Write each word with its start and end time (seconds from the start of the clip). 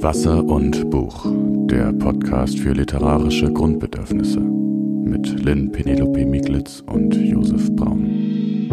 Wasser 0.00 0.44
und 0.44 0.90
Buch, 0.90 1.26
der 1.26 1.92
Podcast 1.92 2.60
für 2.60 2.72
literarische 2.72 3.52
Grundbedürfnisse 3.52 4.38
mit 4.38 5.26
Lynn 5.44 5.72
Penelope 5.72 6.24
Miglitz 6.24 6.84
und 6.86 7.16
Josef 7.16 7.68
Braun. 7.74 8.68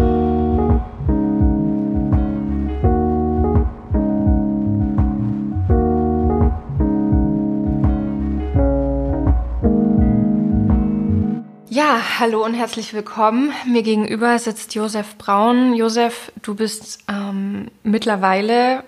Ja, 11.70 12.00
hallo 12.20 12.46
und 12.46 12.54
herzlich 12.54 12.94
willkommen. 12.94 13.52
Mir 13.68 13.82
gegenüber 13.82 14.38
sitzt 14.38 14.76
Josef 14.76 15.18
Braun. 15.18 15.74
Josef, 15.74 16.32
du 16.44 16.54
bist 16.54 17.00
ähm, 17.10 17.72
mittlerweile 17.84 18.84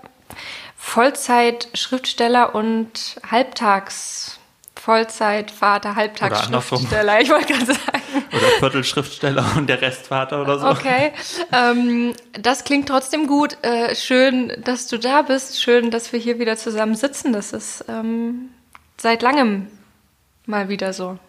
Vollzeit-Schriftsteller 0.97 2.55
und 2.55 3.17
Halbtags- 3.29 4.39
Vollzeitvater, 4.73 5.95
Halbtagsschriftsteller, 5.95 7.19
ich 7.19 7.29
wollte 7.29 7.53
gerade 7.53 7.65
sagen. 7.65 8.01
Oder 8.31 8.47
Viertelschriftsteller 8.59 9.45
und 9.57 9.67
der 9.67 9.81
Restvater 9.81 10.41
oder 10.41 10.59
so. 10.59 10.67
Okay, 10.67 11.11
ähm, 11.51 12.13
das 12.31 12.63
klingt 12.63 12.87
trotzdem 12.87 13.27
gut. 13.27 13.57
Äh, 13.63 13.95
schön, 13.95 14.53
dass 14.63 14.87
du 14.87 14.97
da 14.97 15.23
bist. 15.23 15.61
Schön, 15.61 15.91
dass 15.91 16.13
wir 16.13 16.19
hier 16.19 16.39
wieder 16.39 16.55
zusammen 16.55 16.95
sitzen. 16.95 17.33
Das 17.33 17.51
ist 17.53 17.83
ähm, 17.89 18.49
seit 18.95 19.21
langem 19.21 19.67
mal 20.45 20.69
wieder 20.69 20.93
so. 20.93 21.19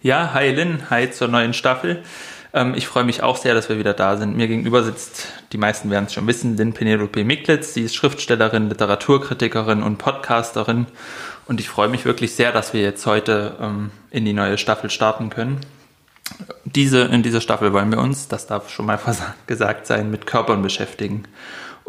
Ja, 0.00 0.32
hi 0.32 0.50
Lynn, 0.50 0.88
hi 0.88 1.10
zur 1.10 1.28
neuen 1.28 1.52
Staffel. 1.52 2.04
Ähm, 2.52 2.74
ich 2.76 2.86
freue 2.86 3.04
mich 3.04 3.22
auch 3.22 3.36
sehr, 3.36 3.54
dass 3.54 3.68
wir 3.68 3.78
wieder 3.78 3.94
da 3.94 4.16
sind. 4.16 4.36
Mir 4.36 4.48
gegenüber 4.48 4.82
sitzt, 4.82 5.28
die 5.52 5.58
meisten 5.58 5.90
werden 5.90 6.06
es 6.06 6.14
schon 6.14 6.26
wissen, 6.26 6.56
Lynn 6.56 6.72
Penelope 6.72 7.24
Miklitz. 7.24 7.74
Sie 7.74 7.82
ist 7.82 7.94
Schriftstellerin, 7.94 8.68
Literaturkritikerin 8.68 9.82
und 9.82 9.98
Podcasterin. 9.98 10.86
Und 11.46 11.60
ich 11.60 11.68
freue 11.68 11.88
mich 11.88 12.04
wirklich 12.04 12.34
sehr, 12.34 12.52
dass 12.52 12.72
wir 12.72 12.80
jetzt 12.82 13.06
heute 13.06 13.56
ähm, 13.60 13.90
in 14.10 14.24
die 14.24 14.32
neue 14.32 14.58
Staffel 14.58 14.90
starten 14.90 15.30
können. 15.30 15.60
Diese, 16.64 17.00
in 17.02 17.22
dieser 17.22 17.40
Staffel 17.40 17.72
wollen 17.72 17.90
wir 17.90 17.98
uns, 17.98 18.28
das 18.28 18.46
darf 18.46 18.70
schon 18.70 18.86
mal 18.86 19.00
gesagt 19.46 19.86
sein, 19.86 20.10
mit 20.10 20.26
Körpern 20.26 20.62
beschäftigen. 20.62 21.24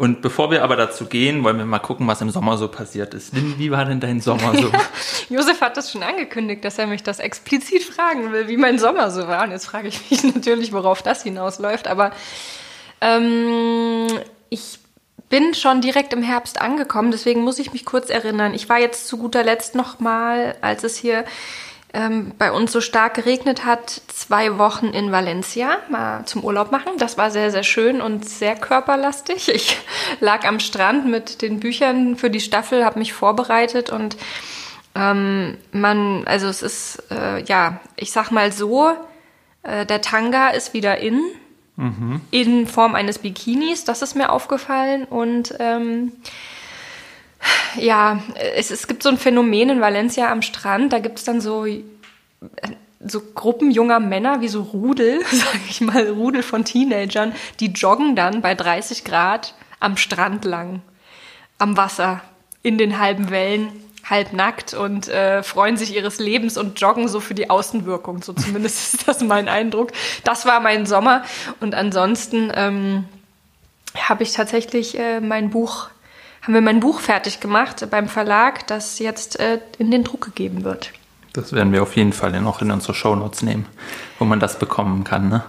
Und 0.02 0.20
bevor 0.20 0.50
wir 0.50 0.64
aber 0.64 0.74
dazu 0.74 1.06
gehen, 1.06 1.44
wollen 1.44 1.58
wir 1.58 1.64
mal 1.64 1.78
gucken, 1.78 2.08
was 2.08 2.20
im 2.20 2.30
Sommer 2.30 2.56
so 2.56 2.66
passiert 2.66 3.14
ist. 3.14 3.32
Lynn, 3.34 3.54
wie 3.58 3.70
war 3.70 3.84
denn 3.84 4.00
dein 4.00 4.20
Sommer 4.20 4.52
so? 4.52 4.68
Josef 5.32 5.60
hat 5.60 5.76
das 5.76 5.92
schon 5.92 6.02
angekündigt, 6.02 6.64
dass 6.64 6.76
er 6.76 6.88
mich 6.88 7.04
das 7.04 7.20
explizit 7.20 7.84
fragen 7.84 8.32
will, 8.32 8.48
wie 8.48 8.56
mein 8.56 8.80
Sommer 8.80 9.12
so 9.12 9.28
war. 9.28 9.44
Und 9.44 9.52
jetzt 9.52 9.66
frage 9.66 9.86
ich 9.86 10.10
mich 10.10 10.24
natürlich, 10.34 10.72
worauf 10.72 11.02
das 11.02 11.22
hinausläuft. 11.22 11.86
Aber 11.86 12.10
ähm, 13.00 14.08
ich 14.48 14.80
bin 15.28 15.54
schon 15.54 15.80
direkt 15.80 16.12
im 16.12 16.24
Herbst 16.24 16.60
angekommen, 16.60 17.12
deswegen 17.12 17.42
muss 17.42 17.60
ich 17.60 17.72
mich 17.72 17.84
kurz 17.84 18.10
erinnern. 18.10 18.54
Ich 18.54 18.68
war 18.68 18.80
jetzt 18.80 19.06
zu 19.06 19.18
guter 19.18 19.44
Letzt 19.44 19.76
noch 19.76 20.00
mal, 20.00 20.56
als 20.62 20.82
es 20.82 20.96
hier 20.96 21.24
ähm, 21.94 22.32
bei 22.38 22.52
uns 22.52 22.72
so 22.72 22.80
stark 22.80 23.14
geregnet 23.14 23.64
hat, 23.64 24.00
zwei 24.08 24.58
Wochen 24.58 24.86
in 24.86 25.12
Valencia 25.12 25.76
mal 25.90 26.24
zum 26.24 26.42
Urlaub 26.42 26.72
machen. 26.72 26.92
Das 26.98 27.18
war 27.18 27.30
sehr, 27.30 27.50
sehr 27.50 27.64
schön 27.64 28.00
und 28.00 28.28
sehr 28.28 28.56
körperlastig. 28.56 29.48
Ich 29.48 29.76
lag 30.20 30.46
am 30.46 30.58
Strand 30.58 31.06
mit 31.06 31.42
den 31.42 31.60
Büchern 31.60 32.16
für 32.16 32.30
die 32.30 32.40
Staffel, 32.40 32.84
habe 32.84 32.98
mich 32.98 33.12
vorbereitet 33.12 33.90
und 33.90 34.16
ähm, 34.94 35.58
man, 35.72 36.26
also 36.26 36.46
es 36.48 36.62
ist, 36.62 37.02
äh, 37.10 37.42
ja, 37.44 37.80
ich 37.96 38.12
sag 38.12 38.30
mal 38.30 38.52
so, 38.52 38.90
äh, 39.62 39.86
der 39.86 40.00
Tanga 40.00 40.48
ist 40.48 40.74
wieder 40.74 40.98
in, 40.98 41.22
mhm. 41.76 42.20
in 42.30 42.66
Form 42.66 42.94
eines 42.94 43.18
Bikinis, 43.18 43.84
das 43.84 44.02
ist 44.02 44.16
mir 44.16 44.30
aufgefallen 44.30 45.04
und 45.04 45.54
ähm, 45.58 46.12
ja, 47.76 48.22
es, 48.54 48.70
es 48.70 48.86
gibt 48.86 49.02
so 49.02 49.08
ein 49.08 49.18
Phänomen 49.18 49.70
in 49.70 49.80
Valencia 49.80 50.30
am 50.30 50.42
Strand, 50.42 50.92
da 50.92 50.98
gibt 50.98 51.18
es 51.18 51.24
dann 51.24 51.40
so, 51.40 51.66
so 53.00 53.20
Gruppen 53.34 53.70
junger 53.70 54.00
Männer, 54.00 54.40
wie 54.40 54.48
so 54.48 54.62
Rudel, 54.62 55.20
sag 55.30 55.60
ich 55.68 55.80
mal, 55.80 56.08
Rudel 56.08 56.42
von 56.42 56.64
Teenagern, 56.64 57.34
die 57.60 57.72
joggen 57.72 58.16
dann 58.16 58.42
bei 58.42 58.54
30 58.54 59.04
Grad 59.04 59.54
am 59.80 59.96
Strand 59.96 60.44
lang, 60.44 60.82
am 61.58 61.76
Wasser, 61.76 62.20
in 62.62 62.78
den 62.78 62.98
halben 62.98 63.30
Wellen, 63.30 63.72
halb 64.08 64.32
nackt 64.32 64.74
und 64.74 65.08
äh, 65.08 65.42
freuen 65.42 65.76
sich 65.76 65.94
ihres 65.94 66.18
Lebens 66.18 66.58
und 66.58 66.80
joggen 66.80 67.08
so 67.08 67.20
für 67.20 67.34
die 67.34 67.50
Außenwirkung. 67.50 68.22
So 68.22 68.32
zumindest 68.32 68.94
ist 68.94 69.08
das 69.08 69.22
mein 69.22 69.48
Eindruck. 69.48 69.92
Das 70.24 70.44
war 70.44 70.60
mein 70.60 70.86
Sommer. 70.86 71.22
Und 71.60 71.74
ansonsten 71.74 72.52
ähm, 72.54 73.04
habe 73.96 74.22
ich 74.22 74.32
tatsächlich 74.32 74.98
äh, 74.98 75.20
mein 75.20 75.50
Buch 75.50 75.88
haben 76.42 76.54
wir 76.54 76.60
mein 76.60 76.80
Buch 76.80 77.00
fertig 77.00 77.40
gemacht 77.40 77.86
beim 77.90 78.08
Verlag, 78.08 78.66
das 78.66 78.98
jetzt 78.98 79.38
äh, 79.38 79.60
in 79.78 79.90
den 79.90 80.04
Druck 80.04 80.24
gegeben 80.24 80.64
wird. 80.64 80.92
Das 81.32 81.52
werden 81.52 81.72
wir 81.72 81.82
auf 81.82 81.96
jeden 81.96 82.12
Fall 82.12 82.38
noch 82.40 82.60
in 82.60 82.70
unsere 82.70 82.94
Shownotes 82.94 83.42
nehmen, 83.42 83.66
wo 84.18 84.24
man 84.24 84.38
das 84.38 84.58
bekommen 84.58 85.04
kann. 85.04 85.28
Ne? 85.28 85.42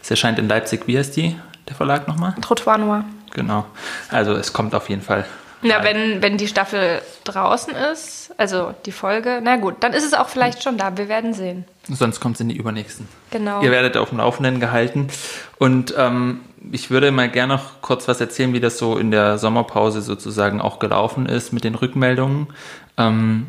Das 0.00 0.10
erscheint 0.10 0.38
in 0.38 0.48
Leipzig. 0.48 0.86
Wie 0.86 0.96
heißt 0.96 1.14
die, 1.16 1.36
der 1.68 1.76
Verlag 1.76 2.08
nochmal? 2.08 2.34
Trottoir 2.40 2.78
Noir. 2.78 3.04
Genau. 3.32 3.66
Also 4.08 4.32
es 4.32 4.52
kommt 4.52 4.74
auf 4.74 4.88
jeden 4.88 5.02
Fall. 5.02 5.26
Na, 5.62 5.82
wenn, 5.82 6.22
wenn 6.22 6.36
die 6.36 6.48
Staffel 6.48 7.00
draußen 7.24 7.74
ist, 7.92 8.32
also 8.36 8.74
die 8.84 8.92
Folge, 8.92 9.40
na 9.42 9.56
gut, 9.56 9.76
dann 9.80 9.92
ist 9.92 10.04
es 10.04 10.14
auch 10.14 10.28
vielleicht 10.28 10.62
schon 10.62 10.76
da. 10.76 10.96
Wir 10.96 11.08
werden 11.08 11.32
sehen. 11.32 11.64
Sonst 11.88 12.20
kommt 12.20 12.34
es 12.34 12.40
in 12.40 12.48
die 12.48 12.56
übernächsten. 12.56 13.08
Genau. 13.30 13.62
Ihr 13.62 13.70
werdet 13.70 13.96
auf 13.96 14.10
dem 14.10 14.18
Laufenden 14.18 14.60
gehalten. 14.60 15.08
Und 15.58 15.94
ähm, 15.96 16.40
ich 16.72 16.90
würde 16.90 17.10
mal 17.10 17.30
gerne 17.30 17.54
noch 17.54 17.80
kurz 17.80 18.06
was 18.08 18.20
erzählen, 18.20 18.52
wie 18.52 18.60
das 18.60 18.78
so 18.78 18.98
in 18.98 19.10
der 19.10 19.38
Sommerpause 19.38 20.02
sozusagen 20.02 20.60
auch 20.60 20.78
gelaufen 20.78 21.26
ist 21.26 21.52
mit 21.52 21.64
den 21.64 21.74
Rückmeldungen. 21.74 22.48
Ähm, 22.98 23.46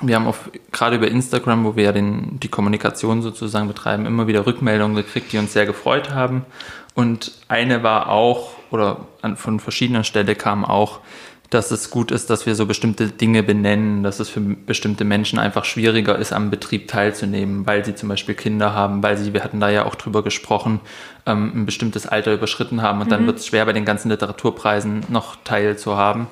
wir 0.00 0.16
haben 0.16 0.26
auf, 0.26 0.50
gerade 0.70 0.96
über 0.96 1.08
Instagram, 1.08 1.64
wo 1.64 1.76
wir 1.76 1.84
ja 1.84 1.92
den, 1.92 2.40
die 2.40 2.48
Kommunikation 2.48 3.20
sozusagen 3.20 3.68
betreiben, 3.68 4.06
immer 4.06 4.26
wieder 4.26 4.46
Rückmeldungen 4.46 4.96
gekriegt, 4.96 5.32
die 5.32 5.38
uns 5.38 5.52
sehr 5.52 5.66
gefreut 5.66 6.10
haben. 6.10 6.46
Und 6.94 7.32
eine 7.48 7.82
war 7.82 8.08
auch, 8.08 8.52
oder 8.70 9.06
an, 9.20 9.36
von 9.36 9.60
verschiedener 9.60 10.04
Stelle 10.04 10.34
kam 10.34 10.64
auch, 10.64 11.00
dass 11.54 11.70
es 11.70 11.90
gut 11.90 12.10
ist, 12.10 12.30
dass 12.30 12.46
wir 12.46 12.54
so 12.54 12.66
bestimmte 12.66 13.08
Dinge 13.08 13.42
benennen, 13.42 14.02
dass 14.02 14.20
es 14.20 14.28
für 14.28 14.40
bestimmte 14.40 15.04
Menschen 15.04 15.38
einfach 15.38 15.64
schwieriger 15.64 16.18
ist, 16.18 16.32
am 16.32 16.50
Betrieb 16.50 16.88
teilzunehmen, 16.88 17.66
weil 17.66 17.84
sie 17.84 17.94
zum 17.94 18.08
Beispiel 18.08 18.34
Kinder 18.34 18.74
haben, 18.74 19.02
weil 19.02 19.16
sie, 19.18 19.34
wir 19.34 19.44
hatten 19.44 19.60
da 19.60 19.68
ja 19.68 19.84
auch 19.84 19.94
drüber 19.94 20.22
gesprochen, 20.22 20.80
ähm, 21.26 21.52
ein 21.54 21.66
bestimmtes 21.66 22.06
Alter 22.06 22.32
überschritten 22.32 22.80
haben 22.80 23.00
und 23.00 23.08
mhm. 23.08 23.10
dann 23.10 23.26
wird 23.26 23.38
es 23.38 23.46
schwer, 23.46 23.66
bei 23.66 23.72
den 23.72 23.84
ganzen 23.84 24.08
Literaturpreisen 24.08 25.04
noch 25.08 25.36
teilzuhaben. 25.44 26.28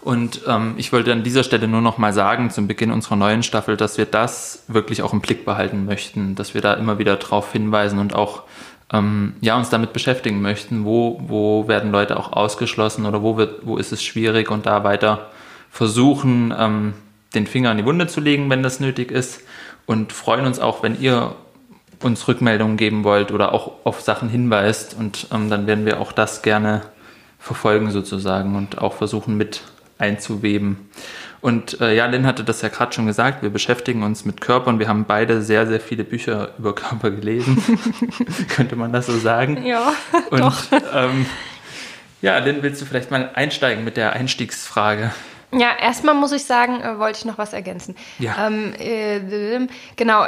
Und 0.00 0.42
ähm, 0.46 0.74
ich 0.76 0.92
wollte 0.92 1.12
an 1.12 1.24
dieser 1.24 1.42
Stelle 1.42 1.66
nur 1.66 1.80
noch 1.80 1.98
mal 1.98 2.12
sagen, 2.12 2.50
zum 2.50 2.68
Beginn 2.68 2.92
unserer 2.92 3.16
neuen 3.16 3.42
Staffel, 3.42 3.76
dass 3.76 3.98
wir 3.98 4.06
das 4.06 4.62
wirklich 4.68 5.02
auch 5.02 5.12
im 5.12 5.20
Blick 5.20 5.44
behalten 5.44 5.84
möchten, 5.84 6.34
dass 6.36 6.54
wir 6.54 6.60
da 6.60 6.74
immer 6.74 6.98
wieder 6.98 7.16
drauf 7.16 7.52
hinweisen 7.52 7.98
und 7.98 8.14
auch 8.14 8.44
ähm, 8.92 9.34
ja, 9.40 9.56
uns 9.56 9.70
damit 9.70 9.92
beschäftigen 9.92 10.40
möchten, 10.40 10.84
wo, 10.84 11.20
wo 11.26 11.68
werden 11.68 11.90
Leute 11.90 12.16
auch 12.18 12.32
ausgeschlossen 12.32 13.06
oder 13.06 13.22
wo, 13.22 13.36
wird, 13.36 13.66
wo 13.66 13.76
ist 13.76 13.92
es 13.92 14.02
schwierig 14.02 14.50
und 14.50 14.66
da 14.66 14.84
weiter 14.84 15.30
versuchen, 15.70 16.54
ähm, 16.56 16.94
den 17.34 17.46
Finger 17.46 17.72
in 17.72 17.78
die 17.78 17.84
Wunde 17.84 18.06
zu 18.06 18.20
legen, 18.20 18.48
wenn 18.48 18.62
das 18.62 18.80
nötig 18.80 19.10
ist 19.10 19.42
und 19.86 20.12
freuen 20.12 20.46
uns 20.46 20.58
auch, 20.60 20.82
wenn 20.82 21.00
ihr 21.00 21.34
uns 22.02 22.28
Rückmeldungen 22.28 22.76
geben 22.76 23.04
wollt 23.04 23.32
oder 23.32 23.52
auch 23.52 23.72
auf 23.84 24.00
Sachen 24.00 24.28
hinweist 24.28 24.96
und 24.98 25.28
ähm, 25.32 25.50
dann 25.50 25.66
werden 25.66 25.84
wir 25.86 26.00
auch 26.00 26.12
das 26.12 26.42
gerne 26.42 26.82
verfolgen 27.38 27.90
sozusagen 27.90 28.56
und 28.56 28.78
auch 28.78 28.92
versuchen 28.92 29.36
mit 29.36 29.62
einzuweben. 29.98 30.90
Und 31.40 31.80
äh, 31.80 31.94
ja, 31.94 32.06
Lynn 32.06 32.26
hatte 32.26 32.44
das 32.44 32.62
ja 32.62 32.68
gerade 32.68 32.92
schon 32.92 33.06
gesagt, 33.06 33.42
wir 33.42 33.50
beschäftigen 33.50 34.02
uns 34.02 34.24
mit 34.24 34.40
Körpern. 34.40 34.78
Wir 34.78 34.88
haben 34.88 35.04
beide 35.04 35.42
sehr, 35.42 35.66
sehr 35.66 35.80
viele 35.80 36.04
Bücher 36.04 36.50
über 36.58 36.74
Körper 36.74 37.10
gelesen. 37.10 37.62
Könnte 38.48 38.76
man 38.76 38.92
das 38.92 39.06
so 39.06 39.18
sagen? 39.18 39.64
Ja. 39.64 39.92
Und 40.30 40.40
doch. 40.40 40.56
Ähm, 40.94 41.26
ja, 42.22 42.38
Lynn, 42.38 42.62
willst 42.62 42.80
du 42.80 42.86
vielleicht 42.86 43.10
mal 43.10 43.30
einsteigen 43.34 43.84
mit 43.84 43.96
der 43.96 44.12
Einstiegsfrage? 44.14 45.12
Ja, 45.52 45.76
erstmal 45.80 46.14
muss 46.14 46.32
ich 46.32 46.44
sagen, 46.44 46.80
äh, 46.80 46.98
wollte 46.98 47.18
ich 47.18 47.24
noch 47.24 47.38
was 47.38 47.52
ergänzen. 47.52 47.96
Ja. 48.18 48.46
Ähm, 48.46 48.74
äh, 48.78 49.66
genau, 49.96 50.26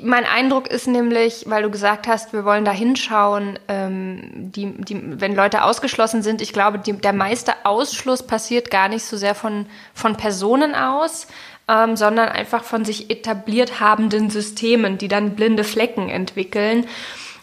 mein 0.00 0.24
Eindruck 0.24 0.68
ist 0.68 0.86
nämlich, 0.86 1.44
weil 1.48 1.64
du 1.64 1.70
gesagt 1.70 2.06
hast, 2.06 2.32
wir 2.32 2.44
wollen 2.44 2.64
da 2.64 2.70
hinschauen, 2.70 3.58
ähm, 3.66 4.20
die, 4.52 4.72
die, 4.76 5.20
wenn 5.20 5.34
Leute 5.34 5.64
ausgeschlossen 5.64 6.22
sind, 6.22 6.40
ich 6.40 6.52
glaube, 6.52 6.78
die, 6.78 6.92
der 6.92 7.12
meiste 7.12 7.52
Ausschluss 7.64 8.24
passiert 8.24 8.70
gar 8.70 8.88
nicht 8.88 9.04
so 9.04 9.16
sehr 9.16 9.34
von, 9.34 9.66
von 9.92 10.16
Personen 10.16 10.76
aus, 10.76 11.26
ähm, 11.68 11.96
sondern 11.96 12.28
einfach 12.28 12.62
von 12.62 12.84
sich 12.84 13.10
etabliert 13.10 13.80
habenden 13.80 14.30
Systemen, 14.30 14.98
die 14.98 15.08
dann 15.08 15.34
blinde 15.34 15.64
Flecken 15.64 16.08
entwickeln. 16.08 16.86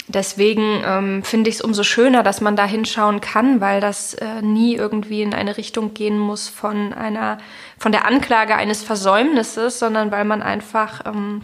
Deswegen 0.08 0.82
ähm, 0.86 1.24
finde 1.24 1.50
ich 1.50 1.58
es 1.58 1.62
umso 1.62 1.84
schöner, 1.84 2.24
dass 2.24 2.40
man 2.40 2.56
da 2.56 2.66
hinschauen 2.66 3.20
kann, 3.20 3.60
weil 3.60 3.82
das 3.82 4.14
äh, 4.14 4.42
nie 4.42 4.76
irgendwie 4.76 5.22
in 5.22 5.34
eine 5.34 5.58
Richtung 5.58 5.94
gehen 5.94 6.18
muss 6.18 6.48
von 6.48 6.94
einer, 6.94 7.38
von 7.78 7.92
der 7.92 8.08
Anklage 8.08 8.56
eines 8.56 8.82
Versäumnisses, 8.82 9.78
sondern 9.78 10.10
weil 10.10 10.26
man 10.26 10.42
einfach 10.42 11.06
ähm, 11.06 11.44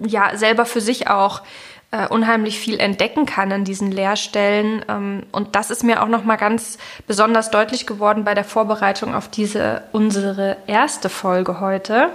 ja 0.00 0.36
selber 0.36 0.66
für 0.66 0.80
sich 0.80 1.08
auch 1.08 1.42
äh, 1.90 2.06
unheimlich 2.06 2.58
viel 2.58 2.78
entdecken 2.78 3.26
kann 3.26 3.52
an 3.52 3.64
diesen 3.64 3.90
Lehrstellen. 3.90 4.84
Ähm, 4.88 5.24
und 5.32 5.56
das 5.56 5.70
ist 5.70 5.82
mir 5.82 6.02
auch 6.02 6.08
noch 6.08 6.24
mal 6.24 6.36
ganz 6.36 6.78
besonders 7.06 7.50
deutlich 7.50 7.86
geworden 7.86 8.24
bei 8.24 8.34
der 8.34 8.44
Vorbereitung 8.44 9.14
auf 9.14 9.28
diese 9.28 9.82
unsere 9.92 10.56
erste 10.66 11.08
Folge 11.08 11.60
heute. 11.60 12.10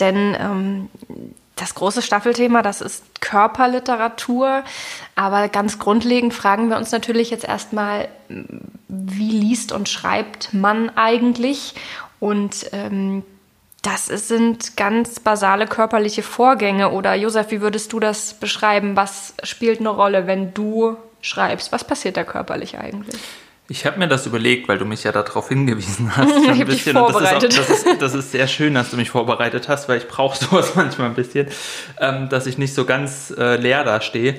Denn 0.00 0.36
ähm, 0.40 0.88
das 1.56 1.74
große 1.74 2.02
Staffelthema, 2.02 2.62
das 2.62 2.80
ist 2.80 3.20
Körperliteratur. 3.20 4.64
Aber 5.14 5.48
ganz 5.48 5.78
grundlegend 5.78 6.34
fragen 6.34 6.68
wir 6.68 6.76
uns 6.76 6.90
natürlich 6.90 7.30
jetzt 7.30 7.44
erstmal, 7.44 8.08
wie 8.88 9.30
liest 9.30 9.72
und 9.72 9.88
schreibt 9.88 10.52
man 10.54 10.90
eigentlich? 10.96 11.74
Und 12.20 12.70
ähm, 12.72 13.22
das 13.84 14.06
sind 14.06 14.76
ganz 14.76 15.20
basale 15.20 15.66
körperliche 15.66 16.22
Vorgänge. 16.22 16.90
Oder 16.90 17.14
Josef, 17.14 17.50
wie 17.50 17.60
würdest 17.60 17.92
du 17.92 18.00
das 18.00 18.34
beschreiben? 18.34 18.96
Was 18.96 19.34
spielt 19.42 19.80
eine 19.80 19.90
Rolle, 19.90 20.26
wenn 20.26 20.54
du 20.54 20.96
schreibst? 21.20 21.70
Was 21.70 21.84
passiert 21.84 22.16
da 22.16 22.24
körperlich 22.24 22.78
eigentlich? 22.78 23.20
Ich 23.68 23.86
habe 23.86 23.98
mir 23.98 24.08
das 24.08 24.26
überlegt, 24.26 24.68
weil 24.68 24.78
du 24.78 24.84
mich 24.84 25.04
ja 25.04 25.12
darauf 25.12 25.48
hingewiesen 25.48 26.16
hast. 26.16 26.30
ich 26.30 26.48
ein 26.48 26.66
bisschen. 26.66 26.94
vorbereitet. 26.94 27.56
Das 27.56 27.68
ist, 27.70 27.86
auch, 27.86 27.90
das, 27.90 27.92
ist, 27.92 28.02
das 28.02 28.14
ist, 28.14 28.32
sehr 28.32 28.48
schön, 28.48 28.74
dass 28.74 28.90
du 28.90 28.96
mich 28.96 29.10
vorbereitet 29.10 29.68
hast, 29.68 29.88
weil 29.88 29.98
ich 29.98 30.08
brauche 30.08 30.36
sowas 30.44 30.74
manchmal 30.74 31.08
ein 31.08 31.14
bisschen, 31.14 31.48
ähm, 32.00 32.28
dass 32.30 32.46
ich 32.46 32.56
nicht 32.56 32.74
so 32.74 32.86
ganz 32.86 33.34
äh, 33.36 33.56
leer 33.56 33.84
dastehe. 33.84 34.36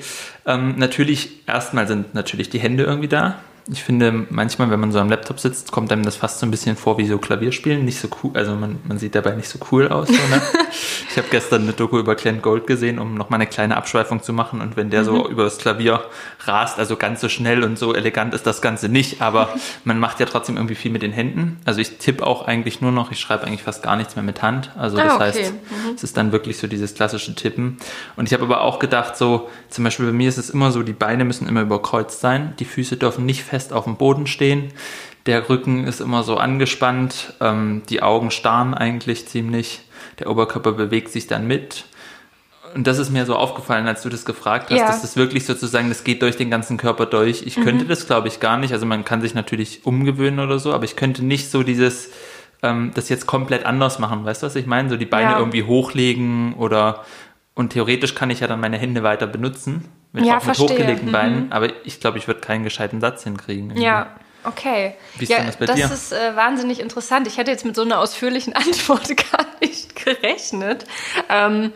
Ähm, 0.47 0.75
natürlich, 0.77 1.47
erstmal 1.47 1.87
sind 1.87 2.15
natürlich 2.15 2.49
die 2.49 2.59
Hände 2.59 2.83
irgendwie 2.83 3.07
da 3.07 3.39
ich 3.67 3.83
finde, 3.83 4.27
manchmal, 4.29 4.69
wenn 4.69 4.79
man 4.79 4.91
so 4.91 4.99
am 4.99 5.09
Laptop 5.09 5.39
sitzt, 5.39 5.71
kommt 5.71 5.91
einem 5.91 6.03
das 6.03 6.15
fast 6.15 6.39
so 6.39 6.45
ein 6.45 6.51
bisschen 6.51 6.75
vor 6.75 6.99
wie 6.99 7.07
so 7.07 7.17
Klavierspielen. 7.17 7.83
Nicht 7.83 7.99
so 7.99 8.07
cool, 8.23 8.31
also 8.35 8.53
man, 8.53 8.77
man 8.83 8.99
sieht 8.99 9.15
dabei 9.15 9.31
nicht 9.31 9.49
so 9.49 9.57
cool 9.71 9.87
aus. 9.87 10.07
Ne? 10.07 10.17
ich 11.09 11.17
habe 11.17 11.27
gestern 11.31 11.63
eine 11.63 11.73
Doku 11.73 11.97
über 11.97 12.13
Clint 12.13 12.43
Gold 12.43 12.67
gesehen, 12.67 12.99
um 12.99 13.15
nochmal 13.15 13.39
eine 13.39 13.47
kleine 13.47 13.75
Abschweifung 13.75 14.21
zu 14.21 14.33
machen. 14.33 14.61
Und 14.61 14.77
wenn 14.77 14.91
der 14.91 15.01
mhm. 15.01 15.05
so 15.05 15.29
über 15.29 15.45
das 15.45 15.57
Klavier 15.57 16.03
rast, 16.41 16.77
also 16.77 16.95
ganz 16.95 17.21
so 17.21 17.29
schnell 17.29 17.63
und 17.63 17.79
so 17.79 17.95
elegant 17.95 18.35
ist 18.35 18.45
das 18.45 18.61
Ganze 18.61 18.87
nicht, 18.87 19.23
aber 19.23 19.49
man 19.83 19.97
macht 19.97 20.19
ja 20.19 20.27
trotzdem 20.27 20.57
irgendwie 20.57 20.75
viel 20.75 20.91
mit 20.91 21.01
den 21.01 21.11
Händen. 21.11 21.57
Also 21.65 21.81
ich 21.81 21.97
tippe 21.97 22.25
auch 22.25 22.45
eigentlich 22.45 22.81
nur 22.81 22.91
noch, 22.91 23.11
ich 23.11 23.19
schreibe 23.19 23.47
eigentlich 23.47 23.63
fast 23.63 23.81
gar 23.81 23.95
nichts 23.95 24.15
mehr 24.15 24.23
mit 24.23 24.43
Hand. 24.43 24.69
Also 24.77 24.97
das 24.97 25.13
ah, 25.13 25.15
okay. 25.15 25.23
heißt, 25.23 25.53
mhm. 25.53 25.95
es 25.95 26.03
ist 26.03 26.15
dann 26.17 26.31
wirklich 26.31 26.59
so 26.59 26.67
dieses 26.67 26.93
klassische 26.93 27.33
Tippen. 27.33 27.77
Und 28.15 28.27
ich 28.27 28.33
habe 28.33 28.43
aber 28.43 28.61
auch 28.61 28.77
gedacht, 28.77 29.17
so 29.17 29.49
zum 29.69 29.83
Beispiel 29.83 30.05
bei 30.05 30.11
mir 30.11 30.29
ist 30.29 30.37
es 30.37 30.51
immer 30.51 30.71
so, 30.71 30.83
die 30.83 30.93
Beine 30.93 31.25
müssen 31.25 31.47
immer 31.47 31.61
überkreuzt 31.61 32.19
sein, 32.19 32.53
die 32.59 32.65
Füße 32.65 32.97
dürfen 32.97 33.25
nicht 33.25 33.43
fest 33.43 33.54
fest 33.55 33.71
auf 33.71 33.85
dem 33.85 33.95
Boden 33.95 34.27
stehen. 34.27 34.73
Der 35.27 35.49
Rücken 35.49 35.87
ist 35.87 36.01
immer 36.01 36.23
so 36.23 36.35
angespannt, 36.35 37.33
ähm, 37.39 37.83
die 37.89 38.03
Augen 38.03 38.29
starren 38.29 38.73
eigentlich 38.73 39.27
ziemlich, 39.27 39.79
der 40.19 40.29
Oberkörper 40.29 40.73
bewegt 40.73 41.09
sich 41.09 41.27
dann 41.27 41.47
mit. 41.47 41.85
Und 42.75 42.85
das 42.85 42.99
ist 42.99 43.11
mir 43.11 43.25
so 43.25 43.37
aufgefallen, 43.37 43.87
als 43.87 44.01
du 44.01 44.09
das 44.09 44.25
gefragt 44.25 44.69
hast, 44.69 44.77
ja. 44.77 44.87
dass 44.87 45.01
das 45.01 45.15
wirklich 45.15 45.45
sozusagen, 45.45 45.87
das 45.87 46.03
geht 46.03 46.21
durch 46.21 46.35
den 46.35 46.51
ganzen 46.51 46.75
Körper 46.75 47.05
durch. 47.05 47.43
Ich 47.45 47.55
mhm. 47.55 47.63
könnte 47.63 47.85
das, 47.85 48.05
glaube 48.05 48.27
ich, 48.27 48.41
gar 48.41 48.57
nicht. 48.57 48.73
Also 48.73 48.85
man 48.85 49.05
kann 49.05 49.21
sich 49.21 49.33
natürlich 49.33 49.85
umgewöhnen 49.85 50.41
oder 50.41 50.59
so, 50.59 50.73
aber 50.73 50.83
ich 50.83 50.97
könnte 50.97 51.23
nicht 51.23 51.49
so 51.49 51.63
dieses, 51.63 52.09
ähm, 52.61 52.91
das 52.93 53.07
jetzt 53.07 53.25
komplett 53.25 53.65
anders 53.65 53.99
machen. 53.99 54.25
Weißt 54.25 54.43
du, 54.43 54.47
was 54.47 54.57
ich 54.57 54.65
meine? 54.65 54.89
So 54.89 54.97
die 54.97 55.05
Beine 55.05 55.31
ja. 55.31 55.39
irgendwie 55.39 55.63
hochlegen 55.63 56.55
oder 56.55 57.05
und 57.55 57.71
theoretisch 57.71 58.15
kann 58.15 58.29
ich 58.29 58.41
ja 58.41 58.47
dann 58.47 58.59
meine 58.59 58.77
Hände 58.77 59.01
weiter 59.01 59.27
benutzen, 59.27 59.85
mit, 60.11 60.25
ja, 60.25 60.37
auch 60.37 60.45
mit 60.45 60.57
hochgelegten 60.57 61.07
mhm. 61.07 61.11
Beinen, 61.11 61.51
aber 61.51 61.69
ich 61.85 61.99
glaube, 61.99 62.17
ich 62.17 62.27
würde 62.27 62.41
keinen 62.41 62.63
gescheiten 62.63 63.01
Satz 63.01 63.23
hinkriegen. 63.23 63.69
Irgendwie. 63.69 63.83
Ja, 63.83 64.15
okay. 64.43 64.95
Wie 65.17 65.23
ist 65.23 65.29
ja, 65.29 65.37
denn 65.37 65.47
das 65.47 65.57
bei 65.57 65.65
das 65.65 65.75
dir? 65.75 65.87
Das 65.87 66.03
ist 66.03 66.11
äh, 66.11 66.35
wahnsinnig 66.35 66.81
interessant. 66.81 67.27
Ich 67.27 67.37
hätte 67.37 67.51
jetzt 67.51 67.65
mit 67.65 67.75
so 67.75 67.81
einer 67.81 67.99
ausführlichen 67.99 68.53
Antwort 68.55 69.07
gar 69.31 69.45
nicht 69.61 69.95
gerechnet. 69.95 70.85
Ähm, 71.29 71.71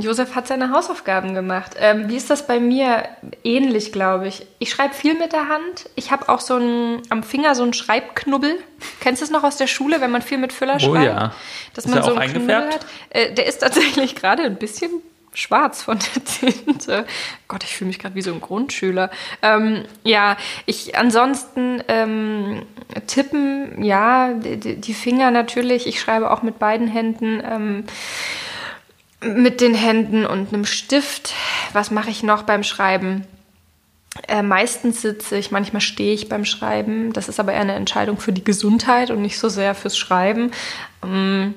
Josef 0.00 0.34
hat 0.34 0.46
seine 0.46 0.70
Hausaufgaben 0.70 1.34
gemacht. 1.34 1.72
Ähm, 1.78 2.08
wie 2.08 2.16
ist 2.16 2.30
das 2.30 2.46
bei 2.46 2.60
mir? 2.60 3.04
Ähnlich, 3.42 3.92
glaube 3.92 4.28
ich. 4.28 4.46
Ich 4.58 4.70
schreibe 4.70 4.94
viel 4.94 5.14
mit 5.18 5.32
der 5.32 5.48
Hand. 5.48 5.88
Ich 5.94 6.10
habe 6.10 6.28
auch 6.28 6.40
so 6.40 6.56
ein, 6.56 7.02
am 7.10 7.22
Finger 7.22 7.54
so 7.54 7.62
einen 7.62 7.72
Schreibknubbel. 7.72 8.58
Kennst 9.00 9.22
du 9.22 9.24
es 9.24 9.30
noch 9.30 9.44
aus 9.44 9.56
der 9.56 9.66
Schule, 9.66 10.00
wenn 10.00 10.10
man 10.10 10.22
viel 10.22 10.38
mit 10.38 10.52
Füller 10.52 10.76
oh, 10.76 10.78
schreibt? 10.80 11.04
Ja. 11.04 11.32
Dass 11.74 11.86
ist 11.86 11.94
man 11.94 12.02
so 12.02 12.14
einen 12.14 12.32
Knubbel 12.32 12.56
hat. 12.56 12.86
Äh, 13.10 13.32
der 13.34 13.46
ist 13.46 13.58
tatsächlich 13.58 14.14
gerade 14.16 14.42
ein 14.44 14.56
bisschen 14.56 14.90
schwarz 15.34 15.82
von 15.82 15.98
der 15.98 16.24
Tinte. 16.24 17.06
Gott, 17.48 17.64
ich 17.64 17.76
fühle 17.76 17.88
mich 17.88 17.98
gerade 17.98 18.14
wie 18.14 18.22
so 18.22 18.32
ein 18.32 18.40
Grundschüler. 18.40 19.10
Ähm, 19.42 19.84
ja, 20.04 20.36
ich 20.66 20.96
ansonsten 20.96 21.82
ähm, 21.88 22.62
tippen, 23.06 23.82
ja, 23.82 24.32
die, 24.32 24.76
die, 24.76 24.94
Finger 24.94 25.30
natürlich. 25.30 25.86
Ich 25.86 26.00
schreibe 26.00 26.30
auch 26.30 26.42
mit 26.42 26.58
beiden 26.58 26.86
Händen. 26.86 27.42
Ähm, 27.44 27.84
mit 29.24 29.60
den 29.60 29.74
Händen 29.74 30.26
und 30.26 30.52
einem 30.52 30.64
Stift. 30.64 31.32
Was 31.72 31.90
mache 31.90 32.10
ich 32.10 32.22
noch 32.22 32.42
beim 32.42 32.62
Schreiben? 32.62 33.26
Äh, 34.28 34.42
meistens 34.42 35.02
sitze 35.02 35.36
ich, 35.36 35.50
manchmal 35.50 35.80
stehe 35.80 36.14
ich 36.14 36.28
beim 36.28 36.44
Schreiben. 36.44 37.12
Das 37.12 37.28
ist 37.28 37.40
aber 37.40 37.52
eher 37.52 37.62
eine 37.62 37.74
Entscheidung 37.74 38.18
für 38.18 38.32
die 38.32 38.44
Gesundheit 38.44 39.10
und 39.10 39.22
nicht 39.22 39.38
so 39.38 39.48
sehr 39.48 39.74
fürs 39.74 39.98
Schreiben. 39.98 40.52
Ähm, 41.02 41.54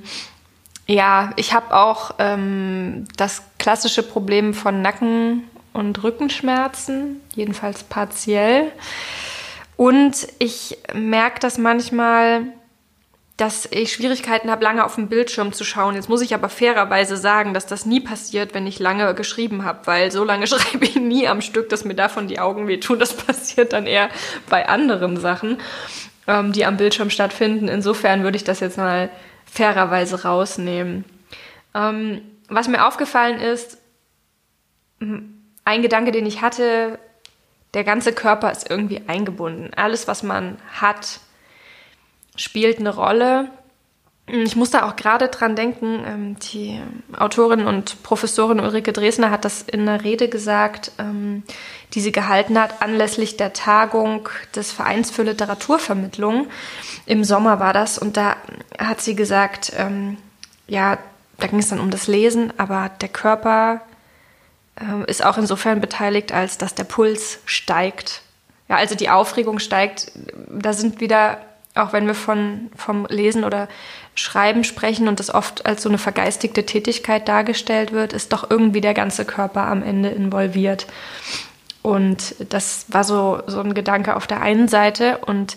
ja, 0.87 1.31
ich 1.35 1.53
habe 1.53 1.75
auch 1.75 2.15
ähm, 2.17 3.05
das 3.15 3.43
klassische 3.59 4.03
Problem 4.03 4.53
von 4.53 4.81
Nacken- 4.81 5.43
und 5.73 6.03
Rückenschmerzen, 6.03 7.21
jedenfalls 7.35 7.83
partiell. 7.83 8.71
Und 9.75 10.27
ich 10.39 10.77
merke 10.95 11.39
das 11.39 11.59
manchmal, 11.59 12.47
dass 13.37 13.67
ich 13.69 13.93
Schwierigkeiten 13.93 14.49
habe, 14.49 14.63
lange 14.63 14.83
auf 14.83 14.95
dem 14.95 15.09
Bildschirm 15.09 15.53
zu 15.53 15.63
schauen. 15.63 15.93
Jetzt 15.93 16.09
muss 16.09 16.21
ich 16.21 16.33
aber 16.33 16.49
fairerweise 16.49 17.15
sagen, 17.15 17.53
dass 17.53 17.67
das 17.67 17.85
nie 17.85 17.99
passiert, 17.99 18.55
wenn 18.55 18.65
ich 18.65 18.79
lange 18.79 19.13
geschrieben 19.13 19.63
habe, 19.63 19.85
weil 19.85 20.11
so 20.11 20.23
lange 20.23 20.47
schreibe 20.47 20.85
ich 20.85 20.95
nie 20.95 21.27
am 21.27 21.41
Stück, 21.41 21.69
dass 21.69 21.85
mir 21.85 21.93
davon 21.93 22.27
die 22.27 22.39
Augen 22.39 22.67
wehtun. 22.67 22.97
Das 22.97 23.13
passiert 23.25 23.73
dann 23.73 23.85
eher 23.85 24.09
bei 24.49 24.67
anderen 24.67 25.17
Sachen, 25.17 25.59
ähm, 26.27 26.51
die 26.51 26.65
am 26.65 26.77
Bildschirm 26.77 27.11
stattfinden. 27.11 27.67
Insofern 27.67 28.23
würde 28.23 28.37
ich 28.37 28.43
das 28.43 28.59
jetzt 28.59 28.77
mal 28.77 29.09
fairerweise 29.45 30.23
rausnehmen. 30.23 31.05
Ähm, 31.75 32.21
was 32.49 32.67
mir 32.67 32.87
aufgefallen 32.87 33.39
ist, 33.39 33.77
ein 34.99 35.81
Gedanke, 35.81 36.11
den 36.11 36.25
ich 36.25 36.41
hatte, 36.41 36.97
der 37.75 37.83
ganze 37.83 38.13
Körper 38.13 38.51
ist 38.51 38.69
irgendwie 38.69 39.03
eingebunden. 39.05 39.71
Alles, 39.75 40.07
was 40.07 40.23
man 40.23 40.57
hat, 40.71 41.19
spielt 42.37 42.79
eine 42.79 42.95
Rolle. 42.95 43.49
Ich 44.29 44.57
muss 44.57 44.71
da 44.71 44.85
auch 44.85 44.97
gerade 44.97 45.29
dran 45.29 45.55
denken, 45.55 46.03
ähm, 46.05 46.39
die 46.51 46.81
Autorin 47.17 47.65
und 47.65 48.03
Professorin 48.03 48.59
Ulrike 48.59 48.91
Dresner 48.91 49.31
hat 49.31 49.45
das 49.45 49.61
in 49.61 49.81
einer 49.81 50.03
Rede 50.03 50.27
gesagt, 50.27 50.91
ähm, 50.99 51.43
die 51.93 52.01
sie 52.01 52.11
gehalten 52.11 52.59
hat, 52.59 52.81
anlässlich 52.81 53.37
der 53.37 53.53
Tagung 53.53 54.27
des 54.53 54.73
Vereins 54.73 55.11
für 55.11 55.23
Literaturvermittlung. 55.23 56.47
Im 57.05 57.23
Sommer 57.23 57.59
war 57.61 57.71
das 57.71 57.97
und 57.97 58.17
da 58.17 58.35
hat 58.77 58.99
sie 58.99 59.15
gesagt, 59.15 59.71
ähm, 59.77 60.17
ja, 60.67 60.97
da 61.37 61.47
ging 61.47 61.59
es 61.59 61.69
dann 61.69 61.79
um 61.79 61.89
das 61.89 62.07
Lesen, 62.07 62.51
aber 62.57 62.89
der 63.01 63.09
Körper 63.09 63.81
ist 65.07 65.25
auch 65.25 65.39
insofern 65.39 65.81
beteiligt, 65.81 66.31
als 66.31 66.59
dass 66.59 66.75
der 66.75 66.83
Puls 66.83 67.39
steigt. 67.45 68.21
Ja, 68.69 68.75
also 68.75 68.93
die 68.93 69.09
Aufregung 69.09 69.57
steigt. 69.57 70.11
Da 70.49 70.73
sind 70.73 70.99
wieder 70.99 71.39
auch 71.77 71.93
wenn 71.93 72.07
wir 72.07 72.15
von, 72.15 72.69
vom 72.75 73.05
Lesen 73.09 73.43
oder 73.43 73.67
Schreiben 74.15 74.63
sprechen 74.63 75.07
und 75.07 75.19
das 75.19 75.33
oft 75.33 75.65
als 75.65 75.83
so 75.83 75.89
eine 75.89 75.97
vergeistigte 75.97 76.65
Tätigkeit 76.65 77.27
dargestellt 77.27 77.91
wird, 77.91 78.13
ist 78.13 78.33
doch 78.33 78.49
irgendwie 78.49 78.81
der 78.81 78.93
ganze 78.93 79.25
Körper 79.25 79.67
am 79.67 79.83
Ende 79.83 80.09
involviert. 80.09 80.87
Und 81.83 82.35
das 82.49 82.85
war 82.89 83.03
so, 83.03 83.41
so 83.47 83.61
ein 83.61 83.73
Gedanke 83.73 84.15
auf 84.15 84.27
der 84.27 84.41
einen 84.41 84.67
Seite 84.67 85.19
und 85.19 85.55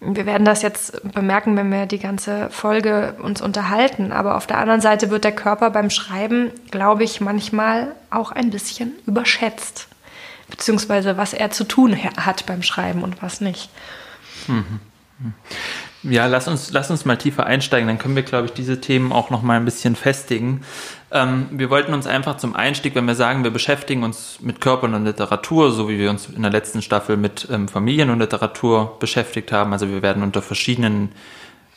wir 0.00 0.24
werden 0.24 0.46
das 0.46 0.62
jetzt 0.62 1.12
bemerken, 1.12 1.56
wenn 1.56 1.70
wir 1.70 1.84
die 1.84 1.98
ganze 1.98 2.48
Folge 2.50 3.16
uns 3.22 3.42
unterhalten. 3.42 4.12
Aber 4.12 4.36
auf 4.36 4.46
der 4.46 4.58
anderen 4.58 4.80
Seite 4.80 5.10
wird 5.10 5.24
der 5.24 5.32
Körper 5.32 5.70
beim 5.70 5.90
Schreiben, 5.90 6.52
glaube 6.70 7.04
ich, 7.04 7.20
manchmal 7.20 7.94
auch 8.10 8.32
ein 8.32 8.50
bisschen 8.50 8.94
überschätzt. 9.06 9.88
Beziehungsweise 10.48 11.16
was 11.16 11.34
er 11.34 11.50
zu 11.50 11.64
tun 11.64 11.96
hat 12.16 12.46
beim 12.46 12.62
Schreiben 12.62 13.02
und 13.02 13.22
was 13.22 13.40
nicht. 13.40 13.70
Mhm. 14.48 14.80
Ja, 16.02 16.26
lass 16.26 16.48
uns, 16.48 16.72
lass 16.72 16.90
uns 16.90 17.04
mal 17.04 17.16
tiefer 17.16 17.44
einsteigen, 17.44 17.86
dann 17.86 17.98
können 17.98 18.16
wir, 18.16 18.22
glaube 18.22 18.46
ich, 18.46 18.52
diese 18.52 18.80
Themen 18.80 19.12
auch 19.12 19.28
noch 19.28 19.42
mal 19.42 19.58
ein 19.58 19.66
bisschen 19.66 19.96
festigen. 19.96 20.62
Ähm, 21.10 21.48
wir 21.50 21.68
wollten 21.68 21.92
uns 21.92 22.06
einfach 22.06 22.38
zum 22.38 22.56
Einstieg, 22.56 22.94
wenn 22.94 23.04
wir 23.04 23.14
sagen, 23.14 23.44
wir 23.44 23.50
beschäftigen 23.50 24.02
uns 24.02 24.38
mit 24.40 24.62
Körpern 24.62 24.94
und 24.94 25.04
Literatur, 25.04 25.72
so 25.72 25.90
wie 25.90 25.98
wir 25.98 26.08
uns 26.08 26.26
in 26.26 26.40
der 26.40 26.50
letzten 26.50 26.80
Staffel 26.80 27.18
mit 27.18 27.48
ähm, 27.50 27.68
Familien 27.68 28.08
und 28.08 28.20
Literatur 28.20 28.96
beschäftigt 28.98 29.52
haben. 29.52 29.74
Also 29.74 29.90
wir 29.90 30.00
werden 30.00 30.22
unter 30.22 30.40
verschiedenen 30.40 31.12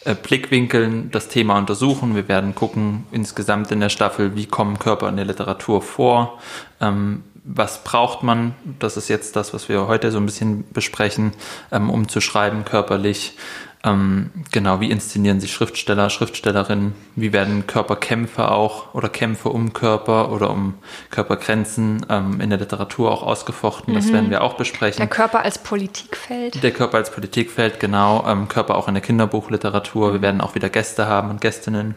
äh, 0.05 0.15
Blickwinkeln 0.15 1.11
das 1.11 1.27
Thema 1.27 1.57
untersuchen. 1.57 2.15
Wir 2.15 2.29
werden 2.29 2.55
gucken 2.55 3.05
insgesamt 3.11 3.71
in 3.71 3.81
der 3.81 3.89
Staffel, 3.89 4.35
wie 4.35 4.45
kommen 4.45 4.79
Körper 4.79 5.09
in 5.09 5.17
der 5.17 5.25
Literatur 5.25 5.81
vor. 5.81 6.39
Ähm, 6.79 7.23
was 7.43 7.83
braucht 7.83 8.23
man? 8.23 8.55
Das 8.79 8.97
ist 8.97 9.09
jetzt 9.09 9.35
das, 9.35 9.53
was 9.53 9.69
wir 9.69 9.87
heute 9.87 10.11
so 10.11 10.17
ein 10.17 10.25
bisschen 10.25 10.65
besprechen, 10.71 11.33
ähm, 11.71 11.89
um 11.89 12.07
zu 12.07 12.21
schreiben 12.21 12.65
körperlich. 12.65 13.37
Ähm, 13.85 14.29
genau, 14.53 14.79
wie 14.79 14.89
inszenieren 14.89 15.41
sich 15.41 15.51
Schriftsteller, 15.51 16.09
Schriftstellerinnen? 16.09 16.95
Wie 17.17 17.33
werden 17.33 17.67
Körperkämpfe 17.67 18.49
auch 18.49 18.93
oder 18.93 19.09
Kämpfe 19.09 19.49
um 19.49 19.73
Körper 19.73 20.31
oder 20.31 20.51
um 20.51 20.75
Körpergrenzen 21.09 22.05
ähm, 22.09 22.39
in 22.39 22.49
der 22.49 22.59
Literatur 22.59 23.11
auch 23.11 23.23
ausgefochten? 23.23 23.93
Das 23.93 24.05
mhm. 24.05 24.13
werden 24.13 24.29
wir 24.29 24.41
auch 24.41 24.53
besprechen. 24.53 24.99
Der 24.99 25.07
Körper 25.07 25.41
als 25.41 25.57
Politikfeld. 25.57 26.63
Der 26.63 26.71
Körper 26.71 26.97
als 26.97 27.11
Politikfeld, 27.11 27.81
genau. 27.81 28.25
Ähm, 28.25 28.47
Körper 28.47 28.75
auch 28.75 28.87
in 28.87 28.93
der 28.93 29.03
Kinderbuchliteratur. 29.03 30.13
Wir 30.13 30.21
werden 30.21 30.39
auch 30.39 30.55
wieder 30.55 30.69
Gäste 30.69 31.07
haben 31.07 31.29
und 31.29 31.41
Gästinnen. 31.41 31.95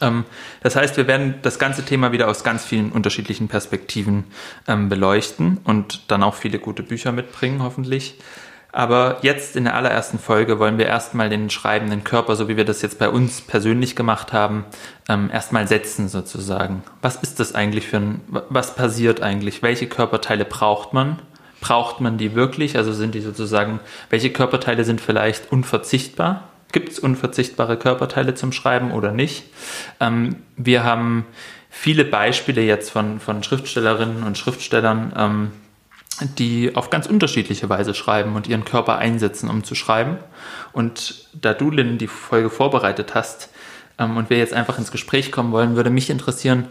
Ähm, 0.00 0.24
das 0.62 0.76
heißt, 0.76 0.96
wir 0.96 1.06
werden 1.06 1.34
das 1.42 1.58
ganze 1.58 1.84
Thema 1.84 2.12
wieder 2.12 2.28
aus 2.28 2.44
ganz 2.44 2.64
vielen 2.64 2.92
unterschiedlichen 2.92 3.48
Perspektiven 3.48 4.24
ähm, 4.66 4.88
beleuchten 4.88 5.58
und 5.64 6.10
dann 6.10 6.22
auch 6.22 6.34
viele 6.34 6.58
gute 6.58 6.82
Bücher 6.82 7.12
mitbringen, 7.12 7.62
hoffentlich. 7.62 8.18
Aber 8.74 9.18
jetzt 9.20 9.54
in 9.54 9.64
der 9.64 9.76
allerersten 9.76 10.18
Folge 10.18 10.58
wollen 10.58 10.78
wir 10.78 10.86
erstmal 10.86 11.28
den 11.28 11.50
schreibenden 11.50 12.04
Körper, 12.04 12.36
so 12.36 12.48
wie 12.48 12.56
wir 12.56 12.64
das 12.64 12.80
jetzt 12.80 12.98
bei 12.98 13.10
uns 13.10 13.42
persönlich 13.42 13.94
gemacht 13.94 14.32
haben, 14.32 14.64
ähm, 15.10 15.28
erstmal 15.30 15.68
setzen 15.68 16.08
sozusagen. 16.08 16.82
Was 17.02 17.16
ist 17.16 17.38
das 17.38 17.54
eigentlich 17.54 17.86
für 17.86 17.98
ein, 17.98 18.22
was 18.28 18.74
passiert 18.74 19.20
eigentlich? 19.20 19.62
Welche 19.62 19.86
Körperteile 19.88 20.46
braucht 20.46 20.94
man? 20.94 21.18
Braucht 21.60 22.00
man 22.00 22.16
die 22.16 22.34
wirklich? 22.34 22.78
Also 22.78 22.94
sind 22.94 23.14
die 23.14 23.20
sozusagen, 23.20 23.78
welche 24.08 24.30
Körperteile 24.30 24.84
sind 24.84 25.02
vielleicht 25.02 25.52
unverzichtbar? 25.52 26.48
Gibt 26.72 26.90
es 26.90 26.98
unverzichtbare 26.98 27.76
Körperteile 27.76 28.34
zum 28.34 28.52
Schreiben 28.52 28.90
oder 28.92 29.12
nicht? 29.12 29.44
Ähm, 30.00 30.36
wir 30.56 30.84
haben 30.84 31.26
viele 31.70 32.04
Beispiele 32.04 32.62
jetzt 32.62 32.90
von, 32.90 33.20
von 33.20 33.42
Schriftstellerinnen 33.42 34.22
und 34.22 34.38
Schriftstellern, 34.38 35.12
ähm, 35.16 35.52
die 36.38 36.74
auf 36.74 36.90
ganz 36.90 37.06
unterschiedliche 37.06 37.68
Weise 37.68 37.94
schreiben 37.94 38.36
und 38.36 38.46
ihren 38.46 38.64
Körper 38.64 38.98
einsetzen, 38.98 39.50
um 39.50 39.64
zu 39.64 39.74
schreiben. 39.74 40.18
Und 40.72 41.28
da 41.32 41.54
du, 41.54 41.70
Lynn, 41.70 41.98
die 41.98 42.06
Folge 42.06 42.50
vorbereitet 42.50 43.14
hast 43.14 43.50
ähm, 43.98 44.16
und 44.16 44.30
wir 44.30 44.38
jetzt 44.38 44.54
einfach 44.54 44.78
ins 44.78 44.92
Gespräch 44.92 45.30
kommen 45.32 45.52
wollen, 45.52 45.76
würde 45.76 45.90
mich 45.90 46.10
interessieren, 46.10 46.68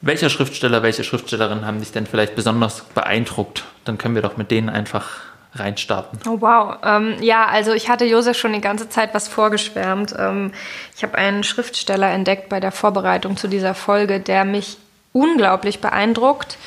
welcher 0.00 0.30
Schriftsteller, 0.30 0.82
welche 0.82 1.04
Schriftstellerin 1.04 1.66
haben 1.66 1.80
dich 1.80 1.90
denn 1.90 2.06
vielleicht 2.06 2.36
besonders 2.36 2.84
beeindruckt? 2.94 3.64
Dann 3.84 3.98
können 3.98 4.14
wir 4.14 4.22
doch 4.22 4.36
mit 4.36 4.50
denen 4.50 4.68
einfach 4.68 5.20
reinstarten. 5.54 6.20
Oh 6.26 6.40
wow. 6.40 6.76
Ähm, 6.84 7.16
ja, 7.20 7.46
also 7.46 7.72
ich 7.72 7.88
hatte 7.88 8.04
Josef 8.04 8.36
schon 8.36 8.52
die 8.52 8.60
ganze 8.60 8.88
Zeit 8.88 9.14
was 9.14 9.28
vorgeschwärmt. 9.28 10.14
Ähm, 10.18 10.52
ich 10.96 11.02
habe 11.02 11.16
einen 11.16 11.44
Schriftsteller 11.44 12.10
entdeckt 12.10 12.48
bei 12.48 12.60
der 12.60 12.72
Vorbereitung 12.72 13.36
zu 13.36 13.48
dieser 13.48 13.74
Folge, 13.74 14.20
der 14.20 14.44
mich 14.44 14.78
unglaublich 15.12 15.80
beeindruckt 15.80 16.58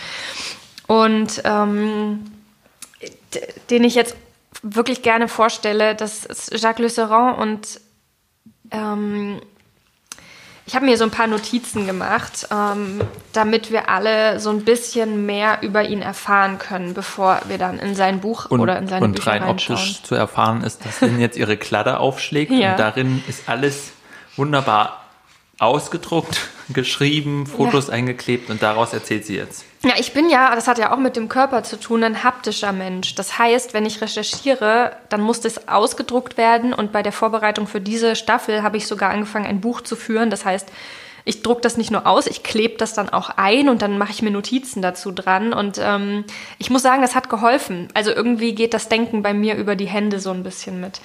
und 0.88 1.41
ähm, 1.45 2.31
den 3.69 3.83
ich 3.83 3.95
jetzt 3.95 4.15
wirklich 4.61 5.01
gerne 5.01 5.27
vorstelle. 5.27 5.95
Das 5.95 6.25
ist 6.25 6.51
Jacques 6.61 6.79
Le 6.79 6.89
Serrand 6.89 7.38
und 7.39 7.81
ähm, 8.71 9.41
ich 10.72 10.75
habe 10.78 10.86
mir 10.86 10.96
so 10.96 11.04
ein 11.04 11.12
paar 11.12 11.28
Notizen 11.28 11.86
gemacht, 11.86 12.48
ähm, 12.50 13.01
damit 13.34 13.72
wir 13.72 13.90
alle 13.90 14.40
so 14.40 14.51
ein 14.51 14.63
bisschen 14.63 15.25
mehr 15.25 15.58
über 15.63 15.84
ihn 15.84 16.01
erfahren 16.01 16.60
können, 16.60 16.94
bevor 16.94 17.42
wir 17.50 17.58
dann 17.58 17.78
in 17.78 17.94
sein 17.94 18.22
Buch 18.22 18.46
und, 18.46 18.62
oder 18.62 18.78
in 18.78 18.88
seine 18.88 19.04
und 19.04 19.16
Bücher 19.16 19.32
rein 19.32 19.44
reinschauen. 19.44 19.78
optisch 19.78 20.01
zu 20.04 20.16
erfahren 20.16 20.63
ist, 20.63 20.86
dass 20.86 21.01
Lynn 21.01 21.20
jetzt 21.20 21.36
ihre 21.36 21.58
Kladder 21.58 22.00
aufschlägt 22.00 22.51
Ja. 22.62 22.72
und 22.72 22.80
darin 22.80 23.22
ist 23.28 23.50
alles 23.50 23.92
wunderbar 24.38 25.04
ausgedruckt, 25.60 26.40
geschrieben, 26.70 27.48
Fotos 27.48 27.90
eingeklebt 27.90 28.50
und 28.50 28.63
daraus 28.63 28.94
erzählt 28.94 29.25
sie 29.25 29.36
jetzt. 29.36 29.66
Ja, 29.83 29.93
ich 29.97 30.13
bin 30.13 30.29
ja, 30.29 30.53
das 30.53 30.67
hat 30.67 30.77
ja 30.77 30.93
auch 30.93 31.00
mit 31.00 31.15
dem 31.15 31.27
Körper 31.27 31.63
zu 31.63 31.79
tun, 31.79 32.03
ein 32.03 32.23
haptischer 32.23 32.71
Mensch. 32.71 33.15
Das 33.15 33.39
heißt, 33.39 33.73
wenn 33.73 33.85
ich 33.85 34.00
recherchiere, 34.00 34.95
dann 35.09 35.21
muss 35.21 35.41
das 35.41 35.67
ausgedruckt 35.67 36.38
werden 36.38 36.73
und 36.73 36.91
bei 36.91 37.01
der 37.01 37.11
Vorbereitung 37.11 37.65
für 37.65 37.81
diese 37.81 38.15
Staffel 38.15 38.61
habe 38.61 38.77
ich 38.77 38.85
sogar 38.85 39.09
angefangen, 39.09 39.47
ein 39.47 39.59
Buch 39.59 39.81
zu 39.81 39.95
führen. 39.95 40.29
Das 40.29 40.45
heißt, 40.45 40.71
ich 41.25 41.41
druck 41.41 41.63
das 41.63 41.77
nicht 41.77 41.89
nur 41.89 42.05
aus, 42.05 42.27
ich 42.27 42.43
klebe 42.43 42.77
das 42.77 42.93
dann 42.93 43.09
auch 43.09 43.31
ein 43.38 43.69
und 43.69 43.81
dann 43.81 43.97
mache 43.97 44.11
ich 44.11 44.21
mir 44.21 44.29
Notizen 44.29 44.83
dazu 44.83 45.11
dran. 45.11 45.51
Und 45.51 45.79
ähm, 45.81 46.25
ich 46.59 46.69
muss 46.69 46.83
sagen, 46.83 47.01
das 47.01 47.15
hat 47.15 47.29
geholfen. 47.29 47.88
Also 47.95 48.11
irgendwie 48.11 48.53
geht 48.53 48.75
das 48.75 48.88
Denken 48.88 49.23
bei 49.23 49.33
mir 49.33 49.55
über 49.55 49.75
die 49.75 49.88
Hände 49.88 50.19
so 50.19 50.29
ein 50.29 50.43
bisschen 50.43 50.79
mit 50.79 51.01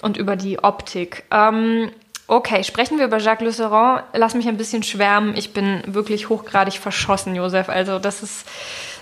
und 0.00 0.16
über 0.16 0.36
die 0.36 0.62
Optik. 0.62 1.24
Ähm, 1.32 1.90
okay, 2.26 2.64
sprechen 2.64 2.98
wir 2.98 3.06
über 3.06 3.18
Jacques 3.18 3.44
Le 3.44 3.52
Serrand. 3.52 4.04
Lass 4.12 4.34
mich 4.34 4.48
ein 4.48 4.56
bisschen 4.56 4.82
schwärmen. 4.82 5.36
Ich 5.36 5.52
bin 5.52 5.82
wirklich 5.86 6.28
hochgradig 6.28 6.74
verschossen, 6.74 7.34
Josef. 7.34 7.68
Also 7.68 7.98
das 7.98 8.22
ist, 8.22 8.46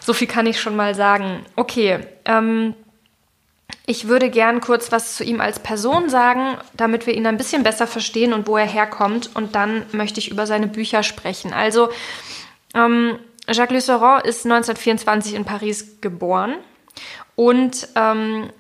so 0.01 0.13
viel 0.13 0.27
kann 0.27 0.47
ich 0.47 0.61
schon 0.61 0.77
mal 0.77 0.95
sagen. 0.95 1.45
Okay, 1.57 2.01
ähm, 2.25 2.75
ich 3.87 4.09
würde 4.09 4.31
gern 4.31 4.61
kurz 4.61 4.93
was 4.93 5.17
zu 5.17 5.25
ihm 5.25 5.41
als 5.41 5.59
Person 5.59 6.09
sagen, 6.09 6.57
damit 6.75 7.07
wir 7.07 7.15
ihn 7.15 7.27
ein 7.27 7.37
bisschen 7.37 7.63
besser 7.63 7.87
verstehen 7.87 8.33
und 8.33 8.47
wo 8.47 8.57
er 8.57 8.67
herkommt. 8.67 9.31
Und 9.35 9.55
dann 9.55 9.85
möchte 9.93 10.21
ich 10.21 10.31
über 10.31 10.47
seine 10.47 10.67
Bücher 10.67 11.03
sprechen. 11.03 11.53
Also, 11.53 11.91
ähm, 12.75 13.19
Jacques 13.49 13.75
Le 13.75 13.81
Serrand 13.81 14.27
ist 14.27 14.45
1924 14.45 15.35
in 15.35 15.45
Paris 15.45 16.01
geboren 16.01 16.55
und 17.35 17.89
ähm, 17.97 18.51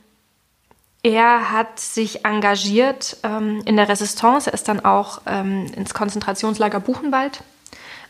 er 1.02 1.50
hat 1.50 1.80
sich 1.80 2.25
engagiert 2.25 3.16
ähm, 3.23 3.62
in 3.64 3.76
der 3.76 3.88
Resistance. 3.88 4.50
Er 4.50 4.54
ist 4.54 4.69
dann 4.69 4.85
auch 4.85 5.23
ähm, 5.26 5.66
ins 5.75 5.95
Konzentrationslager 5.95 6.80
Buchenwald 6.80 7.42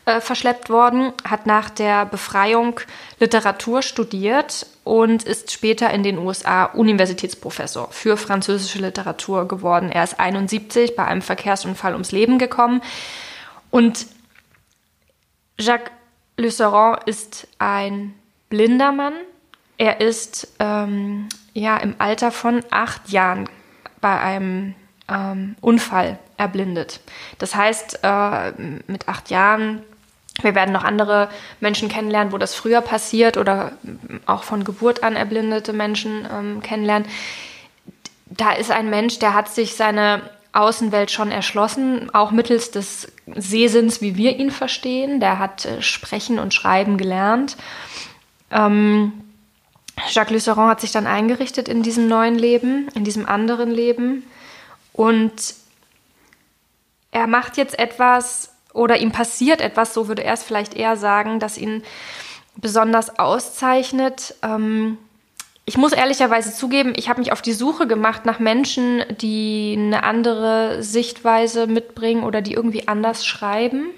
äh, 0.05 0.19
verschleppt 0.19 0.69
worden, 0.69 1.13
hat 1.23 1.45
nach 1.45 1.69
der 1.69 2.05
Befreiung 2.05 2.79
Literatur 3.19 3.81
studiert 3.81 4.65
und 4.83 5.23
ist 5.23 5.51
später 5.51 5.91
in 5.91 6.03
den 6.03 6.17
USA 6.17 6.65
Universitätsprofessor 6.65 7.89
für 7.91 8.17
französische 8.17 8.79
Literatur 8.79 9.47
geworden. 9.47 9.89
Er 9.89 10.03
ist 10.03 10.19
71 10.19 10.95
bei 10.95 11.05
einem 11.05 11.21
Verkehrsunfall 11.21 11.93
ums 11.93 12.11
Leben 12.11 12.39
gekommen. 12.39 12.81
Und 13.69 14.07
Jacques 15.57 15.91
Serrand 16.37 17.03
ist 17.05 17.47
ein 17.59 18.15
blinder 18.49 18.91
Mann. 18.91 19.13
Er 19.77 20.01
ist 20.01 20.47
ähm, 20.59 21.29
ja 21.53 21.77
im 21.77 21.95
Alter 21.97 22.31
von 22.31 22.61
acht 22.69 23.09
Jahren 23.09 23.49
bei 23.99 24.19
einem 24.19 24.75
ähm, 25.09 25.55
Unfall 25.61 26.17
erblindet. 26.37 27.01
Das 27.37 27.55
heißt, 27.55 27.99
äh, 28.03 28.51
mit 28.87 29.07
acht 29.07 29.29
Jahren, 29.29 29.83
wir 30.41 30.55
werden 30.55 30.71
noch 30.71 30.83
andere 30.83 31.29
Menschen 31.59 31.89
kennenlernen, 31.89 32.31
wo 32.33 32.37
das 32.37 32.55
früher 32.55 32.81
passiert 32.81 33.37
oder 33.37 33.73
auch 34.25 34.43
von 34.43 34.63
Geburt 34.63 35.03
an 35.03 35.15
erblindete 35.15 35.73
Menschen 35.73 36.27
ähm, 36.31 36.61
kennenlernen. 36.61 37.07
Da 38.25 38.53
ist 38.53 38.71
ein 38.71 38.89
Mensch, 38.89 39.19
der 39.19 39.33
hat 39.33 39.49
sich 39.49 39.75
seine 39.75 40.21
Außenwelt 40.53 41.11
schon 41.11 41.31
erschlossen, 41.31 42.13
auch 42.13 42.31
mittels 42.31 42.71
des 42.71 43.11
Sehsinns, 43.35 44.01
wie 44.01 44.15
wir 44.17 44.37
ihn 44.37 44.51
verstehen. 44.51 45.19
Der 45.19 45.39
hat 45.39 45.65
äh, 45.65 45.81
Sprechen 45.81 46.39
und 46.39 46.53
Schreiben 46.53 46.97
gelernt. 46.97 47.57
Ähm, 48.51 49.13
Jacques 50.09 50.31
Lucero 50.31 50.67
hat 50.67 50.81
sich 50.81 50.91
dann 50.91 51.07
eingerichtet 51.07 51.69
in 51.69 51.83
diesem 51.83 52.07
neuen 52.07 52.37
Leben, 52.37 52.87
in 52.95 53.03
diesem 53.03 53.25
anderen 53.25 53.71
Leben. 53.71 54.23
Und 54.93 55.55
er 57.11 57.27
macht 57.27 57.57
jetzt 57.57 57.77
etwas 57.77 58.53
oder 58.73 58.97
ihm 58.97 59.11
passiert 59.11 59.61
etwas, 59.61 59.93
so 59.93 60.07
würde 60.07 60.23
er 60.23 60.33
es 60.33 60.43
vielleicht 60.43 60.73
eher 60.73 60.95
sagen, 60.95 61.39
das 61.39 61.57
ihn 61.57 61.83
besonders 62.55 63.19
auszeichnet. 63.19 64.35
Ähm, 64.41 64.97
ich 65.65 65.77
muss 65.77 65.93
ehrlicherweise 65.93 66.53
zugeben, 66.53 66.93
ich 66.95 67.09
habe 67.09 67.19
mich 67.19 67.31
auf 67.31 67.41
die 67.41 67.53
Suche 67.53 67.87
gemacht 67.87 68.25
nach 68.25 68.39
Menschen, 68.39 69.03
die 69.21 69.75
eine 69.77 70.03
andere 70.03 70.83
Sichtweise 70.83 71.67
mitbringen 71.67 72.23
oder 72.23 72.41
die 72.41 72.53
irgendwie 72.53 72.87
anders 72.87 73.25
schreiben 73.25 73.89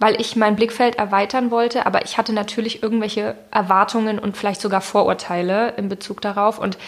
weil 0.00 0.18
ich 0.18 0.34
mein 0.34 0.56
Blickfeld 0.56 0.96
erweitern 0.96 1.50
wollte, 1.50 1.86
aber 1.86 2.04
ich 2.04 2.16
hatte 2.18 2.32
natürlich 2.32 2.82
irgendwelche 2.82 3.36
Erwartungen 3.50 4.18
und 4.18 4.36
vielleicht 4.36 4.62
sogar 4.62 4.80
Vorurteile 4.80 5.74
in 5.76 5.90
Bezug 5.90 6.22
darauf. 6.22 6.58
Und 6.58 6.78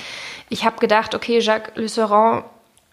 ich 0.48 0.64
habe 0.64 0.80
gedacht, 0.80 1.14
okay, 1.14 1.38
Jacques 1.38 1.76
Lucero, 1.76 2.42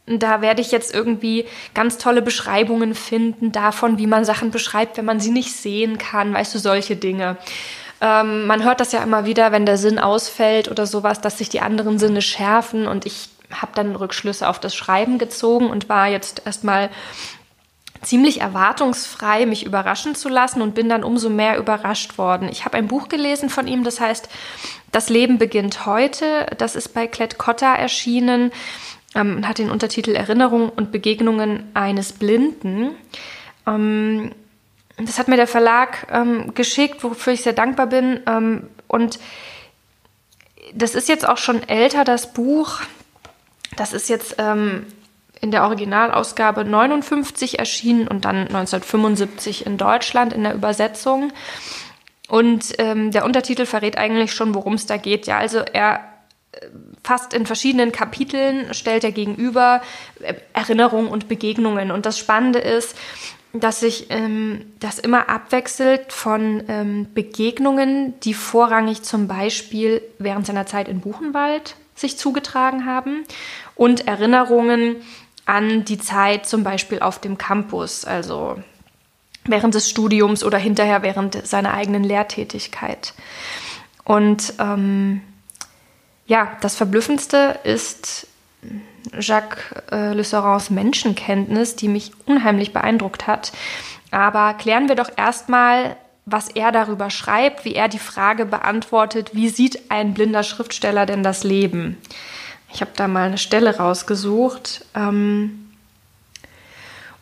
da 0.06 0.42
werde 0.42 0.62
ich 0.62 0.72
jetzt 0.72 0.94
irgendwie 0.94 1.46
ganz 1.74 1.98
tolle 1.98 2.22
Beschreibungen 2.22 2.96
finden 2.96 3.54
davon, 3.54 3.98
wie 3.98 4.08
man 4.08 4.26
Sachen 4.26 4.52
beschreibt, 4.52 4.98
wenn 4.98 5.06
man 5.06 5.22
sie 5.22 5.32
nicht 5.32 5.56
sehen 5.56 5.98
kann, 5.98 6.34
weißt 6.34 6.54
du, 6.54 6.60
solche 6.60 6.98
Dinge. 6.98 7.38
Ähm, 8.02 8.46
man 8.46 8.64
hört 8.64 8.82
das 8.82 8.92
ja 8.92 9.02
immer 9.02 9.26
wieder, 9.26 9.54
wenn 9.54 9.66
der 9.66 9.78
Sinn 9.78 10.00
ausfällt 10.00 10.70
oder 10.70 10.86
sowas, 10.86 11.22
dass 11.22 11.38
sich 11.38 11.48
die 11.48 11.62
anderen 11.62 11.98
Sinne 11.98 12.22
schärfen 12.22 12.88
und 12.88 13.06
ich 13.06 13.30
habe 13.52 13.72
dann 13.74 13.96
Rückschlüsse 13.96 14.48
auf 14.50 14.60
das 14.60 14.76
Schreiben 14.76 15.18
gezogen 15.18 15.70
und 15.70 15.90
war 15.90 16.08
jetzt 16.08 16.44
erstmal 16.46 16.90
ziemlich 18.02 18.42
erwartungsfrei 18.42 19.46
mich 19.46 19.66
überraschen 19.66 20.16
zu 20.16 20.30
lassen 20.30 20.62
und 20.62 20.76
bin 20.76 20.90
dann 20.90 21.04
umso 21.04 21.30
mehr 21.30 21.58
überrascht 21.58 22.18
worden. 22.18 22.50
Ich 22.50 22.66
habe 22.66 22.78
ein 22.78 22.88
Buch 22.88 23.10
gelesen 23.10 23.50
von 23.50 23.68
ihm, 23.68 23.84
das 23.84 24.00
heißt 24.00 24.30
Das 24.92 25.10
Leben 25.10 25.38
beginnt 25.38 25.86
heute. 25.86 26.48
Das 26.58 26.76
ist 26.76 26.94
bei 26.94 27.08
Klett 27.08 27.38
Cotta 27.38 27.76
erschienen 27.76 28.52
ähm, 29.16 29.38
und 29.38 29.48
hat 29.48 29.58
den 29.58 29.70
Untertitel 29.70 30.16
Erinnerungen 30.16 30.70
und 30.70 30.92
Begegnungen 30.92 31.70
eines 31.74 32.14
Blinden. 32.14 32.92
Ähm, 33.68 34.32
das 34.98 35.20
hat 35.20 35.28
mir 35.28 35.38
der 35.38 35.48
Verlag 35.48 36.08
ähm, 36.12 36.54
geschickt, 36.56 37.04
wofür 37.04 37.34
ich 37.34 37.44
sehr 37.44 37.54
dankbar 37.54 37.88
bin. 37.88 38.22
Ähm, 38.28 38.70
Und 38.88 39.20
das 40.74 40.96
ist 40.96 41.10
jetzt 41.10 41.28
auch 41.28 41.38
schon 41.38 41.68
älter, 41.68 42.04
das 42.04 42.34
Buch. 42.34 42.80
Das 43.78 43.94
ist 43.94 44.10
jetzt 44.10 44.36
ähm, 44.40 44.86
in 45.42 45.52
der 45.52 45.64
Originalausgabe 45.64 46.66
59 46.66 47.60
erschienen 47.60 48.08
und 48.08 48.26
dann 48.26 48.38
1975 48.38 49.66
in 49.66 49.78
Deutschland 49.78 50.34
in 50.34 50.44
der 50.44 50.54
Übersetzung. 50.54 51.32
Und 52.28 52.74
ähm, 52.78 53.12
der 53.12 53.26
Untertitel 53.26 53.66
verrät 53.66 53.98
eigentlich 53.98 54.34
schon, 54.34 54.54
worum 54.54 54.74
es 54.74 54.86
da 54.86 54.98
geht. 54.98 55.26
Ja, 55.26 55.38
also 55.40 55.60
er 55.60 56.02
äh, 56.52 56.68
fast 57.04 57.34
in 57.34 57.46
verschiedenen 57.46 57.92
Kapiteln 57.92 58.74
stellt 58.74 59.04
er 59.04 59.12
gegenüber 59.12 59.82
äh, 60.20 60.36
Erinnerungen 60.54 61.08
und 61.08 61.28
Begegnungen. 61.28 61.90
Und 61.92 62.06
das 62.06 62.20
Spannende 62.20 62.60
ist, 62.60 62.96
dass 63.54 63.80
sich 63.80 64.08
ähm, 64.10 64.74
das 64.80 65.00
immer 65.00 65.30
abwechselt 65.30 66.14
von 66.14 66.64
ähm, 66.68 67.08
Begegnungen, 67.14 68.20
die 68.20 68.36
vorrangig 68.36 69.02
zum 69.02 69.28
Beispiel 69.28 70.02
während 70.20 70.46
seiner 70.46 70.68
Zeit 70.68 70.88
in 70.88 71.02
Buchenwald 71.02 71.76
sich 71.96 72.18
zugetragen 72.18 72.86
haben 72.86 73.24
und 73.76 74.08
Erinnerungen 74.08 74.98
an 75.50 75.84
die 75.84 75.98
Zeit 75.98 76.46
zum 76.46 76.64
Beispiel 76.64 77.00
auf 77.00 77.18
dem 77.18 77.40
Campus, 77.40 78.06
also 78.06 78.62
während 79.46 79.74
des 79.74 79.90
Studiums 79.90 80.44
oder 80.44 80.60
hinterher 80.60 81.02
während 81.02 81.48
seiner 81.48 81.74
eigenen 81.74 82.04
Lehrtätigkeit. 82.04 83.16
Und 84.04 84.54
ähm, 84.60 85.22
ja, 86.28 86.56
das 86.62 86.76
Verblüffendste 86.76 87.60
ist 87.64 88.28
Jacques 89.20 89.64
äh, 89.92 90.14
Le 90.14 90.62
Menschenkenntnis, 90.70 91.76
die 91.76 91.88
mich 91.88 92.12
unheimlich 92.28 92.72
beeindruckt 92.72 93.26
hat. 93.26 93.52
Aber 94.12 94.54
klären 94.54 94.88
wir 94.88 94.96
doch 94.96 95.10
erstmal, 95.16 95.96
was 96.28 96.50
er 96.50 96.72
darüber 96.72 97.10
schreibt, 97.10 97.66
wie 97.66 97.74
er 97.74 97.88
die 97.88 97.98
Frage 97.98 98.46
beantwortet, 98.46 99.32
wie 99.34 99.50
sieht 99.50 99.90
ein 99.90 100.14
blinder 100.14 100.44
Schriftsteller 100.44 101.08
denn 101.08 101.24
das 101.24 101.44
Leben? 101.44 101.98
Ich 102.72 102.82
habe 102.82 102.92
da 102.96 103.08
mal 103.08 103.28
eine 103.28 103.38
Stelle 103.38 103.78
rausgesucht. 103.78 104.86
Ähm, 104.96 105.72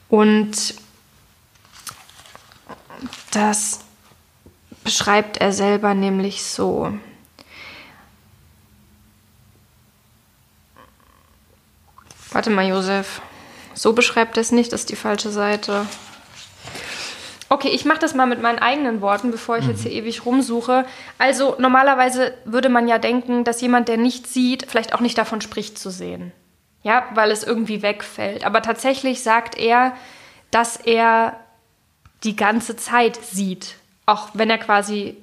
und 0.10 0.75
das 3.32 3.80
beschreibt 4.84 5.38
er 5.38 5.51
selber 5.51 5.94
nämlich 5.94 6.44
so. 6.44 6.98
Warte 12.32 12.50
mal, 12.50 12.68
Josef. 12.68 13.22
So 13.74 13.94
beschreibt 13.94 14.38
er 14.38 14.42
es 14.42 14.51
nicht, 14.51 14.72
das 14.74 14.82
ist 14.82 14.89
die 14.89 14.96
falsche 14.96 15.32
Seite. 15.32 15.86
Okay, 17.50 17.70
ich 17.70 17.86
mache 17.86 18.00
das 18.00 18.13
mal 18.13 18.25
mit 18.25 18.42
meinen 18.42 18.60
eigenen 18.60 19.01
Worten, 19.01 19.32
bevor 19.32 19.58
ich 19.58 19.63
mhm. 19.63 19.72
jetzt 19.72 19.84
hier 19.84 19.92
ewig 19.92 20.25
rumsuche. 20.25 20.86
Also 21.18 21.56
normalerweise 21.60 22.34
würde 22.46 22.70
man 22.70 22.88
ja 22.88 22.98
denken, 22.98 23.44
dass 23.44 23.62
jemand, 23.62 23.88
der 23.88 23.98
nicht 23.98 24.27
sieht, 24.27 24.66
vielleicht 24.68 24.94
auch 24.94 25.00
nicht 25.00 25.18
davon 25.18 25.42
spricht 25.42 25.80
zu 25.80 25.89
sehen. 25.89 26.32
Ja, 26.84 27.06
weil 27.13 27.32
es 27.32 27.44
irgendwie 27.44 27.82
wegfällt. 27.82 28.46
Aber 28.46 28.62
tatsächlich 28.62 29.24
sagt 29.24 29.58
er, 29.58 29.94
dass 30.51 30.77
er 30.77 31.39
die 32.24 32.36
ganze 32.36 32.75
Zeit 32.75 33.18
sieht. 33.18 33.75
Auch 34.06 34.30
wenn 34.34 34.50
er 34.50 34.58
quasi, 34.58 35.18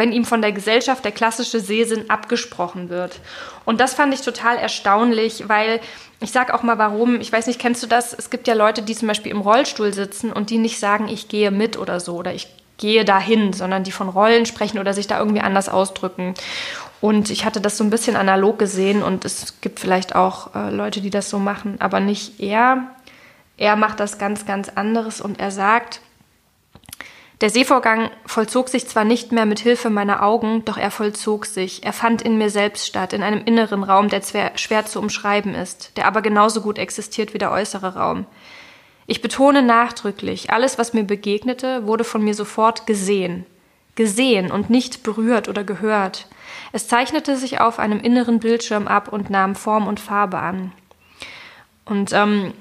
wenn 0.00 0.12
ihm 0.12 0.24
von 0.24 0.40
der 0.40 0.52
Gesellschaft 0.52 1.04
der 1.04 1.12
klassische 1.12 1.60
Sehsinn 1.60 2.08
abgesprochen 2.08 2.88
wird. 2.88 3.20
Und 3.66 3.80
das 3.80 3.92
fand 3.92 4.14
ich 4.14 4.22
total 4.22 4.56
erstaunlich, 4.56 5.46
weil 5.46 5.78
ich 6.20 6.32
sag 6.32 6.54
auch 6.54 6.62
mal 6.62 6.78
warum, 6.78 7.20
ich 7.20 7.30
weiß 7.30 7.46
nicht, 7.46 7.60
kennst 7.60 7.82
du 7.82 7.86
das? 7.86 8.14
Es 8.14 8.30
gibt 8.30 8.48
ja 8.48 8.54
Leute, 8.54 8.80
die 8.80 8.96
zum 8.96 9.08
Beispiel 9.08 9.30
im 9.30 9.42
Rollstuhl 9.42 9.92
sitzen 9.92 10.32
und 10.32 10.48
die 10.48 10.56
nicht 10.56 10.80
sagen, 10.80 11.06
ich 11.08 11.28
gehe 11.28 11.50
mit 11.50 11.78
oder 11.78 12.00
so 12.00 12.16
oder 12.16 12.32
ich 12.32 12.48
gehe 12.78 13.04
dahin, 13.04 13.52
sondern 13.52 13.84
die 13.84 13.92
von 13.92 14.08
Rollen 14.08 14.46
sprechen 14.46 14.78
oder 14.78 14.94
sich 14.94 15.06
da 15.06 15.18
irgendwie 15.18 15.42
anders 15.42 15.68
ausdrücken. 15.68 16.32
Und 17.02 17.28
ich 17.28 17.44
hatte 17.44 17.60
das 17.60 17.76
so 17.76 17.84
ein 17.84 17.90
bisschen 17.90 18.16
analog 18.16 18.58
gesehen 18.58 19.02
und 19.02 19.26
es 19.26 19.60
gibt 19.60 19.80
vielleicht 19.80 20.16
auch 20.16 20.54
äh, 20.54 20.70
Leute, 20.70 21.02
die 21.02 21.10
das 21.10 21.28
so 21.28 21.38
machen, 21.38 21.76
aber 21.78 22.00
nicht 22.00 22.40
er. 22.40 22.86
Er 23.58 23.76
macht 23.76 24.00
das 24.00 24.16
ganz, 24.16 24.46
ganz 24.46 24.70
anderes 24.70 25.20
und 25.20 25.38
er 25.38 25.50
sagt, 25.50 26.00
der 27.40 27.48
Sehvorgang 27.48 28.10
vollzog 28.26 28.68
sich 28.68 28.86
zwar 28.86 29.04
nicht 29.04 29.32
mehr 29.32 29.46
mit 29.46 29.60
Hilfe 29.60 29.88
meiner 29.88 30.22
Augen, 30.22 30.64
doch 30.66 30.76
er 30.76 30.90
vollzog 30.90 31.46
sich. 31.46 31.84
Er 31.84 31.94
fand 31.94 32.20
in 32.20 32.36
mir 32.36 32.50
selbst 32.50 32.86
statt, 32.86 33.12
in 33.14 33.22
einem 33.22 33.42
inneren 33.44 33.82
Raum, 33.82 34.08
der 34.08 34.22
schwer 34.56 34.84
zu 34.86 34.98
umschreiben 34.98 35.54
ist, 35.54 35.96
der 35.96 36.06
aber 36.06 36.20
genauso 36.20 36.60
gut 36.60 36.78
existiert 36.78 37.32
wie 37.32 37.38
der 37.38 37.50
äußere 37.50 37.94
Raum. 37.94 38.26
Ich 39.06 39.22
betone 39.22 39.62
nachdrücklich, 39.62 40.52
alles, 40.52 40.78
was 40.78 40.92
mir 40.92 41.04
begegnete, 41.04 41.86
wurde 41.86 42.04
von 42.04 42.22
mir 42.22 42.34
sofort 42.34 42.86
gesehen. 42.86 43.46
Gesehen 43.94 44.50
und 44.50 44.70
nicht 44.70 45.02
berührt 45.02 45.48
oder 45.48 45.64
gehört. 45.64 46.28
Es 46.72 46.88
zeichnete 46.88 47.36
sich 47.36 47.60
auf 47.60 47.78
einem 47.78 48.00
inneren 48.00 48.38
Bildschirm 48.38 48.86
ab 48.86 49.12
und 49.12 49.30
nahm 49.30 49.56
Form 49.56 49.88
und 49.88 49.98
Farbe 49.98 50.38
an. 50.38 50.72
Und 51.86 52.12
ähm, 52.12 52.52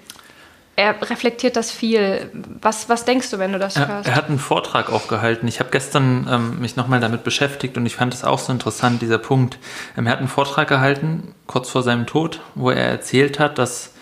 er 0.79 0.95
reflektiert 1.09 1.57
das 1.57 1.71
viel. 1.71 2.31
Was, 2.61 2.87
was 2.87 3.03
denkst 3.03 3.29
du, 3.31 3.37
wenn 3.37 3.51
du 3.51 3.59
das 3.59 3.75
er, 3.75 3.87
hörst? 3.89 4.07
Er 4.07 4.15
hat 4.15 4.29
einen 4.29 4.39
Vortrag 4.39 4.89
auch 4.89 5.09
gehalten. 5.09 5.45
Ich 5.47 5.59
habe 5.59 5.71
gestern 5.71 6.25
ähm, 6.31 6.59
mich 6.61 6.77
nochmal 6.77 7.01
damit 7.01 7.25
beschäftigt 7.25 7.75
und 7.75 7.85
ich 7.85 7.97
fand 7.97 8.13
es 8.13 8.23
auch 8.23 8.39
so 8.39 8.53
interessant, 8.53 9.01
dieser 9.01 9.17
Punkt. 9.17 9.59
Ähm, 9.97 10.05
er 10.07 10.13
hat 10.13 10.19
einen 10.19 10.29
Vortrag 10.29 10.69
gehalten, 10.69 11.35
kurz 11.47 11.69
vor 11.69 11.83
seinem 11.83 12.05
Tod, 12.05 12.39
wo 12.55 12.69
er 12.69 12.85
erzählt 12.85 13.39
hat, 13.39 13.57
dass 13.57 13.93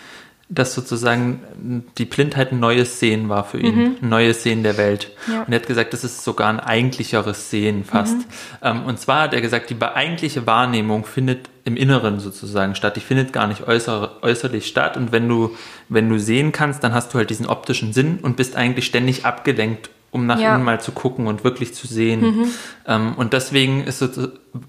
dass 0.50 0.74
sozusagen 0.74 1.84
die 1.98 2.06
Blindheit 2.06 2.52
ein 2.52 2.60
neues 2.60 3.00
Sehen 3.00 3.28
war 3.28 3.44
für 3.44 3.58
ihn, 3.58 3.76
mhm. 3.76 3.96
ein 4.00 4.08
neues 4.08 4.42
Sehen 4.42 4.62
der 4.62 4.78
Welt. 4.78 5.10
Ja. 5.30 5.42
Und 5.42 5.52
er 5.52 5.60
hat 5.60 5.66
gesagt, 5.66 5.92
das 5.92 6.04
ist 6.04 6.24
sogar 6.24 6.48
ein 6.48 6.58
eigentlicheres 6.58 7.50
Sehen 7.50 7.84
fast. 7.84 8.16
Mhm. 8.16 8.24
Ähm, 8.62 8.82
und 8.84 8.98
zwar 8.98 9.22
hat 9.22 9.34
er 9.34 9.42
gesagt, 9.42 9.68
die 9.68 9.76
eigentliche 9.80 10.46
Wahrnehmung 10.46 11.04
findet 11.04 11.50
im 11.64 11.76
Inneren 11.76 12.18
sozusagen 12.18 12.74
statt. 12.74 12.96
Die 12.96 13.00
findet 13.00 13.34
gar 13.34 13.46
nicht 13.46 13.68
äußer, 13.68 14.22
äußerlich 14.22 14.66
statt. 14.66 14.96
Und 14.96 15.12
wenn 15.12 15.28
du, 15.28 15.54
wenn 15.90 16.08
du 16.08 16.18
sehen 16.18 16.50
kannst, 16.50 16.82
dann 16.82 16.94
hast 16.94 17.12
du 17.12 17.18
halt 17.18 17.28
diesen 17.28 17.44
optischen 17.44 17.92
Sinn 17.92 18.18
und 18.22 18.38
bist 18.38 18.56
eigentlich 18.56 18.86
ständig 18.86 19.26
abgelenkt, 19.26 19.90
um 20.10 20.24
nach 20.24 20.40
ja. 20.40 20.54
innen 20.54 20.64
mal 20.64 20.80
zu 20.80 20.92
gucken 20.92 21.26
und 21.26 21.44
wirklich 21.44 21.74
zu 21.74 21.86
sehen. 21.86 22.20
Mhm. 22.22 22.46
Ähm, 22.86 23.14
und 23.16 23.34
deswegen 23.34 23.84
ist, 23.84 24.02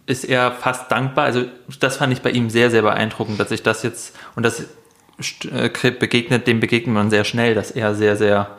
ist 0.08 0.26
er 0.26 0.52
fast 0.52 0.92
dankbar. 0.92 1.24
Also 1.24 1.46
das 1.80 1.96
fand 1.96 2.12
ich 2.12 2.22
bei 2.22 2.32
ihm 2.32 2.50
sehr, 2.50 2.70
sehr 2.70 2.82
beeindruckend, 2.82 3.40
dass 3.40 3.52
ich 3.52 3.64
das 3.64 3.82
jetzt, 3.82 4.14
und 4.36 4.44
das 4.44 4.66
begegnet, 6.00 6.48
dem 6.48 6.60
begegnet 6.60 6.94
man 6.94 7.10
sehr 7.10 7.24
schnell, 7.24 7.56
dass 7.56 7.72
er 7.72 7.96
sehr, 7.96 8.16
sehr, 8.16 8.50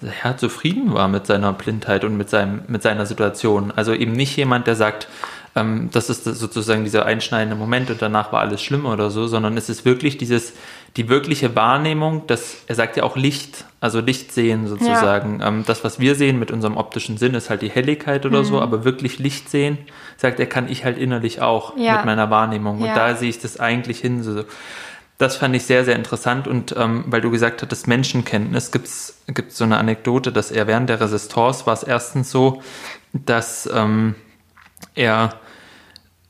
sehr 0.00 0.36
zufrieden 0.36 0.92
war 0.94 1.08
mit 1.08 1.26
seiner 1.26 1.52
Blindheit 1.52 2.04
und 2.04 2.16
mit, 2.16 2.30
seinem, 2.30 2.62
mit 2.68 2.82
seiner 2.82 3.06
Situation. 3.06 3.72
Also 3.74 3.92
eben 3.94 4.12
nicht 4.12 4.36
jemand, 4.36 4.66
der 4.66 4.76
sagt, 4.76 5.08
ähm, 5.56 5.88
das 5.90 6.10
ist 6.10 6.24
sozusagen 6.24 6.84
dieser 6.84 7.06
einschneidende 7.06 7.56
Moment 7.56 7.90
und 7.90 8.02
danach 8.02 8.30
war 8.30 8.40
alles 8.40 8.62
schlimm 8.62 8.84
oder 8.84 9.10
so, 9.10 9.26
sondern 9.26 9.56
es 9.56 9.70
ist 9.70 9.86
wirklich 9.86 10.18
dieses, 10.18 10.52
die 10.96 11.08
wirkliche 11.08 11.56
Wahrnehmung, 11.56 12.26
dass 12.26 12.58
er 12.66 12.74
sagt 12.74 12.98
ja 12.98 13.04
auch 13.04 13.16
Licht, 13.16 13.64
also 13.80 14.00
Licht 14.00 14.32
sehen 14.32 14.66
sozusagen. 14.66 15.40
Ja. 15.40 15.48
Ähm, 15.48 15.64
das, 15.66 15.82
was 15.82 15.98
wir 15.98 16.14
sehen 16.14 16.38
mit 16.38 16.50
unserem 16.50 16.76
optischen 16.76 17.16
Sinn, 17.16 17.34
ist 17.34 17.48
halt 17.48 17.62
die 17.62 17.70
Helligkeit 17.70 18.26
oder 18.26 18.40
mhm. 18.40 18.44
so, 18.44 18.60
aber 18.60 18.84
wirklich 18.84 19.18
Licht 19.18 19.48
sehen, 19.48 19.78
sagt 20.18 20.40
er, 20.40 20.46
kann 20.46 20.68
ich 20.68 20.84
halt 20.84 20.98
innerlich 20.98 21.40
auch 21.40 21.76
ja. 21.78 21.96
mit 21.96 22.04
meiner 22.04 22.28
Wahrnehmung. 22.28 22.80
Ja. 22.80 22.88
Und 22.88 22.96
da 22.96 23.14
sehe 23.14 23.30
ich 23.30 23.38
das 23.38 23.58
eigentlich 23.58 24.00
hin. 24.00 24.22
So. 24.22 24.44
Das 25.18 25.36
fand 25.36 25.56
ich 25.56 25.64
sehr, 25.64 25.84
sehr 25.84 25.96
interessant 25.96 26.46
und 26.46 26.74
ähm, 26.76 27.04
weil 27.06 27.22
du 27.22 27.30
gesagt 27.30 27.62
hattest, 27.62 27.88
Menschenkenntnis, 27.88 28.70
gibt 28.70 28.86
es 28.86 29.16
so 29.48 29.64
eine 29.64 29.78
Anekdote, 29.78 30.30
dass 30.30 30.50
er 30.50 30.66
während 30.66 30.90
der 30.90 31.00
Resistance 31.00 31.66
war 31.66 31.72
es 31.72 31.82
erstens 31.82 32.30
so, 32.30 32.62
dass 33.12 33.68
ähm, 33.72 34.14
er 34.94 35.40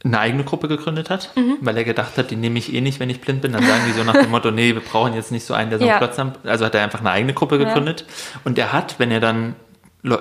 eine 0.04 0.20
eigene 0.20 0.44
Gruppe 0.44 0.68
gegründet 0.68 1.10
hat, 1.10 1.30
mhm. 1.34 1.58
weil 1.60 1.76
er 1.76 1.84
gedacht 1.84 2.16
hat, 2.16 2.30
die 2.30 2.36
nehme 2.36 2.58
ich 2.58 2.72
eh 2.72 2.80
nicht, 2.80 3.00
wenn 3.00 3.10
ich 3.10 3.20
blind 3.20 3.42
bin. 3.42 3.52
Dann 3.52 3.66
sagen 3.66 3.82
die 3.88 3.92
so 3.92 4.04
nach 4.04 4.14
dem 4.14 4.30
Motto, 4.30 4.50
nee, 4.50 4.74
wir 4.74 4.80
brauchen 4.80 5.14
jetzt 5.14 5.32
nicht 5.32 5.44
so 5.44 5.52
einen, 5.52 5.70
der 5.70 5.78
so 5.78 5.84
einen 5.84 5.90
ja. 5.90 5.98
Klotz 5.98 6.16
hat. 6.18 6.46
Also 6.46 6.64
hat 6.64 6.74
er 6.74 6.82
einfach 6.82 7.00
eine 7.00 7.10
eigene 7.10 7.34
Gruppe 7.34 7.58
gegründet. 7.58 8.02
Ja. 8.06 8.40
Und 8.44 8.58
er 8.58 8.72
hat, 8.72 8.98
wenn 8.98 9.10
er 9.10 9.20
dann 9.20 9.56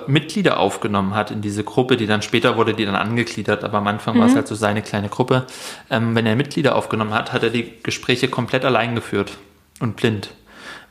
Mitglieder 0.06 0.58
aufgenommen 0.58 1.14
hat 1.14 1.30
in 1.30 1.42
diese 1.42 1.64
Gruppe, 1.64 1.96
die 1.96 2.06
dann 2.06 2.22
später 2.22 2.56
wurde 2.56 2.74
die 2.74 2.84
dann 2.84 2.96
angegliedert, 2.96 3.64
aber 3.64 3.78
am 3.78 3.86
Anfang 3.86 4.16
mhm. 4.16 4.20
war 4.20 4.26
es 4.28 4.34
halt 4.34 4.48
so 4.48 4.54
seine 4.54 4.82
kleine 4.82 5.08
Gruppe. 5.08 5.46
Ähm, 5.90 6.14
wenn 6.14 6.26
er 6.26 6.36
Mitglieder 6.36 6.74
aufgenommen 6.74 7.14
hat, 7.14 7.32
hat 7.32 7.42
er 7.42 7.50
die 7.50 7.72
Gespräche 7.82 8.28
komplett 8.28 8.64
allein 8.64 8.94
geführt 8.94 9.38
und 9.80 9.96
blind. 9.96 10.30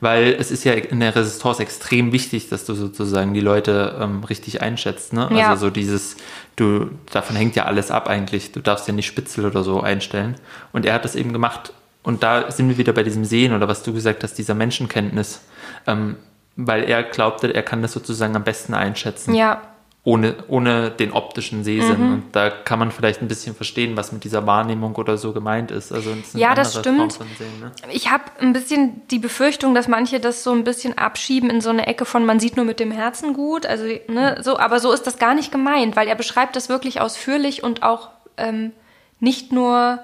Weil 0.00 0.36
es 0.38 0.50
ist 0.50 0.64
ja 0.64 0.72
in 0.72 1.00
der 1.00 1.14
Resistance 1.16 1.62
extrem 1.62 2.12
wichtig, 2.12 2.48
dass 2.50 2.66
du 2.66 2.74
sozusagen 2.74 3.32
die 3.32 3.40
Leute 3.40 3.96
ähm, 4.00 4.24
richtig 4.24 4.60
einschätzt. 4.60 5.12
Ne? 5.12 5.28
Ja. 5.32 5.50
Also 5.50 5.66
so 5.66 5.70
dieses, 5.70 6.16
du, 6.56 6.90
davon 7.10 7.34
hängt 7.36 7.56
ja 7.56 7.64
alles 7.64 7.90
ab 7.90 8.08
eigentlich. 8.08 8.52
Du 8.52 8.60
darfst 8.60 8.86
ja 8.88 8.92
nicht 8.92 9.06
Spitzel 9.06 9.46
oder 9.46 9.62
so 9.62 9.80
einstellen. 9.80 10.36
Und 10.72 10.84
er 10.84 10.94
hat 10.94 11.04
das 11.04 11.16
eben 11.16 11.32
gemacht. 11.32 11.72
Und 12.02 12.22
da 12.22 12.50
sind 12.50 12.68
wir 12.68 12.78
wieder 12.78 12.92
bei 12.92 13.02
diesem 13.02 13.24
Sehen 13.24 13.54
oder 13.54 13.68
was 13.68 13.82
du 13.82 13.92
gesagt 13.92 14.22
hast, 14.22 14.34
dieser 14.34 14.54
Menschenkenntnis. 14.54 15.40
Ähm, 15.86 16.16
weil 16.56 16.84
er 16.84 17.02
glaubte, 17.02 17.54
er 17.54 17.62
kann 17.62 17.82
das 17.82 17.92
sozusagen 17.92 18.34
am 18.34 18.44
besten 18.44 18.74
einschätzen. 18.74 19.34
Ja. 19.34 19.62
ohne, 20.04 20.36
ohne 20.46 20.92
den 20.92 21.10
optischen 21.10 21.64
Sehsinn. 21.64 22.00
Mhm. 22.00 22.12
Und 22.12 22.22
da 22.36 22.48
kann 22.48 22.78
man 22.78 22.92
vielleicht 22.92 23.22
ein 23.22 23.28
bisschen 23.28 23.56
verstehen, 23.56 23.96
was 23.96 24.12
mit 24.12 24.22
dieser 24.22 24.46
Wahrnehmung 24.46 24.94
oder 24.94 25.18
so 25.18 25.32
gemeint 25.32 25.72
ist. 25.72 25.92
Also 25.92 26.10
ja, 26.34 26.54
das 26.54 26.78
stimmt. 26.78 27.12
Sehen, 27.12 27.60
ne? 27.60 27.72
Ich 27.90 28.08
habe 28.10 28.22
ein 28.40 28.52
bisschen 28.52 29.02
die 29.08 29.18
Befürchtung, 29.18 29.74
dass 29.74 29.88
manche 29.88 30.20
das 30.20 30.44
so 30.44 30.52
ein 30.52 30.62
bisschen 30.62 30.96
abschieben 30.96 31.50
in 31.50 31.60
so 31.60 31.70
eine 31.70 31.88
Ecke 31.88 32.04
von 32.04 32.24
man 32.24 32.38
sieht 32.38 32.56
nur 32.56 32.64
mit 32.64 32.78
dem 32.78 32.92
Herzen 32.92 33.34
gut. 33.34 33.66
Also, 33.66 33.84
ne, 34.06 34.38
so, 34.42 34.58
aber 34.58 34.78
so 34.78 34.92
ist 34.92 35.08
das 35.08 35.18
gar 35.18 35.34
nicht 35.34 35.50
gemeint, 35.50 35.96
weil 35.96 36.06
er 36.06 36.14
beschreibt 36.14 36.54
das 36.54 36.68
wirklich 36.68 37.00
ausführlich 37.00 37.64
und 37.64 37.82
auch 37.82 38.10
ähm, 38.36 38.70
nicht 39.18 39.50
nur 39.50 39.98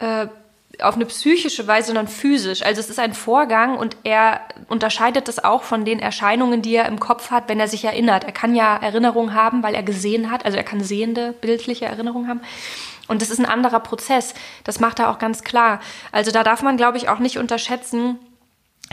äh, 0.00 0.26
auf 0.80 0.94
eine 0.94 1.06
psychische 1.06 1.66
Weise, 1.66 1.88
sondern 1.88 2.08
physisch. 2.08 2.62
Also 2.62 2.80
es 2.80 2.90
ist 2.90 2.98
ein 2.98 3.14
Vorgang 3.14 3.76
und 3.76 3.96
er 4.04 4.40
unterscheidet 4.68 5.28
das 5.28 5.42
auch 5.42 5.62
von 5.62 5.84
den 5.84 5.98
Erscheinungen, 5.98 6.62
die 6.62 6.74
er 6.74 6.86
im 6.86 7.00
Kopf 7.00 7.30
hat, 7.30 7.48
wenn 7.48 7.60
er 7.60 7.68
sich 7.68 7.84
erinnert. 7.84 8.24
Er 8.24 8.32
kann 8.32 8.54
ja 8.54 8.76
Erinnerungen 8.76 9.34
haben, 9.34 9.62
weil 9.62 9.74
er 9.74 9.82
gesehen 9.82 10.30
hat, 10.30 10.44
also 10.44 10.56
er 10.56 10.64
kann 10.64 10.82
sehende, 10.82 11.32
bildliche 11.32 11.86
Erinnerungen 11.86 12.28
haben. 12.28 12.40
Und 13.06 13.22
das 13.22 13.30
ist 13.30 13.38
ein 13.38 13.46
anderer 13.46 13.80
Prozess. 13.80 14.34
Das 14.64 14.80
macht 14.80 14.98
er 14.98 15.10
auch 15.10 15.18
ganz 15.18 15.42
klar. 15.42 15.80
Also 16.10 16.30
da 16.30 16.42
darf 16.42 16.62
man, 16.62 16.76
glaube 16.76 16.96
ich, 16.96 17.08
auch 17.08 17.18
nicht 17.18 17.38
unterschätzen, 17.38 18.18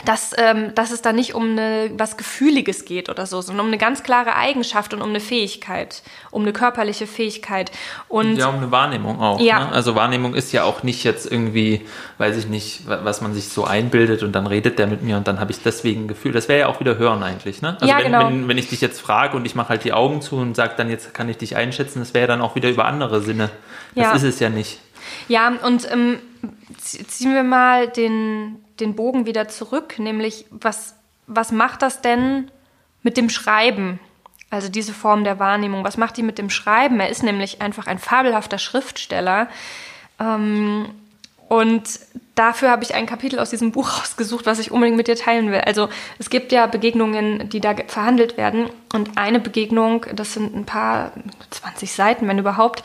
dass, 0.06 0.34
ähm, 0.38 0.74
dass 0.74 0.92
es 0.92 1.02
da 1.02 1.14
nicht 1.14 1.36
um 1.36 1.52
eine, 1.52 1.92
was 1.96 2.18
Gefühliges 2.18 2.86
geht 2.86 3.10
oder 3.10 3.26
so, 3.26 3.42
sondern 3.42 3.66
um 3.66 3.72
eine 3.72 3.78
ganz 3.78 4.04
klare 4.04 4.36
Eigenschaft 4.36 4.94
und 4.94 5.02
um 5.02 5.10
eine 5.10 5.20
Fähigkeit, 5.20 6.02
um 6.32 6.42
eine 6.42 6.54
körperliche 6.54 7.06
Fähigkeit. 7.06 7.72
Und 8.08 8.38
ja, 8.38 8.48
um 8.48 8.56
eine 8.56 8.72
Wahrnehmung 8.72 9.20
auch. 9.20 9.40
Ja. 9.40 9.60
Ne? 9.60 9.72
Also 9.72 9.94
Wahrnehmung 9.94 10.34
ist 10.34 10.54
ja 10.54 10.64
auch 10.64 10.84
nicht 10.84 11.04
jetzt 11.04 11.30
irgendwie, 11.30 11.86
weiß 12.18 12.38
ich 12.38 12.48
nicht, 12.48 12.88
was 12.88 13.22
man 13.22 13.34
sich 13.34 13.50
so 13.50 13.66
einbildet 13.66 14.24
und 14.24 14.32
dann 14.32 14.48
redet 14.48 14.80
der 14.80 14.88
mit 14.88 15.04
mir 15.04 15.18
und 15.18 15.28
dann 15.28 15.40
habe 15.40 15.52
ich 15.52 15.62
deswegen 15.62 16.06
ein 16.06 16.08
Gefühl. 16.08 16.32
Das 16.32 16.48
wäre 16.48 16.62
ja 16.62 16.68
auch 16.68 16.80
wieder 16.80 16.98
Hören 16.98 17.22
eigentlich. 17.22 17.62
Ne? 17.62 17.78
Also 17.80 17.86
ja, 17.86 17.98
wenn, 17.98 18.06
genau. 18.06 18.28
wenn, 18.28 18.48
wenn 18.48 18.58
ich 18.58 18.70
dich 18.70 18.82
jetzt 18.82 19.00
frage 19.00 19.38
und 19.38 19.46
ich 19.46 19.56
mache 19.56 19.70
halt 19.70 19.84
die 19.84 19.94
Augen 19.94 20.22
zu 20.22 20.38
und 20.38 20.56
sage 20.56 20.74
dann, 20.78 20.90
jetzt 20.90 21.14
kann 21.14 21.30
ich 21.30 21.38
dich 21.38 21.56
einschätzen, 21.56 22.00
das 22.00 22.14
wäre 22.14 22.28
dann 22.28 22.42
auch 22.42 22.56
wieder 22.56 22.70
über 22.70 22.86
andere 22.86 23.22
Sinne. 23.22 23.52
Das 23.94 24.06
ja. 24.06 24.14
ist 24.14 24.24
es 24.24 24.40
ja 24.40 24.50
nicht. 24.50 24.80
Ja, 25.28 25.52
und 25.64 25.92
ähm, 25.92 26.20
ziehen 26.80 27.34
wir 27.34 27.44
mal 27.44 27.88
den 27.88 28.58
den 28.82 28.96
Bogen 28.96 29.26
wieder 29.26 29.48
zurück, 29.48 30.00
nämlich 30.00 30.46
was, 30.50 30.96
was 31.28 31.52
macht 31.52 31.82
das 31.82 32.02
denn 32.02 32.52
mit 33.04 33.18
dem 33.18 33.30
Schreiben? 33.30 34.00
Also 34.50 34.68
diese 34.68 34.94
Form 34.94 35.24
der 35.24 35.40
Wahrnehmung, 35.40 35.84
was 35.84 35.98
macht 35.98 36.18
die 36.18 36.24
mit 36.24 36.38
dem 36.38 36.50
Schreiben? 36.50 37.00
Er 37.00 37.10
ist 37.10 37.24
nämlich 37.24 37.62
einfach 37.62 37.88
ein 37.88 38.00
fabelhafter 38.00 38.58
Schriftsteller. 38.58 39.48
Ähm, 40.20 40.90
und 41.48 42.00
dafür 42.36 42.70
habe 42.70 42.84
ich 42.84 42.94
ein 42.94 43.06
Kapitel 43.06 43.40
aus 43.40 43.50
diesem 43.50 43.72
Buch 43.72 43.90
rausgesucht, 44.00 44.46
was 44.46 44.60
ich 44.60 44.72
unbedingt 44.72 44.98
mit 44.98 45.08
dir 45.08 45.16
teilen 45.16 45.52
will. 45.52 45.62
Also 45.62 45.90
es 46.20 46.30
gibt 46.30 46.52
ja 46.52 46.66
Begegnungen, 46.66 47.50
die 47.50 47.62
da 47.62 47.76
verhandelt 47.88 48.38
werden. 48.38 48.70
Und 48.94 49.18
eine 49.18 49.40
Begegnung, 49.40 50.06
das 50.14 50.34
sind 50.34 50.56
ein 50.56 50.66
paar 50.66 51.14
20 51.50 51.92
Seiten, 51.94 52.28
wenn 52.28 52.40
überhaupt, 52.40 52.84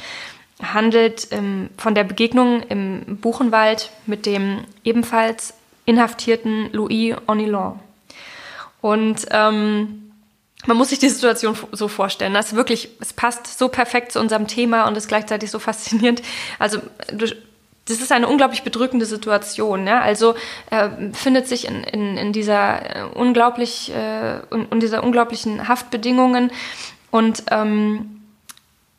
handelt 0.62 1.28
ähm, 1.32 1.70
von 1.76 1.94
der 1.94 2.04
Begegnung 2.04 2.62
im 2.62 3.18
Buchenwald 3.18 3.90
mit 4.06 4.24
dem 4.24 4.64
ebenfalls 4.84 5.54
inhaftierten 5.86 6.70
Louis 6.72 7.16
Onilon. 7.26 7.80
Und 8.82 9.26
ähm, 9.30 10.12
man 10.66 10.76
muss 10.76 10.90
sich 10.90 10.98
die 10.98 11.08
Situation 11.08 11.56
so 11.72 11.88
vorstellen. 11.88 12.34
Das 12.34 12.48
ist 12.48 12.56
wirklich, 12.56 12.90
es 13.00 13.12
passt 13.12 13.58
so 13.58 13.68
perfekt 13.68 14.12
zu 14.12 14.20
unserem 14.20 14.46
Thema 14.46 14.86
und 14.86 14.96
ist 14.96 15.08
gleichzeitig 15.08 15.50
so 15.50 15.58
faszinierend. 15.58 16.22
Also 16.58 16.80
das 17.88 18.00
ist 18.00 18.10
eine 18.10 18.28
unglaublich 18.28 18.62
bedrückende 18.62 19.06
Situation. 19.06 19.86
Ja? 19.86 20.00
Also 20.00 20.34
er 20.70 21.12
findet 21.12 21.46
sich 21.48 21.68
in, 21.68 21.84
in, 21.84 22.16
in 22.16 22.32
dieser 22.32 22.96
äh, 22.96 23.02
unglaublich 23.14 23.92
äh, 23.94 24.38
in, 24.52 24.68
in 24.70 24.80
dieser 24.80 25.04
unglaublichen 25.04 25.68
Haftbedingungen 25.68 26.50
und 27.10 27.44
ähm, 27.50 28.22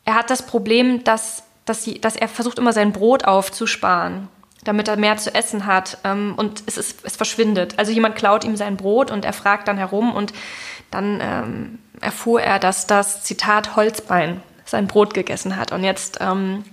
er 0.04 0.14
hat 0.14 0.30
das 0.30 0.46
Problem, 0.46 1.04
dass, 1.04 1.44
dass, 1.66 1.84
sie, 1.84 2.00
dass 2.00 2.16
er 2.16 2.28
versucht 2.28 2.58
immer 2.58 2.72
sein 2.72 2.92
Brot 2.92 3.24
aufzusparen 3.24 4.28
damit 4.68 4.86
er 4.86 4.96
mehr 4.96 5.16
zu 5.16 5.34
essen 5.34 5.66
hat. 5.66 5.98
Ähm, 6.04 6.34
und 6.36 6.62
es, 6.66 6.76
ist, 6.76 7.04
es 7.04 7.16
verschwindet. 7.16 7.78
Also 7.78 7.90
jemand 7.90 8.16
klaut 8.16 8.44
ihm 8.44 8.56
sein 8.56 8.76
Brot 8.76 9.10
und 9.10 9.24
er 9.24 9.32
fragt 9.32 9.66
dann 9.66 9.78
herum 9.78 10.14
und 10.14 10.32
dann 10.90 11.18
ähm, 11.20 11.78
erfuhr 12.00 12.40
er, 12.40 12.58
dass 12.58 12.86
das 12.86 13.24
Zitat 13.24 13.74
Holzbein 13.76 14.42
sein 14.64 14.86
Brot 14.86 15.14
gegessen 15.14 15.56
hat. 15.56 15.72
Und 15.72 15.82
jetzt 15.82 16.18
ähm, 16.20 16.64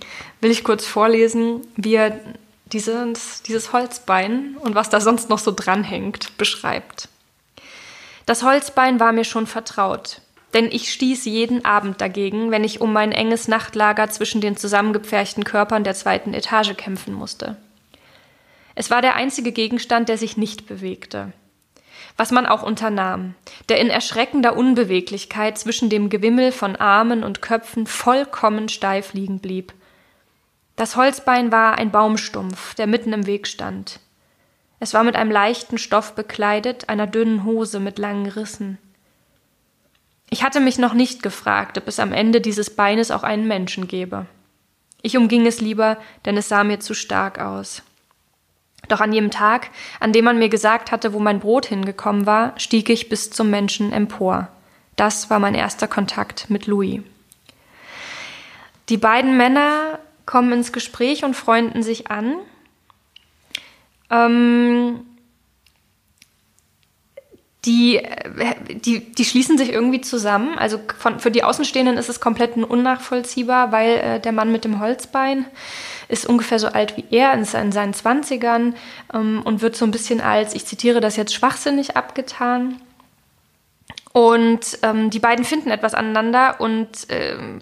will 0.42 0.52
ich 0.52 0.64
kurz 0.64 0.86
vorlesen, 0.86 1.62
wie 1.78 1.96
er 1.96 2.20
dieses, 2.66 3.42
dieses 3.44 3.72
Holzbein 3.72 4.58
und 4.60 4.76
was 4.76 4.90
da 4.90 5.00
sonst 5.00 5.30
noch 5.30 5.40
so 5.40 5.52
dranhängt, 5.56 6.38
beschreibt. 6.38 7.08
Das 8.26 8.44
Holzbein 8.44 9.00
war 9.00 9.12
mir 9.12 9.24
schon 9.24 9.48
vertraut, 9.48 10.22
denn 10.54 10.66
ich 10.66 10.92
stieß 10.92 11.26
jeden 11.26 11.64
Abend 11.64 12.02
dagegen, 12.02 12.52
wenn 12.52 12.64
ich 12.64 12.82
um 12.82 12.92
mein 12.92 13.12
enges 13.12 13.48
Nachtlager 13.48 14.10
zwischen 14.10 14.42
den 14.42 14.58
zusammengepferchten 14.58 15.44
Körpern 15.44 15.84
der 15.84 15.94
zweiten 15.94 16.34
Etage 16.34 16.76
kämpfen 16.76 17.14
musste. 17.14 17.56
Es 18.76 18.92
war 18.92 19.02
der 19.02 19.16
einzige 19.16 19.54
Gegenstand, 19.54 20.10
der 20.10 20.18
sich 20.18 20.38
nicht 20.38 20.68
bewegte. 20.68 21.32
Was 22.18 22.32
man 22.32 22.46
auch 22.46 22.62
unternahm, 22.62 23.36
der 23.68 23.80
in 23.80 23.90
erschreckender 23.90 24.56
Unbeweglichkeit 24.56 25.58
zwischen 25.58 25.90
dem 25.90 26.10
Gewimmel 26.10 26.52
von 26.52 26.76
Armen 26.76 27.24
und 27.24 27.42
Köpfen 27.42 27.88
vollkommen 27.88 28.70
steif 28.70 29.14
liegen 29.14 29.40
blieb. 29.40 29.74
Das 30.76 30.96
Holzbein 30.96 31.52
war 31.52 31.78
ein 31.78 31.92
Baumstumpf, 31.92 32.76
der 32.76 32.88
mitten 32.88 33.14
im 33.14 33.26
Weg 33.26 33.48
stand. 33.48 34.00
Es 34.80 34.94
war 34.94 35.04
mit 35.04 35.16
einem 35.16 35.32
leichten 35.32 35.78
Stoff 35.78 36.16
bekleidet, 36.16 36.90
einer 36.90 37.08
dünnen 37.08 37.46
Hose 37.46 37.80
mit 37.80 37.98
langen 37.98 38.28
Rissen. 38.28 38.78
Ich 40.30 40.44
hatte 40.44 40.60
mich 40.60 40.78
noch 40.78 40.94
nicht 40.94 41.24
gefragt, 41.24 41.78
ob 41.78 41.88
es 41.88 42.00
am 42.00 42.12
Ende 42.12 42.42
dieses 42.42 42.76
Beines 42.76 43.12
auch 43.12 43.24
einen 43.24 43.48
Menschen 43.48 43.88
gäbe. 43.88 44.26
Ich 45.02 45.18
umging 45.18 45.46
es 45.46 45.62
lieber, 45.62 45.98
denn 46.26 46.36
es 46.36 46.50
sah 46.50 46.64
mir 46.64 46.80
zu 46.80 46.94
stark 46.94 47.40
aus. 47.40 47.84
Doch 48.88 49.02
an 49.02 49.14
jedem 49.14 49.32
Tag, 49.32 49.70
an 50.00 50.14
dem 50.14 50.26
man 50.26 50.38
mir 50.38 50.50
gesagt 50.50 50.92
hatte, 50.92 51.14
wo 51.14 51.20
mein 51.20 51.40
Brot 51.40 51.66
hingekommen 51.66 52.26
war, 52.26 52.54
stieg 52.60 52.90
ich 52.90 53.10
bis 53.10 53.30
zum 53.30 53.50
Menschen 53.50 53.92
empor. 53.92 54.50
Das 54.96 55.30
war 55.30 55.40
mein 55.40 55.56
erster 55.56 55.88
Kontakt 55.88 56.50
mit 56.50 56.68
Louis. 56.68 57.02
Die 58.90 58.98
beiden 58.98 59.36
Männer 59.38 60.00
kommen 60.26 60.52
ins 60.54 60.72
Gespräch 60.72 61.24
und 61.24 61.36
freunden 61.36 61.84
sich 61.84 62.10
an. 62.10 62.36
Ähm, 64.10 65.02
die, 67.66 68.02
die, 68.70 69.12
die 69.12 69.26
schließen 69.26 69.58
sich 69.58 69.72
irgendwie 69.72 70.02
zusammen. 70.02 70.58
Also 70.58 70.80
von, 70.98 71.20
für 71.20 71.32
die 71.32 71.44
Außenstehenden 71.44 71.98
ist 71.98 72.10
es 72.10 72.20
komplett 72.20 72.58
unnachvollziehbar, 72.58 73.72
weil 73.72 73.98
äh, 73.98 74.20
der 74.20 74.32
Mann 74.32 74.52
mit 74.52 74.64
dem 74.64 74.80
Holzbein 74.80 75.46
ist 76.08 76.26
ungefähr 76.26 76.60
so 76.60 76.68
alt 76.68 76.98
wie 76.98 77.06
er, 77.12 77.34
ist 77.40 77.54
in 77.54 77.72
seinen 77.72 77.94
Zwanzigern 77.94 78.76
ähm, 79.14 79.42
und 79.44 79.62
wird 79.62 79.76
so 79.76 79.86
ein 79.86 79.92
bisschen 79.92 80.22
als, 80.22 80.54
ich 80.54 80.66
zitiere 80.66 81.02
das 81.02 81.16
jetzt, 81.16 81.34
schwachsinnig 81.34 81.98
abgetan. 81.98 82.82
Und 84.14 84.80
ähm, 84.82 85.10
die 85.10 85.20
beiden 85.20 85.44
finden 85.44 85.72
etwas 85.72 85.94
aneinander 85.94 86.56
und 86.60 86.88
ähm, 87.10 87.62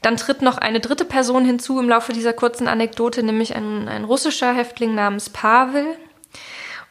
dann 0.00 0.16
tritt 0.16 0.42
noch 0.42 0.58
eine 0.58 0.80
dritte 0.80 1.04
Person 1.04 1.44
hinzu 1.44 1.78
im 1.78 1.88
Laufe 1.88 2.12
dieser 2.12 2.32
kurzen 2.32 2.66
Anekdote, 2.66 3.22
nämlich 3.22 3.54
ein, 3.54 3.88
ein 3.88 4.04
russischer 4.04 4.52
Häftling 4.52 4.96
namens 4.96 5.30
Pavel. 5.30 5.86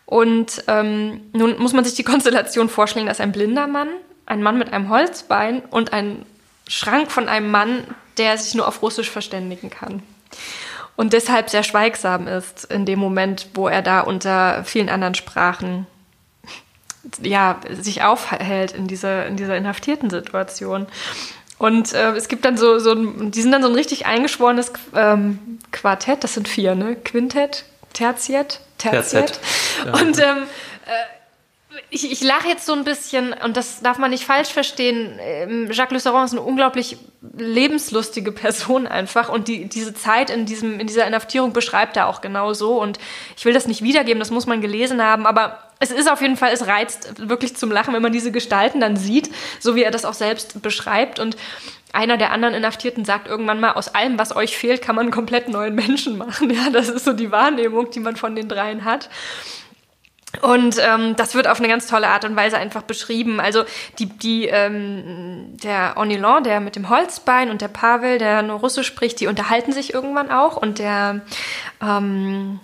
Und 0.06 0.64
ähm, 0.68 1.30
nun 1.34 1.60
muss 1.60 1.74
man 1.74 1.84
sich 1.84 1.96
die 1.96 2.04
Konstellation 2.06 2.70
vorstellen, 2.70 3.08
dass 3.08 3.20
ein 3.20 3.34
blinder 3.34 3.68
Mann, 3.68 3.90
ein 4.26 4.42
Mann 4.42 4.58
mit 4.58 4.72
einem 4.72 4.88
Holzbein 4.88 5.62
und 5.72 5.92
ein 5.92 6.26
Schrank 6.70 7.12
von 7.12 7.28
einem 7.28 7.52
Mann, 7.52 7.84
der 8.18 8.38
sich 8.38 8.56
nur 8.56 8.66
auf 8.66 8.82
Russisch 8.82 9.10
verständigen 9.10 9.70
kann 9.70 10.04
und 10.96 11.14
deshalb 11.14 11.50
sehr 11.50 11.64
schweigsam 11.64 12.28
ist 12.28 12.66
in 12.66 12.86
dem 12.86 13.00
Moment, 13.00 13.50
wo 13.54 13.68
er 13.68 13.82
da 13.82 14.02
unter 14.02 14.64
vielen 14.64 14.90
anderen 14.90 15.16
Sprachen 15.16 15.88
ja, 17.22 17.60
sich 17.70 18.04
aufhält 18.04 18.72
in 18.74 18.88
dieser, 18.88 19.26
in 19.26 19.36
dieser 19.36 19.58
inhaftierten 19.58 20.10
Situation. 20.10 20.88
Und 21.58 21.94
äh, 21.94 22.12
es 22.14 22.28
gibt 22.28 22.46
dann 22.46 22.58
so, 22.58 22.80
so 22.80 22.94
ein, 22.94 23.32
die 23.32 23.42
sind 23.42 23.52
dann 23.52 23.62
so 23.62 23.70
ein 23.70 23.76
richtig 23.76 24.06
eingeschworenes 24.06 24.74
ähm, 24.96 25.60
Quartett, 25.72 26.24
das 26.24 26.34
sind 26.34 26.48
vier, 26.48 26.76
ne? 26.76 26.96
Quintett, 26.96 27.66
Tertiett, 27.94 28.62
Tertiett. 28.78 29.40
Ja. 29.86 29.94
Und 29.94 30.20
ähm, 30.20 30.44
äh, 30.86 31.21
ich, 31.90 32.12
ich 32.12 32.22
lache 32.22 32.48
jetzt 32.48 32.66
so 32.66 32.74
ein 32.74 32.84
bisschen, 32.84 33.34
und 33.34 33.56
das 33.58 33.82
darf 33.82 33.98
man 33.98 34.12
nicht 34.12 34.26
falsch 34.26 34.50
verstehen. 34.50 35.18
Ähm, 35.20 35.72
Jacques 35.72 35.94
Lusseron 35.94 36.26
ist 36.26 36.32
eine 36.32 36.42
unglaublich 36.42 36.98
lebenslustige 37.38 38.32
Person 38.32 38.88
einfach. 38.88 39.30
Und 39.30 39.48
die, 39.48 39.68
diese 39.70 39.94
Zeit 39.94 40.30
in, 40.30 40.46
diesem, 40.46 40.80
in 40.80 40.88
dieser 40.88 41.08
Inhaftierung 41.08 41.54
beschreibt 41.54 41.98
er 41.98 42.08
auch 42.08 42.22
genau 42.22 42.54
so. 42.54 42.82
Und 42.82 43.00
ich 43.38 43.46
will 43.46 43.54
das 43.54 43.68
nicht 43.68 43.82
wiedergeben, 43.82 44.20
das 44.20 44.32
muss 44.32 44.48
man 44.48 44.62
gelesen 44.62 45.02
haben. 45.02 45.26
Aber 45.26 45.60
es 45.80 45.92
ist 45.92 46.12
auf 46.12 46.22
jeden 46.22 46.38
Fall, 46.38 46.52
es 46.54 46.68
reizt 46.68 47.28
wirklich 47.28 47.56
zum 47.56 47.72
Lachen, 47.72 47.94
wenn 47.94 48.02
man 48.02 48.12
diese 48.12 48.32
Gestalten 48.32 48.80
dann 48.80 48.98
sieht, 48.98 49.30
so 49.60 49.76
wie 49.76 49.84
er 49.84 49.92
das 49.92 50.06
auch 50.06 50.14
selbst 50.14 50.62
beschreibt. 50.62 51.20
Und 51.20 51.38
einer 51.94 52.18
der 52.18 52.32
anderen 52.32 52.54
Inhaftierten 52.54 53.06
sagt 53.06 53.28
irgendwann 53.28 53.60
mal, 53.60 53.74
aus 53.74 53.90
allem, 53.94 54.18
was 54.18 54.36
euch 54.36 54.58
fehlt, 54.58 54.82
kann 54.82 54.96
man 54.96 55.06
einen 55.06 55.12
komplett 55.12 55.50
neuen 55.50 55.76
Menschen 55.76 56.18
machen. 56.18 56.50
Ja, 56.62 56.70
das 56.70 56.90
ist 56.90 57.06
so 57.06 57.14
die 57.14 57.32
Wahrnehmung, 57.32 57.92
die 57.92 58.00
man 58.00 58.16
von 58.16 58.36
den 58.36 58.50
dreien 58.50 58.84
hat. 58.84 59.10
Und 60.40 60.78
ähm, 60.80 61.16
das 61.18 61.36
wird 61.36 61.48
auf 61.48 61.60
eine 61.60 61.68
ganz 61.68 61.88
tolle 61.88 62.08
Art 62.08 62.24
und 62.24 62.36
Weise 62.38 62.58
einfach 62.58 62.84
beschrieben. 62.84 63.42
Also 63.42 63.64
die, 64.00 64.06
die, 64.06 64.46
ähm, 64.46 65.58
der 65.62 65.96
Onilon, 65.98 66.44
der 66.46 66.62
mit 66.62 66.78
dem 66.78 66.90
Holzbein 66.90 67.50
und 67.50 67.62
der 67.62 67.68
Pavel, 67.68 68.18
der 68.18 68.42
nur 68.42 68.60
Russisch 68.60 68.88
spricht, 68.88 69.20
die 69.20 69.28
unterhalten 69.28 69.74
sich 69.74 69.94
irgendwann 69.94 70.32
auch. 70.32 70.56
Und 70.56 70.80
der, 70.80 71.22
ähm, 71.82 72.62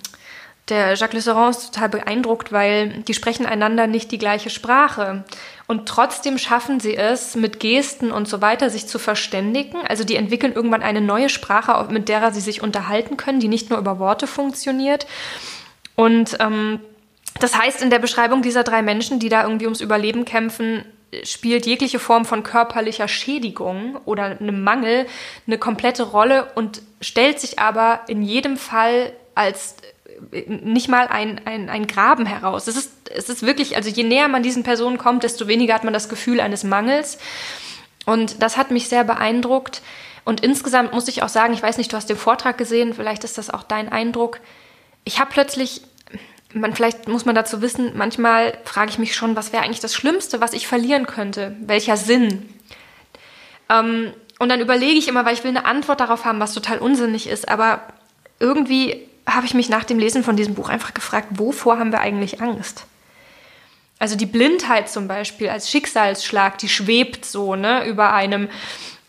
der 0.69 0.95
Jacques 0.95 1.13
Lisseron 1.13 1.49
ist 1.49 1.73
total 1.73 1.89
beeindruckt, 1.89 2.53
weil 2.53 3.03
die 3.03 3.13
sprechen 3.13 3.45
einander 3.45 3.86
nicht 3.86 4.12
die 4.12 4.17
gleiche 4.17 4.49
Sprache. 4.49 5.25
Und 5.67 5.89
trotzdem 5.89 6.38
schaffen 6.38 6.80
sie 6.80 6.95
es, 6.95 7.36
mit 7.36 7.60
Gesten 7.60 8.12
und 8.12 8.30
so 8.30 8.41
weiter 8.41 8.69
sich 8.69 8.88
zu 8.88 8.97
verständigen. 8.97 9.80
Also 9.86 10.06
die 10.06 10.15
entwickeln 10.15 10.53
irgendwann 10.53 10.84
eine 10.84 11.01
neue 11.01 11.27
Sprache, 11.27 11.86
mit 11.91 12.08
der 12.08 12.32
sie 12.34 12.39
sich 12.39 12.63
unterhalten 12.63 13.17
können, 13.17 13.41
die 13.41 13.49
nicht 13.49 13.69
nur 13.69 13.77
über 13.77 13.99
Worte 13.99 14.25
funktioniert. 14.25 15.06
Und 15.95 16.38
ähm, 16.39 16.80
das 17.39 17.58
heißt, 17.58 17.82
in 17.82 17.89
der 17.89 18.00
Beschreibung 18.00 18.41
dieser 18.41 18.63
drei 18.63 18.82
Menschen, 18.82 19.19
die 19.19 19.30
da 19.30 19.43
irgendwie 19.43 19.65
ums 19.65 19.82
Überleben 19.82 20.26
kämpfen, 20.26 20.86
spielt 21.23 21.65
jegliche 21.65 22.00
Form 22.00 22.26
von 22.26 22.43
körperlicher 22.43 23.08
Schädigung 23.08 23.97
oder 24.06 24.38
einem 24.39 24.63
Mangel 24.63 25.08
eine 25.45 25.58
komplette 25.58 26.04
Rolle 26.04 26.52
und 26.56 26.82
stellt 27.02 27.39
sich 27.39 27.60
aber 27.60 28.02
in 28.08 28.21
jedem 28.21 28.58
Fall 28.58 29.13
als 29.36 29.76
äh, 30.32 30.43
nicht 30.50 30.89
mal 30.89 31.08
ein, 31.08 31.41
ein, 31.45 31.69
ein 31.69 31.88
Graben 31.88 32.26
heraus. 32.26 32.67
Es 32.67 32.76
ist, 32.76 32.91
es 33.13 33.30
ist 33.30 33.43
wirklich, 33.43 33.76
also 33.78 33.89
je 33.89 34.04
näher 34.04 34.28
man 34.28 34.43
diesen 34.43 34.63
Personen 34.63 34.97
kommt, 34.97 35.23
desto 35.23 35.47
weniger 35.47 35.73
hat 35.73 35.84
man 35.84 35.93
das 35.93 36.10
Gefühl 36.10 36.41
eines 36.41 36.63
Mangels. 36.63 37.17
Und 38.06 38.41
das 38.41 38.58
hat 38.58 38.71
mich 38.71 38.89
sehr 38.89 39.04
beeindruckt. 39.04 39.82
Und 40.26 40.41
insgesamt 40.41 40.93
muss 40.93 41.08
ich 41.08 41.23
auch 41.23 41.30
sagen, 41.30 41.54
ich 41.54 41.63
weiß 41.63 41.78
nicht, 41.78 41.91
du 41.91 41.95
hast 41.95 42.10
den 42.10 42.17
Vortrag 42.17 42.58
gesehen, 42.58 42.93
vielleicht 42.93 43.23
ist 43.23 43.38
das 43.38 43.50
auch 43.50 43.63
dein 43.63 43.89
Eindruck. 43.89 44.41
Ich 45.06 45.19
habe 45.19 45.30
plötzlich 45.32 45.84
man, 46.53 46.73
vielleicht 46.73 47.07
muss 47.07 47.25
man 47.25 47.36
dazu 47.36 47.62
wissen, 47.62 47.91
manchmal 47.95 48.57
frage 48.63 48.89
ich 48.89 48.99
mich 48.99 49.15
schon, 49.15 49.36
was 49.36 49.51
wäre 49.51 49.63
eigentlich 49.63 49.79
das 49.79 49.95
Schlimmste, 49.95 50.41
was 50.41 50.53
ich 50.53 50.67
verlieren 50.67 51.05
könnte? 51.05 51.55
Welcher 51.62 51.97
Sinn? 51.97 52.47
Ähm, 53.69 54.13
und 54.39 54.49
dann 54.49 54.62
überlege 54.62 54.97
ich 54.97 55.07
immer, 55.07 55.25
weil 55.25 55.33
ich 55.33 55.43
will 55.43 55.49
eine 55.49 55.65
Antwort 55.65 55.99
darauf 55.99 56.25
haben, 56.25 56.39
was 56.39 56.53
total 56.53 56.79
unsinnig 56.79 57.27
ist. 57.27 57.49
Aber 57.49 57.81
irgendwie 58.39 59.07
habe 59.25 59.45
ich 59.45 59.53
mich 59.53 59.69
nach 59.69 59.83
dem 59.83 59.99
Lesen 59.99 60.23
von 60.23 60.38
diesem 60.38 60.53
Buch 60.53 60.69
einfach 60.69 60.93
gefragt, 60.93 61.27
wovor 61.31 61.79
haben 61.79 61.91
wir 61.91 61.99
eigentlich 61.99 62.41
Angst? 62.41 62.86
Also 63.99 64.15
die 64.15 64.27
Blindheit 64.27 64.89
zum 64.89 65.07
Beispiel 65.07 65.49
als 65.49 65.69
Schicksalsschlag, 65.69 66.60
die 66.60 66.69
schwebt 66.69 67.25
so 67.25 67.55
ne, 67.55 67.86
über 67.86 68.13
einem. 68.13 68.47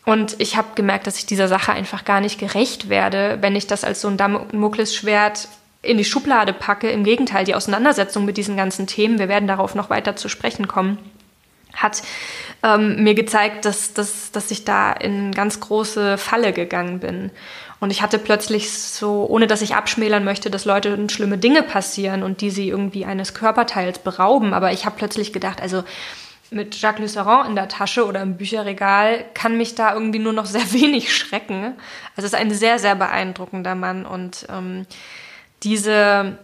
Und 0.03 0.35
ich 0.39 0.57
habe 0.57 0.69
gemerkt, 0.73 1.05
dass 1.05 1.19
ich 1.19 1.27
dieser 1.27 1.47
Sache 1.47 1.71
einfach 1.71 2.05
gar 2.05 2.21
nicht 2.21 2.39
gerecht 2.39 2.89
werde, 2.89 3.37
wenn 3.41 3.55
ich 3.55 3.67
das 3.67 3.83
als 3.83 4.01
so 4.01 4.07
ein 4.07 4.17
Damoklesschwert 4.17 5.47
in 5.81 5.97
die 5.97 6.05
Schublade 6.05 6.53
packe. 6.53 6.89
Im 6.89 7.03
Gegenteil, 7.03 7.45
die 7.45 7.55
Auseinandersetzung 7.55 8.25
mit 8.25 8.37
diesen 8.37 8.57
ganzen 8.57 8.87
Themen, 8.87 9.19
wir 9.19 9.29
werden 9.29 9.47
darauf 9.47 9.75
noch 9.75 9.89
weiter 9.89 10.15
zu 10.15 10.29
sprechen 10.29 10.67
kommen, 10.67 10.97
hat 11.73 12.01
ähm, 12.63 13.03
mir 13.03 13.13
gezeigt, 13.13 13.65
dass, 13.65 13.93
dass, 13.93 14.31
dass 14.31 14.51
ich 14.51 14.65
da 14.65 14.91
in 14.91 15.31
ganz 15.31 15.59
große 15.59 16.17
Falle 16.17 16.51
gegangen 16.51 16.99
bin. 16.99 17.31
Und 17.79 17.91
ich 17.91 18.01
hatte 18.01 18.19
plötzlich 18.19 18.71
so, 18.71 19.25
ohne 19.29 19.47
dass 19.47 19.61
ich 19.61 19.75
abschmälern 19.75 20.25
möchte, 20.25 20.49
dass 20.49 20.65
Leute 20.65 21.09
schlimme 21.09 21.37
Dinge 21.37 21.63
passieren 21.63 22.23
und 22.23 22.41
die 22.41 22.49
sie 22.49 22.67
irgendwie 22.67 23.05
eines 23.05 23.33
Körperteils 23.33 23.99
berauben. 23.99 24.53
Aber 24.53 24.73
ich 24.73 24.85
habe 24.85 24.97
plötzlich 24.97 25.31
gedacht, 25.31 25.61
also 25.61 25.83
mit 26.51 26.81
Jacques 26.81 26.99
Lusseron 26.99 27.47
in 27.47 27.55
der 27.55 27.67
Tasche 27.67 28.05
oder 28.05 28.21
im 28.21 28.35
Bücherregal 28.35 29.23
kann 29.33 29.57
mich 29.57 29.75
da 29.75 29.93
irgendwie 29.93 30.19
nur 30.19 30.33
noch 30.33 30.45
sehr 30.47 30.73
wenig 30.73 31.15
schrecken. 31.15 31.75
Also 32.17 32.25
es 32.25 32.33
ist 32.33 32.35
ein 32.35 32.51
sehr, 32.51 32.79
sehr 32.79 32.95
beeindruckender 32.95 33.75
Mann 33.75 34.05
und 34.05 34.45
ähm, 34.49 34.85
diese 35.63 36.37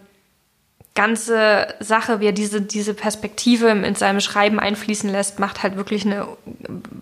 ganze 0.94 1.66
Sache, 1.78 2.20
wie 2.20 2.26
er 2.26 2.32
diese, 2.32 2.62
diese 2.62 2.94
Perspektive 2.94 3.68
in 3.68 3.94
seinem 3.94 4.20
Schreiben 4.20 4.58
einfließen 4.58 5.10
lässt, 5.10 5.38
macht 5.38 5.62
halt 5.62 5.76
wirklich 5.76 6.04
eine 6.04 6.26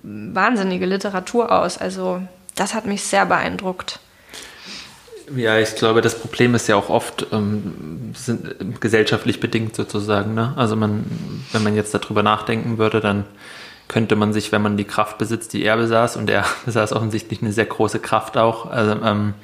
wahnsinnige 0.03 0.85
Literatur 0.85 1.53
aus. 1.53 1.79
Also 1.79 2.20
das 2.55 2.74
hat 2.74 2.87
mich 2.87 3.05
sehr 3.05 3.24
beeindruckt. 3.24 4.00
Ja, 5.35 5.59
ich 5.59 5.74
glaube, 5.77 6.03
das 6.03 6.18
Problem 6.18 6.55
ist 6.55 6.66
ja 6.68 6.77
auch 6.77 6.90
oft 6.90 7.29
ähm, 7.33 8.12
sind, 8.14 8.81
gesellschaftlich 8.81 9.40
bedingt 9.40 9.74
sozusagen. 9.74 10.35
Ne? 10.35 10.53
Also 10.57 10.77
man, 10.77 11.07
wenn 11.53 11.62
man 11.62 11.74
jetzt 11.74 11.94
darüber 11.94 12.22
nachdenken 12.22 12.77
würde, 12.77 13.00
dann 13.00 13.24
könnte 13.88 14.16
man 14.16 14.33
sich, 14.33 14.53
wenn 14.53 14.61
man 14.61 14.77
die 14.77 14.85
Kraft 14.85 15.16
besitzt, 15.18 15.53
die 15.53 15.64
er 15.64 15.77
besaß, 15.77 16.16
und 16.16 16.29
er 16.29 16.44
besaß 16.66 16.92
offensichtlich 16.92 17.40
eine 17.40 17.53
sehr 17.53 17.66
große 17.66 18.00
Kraft 18.00 18.37
auch, 18.37 18.70
also 18.70 18.92
ähm, 19.03 19.35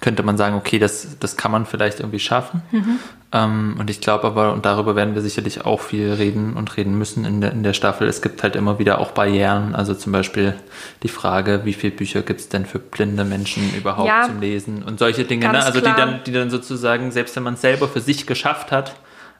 könnte 0.00 0.22
man 0.22 0.36
sagen, 0.36 0.56
okay, 0.56 0.78
das, 0.78 1.18
das 1.18 1.36
kann 1.36 1.50
man 1.50 1.66
vielleicht 1.66 2.00
irgendwie 2.00 2.20
schaffen. 2.20 2.62
Mhm. 2.70 2.98
Ähm, 3.32 3.76
und 3.78 3.90
ich 3.90 4.00
glaube 4.00 4.26
aber, 4.26 4.52
und 4.52 4.64
darüber 4.64 4.96
werden 4.96 5.14
wir 5.14 5.22
sicherlich 5.22 5.66
auch 5.66 5.80
viel 5.80 6.12
reden 6.12 6.54
und 6.54 6.76
reden 6.76 6.96
müssen 6.96 7.24
in 7.24 7.40
der, 7.40 7.52
in 7.52 7.62
der 7.62 7.72
Staffel, 7.72 8.08
es 8.08 8.22
gibt 8.22 8.42
halt 8.42 8.56
immer 8.56 8.78
wieder 8.78 9.00
auch 9.00 9.10
Barrieren. 9.10 9.74
Also 9.74 9.94
zum 9.94 10.12
Beispiel 10.12 10.54
die 11.02 11.08
Frage, 11.08 11.62
wie 11.64 11.72
viele 11.72 11.94
Bücher 11.94 12.22
gibt 12.22 12.40
es 12.40 12.48
denn 12.48 12.64
für 12.64 12.78
blinde 12.78 13.24
Menschen 13.24 13.74
überhaupt 13.76 14.08
ja, 14.08 14.22
zum 14.24 14.40
Lesen 14.40 14.82
und 14.82 14.98
solche 14.98 15.24
Dinge. 15.24 15.48
Ne? 15.48 15.62
Also 15.62 15.80
die 15.80 15.84
dann, 15.84 16.20
die 16.24 16.32
dann 16.32 16.50
sozusagen, 16.50 17.10
selbst 17.10 17.36
wenn 17.36 17.42
man 17.42 17.54
es 17.54 17.60
selber 17.60 17.88
für 17.88 18.00
sich 18.00 18.26
geschafft 18.26 18.72
hat, 18.72 18.94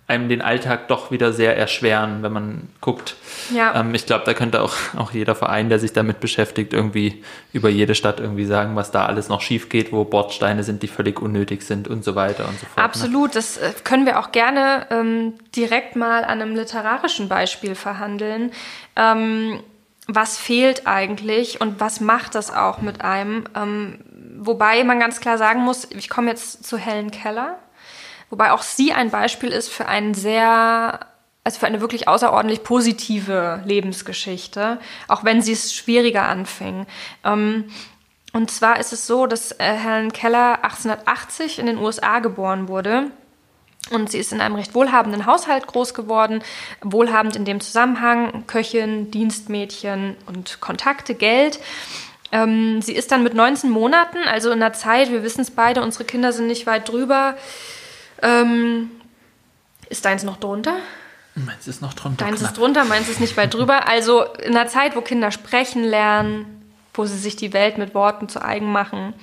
einem 0.09 0.31
den 0.31 0.41
Alltag 0.41 0.89
doch 0.89 1.11
wieder 1.11 1.35
sehr 1.35 1.57
erschweren, 1.57 2.23
wenn 2.23 2.33
man 2.33 2.69
guckt. 2.81 3.15
Ja. 3.55 3.79
Ähm, 3.79 3.95
ich 3.95 4.07
glaube, 4.07 4.25
da 4.25 4.33
könnte 4.33 4.63
auch, 4.63 4.75
auch 4.97 5.13
jeder 5.13 5.35
Verein, 5.35 5.69
der 5.69 5.79
sich 5.79 5.93
damit 5.93 6.19
beschäftigt, 6.19 6.73
irgendwie 6.73 7.23
über 7.53 7.69
jede 7.69 7.95
Stadt 7.95 8.19
irgendwie 8.19 8.47
sagen, 8.47 8.75
was 8.75 8.91
da 8.91 9.05
alles 9.05 9.29
noch 9.29 9.43
schief 9.43 9.69
geht, 9.69 9.93
wo 9.93 10.05
Bordsteine 10.05 10.65
sind, 10.65 10.83
die 10.83 10.89
völlig 10.89 11.21
unnötig 11.21 11.63
sind 11.63 11.89
und 11.89 12.05
so 12.05 12.15
weiter 12.15 12.49
und 12.49 12.59
so 12.59 12.67
fort. 12.67 12.79
Ne? 12.79 12.83
Absolut, 12.85 13.31
ne? 13.31 13.35
das 13.35 13.59
äh, 13.59 13.73
können 13.85 14.07
wir 14.07 14.19
auch 14.19 14.33
gerne 14.33 14.87
ähm, 14.91 15.35
direkt 15.55 15.95
mal 15.95 16.25
an 16.25 16.41
einem 16.41 16.57
literarischen 16.57 17.29
Beispiel 17.29 17.75
verhandeln. 17.75 18.53
Ähm, 18.97 19.61
was 20.07 20.39
fehlt 20.39 20.87
eigentlich 20.87 21.61
und 21.61 21.81
was 21.81 22.01
macht 22.01 22.35
das 22.35 22.51
auch 22.51 22.81
mit 22.81 23.03
einem? 23.03 23.45
Ähm, 23.55 23.99
wobei 24.39 24.83
man 24.85 24.99
ganz 24.99 25.21
klar 25.21 25.37
sagen 25.37 25.61
muss, 25.61 25.85
ich 25.91 26.09
komme 26.09 26.31
jetzt 26.31 26.65
zu 26.65 26.79
Helen 26.79 27.11
Keller 27.11 27.59
Wobei 28.31 28.53
auch 28.53 28.63
sie 28.63 28.93
ein 28.93 29.11
Beispiel 29.11 29.51
ist 29.51 29.69
für 29.69 29.87
einen 29.87 30.15
sehr, 30.15 31.01
also 31.45 31.59
für 31.59 31.67
eine 31.67 31.81
wirklich 31.81 32.09
außerordentlich 32.09 32.63
positive 32.63 33.63
Lebensgeschichte, 33.65 34.79
auch 35.09 35.25
wenn 35.25 35.43
sie 35.43 35.53
es 35.53 35.75
schwieriger 35.75 36.25
anfing. 36.25 36.87
Ähm, 37.25 37.71
und 38.33 38.51
zwar 38.51 38.79
ist 38.79 38.93
es 38.93 39.07
so, 39.07 39.27
dass 39.27 39.53
äh, 39.53 39.65
Helen 39.65 40.13
Keller 40.13 40.63
1880 40.63 41.59
in 41.59 41.67
den 41.67 41.79
USA 41.79 42.19
geboren 42.19 42.69
wurde. 42.69 43.11
Und 43.91 44.11
sie 44.11 44.19
ist 44.19 44.33
in 44.33 44.43
einem 44.43 44.57
recht 44.57 44.75
wohlhabenden 44.75 45.25
Haushalt 45.25 45.67
groß 45.67 45.95
geworden. 45.95 46.43
Wohlhabend 46.83 47.37
in 47.37 47.47
dem 47.47 47.61
Zusammenhang, 47.61 48.47
Köchin, 48.47 49.11
Dienstmädchen 49.11 50.17
und 50.27 50.61
Kontakte, 50.61 51.15
Geld. 51.15 51.59
Ähm, 52.31 52.83
sie 52.83 52.93
ist 52.93 53.11
dann 53.11 53.23
mit 53.23 53.33
19 53.33 53.71
Monaten, 53.71 54.19
also 54.27 54.51
in 54.51 54.61
der 54.61 54.75
Zeit, 54.75 55.11
wir 55.11 55.23
wissen 55.23 55.41
es 55.41 55.51
beide, 55.51 55.83
unsere 55.83 56.05
Kinder 56.05 56.33
sind 56.33 56.47
nicht 56.47 56.67
weit 56.67 56.89
drüber, 56.89 57.37
ähm, 58.23 58.91
ist 59.89 60.05
deins 60.05 60.23
noch 60.23 60.37
drunter? 60.37 60.77
Meins 61.35 61.69
ist 61.69 61.83
noch 61.83 61.95
drunter. 61.95 62.25
Deins 62.25 62.41
knapp. 62.41 62.51
ist 62.51 62.59
drunter, 62.59 62.85
meins 62.85 63.09
ist 63.09 63.21
nicht 63.21 63.37
weit 63.37 63.55
drüber. 63.55 63.89
Also 63.89 64.25
in 64.25 64.57
einer 64.57 64.69
Zeit, 64.69 64.97
wo 64.97 65.01
Kinder 65.01 65.31
sprechen 65.31 65.85
lernen, 65.85 66.63
wo 66.95 67.05
sie 67.05 67.17
sich 67.17 67.37
die 67.37 67.53
Welt 67.53 67.79
mit 67.79 67.95
Worten 67.95 68.29
zu 68.29 68.43
eigen 68.43 68.73
machen, 68.73 69.15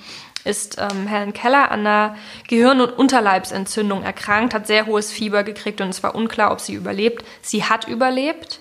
ist 0.44 0.78
ähm, 0.78 1.06
Helen 1.06 1.32
Keller 1.32 1.70
an 1.70 1.80
einer 1.80 2.16
Gehirn- 2.48 2.80
und 2.80 2.90
Unterleibsentzündung 2.90 4.02
erkrankt, 4.02 4.54
hat 4.54 4.66
sehr 4.66 4.86
hohes 4.86 5.10
Fieber 5.10 5.42
gekriegt 5.42 5.80
und 5.80 5.90
es 5.90 6.02
war 6.02 6.14
unklar, 6.14 6.52
ob 6.52 6.60
sie 6.60 6.74
überlebt. 6.74 7.24
Sie 7.42 7.64
hat 7.64 7.86
überlebt, 7.88 8.60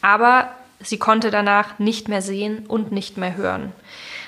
aber 0.00 0.50
sie 0.80 0.98
konnte 0.98 1.30
danach 1.30 1.78
nicht 1.78 2.08
mehr 2.08 2.22
sehen 2.22 2.64
und 2.66 2.92
nicht 2.92 3.16
mehr 3.16 3.36
hören. 3.36 3.72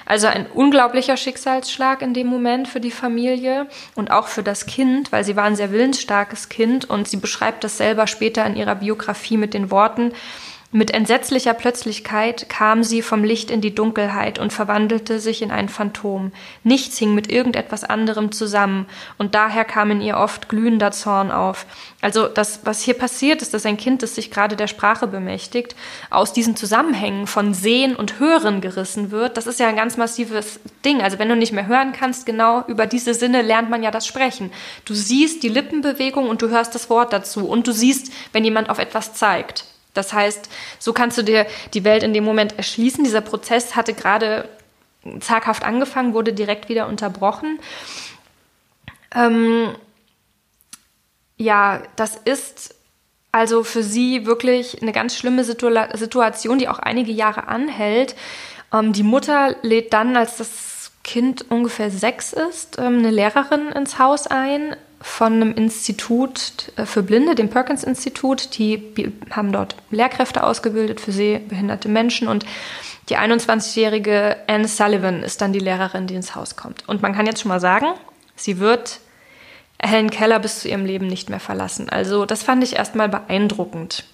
Also 0.08 0.26
ein 0.26 0.46
unglaublicher 0.46 1.18
Schicksalsschlag 1.18 2.00
in 2.00 2.14
dem 2.14 2.28
Moment 2.28 2.66
für 2.66 2.80
die 2.80 2.90
Familie 2.90 3.66
und 3.94 4.10
auch 4.10 4.26
für 4.26 4.42
das 4.42 4.64
Kind, 4.64 5.12
weil 5.12 5.22
sie 5.22 5.36
war 5.36 5.44
ein 5.44 5.54
sehr 5.54 5.70
willensstarkes 5.70 6.48
Kind 6.48 6.88
und 6.88 7.06
sie 7.06 7.18
beschreibt 7.18 7.62
das 7.62 7.76
selber 7.76 8.06
später 8.06 8.46
in 8.46 8.56
ihrer 8.56 8.76
Biografie 8.76 9.36
mit 9.36 9.52
den 9.52 9.70
Worten, 9.70 10.12
mit 10.70 10.90
entsetzlicher 10.90 11.54
Plötzlichkeit 11.54 12.50
kam 12.50 12.84
sie 12.84 13.00
vom 13.00 13.24
Licht 13.24 13.50
in 13.50 13.62
die 13.62 13.74
Dunkelheit 13.74 14.38
und 14.38 14.52
verwandelte 14.52 15.18
sich 15.18 15.40
in 15.40 15.50
ein 15.50 15.70
Phantom. 15.70 16.30
Nichts 16.62 16.98
hing 16.98 17.14
mit 17.14 17.32
irgendetwas 17.32 17.84
anderem 17.84 18.32
zusammen, 18.32 18.86
und 19.16 19.34
daher 19.34 19.64
kam 19.64 19.90
in 19.90 20.02
ihr 20.02 20.18
oft 20.18 20.50
glühender 20.50 20.90
Zorn 20.90 21.30
auf. 21.30 21.64
Also 22.02 22.28
das, 22.28 22.60
was 22.64 22.82
hier 22.82 22.92
passiert, 22.92 23.40
ist, 23.40 23.54
dass 23.54 23.64
ein 23.64 23.78
Kind, 23.78 24.02
das 24.02 24.14
sich 24.14 24.30
gerade 24.30 24.56
der 24.56 24.66
Sprache 24.66 25.06
bemächtigt, 25.06 25.74
aus 26.10 26.34
diesen 26.34 26.54
Zusammenhängen 26.54 27.26
von 27.26 27.54
Sehen 27.54 27.96
und 27.96 28.20
Hören 28.20 28.60
gerissen 28.60 29.10
wird. 29.10 29.38
Das 29.38 29.46
ist 29.46 29.60
ja 29.60 29.68
ein 29.68 29.76
ganz 29.76 29.96
massives 29.96 30.60
Ding. 30.84 31.00
Also 31.00 31.18
wenn 31.18 31.30
du 31.30 31.36
nicht 31.36 31.52
mehr 31.52 31.66
hören 31.66 31.92
kannst, 31.92 32.26
genau 32.26 32.62
über 32.66 32.86
diese 32.86 33.14
Sinne 33.14 33.40
lernt 33.40 33.70
man 33.70 33.82
ja 33.82 33.90
das 33.90 34.06
Sprechen. 34.06 34.52
Du 34.84 34.92
siehst 34.92 35.42
die 35.42 35.48
Lippenbewegung 35.48 36.28
und 36.28 36.42
du 36.42 36.50
hörst 36.50 36.74
das 36.74 36.90
Wort 36.90 37.14
dazu 37.14 37.48
und 37.48 37.66
du 37.66 37.72
siehst, 37.72 38.12
wenn 38.34 38.44
jemand 38.44 38.68
auf 38.68 38.78
etwas 38.78 39.14
zeigt. 39.14 39.64
Das 39.98 40.12
heißt, 40.12 40.48
so 40.78 40.92
kannst 40.94 41.18
du 41.18 41.22
dir 41.22 41.46
die 41.74 41.84
Welt 41.84 42.02
in 42.02 42.14
dem 42.14 42.24
Moment 42.24 42.56
erschließen. 42.56 43.04
Dieser 43.04 43.20
Prozess 43.20 43.76
hatte 43.76 43.92
gerade 43.92 44.48
zaghaft 45.20 45.64
angefangen, 45.64 46.14
wurde 46.14 46.32
direkt 46.32 46.68
wieder 46.68 46.86
unterbrochen. 46.86 47.60
Ähm, 49.14 49.74
ja, 51.36 51.82
das 51.96 52.16
ist 52.16 52.74
Also 53.30 53.62
für 53.62 53.82
sie 53.82 54.24
wirklich 54.24 54.80
eine 54.80 54.92
ganz 54.92 55.14
schlimme 55.16 55.44
Situ 55.44 55.70
Situation, 55.94 56.58
die 56.58 56.68
auch 56.68 56.78
einige 56.78 57.12
Jahre 57.12 57.46
anhält. 57.46 58.16
Ähm, 58.72 58.92
die 58.92 59.02
Mutter 59.02 59.56
lädt 59.62 59.92
dann, 59.92 60.16
als 60.16 60.38
das 60.38 60.92
Kind 61.04 61.50
ungefähr 61.50 61.90
sechs 61.90 62.32
ist, 62.32 62.78
ähm, 62.78 62.98
eine 62.98 63.10
Lehrerin 63.10 63.68
ins 63.68 63.98
Haus 63.98 64.26
ein 64.26 64.76
von 65.00 65.34
einem 65.34 65.54
Institut 65.54 66.72
äh, 66.76 66.84
für 66.86 67.02
Blinde, 67.02 67.34
dem 67.34 67.50
Perkins-Institut. 67.50 68.58
Die 68.58 69.12
haben 69.30 69.52
dort 69.52 69.76
Lehrkräfte 69.90 70.42
ausgebildet 70.42 71.00
für 71.00 71.12
sehbehinderte 71.12 71.88
Menschen 71.88 72.28
und 72.28 72.44
die 73.08 73.16
21-jährige 73.16 74.36
Anne 74.48 74.68
Sullivan 74.68 75.22
ist 75.22 75.40
dann 75.40 75.52
die 75.52 75.60
Lehrerin, 75.60 76.06
die 76.06 76.14
ins 76.14 76.34
Haus 76.34 76.56
kommt. 76.56 76.86
Und 76.88 77.00
man 77.00 77.14
kann 77.14 77.24
jetzt 77.24 77.40
schon 77.40 77.48
mal 77.48 77.60
sagen, 77.60 77.86
sie 78.36 78.58
wird 78.58 79.00
Helen 79.80 80.10
Keller 80.10 80.38
bis 80.40 80.60
zu 80.60 80.68
ihrem 80.68 80.84
Leben 80.84 81.06
nicht 81.06 81.30
mehr 81.30 81.40
verlassen. 81.40 81.88
Also 81.88 82.26
das 82.26 82.42
fand 82.42 82.62
ich 82.64 82.76
erstmal 82.76 83.08
beeindruckend. 83.08 84.04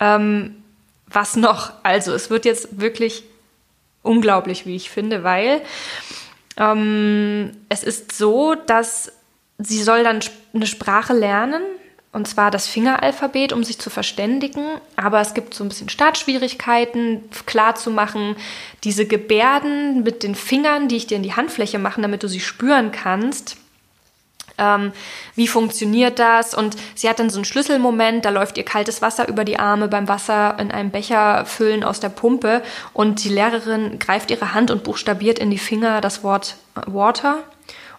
Ähm, 0.00 0.56
was 1.06 1.36
noch? 1.36 1.72
Also 1.82 2.12
es 2.14 2.30
wird 2.30 2.44
jetzt 2.44 2.80
wirklich 2.80 3.22
unglaublich, 4.02 4.66
wie 4.66 4.74
ich 4.74 4.90
finde, 4.90 5.22
weil 5.22 5.60
ähm, 6.56 7.52
es 7.68 7.84
ist 7.84 8.12
so, 8.12 8.54
dass 8.54 9.12
sie 9.66 9.82
soll 9.82 10.04
dann 10.04 10.20
eine 10.54 10.66
Sprache 10.66 11.12
lernen, 11.12 11.62
und 12.12 12.28
zwar 12.28 12.50
das 12.50 12.66
Fingeralphabet, 12.66 13.54
um 13.54 13.64
sich 13.64 13.78
zu 13.78 13.88
verständigen. 13.88 14.66
Aber 14.96 15.20
es 15.20 15.32
gibt 15.32 15.54
so 15.54 15.64
ein 15.64 15.68
bisschen 15.68 15.88
Startschwierigkeiten, 15.88 17.24
klarzumachen, 17.46 18.36
diese 18.84 19.06
Gebärden 19.06 20.02
mit 20.02 20.22
den 20.22 20.34
Fingern, 20.34 20.88
die 20.88 20.96
ich 20.96 21.06
dir 21.06 21.16
in 21.16 21.22
die 21.22 21.34
Handfläche 21.34 21.78
mache, 21.78 22.02
damit 22.02 22.22
du 22.22 22.28
sie 22.28 22.40
spüren 22.40 22.92
kannst. 22.92 23.56
Ähm, 24.58 24.92
wie 25.34 25.48
funktioniert 25.48 26.18
das? 26.18 26.52
Und 26.52 26.76
sie 26.94 27.08
hat 27.08 27.18
dann 27.18 27.30
so 27.30 27.38
einen 27.38 27.46
Schlüsselmoment, 27.46 28.26
da 28.26 28.28
läuft 28.28 28.58
ihr 28.58 28.64
kaltes 28.64 29.00
Wasser 29.00 29.26
über 29.28 29.44
die 29.44 29.58
Arme 29.58 29.88
beim 29.88 30.06
Wasser 30.06 30.58
in 30.58 30.70
einem 30.70 30.90
Becher 30.90 31.46
füllen 31.46 31.82
aus 31.82 32.00
der 32.00 32.10
Pumpe 32.10 32.62
und 32.92 33.24
die 33.24 33.30
Lehrerin 33.30 33.98
greift 33.98 34.30
ihre 34.30 34.52
Hand 34.52 34.70
und 34.70 34.84
buchstabiert 34.84 35.38
in 35.38 35.50
die 35.50 35.56
Finger 35.56 36.02
das 36.02 36.22
Wort 36.22 36.56
Water. 36.86 37.38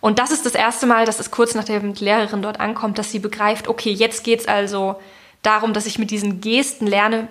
Und 0.04 0.20
das 0.20 0.32
ist 0.32 0.46
das 0.46 0.54
erste 0.54 0.86
Mal, 0.86 1.06
dass 1.06 1.22
es 1.22 1.32
kurz 1.32 1.56
nachdem 1.56 1.94
die 1.94 2.04
Lehrerin 2.04 2.42
dort 2.42 2.60
ankommt, 2.60 2.98
dass 2.98 3.10
sie 3.10 3.20
begreift, 3.20 3.70
okay, 3.70 3.90
jetzt 3.90 4.26
geht's 4.26 4.50
also 4.50 5.00
darum, 5.44 5.72
dass 5.72 5.86
ich 5.86 5.98
mit 5.98 6.12
diesen 6.12 6.42
Gesten 6.42 6.88
lerne, 6.88 7.30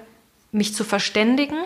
mich 0.53 0.75
zu 0.75 0.83
verständigen. 0.83 1.59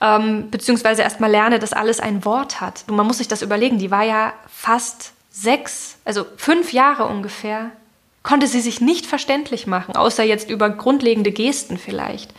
Ähm, 0.00 0.50
beziehungsweise 0.50 1.02
erstmal 1.02 1.30
lerne, 1.30 1.60
dass 1.60 1.72
alles 1.72 2.00
ein 2.00 2.24
Wort 2.24 2.60
hat. 2.60 2.82
Und 2.88 2.96
man 2.96 3.06
muss 3.06 3.18
sich 3.18 3.28
das 3.28 3.42
überlegen, 3.42 3.78
die 3.78 3.92
war 3.92 4.02
ja 4.02 4.32
fast 4.52 5.12
sechs, 5.30 5.98
also 6.04 6.26
fünf 6.36 6.72
Jahre 6.72 7.06
ungefähr, 7.06 7.70
konnte 8.24 8.48
sie 8.48 8.60
sich 8.60 8.80
nicht 8.80 9.06
verständlich 9.06 9.68
machen, 9.68 9.94
außer 9.94 10.24
jetzt 10.24 10.50
über 10.50 10.68
grundlegende 10.68 11.30
Gesten 11.30 11.78
vielleicht. 11.78 12.34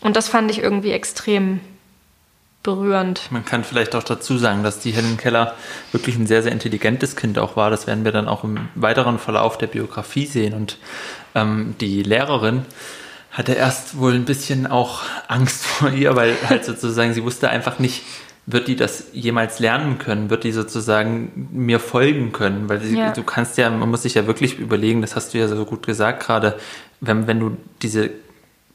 Und 0.00 0.16
das 0.16 0.26
fand 0.26 0.50
ich 0.50 0.58
irgendwie 0.58 0.90
extrem 0.90 1.60
berührend. 2.62 3.30
Man 3.30 3.44
kann 3.44 3.64
vielleicht 3.64 3.94
auch 3.94 4.02
dazu 4.02 4.36
sagen, 4.36 4.62
dass 4.62 4.80
die 4.80 4.90
Helen 4.90 5.16
Keller 5.16 5.54
wirklich 5.92 6.16
ein 6.16 6.26
sehr, 6.26 6.42
sehr 6.42 6.52
intelligentes 6.52 7.16
Kind 7.16 7.38
auch 7.38 7.56
war. 7.56 7.70
Das 7.70 7.86
werden 7.86 8.04
wir 8.04 8.12
dann 8.12 8.28
auch 8.28 8.44
im 8.44 8.68
weiteren 8.74 9.18
Verlauf 9.18 9.58
der 9.58 9.68
Biografie 9.68 10.26
sehen. 10.26 10.54
Und 10.54 10.78
ähm, 11.34 11.74
die 11.80 12.02
Lehrerin 12.02 12.66
hatte 13.30 13.52
erst 13.52 13.98
wohl 13.98 14.14
ein 14.14 14.24
bisschen 14.24 14.66
auch 14.66 15.02
Angst 15.28 15.66
vor 15.66 15.90
ihr, 15.90 16.16
weil 16.16 16.36
halt 16.48 16.64
sozusagen 16.64 17.14
sie 17.14 17.22
wusste 17.22 17.48
einfach 17.48 17.78
nicht, 17.78 18.02
wird 18.50 18.66
die 18.66 18.76
das 18.76 19.08
jemals 19.12 19.58
lernen 19.58 19.98
können? 19.98 20.30
Wird 20.30 20.42
die 20.42 20.52
sozusagen 20.52 21.48
mir 21.52 21.78
folgen 21.78 22.32
können? 22.32 22.68
Weil 22.68 22.80
sie, 22.80 22.96
ja. 22.96 23.12
du 23.12 23.22
kannst 23.22 23.58
ja, 23.58 23.68
man 23.68 23.90
muss 23.90 24.02
sich 24.02 24.14
ja 24.14 24.26
wirklich 24.26 24.58
überlegen, 24.58 25.02
das 25.02 25.16
hast 25.16 25.34
du 25.34 25.38
ja 25.38 25.48
so 25.48 25.64
gut 25.66 25.86
gesagt 25.86 26.24
gerade, 26.24 26.58
wenn, 27.00 27.26
wenn 27.26 27.38
du 27.40 27.56
diese, 27.82 28.08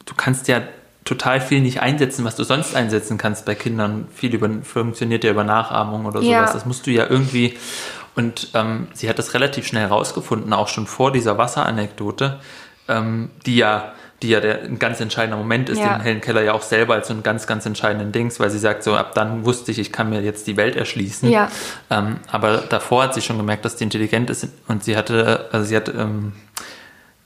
du 0.06 0.14
kannst 0.16 0.46
ja 0.46 0.62
total 1.04 1.40
viel 1.40 1.60
nicht 1.60 1.80
einsetzen, 1.80 2.24
was 2.24 2.36
du 2.36 2.44
sonst 2.44 2.74
einsetzen 2.74 3.18
kannst 3.18 3.44
bei 3.44 3.54
Kindern. 3.54 4.08
Viel 4.14 4.34
über, 4.34 4.48
funktioniert 4.62 5.24
ja 5.24 5.30
über 5.30 5.44
Nachahmung 5.44 6.06
oder 6.06 6.20
sowas. 6.20 6.30
Ja. 6.30 6.52
Das 6.52 6.66
musst 6.66 6.86
du 6.86 6.90
ja 6.90 7.06
irgendwie. 7.08 7.56
Und 8.16 8.50
ähm, 8.54 8.88
sie 8.94 9.08
hat 9.08 9.18
das 9.18 9.34
relativ 9.34 9.66
schnell 9.66 9.86
rausgefunden, 9.86 10.52
auch 10.52 10.68
schon 10.68 10.86
vor 10.86 11.12
dieser 11.12 11.36
Wasseranekdote, 11.36 12.40
ähm, 12.88 13.30
die 13.44 13.56
ja 13.56 13.92
die 14.22 14.30
ja 14.30 14.40
der, 14.40 14.62
ein 14.62 14.78
ganz 14.78 15.00
entscheidender 15.00 15.36
Moment 15.36 15.68
ist, 15.68 15.78
ja. 15.78 15.98
den 15.98 16.02
Helen 16.02 16.20
Keller 16.22 16.42
ja 16.42 16.52
auch 16.52 16.62
selber 16.62 16.94
als 16.94 17.08
so 17.08 17.14
ein 17.14 17.22
ganz, 17.22 17.46
ganz 17.46 17.66
entscheidenden 17.66 18.10
Dings, 18.10 18.40
weil 18.40 18.48
sie 18.48 18.58
sagt, 18.58 18.82
so 18.82 18.94
ab 18.96 19.14
dann 19.14 19.44
wusste 19.44 19.70
ich, 19.70 19.78
ich 19.78 19.92
kann 19.92 20.08
mir 20.08 20.22
jetzt 20.22 20.46
die 20.46 20.56
Welt 20.56 20.76
erschließen. 20.76 21.30
Ja. 21.30 21.50
Ähm, 21.90 22.18
aber 22.30 22.58
davor 22.58 23.02
hat 23.02 23.14
sie 23.14 23.20
schon 23.20 23.36
gemerkt, 23.36 23.66
dass 23.66 23.76
die 23.76 23.84
intelligent 23.84 24.30
ist 24.30 24.48
und 24.66 24.82
sie 24.82 24.96
hatte, 24.96 25.48
also 25.52 25.66
sie 25.66 25.76
hat 25.76 25.88
ähm, 25.90 26.32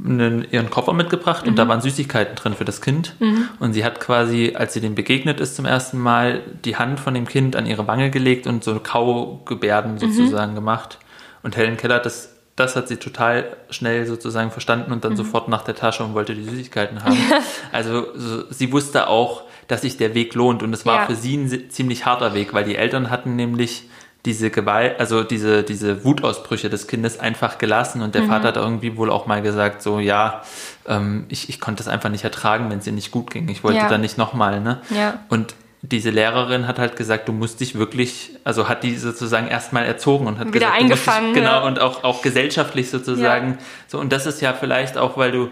einen, 0.05 0.47
ihren 0.51 0.71
Koffer 0.71 0.93
mitgebracht 0.93 1.45
mhm. 1.45 1.51
und 1.51 1.57
da 1.57 1.65
mhm. 1.65 1.69
waren 1.71 1.81
Süßigkeiten 1.81 2.37
drin 2.37 2.55
für 2.55 2.65
das 2.65 2.81
Kind. 2.81 3.15
Mhm. 3.21 3.49
Und 3.59 3.73
sie 3.73 3.85
hat 3.85 4.01
quasi, 4.01 4.55
als 4.57 4.75
sie 4.75 4.81
dem 4.81 4.95
begegnet 4.95 5.41
ist 5.41 5.57
zum 5.57 5.65
ersten 5.65 5.99
Mal, 5.99 6.43
die 6.65 6.77
Hand 6.77 7.01
von 7.01 7.15
dem 7.15 7.27
Kind 7.27 7.57
an 7.57 7.67
ihre 7.67 7.87
Wange 7.87 8.11
gelegt 8.11 8.47
und 8.47 8.63
so 8.63 8.79
Kaugebärden 8.79 9.95
mhm. 9.95 9.99
sozusagen 9.99 10.53
mhm. 10.53 10.57
gemacht. 10.57 10.99
Und 11.43 11.57
Helen 11.57 11.77
Keller 11.77 11.97
hat 11.97 12.07
das, 12.07 12.37
das 12.57 12.77
hat 12.77 12.89
sie 12.89 12.97
total 12.97 13.57
schnell 13.71 14.07
sozusagen 14.07 14.51
verstanden 14.51 14.93
und 14.93 15.05
dann 15.05 15.13
mhm. 15.13 15.17
sofort 15.17 15.49
nach 15.49 15.63
der 15.63 15.75
Tasche 15.75 16.05
und 16.05 16.15
wollte 16.15 16.35
die 16.35 16.45
Süßigkeiten 16.45 17.03
haben. 17.03 17.17
also 17.73 18.07
so, 18.15 18.45
sie 18.51 18.73
wusste 18.73 19.09
auch, 19.09 19.43
dass 19.67 19.83
sich 19.83 19.97
der 19.97 20.15
Weg 20.15 20.35
lohnt 20.35 20.63
und 20.63 20.73
es 20.73 20.87
war 20.87 21.01
ja. 21.01 21.07
für 21.07 21.15
sie 21.15 21.37
ein 21.37 21.71
ziemlich 21.71 22.07
harter 22.07 22.35
Weg, 22.35 22.55
weil 22.55 22.65
die 22.65 22.77
Eltern 22.77 23.11
hatten 23.11 23.37
nämlich 23.37 23.85
diese 24.25 24.51
Gewalt, 24.51 24.99
also 24.99 25.23
diese, 25.23 25.63
diese 25.63 26.05
Wutausbrüche 26.05 26.69
des 26.69 26.87
Kindes 26.87 27.21
einfach 27.21 27.59
gelassen 27.59 28.03
und 28.03 28.15
der 28.15 28.23
mhm. 28.23 28.29
Vater 28.29 28.49
hat 28.49 28.57
irgendwie 28.57 28.97
wohl 28.97 29.11
auch 29.11 29.27
mal 29.27 29.43
gesagt, 29.43 29.81
so 29.81 30.01
ja, 30.01 30.43
ähm, 30.87 31.27
ich, 31.29 31.49
ich 31.49 31.61
konnte 31.61 31.83
es 31.83 31.89
einfach 31.89 32.11
nicht 32.11 32.25
ertragen, 32.25 32.69
wenn 32.71 32.79
es 32.79 32.87
ihr 32.87 32.93
nicht 32.93 33.11
gut 33.11 33.31
ging. 33.31 33.49
Ich 33.49 33.63
wollte 33.63 33.79
ja. 33.79 33.89
dann 33.89 34.01
nicht 34.01 34.19
nochmal, 34.19 34.61
ne? 34.61 34.81
Ja. 34.91 35.21
Und 35.29 35.55
diese 35.83 36.11
Lehrerin 36.11 36.67
hat 36.67 36.81
halt 36.81 36.97
gesagt, 36.97 37.29
du 37.29 37.33
musst 37.33 37.61
dich 37.61 37.77
wirklich, 37.77 38.33
also 38.43 38.69
hat 38.69 38.83
die 38.83 38.97
sozusagen 38.97 39.47
erstmal 39.47 39.85
erzogen 39.85 40.27
und 40.27 40.39
hat 40.39 40.49
wieder 40.49 40.67
gesagt, 40.67 40.81
eingefangen. 40.81 41.35
Dich, 41.35 41.43
genau, 41.43 41.61
ja. 41.61 41.67
und 41.67 41.81
auch, 41.81 42.03
auch 42.03 42.21
gesellschaftlich 42.21 42.91
sozusagen. 42.91 43.53
Ja. 43.53 43.59
So, 43.87 44.01
und 44.01 44.13
das 44.13 44.27
ist 44.27 44.41
ja 44.41 44.53
vielleicht 44.53 44.99
auch, 44.99 45.17
weil 45.17 45.31
du 45.31 45.49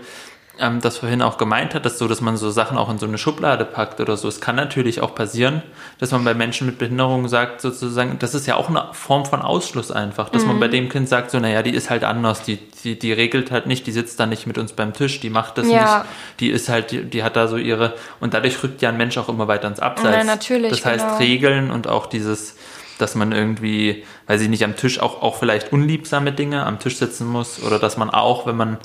ähm, 0.58 0.80
das 0.80 0.98
vorhin 0.98 1.22
auch 1.22 1.38
gemeint 1.38 1.74
hat, 1.74 1.84
dass 1.84 1.98
so, 1.98 2.08
dass 2.08 2.20
man 2.20 2.36
so 2.36 2.50
Sachen 2.50 2.78
auch 2.78 2.88
in 2.90 2.98
so 2.98 3.06
eine 3.06 3.18
Schublade 3.18 3.64
packt 3.64 4.00
oder 4.00 4.16
so. 4.16 4.28
Es 4.28 4.40
kann 4.40 4.56
natürlich 4.56 5.00
auch 5.00 5.14
passieren, 5.14 5.62
dass 5.98 6.12
man 6.12 6.24
bei 6.24 6.34
Menschen 6.34 6.66
mit 6.66 6.78
Behinderung 6.78 7.28
sagt, 7.28 7.60
sozusagen, 7.60 8.18
das 8.18 8.34
ist 8.34 8.46
ja 8.46 8.56
auch 8.56 8.68
eine 8.68 8.88
Form 8.92 9.26
von 9.26 9.42
Ausschluss 9.42 9.90
einfach, 9.90 10.28
dass 10.28 10.42
mhm. 10.42 10.48
man 10.48 10.60
bei 10.60 10.68
dem 10.68 10.88
Kind 10.88 11.08
sagt, 11.08 11.30
so, 11.30 11.38
naja, 11.38 11.62
die 11.62 11.74
ist 11.74 11.90
halt 11.90 12.04
anders, 12.04 12.42
die, 12.42 12.58
die, 12.84 12.98
die 12.98 13.12
regelt 13.12 13.50
halt 13.50 13.66
nicht, 13.66 13.86
die 13.86 13.92
sitzt 13.92 14.18
da 14.18 14.26
nicht 14.26 14.46
mit 14.46 14.58
uns 14.58 14.72
beim 14.72 14.92
Tisch, 14.92 15.20
die 15.20 15.30
macht 15.30 15.58
das 15.58 15.68
ja. 15.68 15.98
nicht, 15.98 16.10
die 16.40 16.50
ist 16.50 16.68
halt, 16.68 16.90
die, 16.90 17.04
die, 17.04 17.22
hat 17.22 17.36
da 17.36 17.48
so 17.48 17.56
ihre, 17.56 17.94
und 18.20 18.34
dadurch 18.34 18.62
rückt 18.62 18.82
ja 18.82 18.88
ein 18.88 18.96
Mensch 18.96 19.18
auch 19.18 19.28
immer 19.28 19.48
weiter 19.48 19.68
ins 19.68 19.80
Abseits. 19.80 20.16
Ja, 20.16 20.24
natürlich. 20.24 20.70
Das 20.70 20.84
heißt, 20.84 21.04
genau. 21.04 21.18
Regeln 21.18 21.70
und 21.70 21.86
auch 21.86 22.06
dieses, 22.06 22.56
dass 22.98 23.14
man 23.14 23.32
irgendwie, 23.32 24.04
weiß 24.26 24.40
ich 24.40 24.48
nicht, 24.48 24.64
am 24.64 24.76
Tisch 24.76 25.00
auch, 25.00 25.22
auch 25.22 25.36
vielleicht 25.36 25.72
unliebsame 25.72 26.32
Dinge 26.32 26.64
am 26.66 26.78
Tisch 26.78 26.96
sitzen 26.96 27.26
muss 27.26 27.62
oder 27.62 27.78
dass 27.78 27.96
man 27.96 28.10
auch, 28.10 28.46
wenn 28.46 28.56
man 28.56 28.78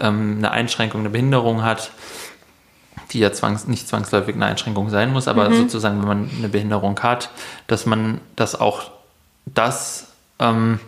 ähm, 0.00 0.36
eine 0.38 0.50
Einschränkung, 0.50 1.00
eine 1.00 1.10
Behinderung 1.10 1.62
hat, 1.62 1.90
die 3.12 3.20
ja 3.20 3.32
zwangs, 3.32 3.66
nicht 3.66 3.88
zwangsläufig 3.88 4.34
eine 4.34 4.46
Einschränkung 4.46 4.90
sein 4.90 5.12
muss, 5.12 5.28
aber 5.28 5.48
mhm. 5.48 5.56
sozusagen, 5.56 6.00
wenn 6.00 6.08
man 6.08 6.30
eine 6.36 6.48
Behinderung 6.48 7.00
hat, 7.00 7.30
dass 7.66 7.86
man 7.86 8.20
das 8.36 8.58
auch 8.58 8.90
das 9.46 10.08
ähm, 10.38 10.80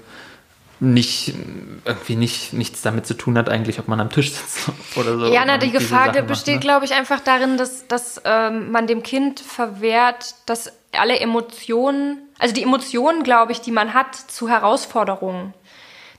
nicht 0.83 1.35
irgendwie 1.85 2.17
nicht, 2.17 2.53
nichts 2.53 2.83
damit 2.83 3.07
zu 3.07 3.15
tun 3.15 3.39
hat, 3.39 3.49
eigentlich, 3.49 3.79
ob 3.79 3.87
man 3.87 4.01
am 4.01 4.11
Tisch 4.11 4.33
sitzt 4.33 4.69
oder 4.97 5.17
so. 5.17 5.33
Ja, 5.33 5.45
na, 5.47 5.57
die 5.57 5.71
Gefahr 5.71 6.11
besteht, 6.23 6.57
ne? 6.57 6.61
glaube 6.61 6.85
ich, 6.85 6.93
einfach 6.93 7.21
darin, 7.21 7.57
dass, 7.57 7.87
dass 7.87 8.21
ähm, 8.25 8.73
man 8.73 8.89
dem 8.89 9.05
Kind 9.05 9.39
verwehrt, 9.39 10.35
dass 10.47 10.73
alle 10.93 11.21
Emotionen, 11.21 12.19
also 12.43 12.55
die 12.55 12.65
Emotionen, 12.65 13.23
glaube 13.23 13.53
ich, 13.53 13.61
die 13.61 13.71
man 13.71 13.95
hat 13.95 14.17
zu 14.17 14.49
Herausforderungen, 14.49 15.55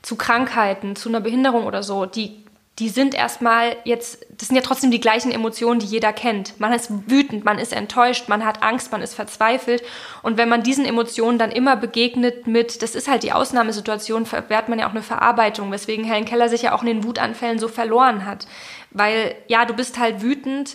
zu 0.00 0.16
Krankheiten, 0.16 0.96
zu 0.96 1.10
einer 1.10 1.20
Behinderung 1.20 1.66
oder 1.66 1.82
so, 1.82 2.06
die 2.06 2.44
die 2.80 2.88
sind 2.88 3.14
erstmal 3.14 3.76
jetzt, 3.84 4.26
das 4.36 4.48
sind 4.48 4.56
ja 4.56 4.62
trotzdem 4.62 4.90
die 4.90 5.00
gleichen 5.00 5.30
Emotionen, 5.30 5.78
die 5.78 5.86
jeder 5.86 6.12
kennt. 6.12 6.58
Man 6.58 6.72
ist 6.72 6.90
wütend, 7.08 7.44
man 7.44 7.60
ist 7.60 7.72
enttäuscht, 7.72 8.28
man 8.28 8.44
hat 8.44 8.64
Angst, 8.64 8.90
man 8.90 9.00
ist 9.00 9.14
verzweifelt. 9.14 9.84
Und 10.22 10.38
wenn 10.38 10.48
man 10.48 10.64
diesen 10.64 10.84
Emotionen 10.84 11.38
dann 11.38 11.52
immer 11.52 11.76
begegnet 11.76 12.48
mit, 12.48 12.82
das 12.82 12.96
ist 12.96 13.06
halt 13.06 13.22
die 13.22 13.32
Ausnahmesituation, 13.32 14.26
verwehrt 14.26 14.68
man 14.68 14.80
ja 14.80 14.88
auch 14.88 14.92
eine 14.92 15.02
Verarbeitung, 15.02 15.70
weswegen 15.70 16.04
Helen 16.04 16.24
Keller 16.24 16.48
sich 16.48 16.62
ja 16.62 16.74
auch 16.74 16.82
in 16.82 16.88
den 16.88 17.04
Wutanfällen 17.04 17.60
so 17.60 17.68
verloren 17.68 18.26
hat. 18.26 18.48
Weil, 18.90 19.36
ja, 19.46 19.66
du 19.66 19.74
bist 19.74 20.00
halt 20.00 20.20
wütend, 20.20 20.74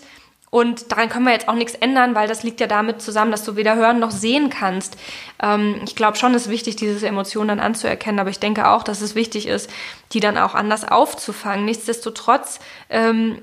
und 0.51 0.91
daran 0.91 1.09
können 1.09 1.25
wir 1.25 1.33
jetzt 1.33 1.47
auch 1.47 1.53
nichts 1.53 1.75
ändern, 1.75 2.15
weil 2.15 2.27
das 2.27 2.43
liegt 2.43 2.59
ja 2.59 2.67
damit 2.67 3.01
zusammen, 3.01 3.31
dass 3.31 3.43
du 3.43 3.55
weder 3.55 3.75
hören 3.75 3.99
noch 3.99 4.11
sehen 4.11 4.49
kannst. 4.49 4.97
Ähm, 5.41 5.81
ich 5.85 5.95
glaube 5.95 6.17
schon, 6.17 6.33
es 6.33 6.43
ist 6.43 6.49
wichtig, 6.49 6.75
diese 6.75 7.07
Emotionen 7.07 7.49
dann 7.49 7.59
anzuerkennen, 7.59 8.19
aber 8.19 8.31
ich 8.31 8.39
denke 8.39 8.67
auch, 8.67 8.83
dass 8.83 9.01
es 9.01 9.13
wichtig 9.13 9.47
ist, 9.47 9.69
die 10.11 10.19
dann 10.19 10.37
auch 10.37 10.55
anders 10.55 10.89
aufzufangen. 10.89 11.65
Nichtsdestotrotz 11.65 12.59
ähm, 12.89 13.39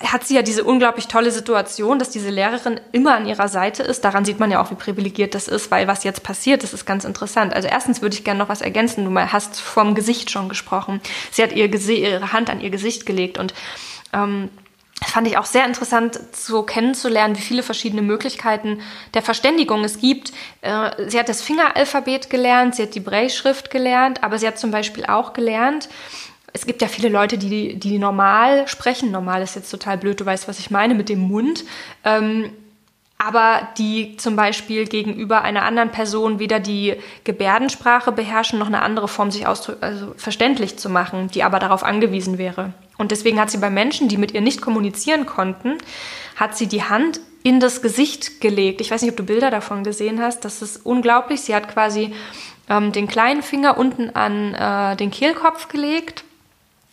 hat 0.00 0.24
sie 0.24 0.34
ja 0.34 0.42
diese 0.42 0.64
unglaublich 0.64 1.08
tolle 1.08 1.30
Situation, 1.30 1.98
dass 1.98 2.10
diese 2.10 2.30
Lehrerin 2.30 2.80
immer 2.92 3.16
an 3.16 3.26
ihrer 3.26 3.48
Seite 3.48 3.82
ist. 3.82 4.04
Daran 4.04 4.24
sieht 4.24 4.38
man 4.38 4.50
ja 4.50 4.60
auch, 4.60 4.70
wie 4.70 4.76
privilegiert 4.76 5.34
das 5.34 5.48
ist, 5.48 5.70
weil 5.70 5.88
was 5.88 6.04
jetzt 6.04 6.22
passiert, 6.22 6.62
das 6.62 6.72
ist 6.72 6.84
ganz 6.84 7.04
interessant. 7.04 7.52
Also 7.52 7.68
erstens 7.68 8.02
würde 8.02 8.14
ich 8.14 8.24
gerne 8.24 8.38
noch 8.38 8.48
was 8.48 8.60
ergänzen. 8.60 9.04
Du 9.04 9.20
hast 9.20 9.60
vom 9.60 9.94
Gesicht 9.94 10.30
schon 10.30 10.48
gesprochen. 10.48 11.00
Sie 11.30 11.42
hat 11.42 11.52
ihr 11.52 11.72
ihre 11.72 12.32
Hand 12.32 12.50
an 12.50 12.60
ihr 12.60 12.70
Gesicht 12.70 13.06
gelegt 13.06 13.38
und 13.38 13.54
ähm, 14.12 14.50
fand 15.06 15.26
ich 15.26 15.38
auch 15.38 15.44
sehr 15.44 15.64
interessant, 15.64 16.18
so 16.32 16.62
kennenzulernen, 16.62 17.36
wie 17.36 17.42
viele 17.42 17.62
verschiedene 17.62 18.02
Möglichkeiten 18.02 18.80
der 19.14 19.22
Verständigung 19.22 19.84
es 19.84 19.98
gibt. 19.98 20.32
Äh, 20.60 20.90
sie 21.08 21.18
hat 21.18 21.28
das 21.28 21.42
Fingeralphabet 21.42 22.30
gelernt, 22.30 22.74
sie 22.74 22.82
hat 22.82 22.94
die 22.94 23.00
Braille-Schrift 23.00 23.70
gelernt, 23.70 24.22
aber 24.22 24.38
sie 24.38 24.46
hat 24.46 24.58
zum 24.58 24.70
Beispiel 24.70 25.06
auch 25.06 25.32
gelernt, 25.32 25.88
es 26.52 26.66
gibt 26.66 26.82
ja 26.82 26.88
viele 26.88 27.08
Leute, 27.08 27.38
die, 27.38 27.78
die 27.78 27.98
normal 27.98 28.66
sprechen. 28.68 29.10
Normal 29.10 29.42
ist 29.42 29.54
jetzt 29.54 29.70
total 29.70 29.98
blöd, 29.98 30.20
du 30.20 30.26
weißt, 30.26 30.48
was 30.48 30.58
ich 30.58 30.70
meine 30.70 30.94
mit 30.94 31.08
dem 31.08 31.20
Mund. 31.20 31.64
Ähm, 32.04 32.50
aber 33.18 33.68
die 33.78 34.16
zum 34.16 34.36
Beispiel 34.36 34.86
gegenüber 34.86 35.42
einer 35.42 35.64
anderen 35.64 35.90
Person 35.90 36.38
weder 36.38 36.60
die 36.60 36.96
Gebärdensprache 37.24 38.12
beherrschen, 38.12 38.58
noch 38.58 38.68
eine 38.68 38.82
andere 38.82 39.08
Form 39.08 39.32
sich 39.32 39.46
also 39.46 39.74
verständlich 40.16 40.78
zu 40.78 40.88
machen, 40.88 41.28
die 41.28 41.42
aber 41.42 41.58
darauf 41.58 41.82
angewiesen 41.82 42.38
wäre. 42.38 42.72
Und 42.98 43.12
deswegen 43.12 43.40
hat 43.40 43.50
sie 43.50 43.58
bei 43.58 43.70
Menschen, 43.70 44.08
die 44.08 44.16
mit 44.16 44.32
ihr 44.32 44.40
nicht 44.40 44.60
kommunizieren 44.60 45.24
konnten, 45.24 45.78
hat 46.36 46.56
sie 46.56 46.66
die 46.66 46.82
Hand 46.82 47.20
in 47.42 47.60
das 47.60 47.80
Gesicht 47.80 48.40
gelegt. 48.40 48.80
Ich 48.80 48.90
weiß 48.90 49.02
nicht, 49.02 49.12
ob 49.12 49.16
du 49.16 49.24
Bilder 49.24 49.50
davon 49.50 49.84
gesehen 49.84 50.20
hast. 50.20 50.44
Das 50.44 50.60
ist 50.60 50.84
unglaublich. 50.84 51.40
Sie 51.40 51.54
hat 51.54 51.72
quasi 51.72 52.12
ähm, 52.68 52.92
den 52.92 53.06
kleinen 53.06 53.42
Finger 53.42 53.78
unten 53.78 54.10
an 54.10 54.54
äh, 54.54 54.96
den 54.96 55.10
Kehlkopf 55.10 55.68
gelegt 55.68 56.24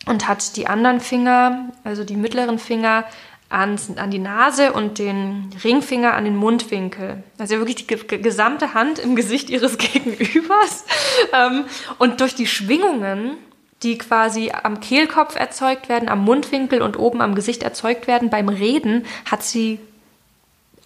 und 0.06 0.28
hat 0.28 0.56
die 0.56 0.68
anderen 0.68 1.00
Finger, 1.00 1.72
also 1.84 2.04
die 2.04 2.16
mittleren 2.16 2.58
Finger, 2.58 3.04
an, 3.48 3.78
an 3.96 4.10
die 4.10 4.18
Nase 4.18 4.72
und 4.72 4.98
den 4.98 5.50
Ringfinger 5.62 6.14
an 6.14 6.24
den 6.24 6.36
Mundwinkel. 6.36 7.22
Also 7.38 7.58
wirklich 7.58 7.86
die 7.86 7.96
gesamte 8.20 8.74
Hand 8.74 8.98
im 8.98 9.14
Gesicht 9.14 9.50
ihres 9.50 9.78
Gegenübers. 9.78 10.84
Ähm, 11.32 11.64
und 11.98 12.20
durch 12.20 12.34
die 12.34 12.46
Schwingungen, 12.46 13.36
die 13.82 13.98
quasi 13.98 14.50
am 14.50 14.80
Kehlkopf 14.80 15.36
erzeugt 15.36 15.88
werden, 15.88 16.08
am 16.08 16.24
Mundwinkel 16.24 16.82
und 16.82 16.98
oben 16.98 17.20
am 17.20 17.34
Gesicht 17.34 17.62
erzeugt 17.62 18.06
werden, 18.06 18.30
beim 18.30 18.48
Reden 18.48 19.04
hat 19.30 19.42
sie 19.42 19.78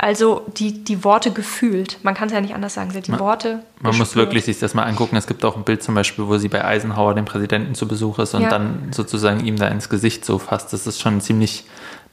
also 0.02 0.46
die, 0.56 0.82
die 0.82 1.04
Worte 1.04 1.30
gefühlt. 1.30 1.98
Man 2.02 2.14
kann 2.14 2.28
es 2.28 2.32
ja 2.32 2.40
nicht 2.40 2.54
anders 2.54 2.72
sagen. 2.72 2.90
Sie 2.90 2.96
hat 2.96 3.06
die 3.06 3.10
man, 3.10 3.20
Worte. 3.20 3.62
Man 3.80 3.96
muss 3.98 4.16
wirklich 4.16 4.46
sich 4.46 4.58
das 4.58 4.72
mal 4.72 4.84
angucken. 4.84 5.14
Es 5.16 5.26
gibt 5.26 5.44
auch 5.44 5.56
ein 5.56 5.64
Bild 5.64 5.82
zum 5.82 5.94
Beispiel, 5.94 6.26
wo 6.26 6.38
sie 6.38 6.48
bei 6.48 6.64
Eisenhower, 6.64 7.14
dem 7.14 7.26
Präsidenten, 7.26 7.74
zu 7.74 7.86
Besuch 7.86 8.18
ist 8.18 8.32
und 8.32 8.42
ja. 8.42 8.48
dann 8.48 8.88
sozusagen 8.92 9.44
ihm 9.44 9.56
da 9.56 9.68
ins 9.68 9.90
Gesicht 9.90 10.24
so 10.24 10.38
fasst. 10.38 10.72
Das 10.72 10.86
ist 10.86 11.02
schon 11.02 11.18
ein 11.18 11.20
ziemlich 11.20 11.64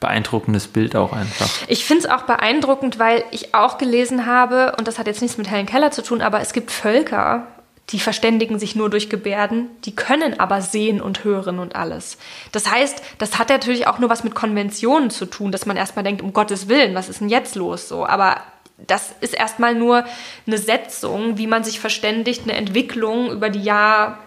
beeindruckendes 0.01 0.67
Bild 0.67 0.97
auch 0.97 1.13
einfach. 1.13 1.49
Ich 1.69 1.85
finde 1.85 2.03
es 2.05 2.09
auch 2.09 2.23
beeindruckend, 2.23 2.99
weil 2.99 3.23
ich 3.31 3.55
auch 3.55 3.77
gelesen 3.77 4.25
habe, 4.25 4.75
und 4.77 4.87
das 4.87 4.99
hat 4.99 5.07
jetzt 5.07 5.21
nichts 5.21 5.37
mit 5.37 5.49
Helen 5.49 5.65
Keller 5.65 5.91
zu 5.91 6.03
tun, 6.03 6.21
aber 6.21 6.41
es 6.41 6.51
gibt 6.51 6.71
Völker, 6.71 7.47
die 7.89 7.99
verständigen 7.99 8.59
sich 8.59 8.75
nur 8.75 8.89
durch 8.89 9.09
Gebärden, 9.09 9.69
die 9.85 9.95
können 9.95 10.39
aber 10.39 10.61
sehen 10.61 11.01
und 11.01 11.23
hören 11.23 11.59
und 11.59 11.75
alles. 11.75 12.17
Das 12.51 12.69
heißt, 12.69 13.01
das 13.17 13.39
hat 13.39 13.49
natürlich 13.49 13.87
auch 13.87 13.99
nur 13.99 14.09
was 14.09 14.25
mit 14.25 14.35
Konventionen 14.35 15.09
zu 15.09 15.25
tun, 15.25 15.51
dass 15.51 15.65
man 15.65 15.77
erstmal 15.77 16.03
denkt, 16.03 16.21
um 16.21 16.33
Gottes 16.33 16.67
Willen, 16.67 16.95
was 16.95 17.07
ist 17.07 17.21
denn 17.21 17.29
jetzt 17.29 17.55
los 17.55 17.87
so? 17.87 18.05
Aber 18.05 18.41
das 18.85 19.13
ist 19.21 19.33
erstmal 19.33 19.73
nur 19.73 20.03
eine 20.45 20.57
Setzung, 20.57 21.37
wie 21.37 21.47
man 21.47 21.63
sich 21.63 21.79
verständigt, 21.79 22.43
eine 22.43 22.53
Entwicklung 22.53 23.31
über 23.31 23.49
die 23.49 23.63
Jahr, 23.63 24.19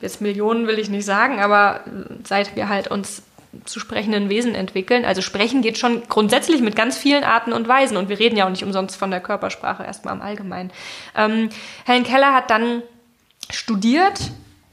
jetzt 0.00 0.20
Millionen 0.20 0.66
will 0.66 0.78
ich 0.78 0.88
nicht 0.88 1.04
sagen, 1.04 1.38
aber 1.38 1.80
seit 2.24 2.56
wir 2.56 2.68
halt 2.68 2.88
uns 2.88 3.22
zu 3.66 3.78
sprechenden 3.78 4.30
Wesen 4.30 4.54
entwickeln. 4.54 5.04
Also 5.04 5.20
sprechen 5.20 5.60
geht 5.60 5.76
schon 5.76 6.02
grundsätzlich 6.08 6.62
mit 6.62 6.74
ganz 6.74 6.96
vielen 6.96 7.22
Arten 7.22 7.52
und 7.52 7.68
Weisen 7.68 7.98
und 7.98 8.08
wir 8.08 8.18
reden 8.18 8.36
ja 8.36 8.46
auch 8.46 8.50
nicht 8.50 8.64
umsonst 8.64 8.96
von 8.96 9.10
der 9.10 9.20
Körpersprache 9.20 9.84
erstmal 9.84 10.14
im 10.14 10.22
Allgemeinen. 10.22 10.72
Ähm, 11.14 11.50
Helen 11.84 12.04
Keller 12.04 12.32
hat 12.32 12.50
dann 12.50 12.82
studiert, 13.54 14.30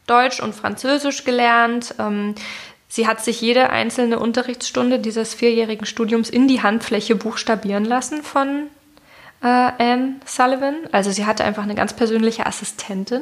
Deutsch 0.08 0.40
und 0.40 0.56
Französisch 0.56 1.24
gelernt. 1.24 1.96
Ähm, 2.00 2.36
sie 2.88 3.08
hat 3.08 3.24
sich 3.24 3.42
jede 3.42 3.70
einzelne 3.70 4.20
Unterrichtsstunde 4.20 5.00
dieses 5.00 5.34
vierjährigen 5.34 5.86
Studiums 5.86 6.30
in 6.30 6.48
die 6.48 6.62
Handfläche 6.62 7.16
buchstabieren 7.16 7.86
lassen 7.86 8.24
von 8.24 8.68
äh, 9.42 9.48
Anne 9.48 10.16
Sullivan. 10.26 10.76
Also 10.92 11.12
sie 11.12 11.26
hatte 11.26 11.44
einfach 11.44 11.64
eine 11.64 11.76
ganz 11.76 11.94
persönliche 11.94 12.46
Assistentin. 12.46 13.22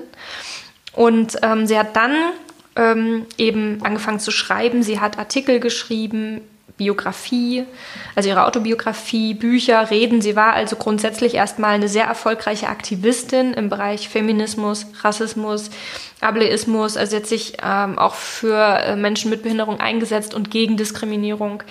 Und 0.93 1.37
ähm, 1.43 1.67
sie 1.67 1.77
hat 1.77 1.95
dann 1.95 2.15
ähm, 2.75 3.25
eben 3.37 3.79
angefangen 3.83 4.19
zu 4.19 4.31
schreiben. 4.31 4.83
Sie 4.83 4.99
hat 4.99 5.19
Artikel 5.19 5.59
geschrieben, 5.59 6.41
Biografie, 6.77 7.65
also 8.15 8.29
ihre 8.29 8.45
Autobiografie, 8.45 9.33
Bücher, 9.33 9.89
Reden. 9.89 10.21
Sie 10.21 10.35
war 10.35 10.53
also 10.53 10.75
grundsätzlich 10.75 11.33
erstmal 11.33 11.73
eine 11.73 11.89
sehr 11.89 12.05
erfolgreiche 12.05 12.67
Aktivistin 12.69 13.53
im 13.53 13.69
Bereich 13.69 14.09
Feminismus, 14.09 14.85
Rassismus, 15.01 15.71
Ableismus. 16.21 16.95
Also 16.95 17.11
sie 17.11 17.15
hat 17.17 17.25
sich 17.25 17.57
ähm, 17.63 17.97
auch 17.97 18.13
für 18.13 18.79
äh, 18.79 18.95
Menschen 18.95 19.31
mit 19.31 19.43
Behinderung 19.43 19.79
eingesetzt 19.79 20.35
und 20.35 20.51
gegen 20.51 20.77
Diskriminierung 20.77 21.63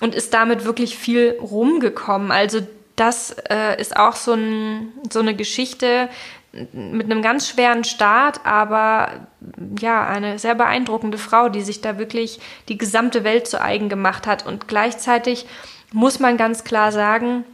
und 0.00 0.14
ist 0.14 0.32
damit 0.34 0.64
wirklich 0.64 0.96
viel 0.96 1.36
rumgekommen. 1.40 2.32
Also 2.32 2.60
das 2.96 3.36
äh, 3.50 3.78
ist 3.78 3.96
auch 3.96 4.16
so, 4.16 4.32
ein, 4.32 4.92
so 5.12 5.20
eine 5.20 5.36
Geschichte, 5.36 6.08
mit 6.72 7.10
einem 7.10 7.22
ganz 7.22 7.48
schweren 7.48 7.84
Start, 7.84 8.44
aber 8.44 9.26
ja, 9.78 10.06
eine 10.06 10.38
sehr 10.38 10.54
beeindruckende 10.54 11.18
Frau, 11.18 11.48
die 11.48 11.62
sich 11.62 11.80
da 11.80 11.98
wirklich 11.98 12.40
die 12.68 12.78
gesamte 12.78 13.24
Welt 13.24 13.46
zu 13.46 13.60
eigen 13.60 13.88
gemacht 13.88 14.26
hat. 14.26 14.46
Und 14.46 14.68
gleichzeitig 14.68 15.46
muss 15.92 16.18
man 16.18 16.36
ganz 16.36 16.64
klar 16.64 16.92
sagen, 16.92 17.44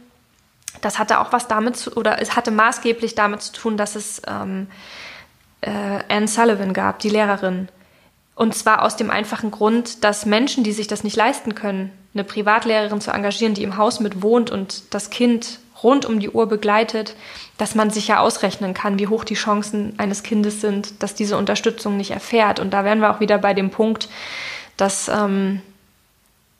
das 0.81 0.99
hatte 0.99 1.19
auch 1.19 1.31
was 1.31 1.47
damit 1.47 1.77
zu, 1.77 1.95
oder 1.95 2.21
es 2.21 2.35
hatte 2.35 2.51
maßgeblich 2.51 3.15
damit 3.15 3.41
zu 3.41 3.53
tun, 3.53 3.77
dass 3.77 3.95
es 3.95 4.21
ähm, 4.27 4.67
äh, 5.61 5.69
Anne 6.09 6.27
Sullivan 6.27 6.73
gab, 6.73 6.99
die 6.99 7.09
Lehrerin. 7.09 7.69
Und 8.35 8.55
zwar 8.55 8.81
aus 8.81 8.95
dem 8.95 9.11
einfachen 9.11 9.51
Grund, 9.51 10.03
dass 10.03 10.25
Menschen, 10.25 10.63
die 10.63 10.71
sich 10.71 10.87
das 10.87 11.03
nicht 11.03 11.15
leisten 11.15 11.53
können, 11.53 11.91
eine 12.13 12.23
Privatlehrerin 12.23 13.01
zu 13.01 13.11
engagieren, 13.11 13.53
die 13.53 13.63
im 13.63 13.77
Haus 13.77 13.99
mit 13.99 14.21
wohnt 14.21 14.49
und 14.49 14.93
das 14.93 15.09
Kind 15.09 15.59
rund 15.83 16.05
um 16.05 16.19
die 16.19 16.29
Uhr 16.29 16.47
begleitet, 16.47 17.15
dass 17.57 17.75
man 17.75 17.89
sich 17.89 18.07
ja 18.07 18.19
ausrechnen 18.19 18.73
kann, 18.73 18.99
wie 18.99 19.07
hoch 19.07 19.23
die 19.23 19.35
Chancen 19.35 19.93
eines 19.97 20.23
Kindes 20.23 20.61
sind, 20.61 21.03
dass 21.03 21.13
diese 21.13 21.37
Unterstützung 21.37 21.97
nicht 21.97 22.11
erfährt. 22.11 22.59
Und 22.59 22.71
da 22.71 22.83
wären 22.83 22.99
wir 22.99 23.11
auch 23.11 23.19
wieder 23.19 23.37
bei 23.37 23.53
dem 23.53 23.69
Punkt, 23.69 24.09
dass, 24.77 25.07
ähm, 25.07 25.61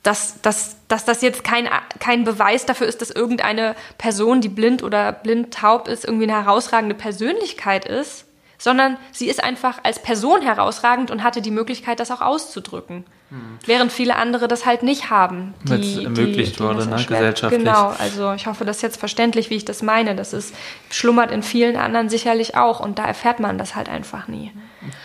dass, 0.04 0.42
dass, 0.42 0.76
dass 0.88 1.06
das 1.06 1.22
jetzt 1.22 1.44
kein, 1.44 1.68
kein 2.00 2.24
Beweis 2.24 2.66
dafür 2.66 2.88
ist, 2.88 3.02
dass 3.02 3.10
irgendeine 3.10 3.76
Person, 3.98 4.42
die 4.42 4.50
blind 4.50 4.84
oder 4.84 5.12
blind 5.12 5.54
taub 5.54 5.88
ist, 5.88 6.06
irgendwie 6.06 6.30
eine 6.30 6.44
herausragende 6.44 6.96
Persönlichkeit 6.96 7.86
ist, 7.86 8.26
sondern 8.64 8.96
sie 9.12 9.28
ist 9.28 9.44
einfach 9.44 9.80
als 9.84 10.02
Person 10.02 10.42
herausragend 10.42 11.12
und 11.12 11.22
hatte 11.22 11.42
die 11.42 11.52
Möglichkeit, 11.52 12.00
das 12.00 12.12
auch 12.12 12.22
auszudrücken. 12.22 13.04
Hm. 13.30 13.60
Während 13.66 13.92
viele 13.92 14.16
andere 14.16 14.48
das 14.48 14.66
halt 14.66 14.84
nicht 14.84 15.10
haben. 15.10 15.54
Die, 15.64 16.06
ermöglicht 16.06 16.54
die, 16.54 16.58
die 16.58 16.64
wurde, 16.64 16.88
ne, 16.88 16.96
gesellschaftlich. 16.96 17.62
Genau, 17.62 17.94
also 18.00 18.32
ich 18.32 18.48
hoffe, 18.48 18.64
das 18.64 18.78
ist 18.78 18.82
jetzt 18.82 18.98
verständlich, 18.98 19.50
wie 19.50 19.56
ich 19.56 19.66
das 19.66 19.82
meine. 19.82 20.16
Das 20.16 20.32
ist, 20.32 20.56
schlummert 20.90 21.30
in 21.30 21.44
vielen 21.44 21.76
anderen 21.76 22.08
sicherlich 22.08 22.56
auch 22.56 22.80
und 22.80 23.00
da 23.00 23.06
erfährt 23.06 23.42
man 23.42 23.58
das 23.58 23.76
halt 23.76 23.90
einfach 23.90 24.30
nie. 24.30 24.54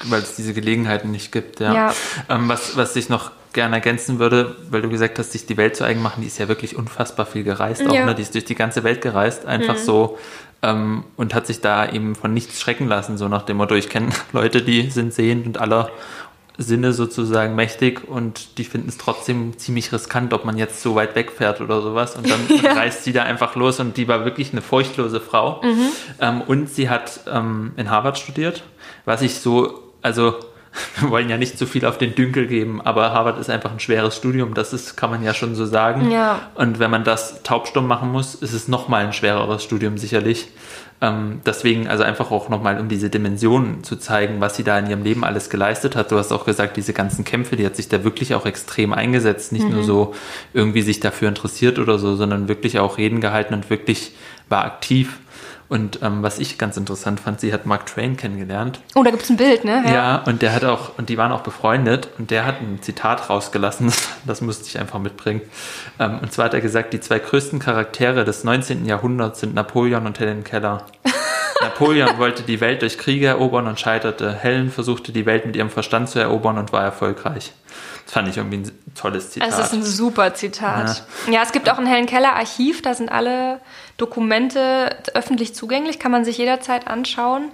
Weil 0.04 0.22
es 0.22 0.36
diese 0.36 0.54
Gelegenheiten 0.54 1.10
nicht 1.10 1.32
gibt, 1.32 1.58
ja. 1.58 1.74
ja. 1.74 1.94
Ähm, 2.28 2.48
was, 2.48 2.76
was 2.76 2.94
ich 2.94 3.08
noch 3.08 3.32
gerne 3.52 3.74
ergänzen 3.74 4.20
würde, 4.20 4.54
weil 4.70 4.82
du 4.82 4.88
gesagt 4.88 5.18
hast, 5.18 5.32
sich 5.32 5.46
die 5.46 5.56
Welt 5.56 5.74
zu 5.74 5.82
eigen 5.82 6.00
machen, 6.00 6.20
die 6.20 6.28
ist 6.28 6.38
ja 6.38 6.46
wirklich 6.46 6.76
unfassbar 6.76 7.26
viel 7.26 7.42
gereist, 7.42 7.84
auch, 7.88 7.92
ja. 7.92 8.04
ne? 8.04 8.14
die 8.14 8.22
ist 8.22 8.34
durch 8.34 8.44
die 8.44 8.54
ganze 8.54 8.84
Welt 8.84 9.00
gereist, 9.00 9.46
einfach 9.46 9.74
mhm. 9.74 9.82
so 9.82 10.18
ähm, 10.62 11.04
und 11.16 11.34
hat 11.34 11.46
sich 11.46 11.60
da 11.60 11.88
eben 11.90 12.14
von 12.14 12.34
nichts 12.34 12.60
schrecken 12.60 12.88
lassen, 12.88 13.16
so 13.16 13.28
nach 13.28 13.42
dem 13.42 13.58
Motto, 13.58 13.74
ich 13.74 13.88
kenne 13.88 14.08
Leute, 14.32 14.62
die 14.62 14.90
sind 14.90 15.12
sehend 15.12 15.46
und 15.46 15.58
aller 15.58 15.90
Sinne 16.60 16.92
sozusagen 16.92 17.54
mächtig 17.54 18.08
und 18.08 18.58
die 18.58 18.64
finden 18.64 18.88
es 18.88 18.98
trotzdem 18.98 19.56
ziemlich 19.58 19.92
riskant, 19.92 20.34
ob 20.34 20.44
man 20.44 20.58
jetzt 20.58 20.82
so 20.82 20.96
weit 20.96 21.14
wegfährt 21.14 21.60
oder 21.60 21.80
sowas. 21.80 22.16
Und 22.16 22.28
dann 22.28 22.40
ja. 22.62 22.72
reist 22.72 23.04
sie 23.04 23.12
da 23.12 23.22
einfach 23.22 23.54
los 23.54 23.78
und 23.78 23.96
die 23.96 24.08
war 24.08 24.24
wirklich 24.24 24.50
eine 24.50 24.60
furchtlose 24.60 25.20
Frau. 25.20 25.62
Mhm. 25.62 25.88
Ähm, 26.20 26.40
und 26.40 26.68
sie 26.68 26.90
hat 26.90 27.20
ähm, 27.32 27.72
in 27.76 27.90
Harvard 27.90 28.18
studiert, 28.18 28.64
was 29.04 29.22
ich 29.22 29.36
so, 29.36 29.92
also 30.02 30.34
wir 31.00 31.10
wollen 31.10 31.28
ja 31.28 31.36
nicht 31.36 31.58
zu 31.58 31.66
viel 31.66 31.84
auf 31.84 31.98
den 31.98 32.14
Dünkel 32.14 32.46
geben, 32.46 32.80
aber 32.80 33.12
Harvard 33.12 33.38
ist 33.38 33.50
einfach 33.50 33.72
ein 33.72 33.80
schweres 33.80 34.16
Studium, 34.16 34.54
das 34.54 34.72
ist, 34.72 34.96
kann 34.96 35.10
man 35.10 35.22
ja 35.22 35.34
schon 35.34 35.54
so 35.54 35.66
sagen. 35.66 36.10
Ja. 36.10 36.48
Und 36.54 36.78
wenn 36.78 36.90
man 36.90 37.04
das 37.04 37.42
taubstumm 37.42 37.86
machen 37.86 38.10
muss, 38.10 38.34
ist 38.34 38.52
es 38.52 38.68
nochmal 38.68 39.06
ein 39.06 39.12
schwereres 39.12 39.62
Studium 39.62 39.98
sicherlich. 39.98 40.48
Ähm, 41.00 41.40
deswegen 41.46 41.86
also 41.86 42.02
einfach 42.02 42.32
auch 42.32 42.48
nochmal, 42.48 42.80
um 42.80 42.88
diese 42.88 43.08
Dimensionen 43.08 43.84
zu 43.84 43.96
zeigen, 43.96 44.40
was 44.40 44.56
sie 44.56 44.64
da 44.64 44.78
in 44.78 44.90
ihrem 44.90 45.04
Leben 45.04 45.24
alles 45.24 45.48
geleistet 45.48 45.94
hat. 45.94 46.10
Du 46.10 46.18
hast 46.18 46.32
auch 46.32 46.44
gesagt, 46.44 46.76
diese 46.76 46.92
ganzen 46.92 47.24
Kämpfe, 47.24 47.54
die 47.54 47.64
hat 47.64 47.76
sich 47.76 47.88
da 47.88 48.02
wirklich 48.02 48.34
auch 48.34 48.46
extrem 48.46 48.92
eingesetzt, 48.92 49.52
nicht 49.52 49.64
mhm. 49.64 49.74
nur 49.74 49.84
so 49.84 50.14
irgendwie 50.54 50.82
sich 50.82 50.98
dafür 50.98 51.28
interessiert 51.28 51.78
oder 51.78 51.98
so, 52.00 52.16
sondern 52.16 52.48
wirklich 52.48 52.80
auch 52.80 52.98
Reden 52.98 53.20
gehalten 53.20 53.54
und 53.54 53.70
wirklich 53.70 54.12
war 54.48 54.64
aktiv. 54.64 55.18
Und 55.68 56.00
ähm, 56.02 56.22
was 56.22 56.38
ich 56.38 56.56
ganz 56.56 56.78
interessant 56.78 57.20
fand, 57.20 57.40
sie 57.40 57.52
hat 57.52 57.66
Mark 57.66 57.84
Twain 57.86 58.16
kennengelernt. 58.16 58.80
Oh, 58.94 59.02
da 59.02 59.10
gibt 59.10 59.22
es 59.22 59.30
ein 59.30 59.36
Bild, 59.36 59.64
ne? 59.64 59.82
Ja. 59.84 59.92
ja. 59.92 60.16
und 60.26 60.40
der 60.40 60.54
hat 60.54 60.64
auch, 60.64 60.96
und 60.96 61.10
die 61.10 61.18
waren 61.18 61.30
auch 61.30 61.42
befreundet 61.42 62.08
und 62.18 62.30
der 62.30 62.46
hat 62.46 62.62
ein 62.62 62.80
Zitat 62.80 63.28
rausgelassen, 63.28 63.92
das 64.26 64.40
musste 64.40 64.66
ich 64.66 64.78
einfach 64.78 64.98
mitbringen. 64.98 65.42
Ähm, 65.98 66.20
und 66.22 66.32
zwar 66.32 66.46
hat 66.46 66.54
er 66.54 66.62
gesagt, 66.62 66.94
die 66.94 67.00
zwei 67.00 67.18
größten 67.18 67.58
Charaktere 67.58 68.24
des 68.24 68.44
19. 68.44 68.86
Jahrhunderts 68.86 69.40
sind 69.40 69.54
Napoleon 69.54 70.06
und 70.06 70.18
Helen 70.18 70.42
Keller. 70.42 70.86
Napoleon 71.60 72.18
wollte 72.18 72.44
die 72.44 72.60
Welt 72.60 72.80
durch 72.80 72.96
Kriege 72.96 73.26
erobern 73.26 73.66
und 73.66 73.78
scheiterte. 73.78 74.32
Helen 74.32 74.70
versuchte 74.70 75.12
die 75.12 75.26
Welt 75.26 75.44
mit 75.44 75.56
ihrem 75.56 75.70
Verstand 75.70 76.08
zu 76.08 76.18
erobern 76.18 76.56
und 76.56 76.72
war 76.72 76.82
erfolgreich. 76.82 77.52
Das 78.04 78.14
fand 78.14 78.28
ich 78.28 78.38
irgendwie 78.38 78.58
ein 78.58 78.94
tolles 78.94 79.30
Zitat. 79.32 79.50
Es 79.50 79.58
ist 79.58 79.74
ein 79.74 79.82
super 79.82 80.32
Zitat. 80.32 81.04
Ja, 81.26 81.32
ja 81.34 81.42
es 81.42 81.52
gibt 81.52 81.68
auch 81.68 81.78
ein 81.78 81.86
Helen 81.86 82.06
Keller 82.06 82.36
Archiv, 82.36 82.80
da 82.80 82.94
sind 82.94 83.10
alle 83.10 83.60
Dokumente 83.98 84.96
öffentlich 85.12 85.54
zugänglich, 85.54 85.98
kann 85.98 86.10
man 86.10 86.24
sich 86.24 86.38
jederzeit 86.38 86.88
anschauen. 86.88 87.50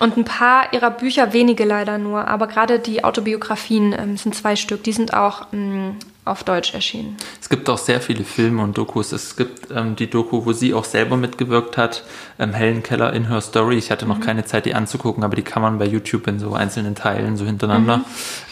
Und 0.00 0.16
ein 0.16 0.24
paar 0.24 0.72
ihrer 0.72 0.90
Bücher, 0.90 1.32
wenige 1.32 1.64
leider 1.64 1.98
nur, 1.98 2.28
aber 2.28 2.46
gerade 2.46 2.78
die 2.78 3.02
Autobiografien 3.02 3.92
ähm, 3.92 4.16
sind 4.16 4.34
zwei 4.34 4.54
Stück, 4.54 4.84
die 4.84 4.92
sind 4.92 5.12
auch 5.12 5.46
ähm, 5.52 5.96
auf 6.28 6.44
Deutsch 6.44 6.74
erschienen. 6.74 7.16
Es 7.40 7.48
gibt 7.48 7.68
auch 7.68 7.78
sehr 7.78 8.00
viele 8.00 8.22
Filme 8.22 8.62
und 8.62 8.78
Dokus. 8.78 9.12
Es 9.12 9.34
gibt 9.34 9.70
ähm, 9.74 9.96
die 9.96 10.08
Doku, 10.08 10.44
wo 10.44 10.52
sie 10.52 10.74
auch 10.74 10.84
selber 10.84 11.16
mitgewirkt 11.16 11.76
hat, 11.76 12.04
ähm, 12.38 12.52
Helen 12.52 12.82
Keller 12.82 13.12
in 13.12 13.28
Her 13.28 13.40
Story. 13.40 13.76
Ich 13.76 13.90
hatte 13.90 14.06
noch 14.06 14.18
mhm. 14.18 14.22
keine 14.22 14.44
Zeit, 14.44 14.66
die 14.66 14.74
anzugucken, 14.74 15.24
aber 15.24 15.34
die 15.34 15.42
kann 15.42 15.62
man 15.62 15.78
bei 15.78 15.86
YouTube 15.86 16.26
in 16.28 16.38
so 16.38 16.54
einzelnen 16.54 16.94
Teilen 16.94 17.36
so 17.36 17.44
hintereinander 17.44 17.98
mhm. 17.98 18.04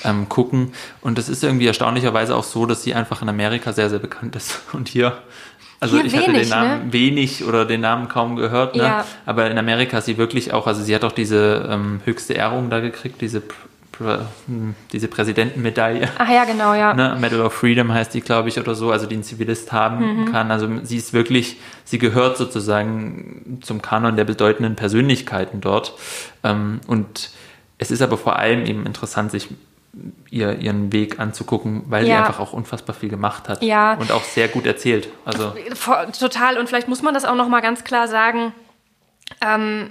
ähm, 0.04 0.28
gucken. 0.28 0.72
Und 1.00 1.18
es 1.18 1.28
ist 1.28 1.44
irgendwie 1.44 1.66
erstaunlicherweise 1.66 2.34
auch 2.34 2.44
so, 2.44 2.66
dass 2.66 2.82
sie 2.82 2.94
einfach 2.94 3.22
in 3.22 3.28
Amerika 3.28 3.72
sehr, 3.72 3.90
sehr 3.90 4.00
bekannt 4.00 4.34
ist. 4.34 4.60
Und 4.72 4.88
hier 4.88 5.18
also 5.80 5.96
Hier 5.96 6.06
ich 6.06 6.12
wenig, 6.12 6.28
hatte 6.28 6.38
den 6.38 6.48
Namen 6.48 6.86
ne? 6.86 6.92
wenig 6.92 7.44
oder 7.44 7.64
den 7.64 7.80
Namen 7.80 8.08
kaum 8.08 8.36
gehört, 8.36 8.76
ne? 8.76 8.82
Ja. 8.82 9.04
aber 9.26 9.50
in 9.50 9.58
Amerika 9.58 9.98
ist 9.98 10.06
sie 10.06 10.16
wirklich 10.16 10.52
auch, 10.52 10.66
also 10.66 10.82
sie 10.82 10.94
hat 10.94 11.04
auch 11.04 11.12
diese 11.12 11.68
ähm, 11.70 12.00
höchste 12.04 12.34
Ehrung 12.34 12.70
da 12.70 12.80
gekriegt, 12.80 13.20
diese 13.20 13.42
hm, 13.98 14.74
diese 14.92 15.08
Präsidentenmedaille. 15.08 16.08
Ach 16.18 16.28
ja, 16.28 16.44
genau, 16.44 16.74
ja. 16.74 16.92
Ne? 16.92 17.16
Medal 17.18 17.40
of 17.40 17.54
Freedom 17.54 17.92
heißt 17.92 18.12
die, 18.12 18.20
glaube 18.20 18.48
ich, 18.48 18.58
oder 18.58 18.74
so, 18.74 18.90
also 18.90 19.06
die 19.06 19.16
ein 19.16 19.22
Zivilist 19.22 19.72
haben 19.72 20.20
mhm. 20.20 20.32
kann. 20.32 20.50
Also 20.50 20.68
sie 20.82 20.98
ist 20.98 21.12
wirklich, 21.12 21.56
sie 21.84 21.98
gehört 21.98 22.36
sozusagen 22.36 23.58
zum 23.62 23.80
Kanon 23.80 24.16
der 24.16 24.24
bedeutenden 24.24 24.76
Persönlichkeiten 24.76 25.60
dort. 25.60 25.94
Ähm, 26.44 26.80
und 26.86 27.30
es 27.78 27.90
ist 27.90 28.02
aber 28.02 28.18
vor 28.18 28.38
allem 28.38 28.66
eben 28.66 28.84
interessant, 28.86 29.30
sich 29.30 29.48
ihr, 30.30 30.58
ihren 30.58 30.92
Weg 30.92 31.18
anzugucken, 31.18 31.84
weil 31.86 32.06
ja. 32.06 32.16
sie 32.16 32.22
einfach 32.22 32.40
auch 32.40 32.52
unfassbar 32.52 32.94
viel 32.94 33.08
gemacht 33.08 33.48
hat 33.48 33.62
ja. 33.62 33.94
und 33.94 34.12
auch 34.12 34.24
sehr 34.24 34.48
gut 34.48 34.66
erzählt. 34.66 35.08
Also 35.24 35.54
total. 36.18 36.58
Und 36.58 36.68
vielleicht 36.68 36.88
muss 36.88 37.02
man 37.02 37.14
das 37.14 37.24
auch 37.24 37.34
noch 37.34 37.48
mal 37.48 37.60
ganz 37.60 37.84
klar 37.84 38.08
sagen. 38.08 38.52
Ähm, 39.40 39.90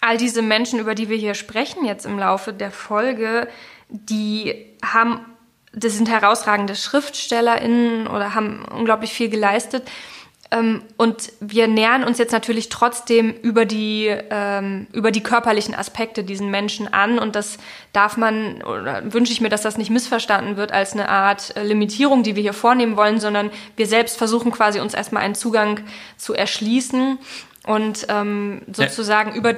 all 0.00 0.16
diese 0.16 0.42
Menschen, 0.42 0.78
über 0.78 0.94
die 0.94 1.08
wir 1.08 1.16
hier 1.16 1.34
sprechen 1.34 1.84
jetzt 1.84 2.06
im 2.06 2.18
Laufe 2.18 2.52
der 2.52 2.70
Folge, 2.70 3.48
die 3.88 4.54
haben, 4.84 5.20
das 5.72 5.96
sind 5.96 6.08
herausragende 6.08 6.74
SchriftstellerInnen 6.74 8.06
oder 8.06 8.34
haben 8.34 8.64
unglaublich 8.64 9.12
viel 9.12 9.28
geleistet. 9.28 9.88
Ähm, 10.56 10.82
und 10.96 11.32
wir 11.40 11.68
nähern 11.68 12.04
uns 12.04 12.18
jetzt 12.18 12.32
natürlich 12.32 12.68
trotzdem 12.68 13.32
über 13.42 13.64
die, 13.64 14.14
ähm, 14.30 14.86
über 14.92 15.10
die 15.10 15.22
körperlichen 15.22 15.74
Aspekte 15.74 16.24
diesen 16.24 16.50
Menschen 16.50 16.92
an. 16.92 17.18
Und 17.18 17.36
das 17.36 17.58
darf 17.92 18.16
man, 18.16 18.62
oder 18.62 19.12
wünsche 19.12 19.32
ich 19.32 19.40
mir, 19.40 19.48
dass 19.48 19.62
das 19.62 19.78
nicht 19.78 19.90
missverstanden 19.90 20.56
wird 20.56 20.72
als 20.72 20.92
eine 20.92 21.08
Art 21.08 21.56
äh, 21.56 21.62
Limitierung, 21.62 22.22
die 22.22 22.36
wir 22.36 22.42
hier 22.42 22.52
vornehmen 22.52 22.96
wollen, 22.96 23.20
sondern 23.20 23.50
wir 23.76 23.86
selbst 23.86 24.16
versuchen 24.16 24.52
quasi 24.52 24.80
uns 24.80 24.94
erstmal 24.94 25.22
einen 25.22 25.34
Zugang 25.34 25.80
zu 26.16 26.34
erschließen 26.34 27.18
und 27.66 28.06
ähm, 28.08 28.62
sozusagen 28.72 29.30
ja. 29.30 29.36
über 29.36 29.54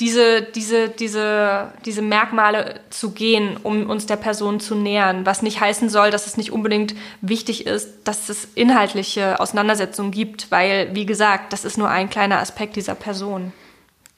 diese, 0.00 0.42
diese, 0.42 0.88
diese, 0.88 1.72
diese 1.84 2.02
Merkmale 2.02 2.80
zu 2.90 3.12
gehen, 3.12 3.56
um 3.62 3.88
uns 3.88 4.06
der 4.06 4.16
Person 4.16 4.58
zu 4.58 4.74
nähern. 4.74 5.26
Was 5.26 5.42
nicht 5.42 5.60
heißen 5.60 5.88
soll, 5.88 6.10
dass 6.10 6.26
es 6.26 6.36
nicht 6.36 6.50
unbedingt 6.50 6.94
wichtig 7.20 7.66
ist, 7.66 7.88
dass 8.04 8.28
es 8.28 8.48
inhaltliche 8.54 9.38
Auseinandersetzungen 9.38 10.10
gibt, 10.10 10.50
weil, 10.50 10.90
wie 10.94 11.06
gesagt, 11.06 11.52
das 11.52 11.64
ist 11.64 11.78
nur 11.78 11.88
ein 11.88 12.10
kleiner 12.10 12.38
Aspekt 12.38 12.76
dieser 12.76 12.94
Person. 12.94 13.52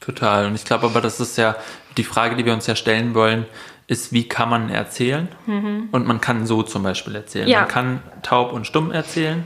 Total. 0.01 0.47
Und 0.47 0.55
ich 0.55 0.65
glaube 0.65 0.87
aber, 0.87 1.01
das 1.01 1.21
ist 1.21 1.37
ja 1.39 1.57
die 1.97 2.05
Frage, 2.05 2.37
die 2.37 2.45
wir 2.45 2.53
uns 2.53 2.67
ja 2.67 2.77
stellen 2.77 3.15
wollen, 3.15 3.47
ist, 3.87 4.13
wie 4.13 4.27
kann 4.27 4.49
man 4.49 4.71
erzählen? 4.71 5.29
Mhm. 5.47 5.89
Und 5.93 6.07
man 6.07 6.21
kann 6.21 6.47
so 6.47 6.63
zum 6.63 6.83
Beispiel 6.83 7.15
erzählen. 7.17 7.49
Ja. 7.49 7.61
Man 7.61 7.69
kann 7.69 8.03
taub 8.23 8.53
und 8.53 8.67
stumm 8.67 8.91
erzählen. 8.91 9.45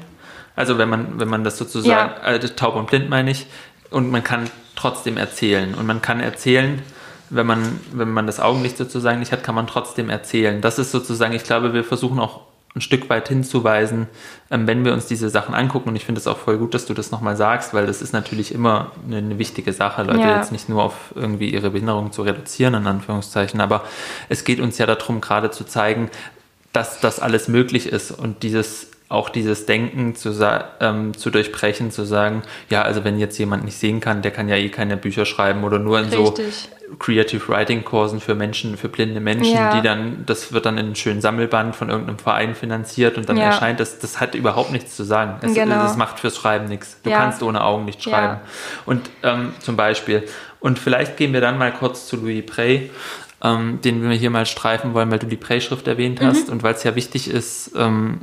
Also 0.54 0.78
wenn 0.78 0.88
man, 0.88 1.18
wenn 1.18 1.28
man 1.28 1.44
das 1.44 1.58
sozusagen, 1.58 2.12
ja. 2.22 2.32
äh, 2.32 2.38
taub 2.40 2.76
und 2.76 2.86
blind 2.88 3.08
meine 3.08 3.30
ich, 3.30 3.46
und 3.90 4.10
man 4.10 4.22
kann 4.22 4.50
trotzdem 4.78 5.16
erzählen. 5.16 5.74
Und 5.74 5.86
man 5.86 6.00
kann 6.00 6.20
erzählen, 6.20 6.82
wenn 7.30 7.46
man, 7.46 7.80
wenn 7.92 8.10
man 8.10 8.26
das 8.26 8.40
Augenlicht 8.40 8.76
sozusagen 8.76 9.18
nicht 9.18 9.32
hat, 9.32 9.42
kann 9.42 9.54
man 9.54 9.66
trotzdem 9.66 10.08
erzählen. 10.08 10.60
Das 10.60 10.78
ist 10.78 10.90
sozusagen, 10.90 11.34
ich 11.34 11.44
glaube, 11.44 11.74
wir 11.74 11.84
versuchen 11.84 12.18
auch 12.18 12.40
ein 12.74 12.80
Stück 12.80 13.10
weit 13.10 13.28
hinzuweisen, 13.28 14.06
ähm, 14.50 14.66
wenn 14.66 14.84
wir 14.84 14.92
uns 14.92 15.06
diese 15.06 15.28
Sachen 15.30 15.54
angucken. 15.54 15.90
Und 15.90 15.96
ich 15.96 16.04
finde 16.04 16.20
es 16.20 16.26
auch 16.26 16.38
voll 16.38 16.58
gut, 16.58 16.74
dass 16.74 16.86
du 16.86 16.94
das 16.94 17.10
nochmal 17.10 17.36
sagst, 17.36 17.74
weil 17.74 17.86
das 17.86 18.02
ist 18.02 18.12
natürlich 18.12 18.54
immer 18.54 18.92
eine, 19.06 19.18
eine 19.18 19.38
wichtige 19.38 19.72
Sache, 19.72 20.02
Leute 20.02 20.20
ja. 20.20 20.36
jetzt 20.36 20.52
nicht 20.52 20.68
nur 20.68 20.82
auf 20.82 21.12
irgendwie 21.14 21.50
ihre 21.50 21.70
Behinderung 21.70 22.12
zu 22.12 22.22
reduzieren, 22.22 22.74
in 22.74 22.86
Anführungszeichen. 22.86 23.60
Aber 23.60 23.84
es 24.28 24.44
geht 24.44 24.60
uns 24.60 24.78
ja 24.78 24.86
darum, 24.86 25.20
gerade 25.20 25.50
zu 25.50 25.64
zeigen, 25.64 26.10
dass 26.72 27.00
das 27.00 27.18
alles 27.20 27.48
möglich 27.48 27.86
ist 27.86 28.10
und 28.10 28.42
dieses 28.42 28.90
auch 29.08 29.30
dieses 29.30 29.64
Denken 29.64 30.14
zu, 30.14 30.34
ähm, 30.80 31.16
zu 31.16 31.30
durchbrechen, 31.30 31.90
zu 31.90 32.04
sagen, 32.04 32.42
ja, 32.68 32.82
also 32.82 33.04
wenn 33.04 33.18
jetzt 33.18 33.38
jemand 33.38 33.64
nicht 33.64 33.78
sehen 33.78 34.00
kann, 34.00 34.20
der 34.20 34.30
kann 34.32 34.48
ja 34.48 34.56
eh 34.56 34.68
keine 34.68 34.98
Bücher 34.98 35.24
schreiben 35.24 35.64
oder 35.64 35.78
nur 35.78 35.98
in 35.98 36.06
Richtig. 36.06 36.68
so 36.70 36.96
Creative 36.98 37.48
Writing 37.48 37.84
Kursen 37.84 38.20
für 38.20 38.34
Menschen, 38.34 38.76
für 38.76 38.88
blinde 38.88 39.20
Menschen, 39.20 39.54
ja. 39.54 39.74
die 39.74 39.82
dann, 39.82 40.24
das 40.26 40.52
wird 40.52 40.66
dann 40.66 40.78
in 40.78 40.86
einem 40.86 40.94
schönen 40.94 41.20
Sammelband 41.20 41.76
von 41.76 41.88
irgendeinem 41.88 42.18
Verein 42.18 42.54
finanziert 42.54 43.16
und 43.16 43.28
dann 43.28 43.36
ja. 43.36 43.44
erscheint 43.44 43.80
das, 43.80 43.98
das 43.98 44.20
hat 44.20 44.34
überhaupt 44.34 44.72
nichts 44.72 44.96
zu 44.96 45.04
sagen. 45.04 45.36
Es, 45.42 45.54
genau. 45.54 45.86
es 45.86 45.96
macht 45.96 46.18
fürs 46.18 46.36
Schreiben 46.36 46.66
nichts. 46.66 47.00
Du 47.02 47.10
ja. 47.10 47.18
kannst 47.18 47.42
ohne 47.42 47.62
Augen 47.62 47.84
nicht 47.84 48.02
schreiben. 48.02 48.40
Und 48.86 49.08
ähm, 49.22 49.52
zum 49.58 49.76
Beispiel, 49.76 50.24
und 50.60 50.78
vielleicht 50.78 51.16
gehen 51.16 51.32
wir 51.32 51.40
dann 51.40 51.58
mal 51.58 51.72
kurz 51.72 52.06
zu 52.06 52.16
Louis 52.16 52.44
Prey, 52.44 52.90
ähm, 53.42 53.80
den 53.82 54.08
wir 54.08 54.16
hier 54.16 54.30
mal 54.30 54.46
streifen 54.46 54.94
wollen, 54.94 55.10
weil 55.10 55.18
du 55.18 55.26
die 55.26 55.36
Prey-Schrift 55.36 55.86
erwähnt 55.86 56.20
hast 56.20 56.46
mhm. 56.46 56.54
und 56.54 56.62
weil 56.62 56.74
es 56.74 56.84
ja 56.84 56.94
wichtig 56.94 57.30
ist, 57.30 57.72
ähm, 57.76 58.18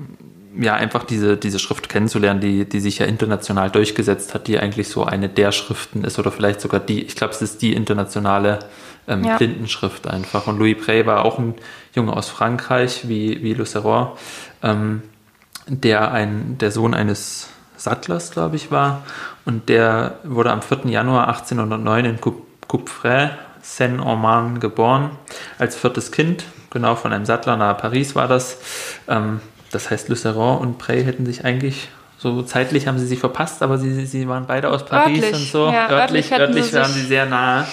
ja, 0.60 0.74
einfach 0.76 1.04
diese, 1.04 1.38
diese 1.38 1.60
Schrift 1.60 1.90
kennenzulernen, 1.90 2.40
die, 2.40 2.66
die 2.66 2.80
sich 2.80 3.00
ja 3.00 3.06
international 3.06 3.70
durchgesetzt 3.70 4.34
hat, 4.34 4.48
die 4.48 4.60
eigentlich 4.60 4.90
so 4.90 5.04
eine 5.04 5.30
der 5.30 5.52
Schriften 5.52 6.04
ist 6.04 6.20
oder 6.20 6.32
vielleicht 6.32 6.62
sogar 6.62 6.80
die, 6.80 7.04
ich 7.04 7.16
glaube, 7.16 7.34
es 7.34 7.42
ist 7.42 7.62
die 7.62 7.74
internationale 7.74 8.60
ähm, 9.08 9.24
ja. 9.24 9.38
Blindenschrift 9.38 10.08
einfach. 10.08 10.48
Und 10.48 10.60
Louis 10.60 10.78
Prey 10.78 11.06
war 11.06 11.26
auch 11.26 11.40
ein 11.40 11.56
Junge 11.94 12.14
aus 12.14 12.30
Frankreich, 12.30 13.08
wie, 13.08 13.44
wie 13.44 13.54
Le 13.54 13.66
Serron, 13.66 14.10
ähm, 14.64 15.04
der 15.68 16.12
ein, 16.12 16.58
der 16.60 16.72
Sohn 16.72 16.94
eines 16.94 17.50
Sattlers, 17.78 18.32
glaube 18.32 18.56
ich, 18.56 18.72
war. 18.72 19.04
Und 19.46 19.70
der 19.70 20.20
wurde 20.24 20.52
am 20.52 20.62
4. 20.62 20.86
Januar 20.86 21.28
1809 21.28 22.06
in 22.06 22.20
Coupfray, 22.68 23.30
Seine-en-Marne 23.62 24.60
geboren, 24.60 25.12
als 25.58 25.76
viertes 25.76 26.12
Kind, 26.12 26.44
genau 26.70 26.96
von 26.96 27.12
einem 27.12 27.26
Sattler 27.26 27.58
nahe 27.58 27.74
Paris 27.74 28.16
war 28.16 28.28
das. 28.28 28.60
Ähm, 29.08 29.40
das 29.76 29.92
heißt, 29.92 30.10
Luceron 30.10 30.58
und 30.60 30.78
Prey 30.78 31.04
hätten 31.04 31.26
sich 31.26 31.46
eigentlich 31.46 31.90
so 32.18 32.42
zeitlich 32.42 32.88
haben 32.88 32.98
sie 32.98 33.06
sich 33.06 33.20
verpasst, 33.20 33.62
aber 33.62 33.78
sie, 33.78 34.06
sie 34.06 34.28
waren 34.28 34.48
beide 34.48 34.70
aus 34.70 34.86
Paris 34.86 35.22
örtlich, 35.22 35.34
und 35.34 35.48
so. 35.48 35.66
Ja, 35.68 35.90
örtlich, 35.90 36.32
örtlich, 36.32 36.64
örtlich 36.64 36.74
waren 36.74 36.92
sie 36.92 37.02
sehr 37.02 37.26
nah. 37.26 37.68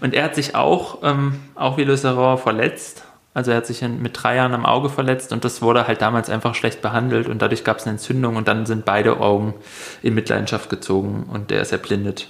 Und 0.00 0.14
er 0.14 0.24
hat 0.24 0.34
sich 0.34 0.54
auch, 0.54 0.98
ähm, 1.02 1.40
auch 1.54 1.78
wie 1.78 1.84
Luceron, 1.84 2.38
verletzt. 2.38 3.04
Also 3.32 3.50
er 3.50 3.56
hat 3.56 3.66
sich 3.66 3.82
mit 3.82 4.22
drei 4.22 4.36
Jahren 4.36 4.54
am 4.54 4.64
Auge 4.64 4.90
verletzt 4.90 5.32
und 5.32 5.44
das 5.44 5.60
wurde 5.60 5.86
halt 5.86 6.00
damals 6.02 6.30
einfach 6.30 6.54
schlecht 6.54 6.82
behandelt 6.82 7.28
und 7.28 7.42
dadurch 7.42 7.64
gab 7.64 7.78
es 7.78 7.84
eine 7.84 7.92
Entzündung 7.92 8.36
und 8.36 8.48
dann 8.48 8.64
sind 8.64 8.84
beide 8.84 9.18
Augen 9.20 9.54
in 10.02 10.14
Mitleidenschaft 10.14 10.70
gezogen 10.70 11.28
und 11.30 11.50
er 11.52 11.60
ist 11.60 11.72
erblindet. 11.72 12.28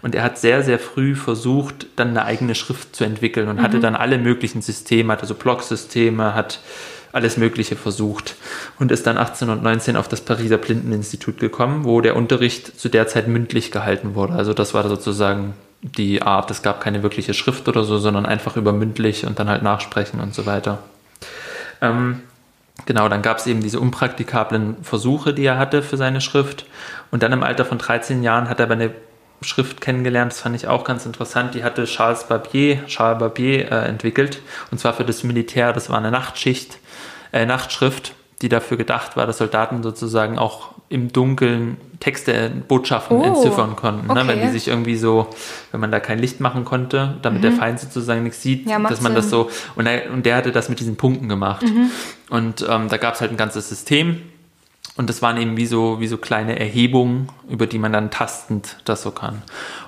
Und 0.00 0.14
er 0.14 0.22
hat 0.22 0.38
sehr, 0.38 0.62
sehr 0.62 0.78
früh 0.78 1.14
versucht, 1.14 1.86
dann 1.96 2.08
eine 2.08 2.24
eigene 2.24 2.54
Schrift 2.54 2.94
zu 2.94 3.04
entwickeln 3.04 3.48
und 3.48 3.56
mhm. 3.56 3.62
hatte 3.62 3.80
dann 3.80 3.96
alle 3.96 4.18
möglichen 4.18 4.62
Systeme, 4.62 5.12
hatte 5.12 5.26
so 5.26 5.34
Blocksysteme, 5.34 6.34
hat 6.34 6.60
alles 7.12 7.36
Mögliche 7.36 7.76
versucht 7.76 8.36
und 8.78 8.92
ist 8.92 9.06
dann 9.06 9.16
1819 9.16 9.96
auf 9.96 10.08
das 10.08 10.20
Pariser 10.20 10.58
Blindeninstitut 10.58 11.38
gekommen, 11.38 11.84
wo 11.84 12.00
der 12.00 12.16
Unterricht 12.16 12.78
zu 12.78 12.88
der 12.88 13.06
Zeit 13.06 13.28
mündlich 13.28 13.70
gehalten 13.70 14.14
wurde. 14.14 14.34
Also 14.34 14.54
das 14.54 14.74
war 14.74 14.88
sozusagen 14.88 15.54
die 15.82 16.22
Art, 16.22 16.50
es 16.50 16.62
gab 16.62 16.80
keine 16.80 17.02
wirkliche 17.02 17.34
Schrift 17.34 17.68
oder 17.68 17.84
so, 17.84 17.98
sondern 17.98 18.26
einfach 18.26 18.56
über 18.56 18.72
mündlich 18.72 19.24
und 19.26 19.38
dann 19.38 19.48
halt 19.48 19.62
nachsprechen 19.62 20.20
und 20.20 20.34
so 20.34 20.44
weiter. 20.44 20.78
Ähm, 21.80 22.20
genau, 22.86 23.08
dann 23.08 23.22
gab 23.22 23.38
es 23.38 23.46
eben 23.46 23.60
diese 23.60 23.80
unpraktikablen 23.80 24.76
Versuche, 24.82 25.32
die 25.32 25.44
er 25.44 25.58
hatte 25.58 25.82
für 25.82 25.96
seine 25.96 26.20
Schrift. 26.20 26.66
Und 27.10 27.22
dann 27.22 27.32
im 27.32 27.42
Alter 27.42 27.64
von 27.64 27.78
13 27.78 28.22
Jahren 28.22 28.48
hat 28.48 28.58
er 28.58 28.66
aber 28.66 28.74
eine 28.74 28.90
Schrift 29.40 29.80
kennengelernt, 29.80 30.32
das 30.32 30.40
fand 30.40 30.56
ich 30.56 30.66
auch 30.66 30.84
ganz 30.84 31.06
interessant. 31.06 31.54
Die 31.54 31.62
hatte 31.64 31.84
Charles 31.84 32.24
Barbier, 32.24 32.84
Charles 32.86 33.18
Barbier 33.18 33.70
äh, 33.70 33.88
entwickelt, 33.88 34.40
und 34.70 34.78
zwar 34.78 34.94
für 34.94 35.04
das 35.04 35.22
Militär. 35.22 35.72
Das 35.72 35.90
war 35.90 35.98
eine 35.98 36.10
Nachtschicht 36.10 36.78
äh, 37.32 37.46
Nachtschrift, 37.46 38.14
die 38.42 38.48
dafür 38.48 38.76
gedacht 38.76 39.16
war, 39.16 39.26
dass 39.26 39.38
Soldaten 39.38 39.82
sozusagen 39.82 40.38
auch 40.38 40.70
im 40.88 41.12
Dunkeln 41.12 41.76
Texte, 42.00 42.50
Botschaften 42.68 43.18
oh, 43.18 43.24
entziffern 43.24 43.76
konnten. 43.76 44.10
Okay. 44.10 44.22
Ne? 44.22 44.28
Wenn 44.28 44.40
die 44.42 44.48
sich 44.48 44.68
irgendwie 44.68 44.96
so, 44.96 45.26
wenn 45.72 45.80
man 45.80 45.90
da 45.90 46.00
kein 46.00 46.18
Licht 46.18 46.40
machen 46.40 46.64
konnte, 46.64 47.16
damit 47.22 47.40
mhm. 47.40 47.42
der 47.42 47.52
Feind 47.52 47.80
sozusagen 47.80 48.22
nichts 48.22 48.40
sieht, 48.40 48.68
ja, 48.68 48.78
dass 48.78 49.00
man 49.00 49.12
Sinn. 49.12 49.16
das 49.16 49.30
so, 49.30 49.50
und, 49.74 49.86
er, 49.86 50.10
und 50.12 50.24
der 50.24 50.36
hatte 50.36 50.52
das 50.52 50.68
mit 50.68 50.78
diesen 50.80 50.96
Punkten 50.96 51.28
gemacht. 51.28 51.62
Mhm. 51.62 51.90
Und 52.30 52.64
ähm, 52.68 52.88
da 52.88 52.96
gab 52.96 53.14
es 53.14 53.20
halt 53.20 53.32
ein 53.32 53.36
ganzes 53.36 53.68
System. 53.68 54.22
Und 54.98 55.08
das 55.08 55.22
waren 55.22 55.36
eben 55.36 55.56
wie 55.56 55.66
so, 55.66 56.00
wie 56.00 56.08
so 56.08 56.18
kleine 56.18 56.58
Erhebungen, 56.58 57.28
über 57.48 57.68
die 57.68 57.78
man 57.78 57.92
dann 57.92 58.10
tastend 58.10 58.76
das 58.84 59.02
so 59.02 59.12
kann. 59.12 59.42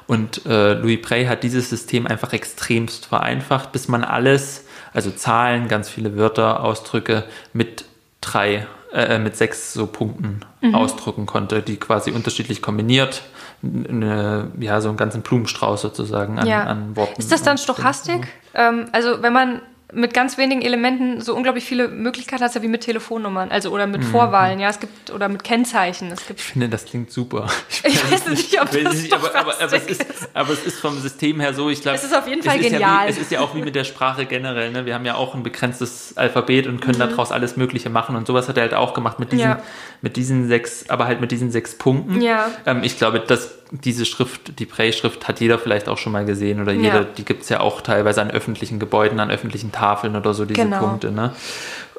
Und 0.07 0.47
äh, 0.47 0.75
Louis 0.75 1.03
Prey 1.03 1.27
hat 1.27 1.43
dieses 1.43 1.69
System 1.69 2.07
einfach 2.07 2.33
extremst 2.33 3.07
vereinfacht, 3.07 3.73
bis 3.73 3.89
man 3.89 4.05
alles, 4.05 4.65
also 4.95 5.11
Zahlen, 5.11 5.67
ganz 5.67 5.89
viele 5.89 6.17
Wörter, 6.17 6.63
Ausdrücke 6.63 7.25
mit 7.53 7.85
drei, 8.21 8.69
äh, 8.93 9.19
mit 9.19 9.37
sechs 9.37 9.73
so 9.73 9.89
Punkten 9.89 10.45
mhm. 10.61 10.77
ausdrücken 10.77 11.27
konnte, 11.27 11.61
die 11.61 11.77
quasi 11.77 12.13
unterschiedlich 12.13 12.63
kombiniert 12.63 13.23
eine, 13.63 14.53
ja, 14.59 14.81
so 14.81 14.89
einen 14.89 14.97
ganzen 14.97 15.23
Blumenstrauß 15.23 15.83
sozusagen 15.83 16.39
an, 16.39 16.47
ja. 16.47 16.63
an 16.65 16.97
Worten. 16.97 17.21
Ist 17.21 17.33
das 17.33 17.43
dann 17.43 17.59
Stochastik? 17.59 18.29
Ähm, 18.55 18.87
also 18.93 19.23
wenn 19.23 19.33
man 19.33 19.61
mit 19.93 20.15
ganz 20.15 20.39
wenigen 20.39 20.63
Elementen 20.63 21.21
so 21.21 21.35
unglaublich 21.35 21.65
viele 21.65 21.89
Möglichkeiten 21.89 22.43
hast, 22.43 22.55
ja 22.55 22.63
wie 22.63 22.69
mit 22.69 22.83
Telefonnummern, 22.83 23.51
also 23.51 23.71
oder 23.71 23.87
mit 23.87 24.03
mhm. 24.03 24.07
Vorwahlen, 24.07 24.61
ja, 24.61 24.69
es 24.69 24.81
gibt 24.81 25.11
oder 25.11 25.29
mit 25.29 25.45
Kennzeichen. 25.45 26.11
Es 26.13 26.27
gibt 26.27 26.41
ich 26.41 26.47
finde, 26.47 26.69
das 26.69 26.85
klingt 26.85 27.11
super. 27.11 27.47
Ich, 27.83 27.95
ich 27.95 28.13
weiß 28.13 28.29
nicht, 28.29 28.61
ob 28.61 28.71
das 28.71 28.95
nicht, 28.95 29.13
aber, 29.13 29.35
aber, 29.35 29.55
aber, 29.61 29.73
es 29.73 29.87
ist, 29.87 30.05
aber 30.35 30.53
es 30.53 30.67
ist 30.67 30.81
vom 30.81 30.99
System 31.01 31.41
her 31.41 31.55
so, 31.55 31.71
ich 31.71 31.81
glaube. 31.81 31.97
Es 31.97 32.05
ist 32.05 32.15
auf 32.15 32.29
jeden 32.29 32.43
Fall 32.43 32.59
genial. 32.59 32.81
Ja 32.81 33.03
wie, 33.07 33.11
es 33.11 33.19
ist 33.19 33.31
ja 33.31 33.41
auch 33.41 33.55
wie 33.55 33.63
mit 33.63 33.75
der 33.75 33.85
Sprache 33.85 34.27
generell, 34.27 34.71
ne? 34.71 34.85
Wir 34.85 34.95
haben 34.95 35.07
ja 35.07 35.15
auch 35.15 35.35
ein 35.35 35.43
begrenztes 35.43 36.17
Alphabet 36.17 36.67
und 36.67 36.81
können 36.81 36.99
mhm. 36.99 37.11
daraus 37.11 37.33
alles 37.33 37.57
Mögliche 37.57 37.89
machen 37.89 38.17
und 38.17 38.27
sowas 38.27 38.49
hat 38.49 38.57
er 38.59 38.65
halt 38.65 38.75
auch 38.75 38.93
gemacht 38.93 39.19
mit 39.19 39.33
diesen, 39.33 39.49
ja. 39.49 39.63
mit 40.03 40.17
diesen 40.17 40.49
sechs, 40.49 40.91
aber 40.91 41.07
halt 41.07 41.21
mit 41.21 41.31
diesen 41.31 41.51
sechs 41.51 41.77
Punkten. 41.79 42.21
Ja. 42.21 42.51
Ähm, 42.67 42.83
ich 42.83 42.99
glaube, 42.99 43.21
dass 43.21 43.61
diese 43.71 44.05
Schrift, 44.05 44.59
die 44.59 44.67
Prey-Schrift, 44.67 45.29
hat 45.29 45.41
jeder 45.41 45.59
vielleicht 45.59 45.89
auch 45.89 45.99
schon 45.99 46.13
mal 46.13 46.25
gesehen 46.25 46.61
oder 46.61 46.73
jeder, 46.73 47.03
ja. 47.03 47.05
die 47.05 47.25
gibt 47.25 47.43
es 47.43 47.49
ja 47.49 47.61
auch 47.61 47.81
teilweise 47.81 48.21
an 48.21 48.31
öffentlichen 48.31 48.81
Gebäuden, 48.81 49.21
an 49.21 49.31
öffentlichen 49.31 49.71
Tafeln 49.81 50.15
oder 50.15 50.35
so, 50.35 50.45
diese 50.45 50.61
genau. 50.63 50.81
Punkte. 50.81 51.11
Ne? 51.11 51.33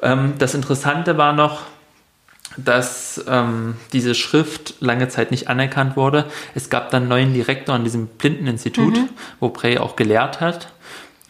Ähm, 0.02 0.34
das 0.38 0.54
Interessante 0.54 1.18
war 1.18 1.32
noch, 1.32 1.62
dass 2.56 3.24
ähm, 3.28 3.74
diese 3.92 4.14
Schrift 4.14 4.74
lange 4.80 5.08
Zeit 5.08 5.30
nicht 5.30 5.48
anerkannt 5.48 5.96
wurde. 5.96 6.26
Es 6.54 6.70
gab 6.70 6.90
dann 6.90 7.02
einen 7.02 7.08
neuen 7.08 7.34
Direktor 7.34 7.74
an 7.74 7.84
diesem 7.84 8.06
Blindeninstitut, 8.06 8.94
mhm. 8.94 9.08
wo 9.40 9.48
Prey 9.48 9.78
auch 9.78 9.96
gelehrt 9.96 10.40
hat. 10.40 10.68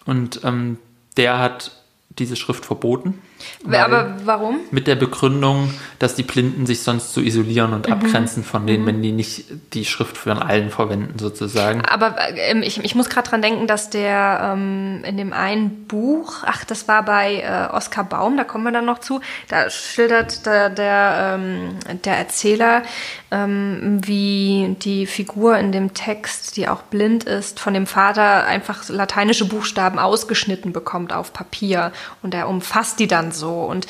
Und 0.05 0.41
ähm, 0.45 0.79
der 1.17 1.39
hat 1.39 1.73
diese 2.19 2.37
Schrift 2.37 2.67
verboten. 2.67 3.23
Aber 3.71 4.17
warum? 4.25 4.61
Mit 4.71 4.87
der 4.87 4.97
Begründung, 4.97 5.73
dass 5.99 6.15
die 6.15 6.23
Blinden 6.23 6.67
sich 6.67 6.83
sonst 6.83 7.15
so 7.15 7.21
isolieren 7.21 7.73
und 7.73 7.87
mhm. 7.87 7.95
abgrenzen 7.95 8.45
von 8.45 8.67
denen, 8.67 8.83
mhm. 8.83 8.87
wenn 8.87 9.03
die 9.03 9.13
nicht 9.13 9.45
die 9.73 9.85
Schrift 9.85 10.17
von 10.17 10.39
allen 10.39 10.71
verwenden, 10.71 11.19
sozusagen. 11.19 11.85
Aber 11.85 12.17
ähm, 12.37 12.63
ich, 12.63 12.83
ich 12.85 12.95
muss 12.95 13.09
gerade 13.09 13.29
dran 13.29 13.43
denken, 13.43 13.67
dass 13.67 13.91
der 13.91 14.53
ähm, 14.55 15.03
in 15.05 15.17
dem 15.17 15.33
einen 15.33 15.87
Buch, 15.87 16.43
ach, 16.45 16.65
das 16.65 16.89
war 16.89 17.05
bei 17.05 17.41
äh, 17.41 17.75
Oskar 17.75 18.05
Baum, 18.05 18.37
da 18.37 18.45
kommen 18.45 18.65
wir 18.65 18.73
dann 18.73 18.85
noch 18.85 18.99
zu, 18.99 19.21
da 19.49 19.71
schildert 19.71 20.47
der, 20.47 20.71
der, 20.71 21.39
ähm, 21.39 21.79
der 22.05 22.17
Erzähler, 22.17 22.83
ähm, 23.31 24.01
wie 24.03 24.77
die 24.81 25.07
Figur 25.07 25.59
in 25.59 25.73
dem 25.73 25.95
Text, 25.95 26.57
die 26.57 26.69
auch 26.69 26.83
blind 26.83 27.25
ist, 27.25 27.61
von 27.61 27.75
dem 27.75 27.87
Vater 27.87 28.45
einfach 28.47 28.89
lateinische 28.89 29.47
Buchstaben 29.47 29.99
ausgeschnitten 29.99 30.73
bekommt 30.73 31.13
auf 31.13 31.33
Papier 31.33 31.93
und 32.23 32.35
er 32.35 32.49
umfasst 32.49 33.01
die 33.01 33.07
dann 33.07 33.32
so 33.33 33.63
und 33.63 33.87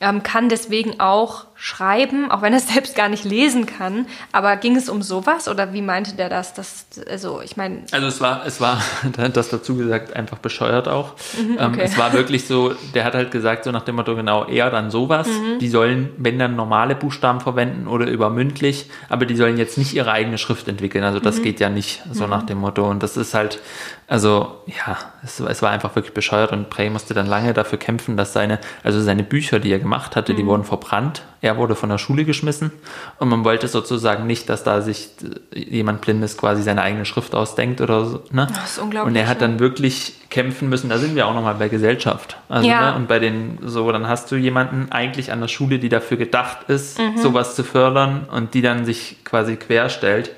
ähm, 0.00 0.22
kann 0.22 0.48
deswegen 0.48 1.00
auch 1.00 1.46
schreiben, 1.66 2.30
auch 2.30 2.42
wenn 2.42 2.52
er 2.52 2.58
es 2.58 2.68
selbst 2.72 2.94
gar 2.94 3.08
nicht 3.08 3.24
lesen 3.24 3.66
kann. 3.66 4.06
Aber 4.30 4.56
ging 4.56 4.76
es 4.76 4.88
um 4.88 5.02
sowas 5.02 5.48
oder 5.48 5.72
wie 5.72 5.82
meinte 5.82 6.14
der 6.14 6.28
das? 6.28 6.54
das 6.54 6.86
also 7.10 7.40
ich 7.40 7.56
meine. 7.56 7.82
Also 7.90 8.06
es 8.06 8.20
war, 8.20 8.46
es 8.46 8.60
war, 8.60 8.80
das 9.32 9.48
dazu 9.48 9.76
gesagt, 9.76 10.14
einfach 10.14 10.38
bescheuert 10.38 10.86
auch. 10.86 11.14
Mhm, 11.36 11.58
ähm, 11.58 11.72
okay. 11.72 11.80
ähm, 11.80 11.80
es 11.80 11.98
war 11.98 12.12
wirklich 12.12 12.46
so, 12.46 12.72
der 12.94 13.04
hat 13.04 13.14
halt 13.14 13.32
gesagt, 13.32 13.64
so 13.64 13.72
nach 13.72 13.82
dem 13.82 13.96
Motto, 13.96 14.14
genau, 14.14 14.46
eher 14.46 14.70
dann 14.70 14.92
sowas. 14.92 15.26
Mhm. 15.26 15.58
Die 15.58 15.68
sollen, 15.68 16.10
wenn 16.18 16.38
dann 16.38 16.54
normale 16.54 16.94
Buchstaben 16.94 17.40
verwenden 17.40 17.88
oder 17.88 18.06
übermündlich, 18.06 18.88
aber 19.08 19.26
die 19.26 19.34
sollen 19.34 19.58
jetzt 19.58 19.76
nicht 19.76 19.92
ihre 19.92 20.12
eigene 20.12 20.38
Schrift 20.38 20.68
entwickeln. 20.68 21.02
Also 21.02 21.18
das 21.18 21.38
mhm. 21.38 21.42
geht 21.42 21.58
ja 21.58 21.68
nicht, 21.68 22.02
so 22.12 22.24
mhm. 22.24 22.30
nach 22.30 22.42
dem 22.44 22.58
Motto. 22.58 22.88
Und 22.88 23.02
das 23.02 23.16
ist 23.16 23.34
halt, 23.34 23.60
also 24.06 24.60
ja, 24.66 24.98
es, 25.24 25.40
es, 25.40 25.62
war 25.62 25.70
einfach 25.70 25.96
wirklich 25.96 26.14
bescheuert 26.14 26.52
und 26.52 26.70
Prey 26.70 26.90
musste 26.90 27.12
dann 27.12 27.26
lange 27.26 27.52
dafür 27.54 27.78
kämpfen, 27.78 28.16
dass 28.16 28.32
seine, 28.32 28.60
also 28.84 29.00
seine 29.00 29.24
Bücher, 29.24 29.58
die 29.58 29.72
er 29.72 29.80
gemacht 29.80 30.14
hatte, 30.14 30.32
die 30.32 30.44
mhm. 30.44 30.48
wurden 30.48 30.64
verbrannt. 30.64 31.24
Er 31.46 31.56
wurde 31.56 31.76
von 31.76 31.88
der 31.88 31.98
Schule 31.98 32.24
geschmissen 32.24 32.72
und 33.20 33.28
man 33.28 33.44
wollte 33.44 33.68
sozusagen 33.68 34.26
nicht, 34.26 34.48
dass 34.48 34.64
da 34.64 34.82
sich 34.82 35.10
jemand 35.54 36.00
Blindes 36.00 36.36
quasi 36.36 36.62
seine 36.62 36.82
eigene 36.82 37.04
Schrift 37.04 37.36
ausdenkt 37.36 37.80
oder 37.80 38.04
so. 38.04 38.22
Ne? 38.32 38.48
Das 38.52 38.72
ist 38.72 38.78
unglaublich. 38.78 39.12
Und 39.12 39.16
er 39.16 39.28
hat 39.28 39.40
dann 39.40 39.60
wirklich 39.60 40.14
kämpfen 40.28 40.68
müssen. 40.68 40.90
Da 40.90 40.98
sind 40.98 41.14
wir 41.14 41.28
auch 41.28 41.34
nochmal 41.34 41.54
bei 41.54 41.68
Gesellschaft. 41.68 42.36
Also, 42.48 42.68
ja. 42.68 42.90
ne? 42.90 42.96
Und 42.96 43.06
bei 43.06 43.20
den, 43.20 43.58
so, 43.62 43.90
dann 43.92 44.08
hast 44.08 44.32
du 44.32 44.36
jemanden 44.36 44.90
eigentlich 44.90 45.30
an 45.30 45.40
der 45.40 45.46
Schule, 45.46 45.78
die 45.78 45.88
dafür 45.88 46.16
gedacht 46.16 46.68
ist, 46.68 46.98
mhm. 46.98 47.16
sowas 47.16 47.54
zu 47.54 47.62
fördern 47.62 48.26
und 48.30 48.54
die 48.54 48.62
dann 48.62 48.84
sich 48.84 49.24
quasi 49.24 49.54
querstellt. 49.54 50.32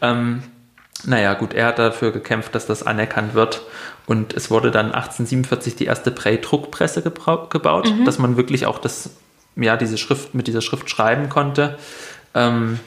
Ähm, 0.00 0.44
naja, 1.04 1.34
gut, 1.34 1.54
er 1.54 1.66
hat 1.66 1.80
dafür 1.80 2.12
gekämpft, 2.12 2.54
dass 2.54 2.66
das 2.66 2.84
anerkannt 2.84 3.34
wird. 3.34 3.62
Und 4.06 4.34
es 4.34 4.50
wurde 4.50 4.70
dann 4.70 4.86
1847 4.86 5.74
die 5.74 5.86
erste 5.86 6.12
Prey-Druckpresse 6.12 7.02
gebaut, 7.02 7.90
mhm. 7.90 8.04
dass 8.04 8.18
man 8.18 8.36
wirklich 8.36 8.66
auch 8.66 8.78
das, 8.78 9.10
ja, 9.56 9.76
diese 9.76 9.98
Schrift 9.98 10.34
mit 10.34 10.46
dieser 10.46 10.60
Schrift 10.60 10.90
schreiben 10.90 11.28
konnte. 11.28 11.78
Ähm, 12.34 12.78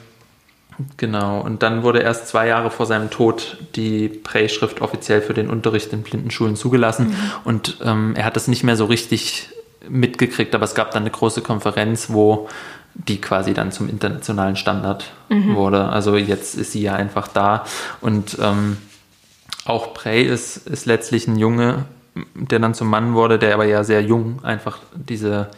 genau, 0.96 1.40
und 1.40 1.62
dann 1.62 1.82
wurde 1.82 2.00
erst 2.00 2.28
zwei 2.28 2.46
Jahre 2.46 2.70
vor 2.70 2.86
seinem 2.86 3.10
Tod 3.10 3.58
die 3.76 4.08
Prey-Schrift 4.08 4.80
offiziell 4.80 5.20
für 5.20 5.34
den 5.34 5.50
Unterricht 5.50 5.92
in 5.92 6.02
Blindenschulen 6.02 6.56
zugelassen. 6.56 7.08
Mhm. 7.08 7.16
Und 7.44 7.78
ähm, 7.84 8.14
er 8.16 8.24
hat 8.24 8.36
das 8.36 8.48
nicht 8.48 8.62
mehr 8.62 8.76
so 8.76 8.86
richtig 8.86 9.50
mitgekriegt, 9.88 10.54
aber 10.54 10.64
es 10.64 10.74
gab 10.74 10.92
dann 10.92 11.02
eine 11.02 11.10
große 11.10 11.40
Konferenz, 11.40 12.10
wo 12.10 12.48
die 12.94 13.20
quasi 13.20 13.54
dann 13.54 13.72
zum 13.72 13.88
internationalen 13.88 14.56
Standard 14.56 15.10
mhm. 15.28 15.54
wurde. 15.54 15.88
Also 15.88 16.16
jetzt 16.16 16.56
ist 16.56 16.72
sie 16.72 16.82
ja 16.82 16.94
einfach 16.94 17.28
da. 17.28 17.64
Und 18.00 18.38
ähm, 18.40 18.76
auch 19.64 19.94
Prey 19.94 20.24
ist, 20.24 20.68
ist 20.68 20.86
letztlich 20.86 21.28
ein 21.28 21.38
Junge, 21.38 21.84
der 22.34 22.58
dann 22.58 22.74
zum 22.74 22.88
Mann 22.88 23.14
wurde, 23.14 23.38
der 23.38 23.54
aber 23.54 23.64
ja 23.64 23.84
sehr 23.84 24.02
jung 24.02 24.44
einfach 24.44 24.78
diese, 24.94 25.48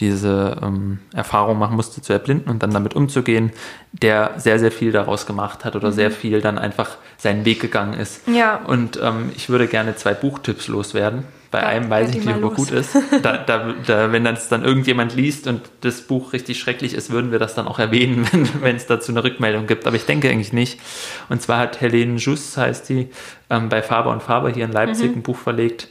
diese 0.00 0.58
ähm, 0.62 0.98
Erfahrung 1.14 1.58
machen 1.58 1.76
musste, 1.76 2.02
zu 2.02 2.12
erblinden 2.12 2.50
und 2.50 2.62
dann 2.62 2.70
damit 2.70 2.94
umzugehen, 2.94 3.52
der 3.92 4.34
sehr, 4.36 4.58
sehr 4.58 4.72
viel 4.72 4.92
daraus 4.92 5.26
gemacht 5.26 5.64
hat 5.64 5.74
oder 5.76 5.88
mhm. 5.88 5.94
sehr 5.94 6.10
viel 6.10 6.40
dann 6.40 6.58
einfach 6.58 6.96
seinen 7.16 7.44
Weg 7.44 7.60
gegangen 7.60 7.94
ist. 7.94 8.28
Ja. 8.28 8.56
Und 8.56 9.00
ähm, 9.02 9.30
ich 9.34 9.48
würde 9.48 9.66
gerne 9.66 9.96
zwei 9.96 10.14
Buchtipps 10.14 10.68
loswerden. 10.68 11.24
Bei 11.50 11.60
ja, 11.60 11.68
einem 11.68 11.88
weiß 11.88 12.10
ich 12.10 12.24
nicht, 12.24 12.36
ob 12.36 12.42
er 12.42 12.50
gut 12.50 12.70
ist. 12.70 12.96
Da, 13.22 13.38
da, 13.38 13.74
da, 13.86 14.12
wenn 14.12 14.24
das 14.24 14.48
dann 14.48 14.64
irgendjemand 14.64 15.14
liest 15.14 15.46
und 15.46 15.62
das 15.80 16.02
Buch 16.02 16.32
richtig 16.32 16.58
schrecklich 16.58 16.92
ist, 16.92 17.10
würden 17.10 17.30
wir 17.30 17.38
das 17.38 17.54
dann 17.54 17.66
auch 17.66 17.78
erwähnen, 17.78 18.28
wenn 18.60 18.76
es 18.76 18.86
dazu 18.86 19.12
eine 19.12 19.24
Rückmeldung 19.24 19.66
gibt. 19.66 19.86
Aber 19.86 19.96
ich 19.96 20.04
denke 20.04 20.28
eigentlich 20.28 20.52
nicht. 20.52 20.78
Und 21.28 21.40
zwar 21.40 21.58
hat 21.58 21.80
Helene 21.80 22.16
Juss, 22.16 22.56
heißt 22.56 22.88
die, 22.90 23.08
ähm, 23.48 23.68
bei 23.70 23.82
Faber 23.82 24.10
und 24.10 24.22
Faber 24.22 24.50
hier 24.50 24.66
in 24.66 24.72
Leipzig 24.72 25.12
mhm. 25.12 25.18
ein 25.18 25.22
Buch 25.22 25.38
verlegt, 25.38 25.88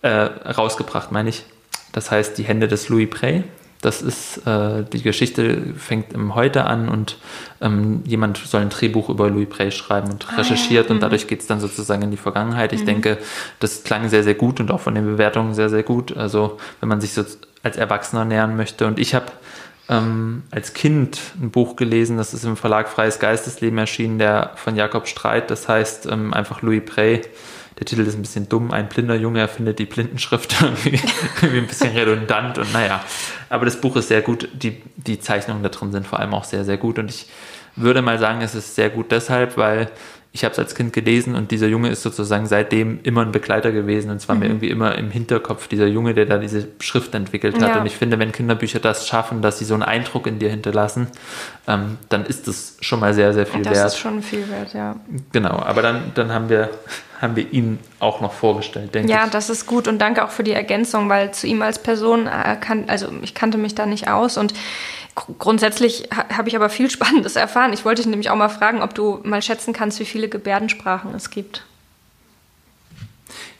äh, 0.00 0.08
rausgebracht, 0.08 1.12
meine 1.12 1.28
ich. 1.28 1.44
Das 1.92 2.10
heißt 2.10 2.38
Die 2.38 2.44
Hände 2.44 2.68
des 2.68 2.88
Louis 2.88 3.08
Prey. 3.08 3.44
Das 3.82 4.00
ist, 4.00 4.46
äh, 4.46 4.84
die 4.84 5.02
Geschichte 5.02 5.74
fängt 5.76 6.12
im 6.12 6.36
Heute 6.36 6.64
an 6.66 6.88
und 6.88 7.18
ähm, 7.60 8.02
jemand 8.06 8.38
soll 8.38 8.60
ein 8.60 8.68
Drehbuch 8.68 9.08
über 9.08 9.28
Louis 9.28 9.48
Prey 9.48 9.72
schreiben 9.72 10.12
und 10.12 10.28
ah, 10.30 10.36
recherchiert 10.36 10.86
ja. 10.86 10.90
und 10.92 10.98
mhm. 10.98 11.00
dadurch 11.00 11.26
geht 11.26 11.40
es 11.40 11.48
dann 11.48 11.58
sozusagen 11.58 12.02
in 12.02 12.12
die 12.12 12.16
Vergangenheit. 12.16 12.72
Ich 12.72 12.82
mhm. 12.82 12.86
denke, 12.86 13.18
das 13.58 13.82
klang 13.82 14.08
sehr, 14.08 14.22
sehr 14.22 14.34
gut 14.34 14.60
und 14.60 14.70
auch 14.70 14.80
von 14.80 14.94
den 14.94 15.04
Bewertungen 15.04 15.54
sehr, 15.54 15.68
sehr 15.68 15.82
gut. 15.82 16.16
Also 16.16 16.58
wenn 16.78 16.88
man 16.88 17.00
sich 17.00 17.12
so 17.12 17.24
als 17.64 17.76
Erwachsener 17.76 18.24
nähern 18.24 18.56
möchte. 18.56 18.86
Und 18.86 19.00
ich 19.00 19.16
habe 19.16 19.26
ähm, 19.88 20.44
als 20.52 20.74
Kind 20.74 21.20
ein 21.40 21.50
Buch 21.50 21.74
gelesen, 21.74 22.16
das 22.16 22.34
ist 22.34 22.44
im 22.44 22.56
Verlag 22.56 22.88
Freies 22.88 23.18
Geistesleben 23.18 23.78
erschienen, 23.78 24.18
der 24.18 24.52
von 24.56 24.76
Jakob 24.76 25.08
Streit, 25.08 25.50
das 25.50 25.68
heißt 25.68 26.06
ähm, 26.06 26.32
einfach 26.32 26.62
Louis 26.62 26.84
Prey 26.84 27.22
der 27.82 27.86
Titel 27.86 28.06
ist 28.06 28.14
ein 28.14 28.22
bisschen 28.22 28.48
dumm. 28.48 28.70
Ein 28.70 28.88
blinder 28.88 29.16
Junge 29.16 29.40
erfindet 29.40 29.80
die 29.80 29.86
Blindenschrift 29.86 30.54
irgendwie, 30.62 31.00
ein 31.42 31.66
bisschen 31.66 31.90
redundant 31.90 32.56
und 32.58 32.72
naja. 32.72 33.04
Aber 33.48 33.64
das 33.64 33.80
Buch 33.80 33.96
ist 33.96 34.06
sehr 34.06 34.22
gut. 34.22 34.48
Die, 34.52 34.80
die 34.96 35.18
Zeichnungen 35.18 35.64
da 35.64 35.68
drin 35.68 35.90
sind 35.90 36.06
vor 36.06 36.20
allem 36.20 36.32
auch 36.32 36.44
sehr, 36.44 36.64
sehr 36.64 36.76
gut. 36.76 37.00
Und 37.00 37.10
ich 37.10 37.26
würde 37.74 38.00
mal 38.00 38.20
sagen, 38.20 38.40
es 38.40 38.54
ist 38.54 38.76
sehr 38.76 38.88
gut 38.88 39.10
deshalb, 39.10 39.56
weil 39.56 39.90
ich 40.34 40.44
habe 40.44 40.52
es 40.52 40.58
als 40.58 40.74
Kind 40.74 40.94
gelesen 40.94 41.34
und 41.34 41.50
dieser 41.50 41.66
Junge 41.66 41.90
ist 41.90 42.02
sozusagen 42.02 42.46
seitdem 42.46 43.00
immer 43.02 43.20
ein 43.20 43.32
Begleiter 43.32 43.70
gewesen 43.70 44.10
und 44.10 44.18
zwar 44.18 44.34
mhm. 44.34 44.40
mir 44.40 44.46
irgendwie 44.46 44.70
immer 44.70 44.96
im 44.96 45.10
Hinterkopf 45.10 45.68
dieser 45.68 45.86
Junge, 45.86 46.14
der 46.14 46.24
da 46.24 46.38
diese 46.38 46.68
Schrift 46.80 47.14
entwickelt 47.14 47.56
hat. 47.60 47.68
Ja. 47.68 47.80
Und 47.80 47.86
ich 47.86 47.96
finde, 47.96 48.18
wenn 48.18 48.32
Kinderbücher 48.32 48.80
das 48.80 49.06
schaffen, 49.06 49.42
dass 49.42 49.58
sie 49.58 49.66
so 49.66 49.74
einen 49.74 49.82
Eindruck 49.82 50.26
in 50.26 50.38
dir 50.38 50.48
hinterlassen, 50.48 51.08
ähm, 51.68 51.98
dann 52.08 52.24
ist 52.24 52.48
das 52.48 52.76
schon 52.80 53.00
mal 53.00 53.12
sehr, 53.12 53.34
sehr 53.34 53.44
viel 53.44 53.62
das 53.62 53.74
wert. 53.74 53.84
Das 53.84 53.92
ist 53.92 53.98
schon 53.98 54.22
viel 54.22 54.48
wert, 54.48 54.72
ja. 54.72 54.96
Genau, 55.32 55.58
aber 55.58 55.82
dann, 55.82 56.12
dann 56.14 56.32
haben 56.32 56.48
wir 56.48 56.70
haben 57.20 57.36
wir 57.36 57.52
ihn 57.52 57.78
auch 58.00 58.20
noch 58.20 58.32
vorgestellt, 58.32 58.96
denke 58.96 59.08
ja, 59.08 59.18
ich. 59.18 59.24
Ja, 59.26 59.30
das 59.30 59.48
ist 59.48 59.66
gut 59.66 59.86
und 59.86 60.00
danke 60.00 60.24
auch 60.24 60.30
für 60.30 60.42
die 60.42 60.50
Ergänzung, 60.50 61.08
weil 61.08 61.32
zu 61.32 61.46
ihm 61.46 61.62
als 61.62 61.78
Person, 61.78 62.28
kann, 62.60 62.86
also 62.88 63.12
ich 63.22 63.32
kannte 63.32 63.58
mich 63.58 63.76
da 63.76 63.86
nicht 63.86 64.08
aus 64.08 64.36
und 64.36 64.52
grundsätzlich 65.14 66.08
habe 66.12 66.48
ich 66.48 66.56
aber 66.56 66.68
viel 66.68 66.90
Spannendes 66.90 67.36
erfahren. 67.36 67.72
Ich 67.72 67.84
wollte 67.84 68.02
dich 68.02 68.10
nämlich 68.10 68.30
auch 68.30 68.36
mal 68.36 68.48
fragen, 68.48 68.82
ob 68.82 68.94
du 68.94 69.20
mal 69.24 69.42
schätzen 69.42 69.72
kannst, 69.72 70.00
wie 70.00 70.04
viele 70.04 70.28
Gebärdensprachen 70.28 71.14
es 71.14 71.30
gibt. 71.30 71.64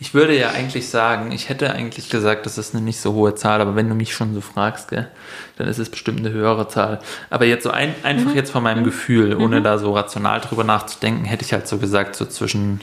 Ich 0.01 0.15
würde 0.15 0.37
ja 0.37 0.51
eigentlich 0.51 0.89
sagen, 0.89 1.31
ich 1.31 1.49
hätte 1.49 1.73
eigentlich 1.73 2.11
gesagt, 2.11 2.45
das 2.45 2.59
ist 2.59 2.75
eine 2.75 2.83
nicht 2.83 3.01
so 3.01 3.13
hohe 3.13 3.37
Zahl, 3.37 3.61
aber 3.61 3.77
wenn 3.77 3.89
du 3.89 3.95
mich 3.95 4.13
schon 4.13 4.35
so 4.35 4.41
fragst, 4.41 4.89
gell, 4.89 5.09
dann 5.57 5.69
ist 5.69 5.79
es 5.79 5.91
bestimmt 5.91 6.19
eine 6.19 6.31
höhere 6.31 6.69
Zahl. 6.69 7.01
Aber 7.31 7.45
jetzt 7.45 7.63
so 7.63 7.71
ein, 7.71 7.95
einfach 8.03 8.31
mhm. 8.31 8.37
jetzt 8.37 8.51
von 8.51 8.65
meinem 8.65 8.83
Gefühl, 8.83 9.37
ohne 9.37 9.61
mhm. 9.61 9.65
da 9.65 9.79
so 9.79 9.95
rational 9.95 10.41
drüber 10.41 10.65
nachzudenken, 10.65 11.25
hätte 11.25 11.45
ich 11.45 11.53
halt 11.53 11.69
so 11.69 11.79
gesagt, 11.79 12.17
so 12.17 12.27
zwischen 12.27 12.81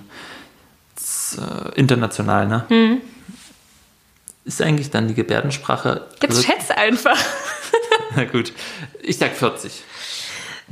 äh, 1.37 1.77
international, 1.77 2.47
ne? 2.47 2.65
Mhm. 2.69 3.01
Ist 4.45 4.61
eigentlich 4.61 4.89
dann 4.89 5.07
die 5.07 5.13
Gebärdensprache. 5.13 6.07
Jetzt 6.21 6.37
also, 6.37 6.41
schätze 6.41 6.77
einfach. 6.77 7.17
Na 8.15 8.25
gut, 8.25 8.53
ich 9.01 9.17
sag 9.17 9.35
40. 9.35 9.83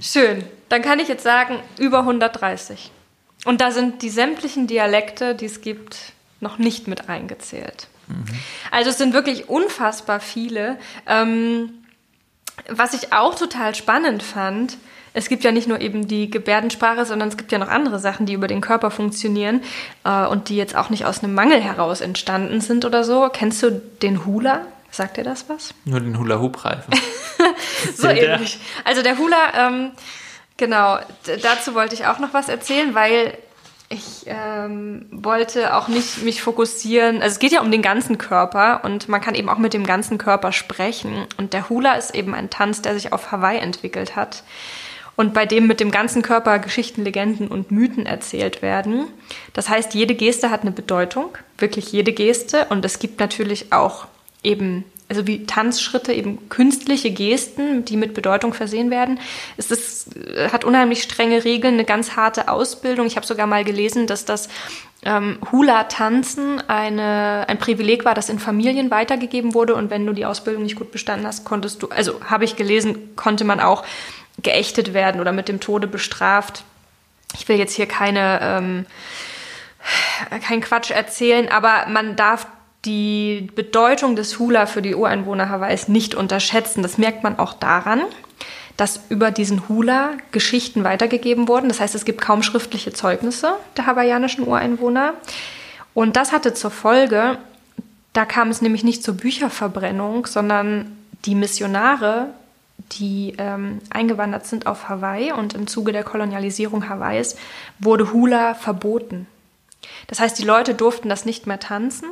Schön. 0.01 0.43
Dann 0.69 0.81
kann 0.81 0.99
ich 0.99 1.07
jetzt 1.07 1.23
sagen, 1.23 1.59
über 1.77 1.99
130. 1.99 2.91
Und 3.45 3.61
da 3.61 3.71
sind 3.71 4.01
die 4.01 4.09
sämtlichen 4.09 4.67
Dialekte, 4.67 5.35
die 5.35 5.45
es 5.45 5.61
gibt, 5.61 6.13
noch 6.39 6.57
nicht 6.57 6.87
mit 6.87 7.09
eingezählt. 7.09 7.87
Mhm. 8.07 8.25
Also 8.71 8.89
es 8.89 8.97
sind 8.97 9.13
wirklich 9.13 9.49
unfassbar 9.49 10.19
viele. 10.19 10.77
Ähm, 11.05 11.69
was 12.67 12.93
ich 12.93 13.13
auch 13.13 13.35
total 13.35 13.75
spannend 13.75 14.23
fand, 14.23 14.77
es 15.13 15.29
gibt 15.29 15.43
ja 15.43 15.51
nicht 15.51 15.67
nur 15.67 15.81
eben 15.81 16.07
die 16.07 16.29
Gebärdensprache, 16.29 17.05
sondern 17.05 17.29
es 17.29 17.37
gibt 17.37 17.51
ja 17.51 17.57
noch 17.57 17.69
andere 17.69 17.97
Sachen, 17.97 18.25
die 18.25 18.33
über 18.33 18.47
den 18.47 18.61
Körper 18.61 18.91
funktionieren 18.91 19.61
äh, 20.03 20.25
und 20.27 20.49
die 20.49 20.57
jetzt 20.57 20.75
auch 20.75 20.89
nicht 20.89 21.05
aus 21.05 21.23
einem 21.23 21.33
Mangel 21.33 21.59
heraus 21.59 22.01
entstanden 22.01 22.61
sind 22.61 22.85
oder 22.85 23.03
so. 23.03 23.29
Kennst 23.31 23.63
du 23.63 23.71
den 23.71 24.25
Hula? 24.25 24.61
Sagt 24.97 25.17
dir 25.17 25.23
das 25.23 25.47
was? 25.47 25.75
Nur 25.85 25.99
den 25.99 26.17
Hula-Hoop-Reifen. 26.17 26.91
so 27.95 28.07
ähnlich. 28.07 28.59
Also 28.83 29.03
der 29.03 29.19
Hula, 29.19 29.67
ähm, 29.67 29.91
genau, 30.57 30.97
dazu 31.43 31.75
wollte 31.75 31.93
ich 31.93 32.07
auch 32.07 32.17
noch 32.17 32.33
was 32.33 32.49
erzählen, 32.49 32.95
weil 32.95 33.37
ich 33.89 34.23
ähm, 34.25 35.05
wollte 35.11 35.75
auch 35.75 35.87
nicht 35.87 36.23
mich 36.23 36.41
fokussieren. 36.41 37.21
Also 37.21 37.33
es 37.35 37.39
geht 37.39 37.51
ja 37.51 37.61
um 37.61 37.69
den 37.69 37.83
ganzen 37.83 38.17
Körper 38.17 38.83
und 38.83 39.07
man 39.07 39.21
kann 39.21 39.35
eben 39.35 39.49
auch 39.49 39.59
mit 39.59 39.75
dem 39.75 39.85
ganzen 39.85 40.17
Körper 40.17 40.51
sprechen. 40.51 41.27
Und 41.37 41.53
der 41.53 41.69
Hula 41.69 41.93
ist 41.93 42.15
eben 42.15 42.33
ein 42.33 42.49
Tanz, 42.49 42.81
der 42.81 42.95
sich 42.95 43.13
auf 43.13 43.31
Hawaii 43.31 43.59
entwickelt 43.59 44.15
hat 44.15 44.41
und 45.15 45.31
bei 45.35 45.45
dem 45.45 45.67
mit 45.67 45.79
dem 45.79 45.91
ganzen 45.91 46.23
Körper 46.23 46.57
Geschichten, 46.57 47.03
Legenden 47.03 47.49
und 47.49 47.69
Mythen 47.69 48.07
erzählt 48.07 48.63
werden. 48.63 49.05
Das 49.53 49.69
heißt, 49.69 49.93
jede 49.93 50.15
Geste 50.15 50.49
hat 50.49 50.61
eine 50.61 50.71
Bedeutung, 50.71 51.37
wirklich 51.59 51.91
jede 51.91 52.13
Geste. 52.13 52.65
Und 52.69 52.83
es 52.83 52.97
gibt 52.97 53.19
natürlich 53.19 53.71
auch 53.71 54.07
eben 54.47 54.85
also 55.09 55.25
wie 55.25 55.45
Tanzschritte, 55.45 56.11
eben 56.11 56.49
künstliche 56.49 57.11
Gesten, 57.11 57.85
die 57.85 57.95
mit 57.95 58.13
Bedeutung 58.13 58.53
versehen 58.53 58.91
werden. 58.91 59.19
Es 59.55 59.71
ist, 59.71 60.09
hat 60.51 60.65
unheimlich 60.65 61.01
strenge 61.01 61.45
Regeln, 61.45 61.75
eine 61.75 61.85
ganz 61.85 62.17
harte 62.17 62.49
Ausbildung. 62.49 63.07
Ich 63.07 63.15
habe 63.15 63.25
sogar 63.25 63.47
mal 63.47 63.63
gelesen, 63.63 64.05
dass 64.05 64.25
das 64.25 64.49
ähm, 65.05 65.37
Hula-Tanzen 65.49 66.61
ein 66.67 67.57
Privileg 67.59 68.03
war, 68.03 68.15
das 68.15 68.27
in 68.27 68.39
Familien 68.39 68.91
weitergegeben 68.91 69.53
wurde. 69.53 69.75
Und 69.75 69.89
wenn 69.89 70.05
du 70.05 70.11
die 70.11 70.25
Ausbildung 70.25 70.63
nicht 70.63 70.75
gut 70.75 70.91
bestanden 70.91 71.25
hast, 71.25 71.45
konntest 71.45 71.81
du, 71.81 71.87
also 71.87 72.19
habe 72.25 72.43
ich 72.43 72.57
gelesen, 72.57 73.15
konnte 73.15 73.45
man 73.45 73.61
auch 73.61 73.85
geächtet 74.43 74.93
werden 74.93 75.21
oder 75.21 75.31
mit 75.31 75.47
dem 75.47 75.61
Tode 75.61 75.87
bestraft. 75.87 76.65
Ich 77.33 77.47
will 77.47 77.57
jetzt 77.57 77.73
hier 77.73 77.87
keine, 77.87 78.39
ähm, 78.41 78.85
kein 80.45 80.59
Quatsch 80.59 80.91
erzählen, 80.91 81.49
aber 81.49 81.87
man 81.87 82.17
darf 82.17 82.45
die 82.85 83.49
Bedeutung 83.55 84.15
des 84.15 84.39
Hula 84.39 84.65
für 84.65 84.81
die 84.81 84.95
Ureinwohner 84.95 85.49
Hawaiis 85.49 85.87
nicht 85.87 86.15
unterschätzen. 86.15 86.83
Das 86.83 86.97
merkt 86.97 87.23
man 87.23 87.39
auch 87.39 87.53
daran, 87.53 88.01
dass 88.77 89.01
über 89.09 89.31
diesen 89.31 89.67
Hula 89.67 90.11
Geschichten 90.31 90.83
weitergegeben 90.83 91.47
wurden. 91.47 91.67
Das 91.67 91.79
heißt, 91.79 91.95
es 91.95 92.05
gibt 92.05 92.21
kaum 92.21 92.43
schriftliche 92.43 92.93
Zeugnisse 92.93 93.53
der 93.75 93.87
hawaiianischen 93.87 94.47
Ureinwohner. 94.47 95.15
Und 95.93 96.15
das 96.15 96.31
hatte 96.31 96.53
zur 96.53 96.69
Folge, 96.69 97.39
da 98.13 98.25
kam 98.25 98.49
es 98.49 98.61
nämlich 98.61 98.83
nicht 98.83 99.03
zur 99.03 99.15
Bücherverbrennung, 99.15 100.27
sondern 100.27 100.95
die 101.25 101.33
Missionare, 101.33 102.27
die 102.93 103.33
ähm, 103.39 103.79
eingewandert 103.89 104.45
sind 104.45 104.67
auf 104.67 104.87
Hawaii 104.87 105.31
und 105.31 105.55
im 105.55 105.65
Zuge 105.65 105.91
der 105.91 106.03
Kolonialisierung 106.03 106.87
Hawaiis, 106.87 107.35
wurde 107.79 108.13
Hula 108.13 108.53
verboten. 108.53 109.25
Das 110.05 110.19
heißt, 110.19 110.37
die 110.37 110.43
Leute 110.43 110.75
durften 110.75 111.09
das 111.09 111.25
nicht 111.25 111.47
mehr 111.47 111.59
tanzen 111.59 112.07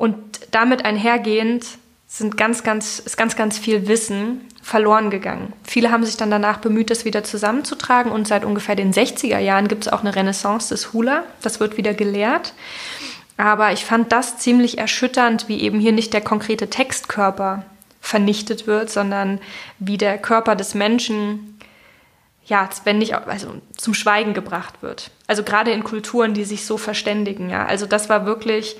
und 0.00 0.16
damit 0.50 0.86
einhergehend 0.86 1.66
sind 2.06 2.38
ganz, 2.38 2.62
ganz, 2.62 3.00
ist 3.00 3.18
ganz, 3.18 3.36
ganz 3.36 3.58
viel 3.58 3.86
Wissen 3.86 4.40
verloren 4.62 5.10
gegangen. 5.10 5.52
Viele 5.62 5.90
haben 5.90 6.06
sich 6.06 6.16
dann 6.16 6.30
danach 6.30 6.56
bemüht, 6.56 6.88
das 6.88 7.04
wieder 7.04 7.22
zusammenzutragen 7.22 8.10
und 8.10 8.26
seit 8.26 8.46
ungefähr 8.46 8.76
den 8.76 8.94
60er 8.94 9.38
Jahren 9.38 9.68
gibt 9.68 9.84
es 9.84 9.92
auch 9.92 10.00
eine 10.00 10.16
Renaissance 10.16 10.70
des 10.70 10.94
Hula. 10.94 11.24
Das 11.42 11.60
wird 11.60 11.76
wieder 11.76 11.92
gelehrt. 11.92 12.54
Aber 13.36 13.72
ich 13.72 13.84
fand 13.84 14.10
das 14.10 14.38
ziemlich 14.38 14.78
erschütternd, 14.78 15.48
wie 15.48 15.60
eben 15.60 15.78
hier 15.78 15.92
nicht 15.92 16.14
der 16.14 16.22
konkrete 16.22 16.70
Textkörper 16.70 17.66
vernichtet 18.00 18.66
wird, 18.66 18.88
sondern 18.88 19.38
wie 19.78 19.98
der 19.98 20.16
Körper 20.16 20.56
des 20.56 20.74
Menschen 20.74 21.58
ja, 22.46 22.68
wenn 22.84 22.98
nicht, 22.98 23.14
also 23.14 23.54
zum 23.76 23.94
Schweigen 23.94 24.34
gebracht 24.34 24.82
wird. 24.82 25.10
Also 25.26 25.44
gerade 25.44 25.70
in 25.70 25.84
Kulturen, 25.84 26.34
die 26.34 26.44
sich 26.44 26.64
so 26.64 26.78
verständigen, 26.78 27.48
ja. 27.48 27.64
Also 27.66 27.86
das 27.86 28.08
war 28.08 28.26
wirklich, 28.26 28.76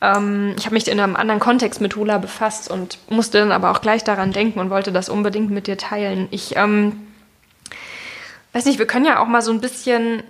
ähm, 0.00 0.54
ich 0.58 0.66
habe 0.66 0.74
mich 0.74 0.88
in 0.88 1.00
einem 1.00 1.16
anderen 1.16 1.40
Kontext 1.40 1.80
mit 1.80 1.96
Hula 1.96 2.18
befasst 2.18 2.70
und 2.70 2.98
musste 3.08 3.38
dann 3.38 3.52
aber 3.52 3.70
auch 3.70 3.80
gleich 3.80 4.04
daran 4.04 4.32
denken 4.32 4.60
und 4.60 4.70
wollte 4.70 4.92
das 4.92 5.08
unbedingt 5.08 5.50
mit 5.50 5.66
dir 5.66 5.78
teilen. 5.78 6.28
Ich 6.30 6.56
ähm, 6.56 7.06
weiß 8.52 8.64
nicht, 8.66 8.78
wir 8.78 8.86
können 8.86 9.06
ja 9.06 9.20
auch 9.20 9.26
mal 9.26 9.42
so 9.42 9.52
ein 9.52 9.60
bisschen 9.60 10.22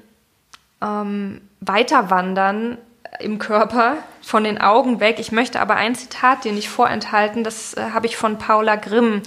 ähm, 0.82 1.40
weiter 1.60 2.10
wandern 2.10 2.78
im 3.20 3.38
Körper, 3.38 3.98
von 4.22 4.44
den 4.44 4.60
Augen 4.60 5.00
weg. 5.00 5.16
Ich 5.18 5.30
möchte 5.30 5.60
aber 5.60 5.76
ein 5.76 5.94
Zitat 5.94 6.44
dir 6.44 6.52
nicht 6.52 6.68
vorenthalten, 6.68 7.44
das 7.44 7.74
äh, 7.74 7.90
habe 7.92 8.06
ich 8.06 8.16
von 8.16 8.38
Paula 8.38 8.76
Grimm. 8.76 9.22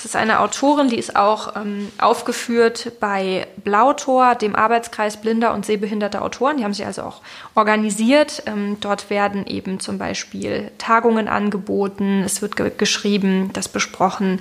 Das 0.00 0.06
ist 0.06 0.16
eine 0.16 0.40
Autorin, 0.40 0.88
die 0.88 0.96
ist 0.96 1.14
auch 1.14 1.56
ähm, 1.56 1.92
aufgeführt 1.98 2.92
bei 3.00 3.46
Blautor, 3.62 4.34
dem 4.34 4.56
Arbeitskreis 4.56 5.18
blinder 5.18 5.52
und 5.52 5.66
sehbehinderter 5.66 6.22
Autoren. 6.22 6.56
Die 6.56 6.64
haben 6.64 6.72
sich 6.72 6.86
also 6.86 7.02
auch 7.02 7.20
organisiert. 7.54 8.44
Ähm, 8.46 8.78
dort 8.80 9.10
werden 9.10 9.46
eben 9.46 9.78
zum 9.78 9.98
Beispiel 9.98 10.70
Tagungen 10.78 11.28
angeboten, 11.28 12.22
es 12.24 12.40
wird 12.40 12.56
ge 12.56 12.72
geschrieben, 12.74 13.50
das 13.52 13.68
besprochen, 13.68 14.40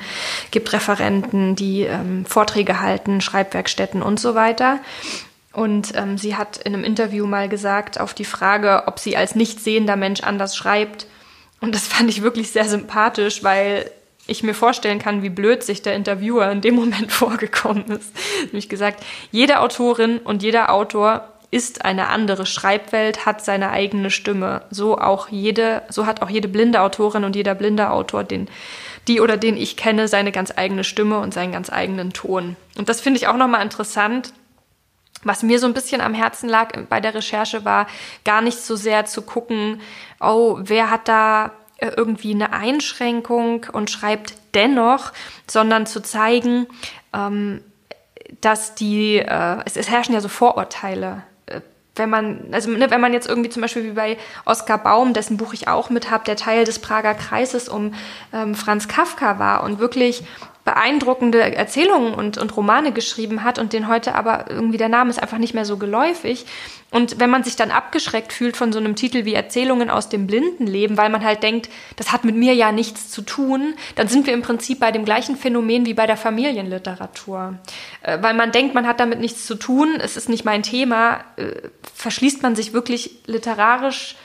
gibt 0.51 0.72
Referenten, 0.72 1.57
die 1.57 1.82
ähm, 1.82 2.26
Vorträge 2.26 2.80
halten, 2.80 3.20
Schreibwerkstätten 3.20 4.01
und 4.01 4.18
so 4.18 4.36
weiter. 4.36 4.80
Und 5.51 5.93
ähm, 5.93 6.18
sie 6.18 6.38
hat 6.38 6.55
in 6.55 6.74
einem 6.74 6.86
Interview 6.86 7.28
mal 7.28 7.49
gesagt, 7.49 7.99
auf 7.99 8.14
die 8.14 8.24
Frage, 8.24 8.84
ob 8.86 8.97
sie 8.97 9.18
als 9.18 9.36
nicht 9.36 9.60
sehender 9.60 9.97
Mensch 9.97 10.22
anders 10.22 10.55
schreibt. 10.55 11.05
Und 11.60 11.76
das 11.76 11.86
fand 11.86 12.10
ich 12.10 12.22
wirklich 12.22 12.51
sehr 12.51 12.70
sympathisch, 12.70 13.43
weil 13.43 13.91
ich 14.30 14.43
mir 14.43 14.53
vorstellen 14.53 14.99
kann, 14.99 15.23
wie 15.23 15.30
blöd 15.30 15.63
sich 15.63 15.82
der 15.82 15.95
Interviewer 15.95 16.51
in 16.51 16.61
dem 16.61 16.75
Moment 16.75 17.11
vorgekommen 17.11 17.86
ist. 17.88 18.11
Nämlich 18.45 18.69
gesagt, 18.69 19.03
jede 19.32 19.59
Autorin 19.59 20.19
und 20.19 20.43
jeder 20.43 20.71
Autor 20.71 21.27
ist 21.51 21.84
eine 21.84 22.07
andere 22.09 22.45
Schreibwelt, 22.45 23.25
hat 23.25 23.43
seine 23.43 23.71
eigene 23.71 24.11
Stimme. 24.11 24.61
So 24.69 24.99
auch 24.99 25.30
jede, 25.30 25.82
so 25.89 26.05
hat 26.05 26.21
auch 26.21 26.30
jede 26.30 26.47
blinde 26.47 26.82
Autorin 26.82 27.23
und 27.23 27.36
jeder 27.36 27.55
blinde 27.55 27.89
Autor 27.89 28.23
den, 28.23 28.47
die 29.07 29.19
oder 29.19 29.36
den 29.36 29.57
ich 29.57 29.75
kenne, 29.75 30.07
seine 30.07 30.32
ganz 30.32 30.53
eigene 30.55 30.84
Stimme 30.84 31.19
und 31.19 31.34
seinen 31.34 31.51
ganz 31.51 31.71
eigenen 31.71 32.13
Ton. 32.13 32.55
Und 32.77 32.88
das 32.88 33.01
finde 33.01 33.17
ich 33.17 33.27
auch 33.27 33.38
nochmal 33.38 33.63
interessant, 33.63 34.32
was 35.23 35.43
mir 35.43 35.59
so 35.59 35.65
ein 35.65 35.73
bisschen 35.73 36.01
am 36.01 36.13
Herzen 36.13 36.47
lag 36.47 36.77
bei 36.88 37.01
der 37.01 37.13
Recherche 37.13 37.65
war, 37.65 37.88
gar 38.23 38.41
nicht 38.41 38.59
so 38.59 38.75
sehr 38.75 39.05
zu 39.05 39.21
gucken, 39.21 39.82
oh, 40.19 40.59
wer 40.61 40.89
hat 40.89 41.07
da 41.07 41.51
irgendwie 41.82 42.34
eine 42.34 42.53
Einschränkung 42.53 43.65
und 43.71 43.89
schreibt 43.89 44.36
dennoch, 44.53 45.11
sondern 45.47 45.86
zu 45.86 46.01
zeigen, 46.01 46.67
ähm, 47.13 47.61
dass 48.41 48.75
die, 48.75 49.17
äh, 49.17 49.57
es, 49.65 49.77
es 49.77 49.89
herrschen 49.89 50.13
ja 50.13 50.21
so 50.21 50.27
Vorurteile. 50.27 51.23
Äh, 51.45 51.61
wenn 51.95 52.09
man, 52.09 52.49
also 52.51 52.69
ne, 52.69 52.89
wenn 52.91 53.01
man 53.01 53.13
jetzt 53.13 53.27
irgendwie 53.27 53.49
zum 53.49 53.61
Beispiel 53.61 53.84
wie 53.84 53.91
bei 53.91 54.17
Oskar 54.45 54.77
Baum, 54.77 55.13
dessen 55.13 55.38
Buch 55.38 55.53
ich 55.53 55.67
auch 55.67 55.89
mit 55.89 56.09
habe, 56.09 56.23
der 56.23 56.36
Teil 56.36 56.65
des 56.65 56.80
Prager 56.80 57.13
Kreises 57.13 57.67
um 57.69 57.93
ähm, 58.34 58.55
Franz 58.55 58.88
Kafka 58.88 59.39
war 59.39 59.63
und 59.63 59.80
wirklich 59.80 60.23
beeindruckende 60.66 61.55
Erzählungen 61.55 62.14
und, 62.14 62.38
und 62.38 62.55
Romane 62.55 62.91
geschrieben 62.91 63.43
hat 63.43 63.60
und 63.60 63.74
den 63.74 63.88
heute 63.88 64.14
aber 64.16 64.45
irgendwie 64.49 64.78
der 64.78 64.89
Name 64.89 65.10
ist 65.10 65.22
einfach 65.22 65.38
nicht 65.38 65.53
mehr 65.53 65.66
so 65.66 65.78
geläufig. 65.78 66.45
Und 66.91 67.20
wenn 67.20 67.30
man 67.30 67.43
sich 67.43 67.55
dann 67.55 67.72
abgeschreckt 67.72 68.34
fühlt 68.34 68.57
von 68.57 68.74
so 68.74 68.80
einem 68.80 68.95
Titel 68.95 69.24
wie 69.26 69.34
Erzählungen 69.34 69.89
aus 69.89 70.10
dem 70.10 70.28
Blindenleben, 70.28 70.97
weil 70.97 71.10
man 71.10 71.24
halt 71.24 71.43
denkt, 71.43 71.70
das 71.95 72.12
hat 72.12 72.26
mit 72.26 72.36
mir 72.36 72.53
ja 72.53 72.72
nichts 72.72 73.10
zu 73.10 73.22
tun, 73.22 73.76
dann 73.95 74.07
sind 74.07 74.26
wir 74.26 74.34
im 74.34 74.41
Prinzip 74.41 74.80
bei 74.80 74.91
dem 74.91 75.05
gleichen 75.05 75.36
Phänomen 75.36 75.86
wie 75.86 75.93
bei 75.93 76.07
der 76.07 76.18
Familienliteratur. 76.18 77.57
Äh, 78.01 78.22
weil 78.22 78.34
man 78.34 78.51
denkt, 78.51 78.76
man 78.76 78.88
hat 78.88 78.99
damit 78.99 79.20
nichts 79.20 79.45
zu 79.45 79.55
tun, 79.55 79.99
es 80.01 80.18
ist 80.18 80.30
nicht 80.30 80.45
mein 80.45 80.64
Thema, 80.64 81.24
äh, 81.38 81.70
verschließt 81.95 82.43
man 82.43 82.55
sich 82.55 82.74
wirklich 82.74 83.20
literarisch 83.28 84.16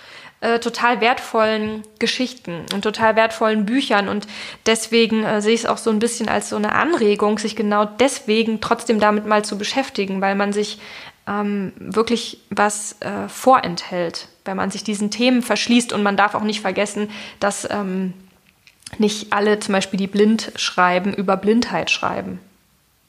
äh, 0.40 0.58
total 0.58 1.00
wertvollen 1.00 1.82
Geschichten 1.98 2.66
und 2.72 2.82
total 2.82 3.16
wertvollen 3.16 3.64
Büchern. 3.64 4.08
Und 4.08 4.26
deswegen 4.66 5.24
äh, 5.24 5.40
sehe 5.40 5.54
ich 5.54 5.60
es 5.60 5.66
auch 5.66 5.78
so 5.78 5.90
ein 5.90 5.98
bisschen 5.98 6.28
als 6.28 6.48
so 6.48 6.56
eine 6.56 6.72
Anregung, 6.72 7.38
sich 7.38 7.56
genau 7.56 7.84
deswegen 7.84 8.60
trotzdem 8.60 9.00
damit 9.00 9.26
mal 9.26 9.44
zu 9.44 9.56
beschäftigen, 9.56 10.20
weil 10.20 10.34
man 10.34 10.52
sich 10.52 10.78
ähm, 11.26 11.72
wirklich 11.78 12.40
was 12.50 13.00
äh, 13.00 13.28
vorenthält, 13.28 14.28
wenn 14.44 14.56
man 14.56 14.70
sich 14.70 14.84
diesen 14.84 15.10
Themen 15.10 15.42
verschließt. 15.42 15.92
Und 15.92 16.02
man 16.02 16.16
darf 16.16 16.34
auch 16.34 16.42
nicht 16.42 16.60
vergessen, 16.60 17.10
dass 17.40 17.68
ähm, 17.70 18.12
nicht 18.98 19.32
alle 19.32 19.58
zum 19.60 19.72
Beispiel, 19.72 19.98
die 19.98 20.06
blind 20.06 20.52
schreiben, 20.56 21.14
über 21.14 21.36
Blindheit 21.36 21.90
schreiben. 21.90 22.38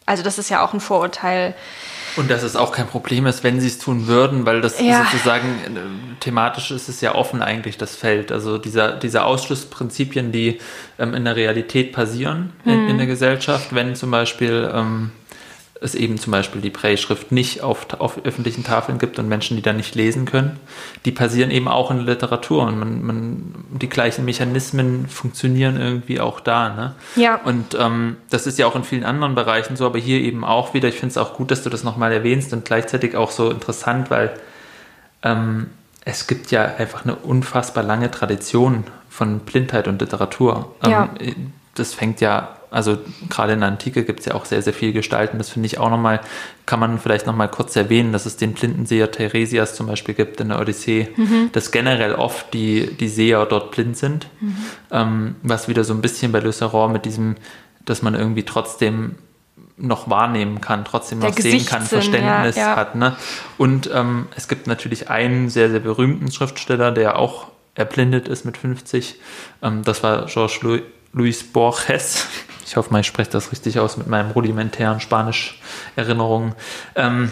Also 0.06 0.24
das 0.24 0.38
ist 0.38 0.50
ja 0.50 0.64
auch 0.64 0.74
ein 0.74 0.80
Vorurteil. 0.80 1.56
Und 2.18 2.30
dass 2.32 2.44
es 2.44 2.56
auch 2.56 2.72
kein 2.72 2.88
Problem 2.88 3.26
ist, 3.26 3.44
wenn 3.44 3.60
sie 3.60 3.68
es 3.68 3.78
tun 3.78 4.08
würden, 4.08 4.46
weil 4.46 4.62
das 4.62 4.80
Ja. 4.80 5.04
sozusagen 5.04 5.48
äh, 5.66 6.16
thematisch 6.20 6.72
ist 6.72 6.88
es 6.90 7.02
ja 7.02 7.14
offen 7.16 7.42
eigentlich 7.42 7.78
das 7.78 7.96
Feld. 7.96 8.32
Also 8.32 8.58
dieser, 8.58 8.94
diese 8.94 9.26
Ausschlussprinzipien, 9.26 10.32
die 10.32 10.60
ähm, 10.98 11.14
in 11.14 11.26
der 11.26 11.36
Realität 11.36 11.92
passieren 11.92 12.54
in, 12.66 12.90
in 12.90 12.98
der 12.98 13.08
Gesellschaft, 13.08 13.76
wenn 13.76 13.96
zum 13.96 14.12
Beispiel 14.12 14.70
ähm, 14.74 15.12
es 15.82 15.94
eben 15.94 16.18
zum 16.18 16.32
Beispiel 16.32 16.62
die 16.62 16.70
Präschrift 16.70 17.32
nicht 17.32 17.62
auf, 17.62 17.88
auf 18.00 18.24
öffentlichen 18.24 18.64
Tafeln 18.64 18.98
gibt 18.98 19.20
und 19.20 19.28
Menschen, 19.28 19.58
die 19.58 19.62
da 19.62 19.74
nicht 19.74 19.94
lesen 19.94 20.26
können, 20.26 20.60
die 21.04 21.12
passieren 21.12 21.52
eben 21.52 21.68
auch 21.68 21.92
in 21.92 21.98
der 21.98 22.06
Literatur 22.06 22.64
und 22.64 22.80
man, 22.80 23.04
man, 23.04 23.56
die 23.70 23.90
gleichen 23.90 24.24
Mechanismen 24.24 25.08
funktionieren 25.08 25.80
irgendwie 25.80 26.22
auch 26.22 26.40
da. 26.40 26.70
Ne? 26.70 26.96
Ja. 27.16 27.42
Und 27.44 27.76
ähm, 27.78 28.18
das 28.30 28.48
ist 28.48 28.58
ja 28.58 28.68
auch 28.68 28.76
in 28.76 28.86
vielen 28.86 29.04
anderen 29.04 29.36
Bereichen 29.36 29.76
so, 29.76 29.86
aber 29.86 30.00
hier 30.00 30.22
eben 30.22 30.46
auch 30.46 30.74
wieder. 30.74 30.88
Ich 30.88 30.96
finde 30.96 31.12
es 31.12 31.18
auch 31.18 31.34
gut, 31.34 31.52
dass 31.52 31.64
du 31.64 31.70
das 31.70 31.84
nochmal 31.84 32.14
erwähnst 32.14 32.54
und 32.54 32.64
gleichzeitig 32.64 33.16
auch 33.16 33.32
so 33.32 33.50
interessant, 33.50 34.10
weil 34.10 34.32
ähm, 35.24 35.68
es 36.06 36.28
gibt 36.28 36.52
ja 36.52 36.64
einfach 36.64 37.04
eine 37.04 37.16
unfassbar 37.16 37.84
lange 37.84 38.10
Tradition 38.12 38.86
von 39.10 39.40
Blindheit 39.40 39.88
und 39.88 40.00
Literatur. 40.00 40.74
Ähm, 40.84 40.92
Ja. 40.92 41.10
Das 41.74 41.94
fängt 41.94 42.22
ja, 42.22 42.56
also 42.76 42.98
gerade 43.30 43.54
in 43.54 43.62
der 43.62 43.70
Antike 43.70 44.04
gibt 44.04 44.20
es 44.20 44.26
ja 44.26 44.34
auch 44.34 44.44
sehr, 44.44 44.62
sehr 44.62 44.74
viel 44.74 44.92
Gestalten. 44.92 45.38
Das 45.38 45.50
finde 45.50 45.68
ich 45.68 45.78
auch 45.78 45.90
nochmal, 45.90 46.20
kann 46.66 46.80
man 46.82 47.00
vielleicht 47.00 47.26
nochmal 47.26 47.50
kurz 47.50 47.74
erwähnen, 47.78 48.12
dass 48.12 48.26
es 48.26 48.36
den 48.36 48.54
Blindenseher 48.54 49.10
Theresias 49.12 49.76
zum 49.76 49.88
Beispiel 49.88 50.14
gibt 50.14 50.42
in 50.42 50.50
der 50.50 50.60
Odyssee, 50.60 51.08
dass 51.54 51.72
generell 51.72 52.16
oft 52.16 52.54
die, 52.54 52.94
die 53.00 53.08
Seher 53.08 53.46
dort 53.46 53.72
blind 53.72 53.96
sind. 53.96 54.28
Ähm, 54.92 55.36
was 55.42 55.70
wieder 55.70 55.86
so 55.86 55.94
ein 55.94 56.02
bisschen 56.02 56.34
bei 56.34 56.40
Le 56.40 56.52
mit 56.90 57.06
diesem, 57.06 57.36
dass 57.86 58.02
man 58.02 58.14
irgendwie 58.14 58.44
trotzdem 58.44 59.16
noch 59.78 60.10
wahrnehmen 60.10 60.60
kann, 60.60 60.84
trotzdem 60.84 61.22
Der 61.22 61.30
noch 61.30 61.38
sehen 61.38 61.66
kann, 61.66 61.82
Verständnis 61.82 62.58
ja, 62.58 62.72
ja. 62.72 62.76
hat. 62.76 62.96
Ne? 62.96 63.16
Und 63.58 63.90
ähm, 63.94 64.28
es 64.36 64.50
gibt 64.50 64.68
natürlich 64.68 65.10
einen 65.10 65.50
sehr, 65.50 65.70
sehr 65.70 65.80
berühmten 65.80 66.30
Schriftsteller, 66.30 66.92
der 66.92 67.18
auch 67.18 67.48
erblindet 67.74 68.28
ist 68.28 68.44
mit 68.44 68.58
50. 68.58 69.16
Ähm, 69.62 69.84
das 69.86 70.04
war 70.04 70.26
Georges 70.26 70.62
Lu 70.62 70.80
Luis 71.16 71.44
Borges. 71.44 72.28
Ich 72.66 72.76
hoffe 72.78 72.92
mal, 72.92 73.00
ich 73.00 73.08
spreche 73.08 73.30
das 73.30 73.52
richtig 73.52 73.80
aus 73.80 73.98
mit 73.98 74.08
meinem 74.08 74.32
rudimentären 74.32 75.00
Spanisch-Erinnerungen. 75.00 76.56
Ähm, 76.96 77.32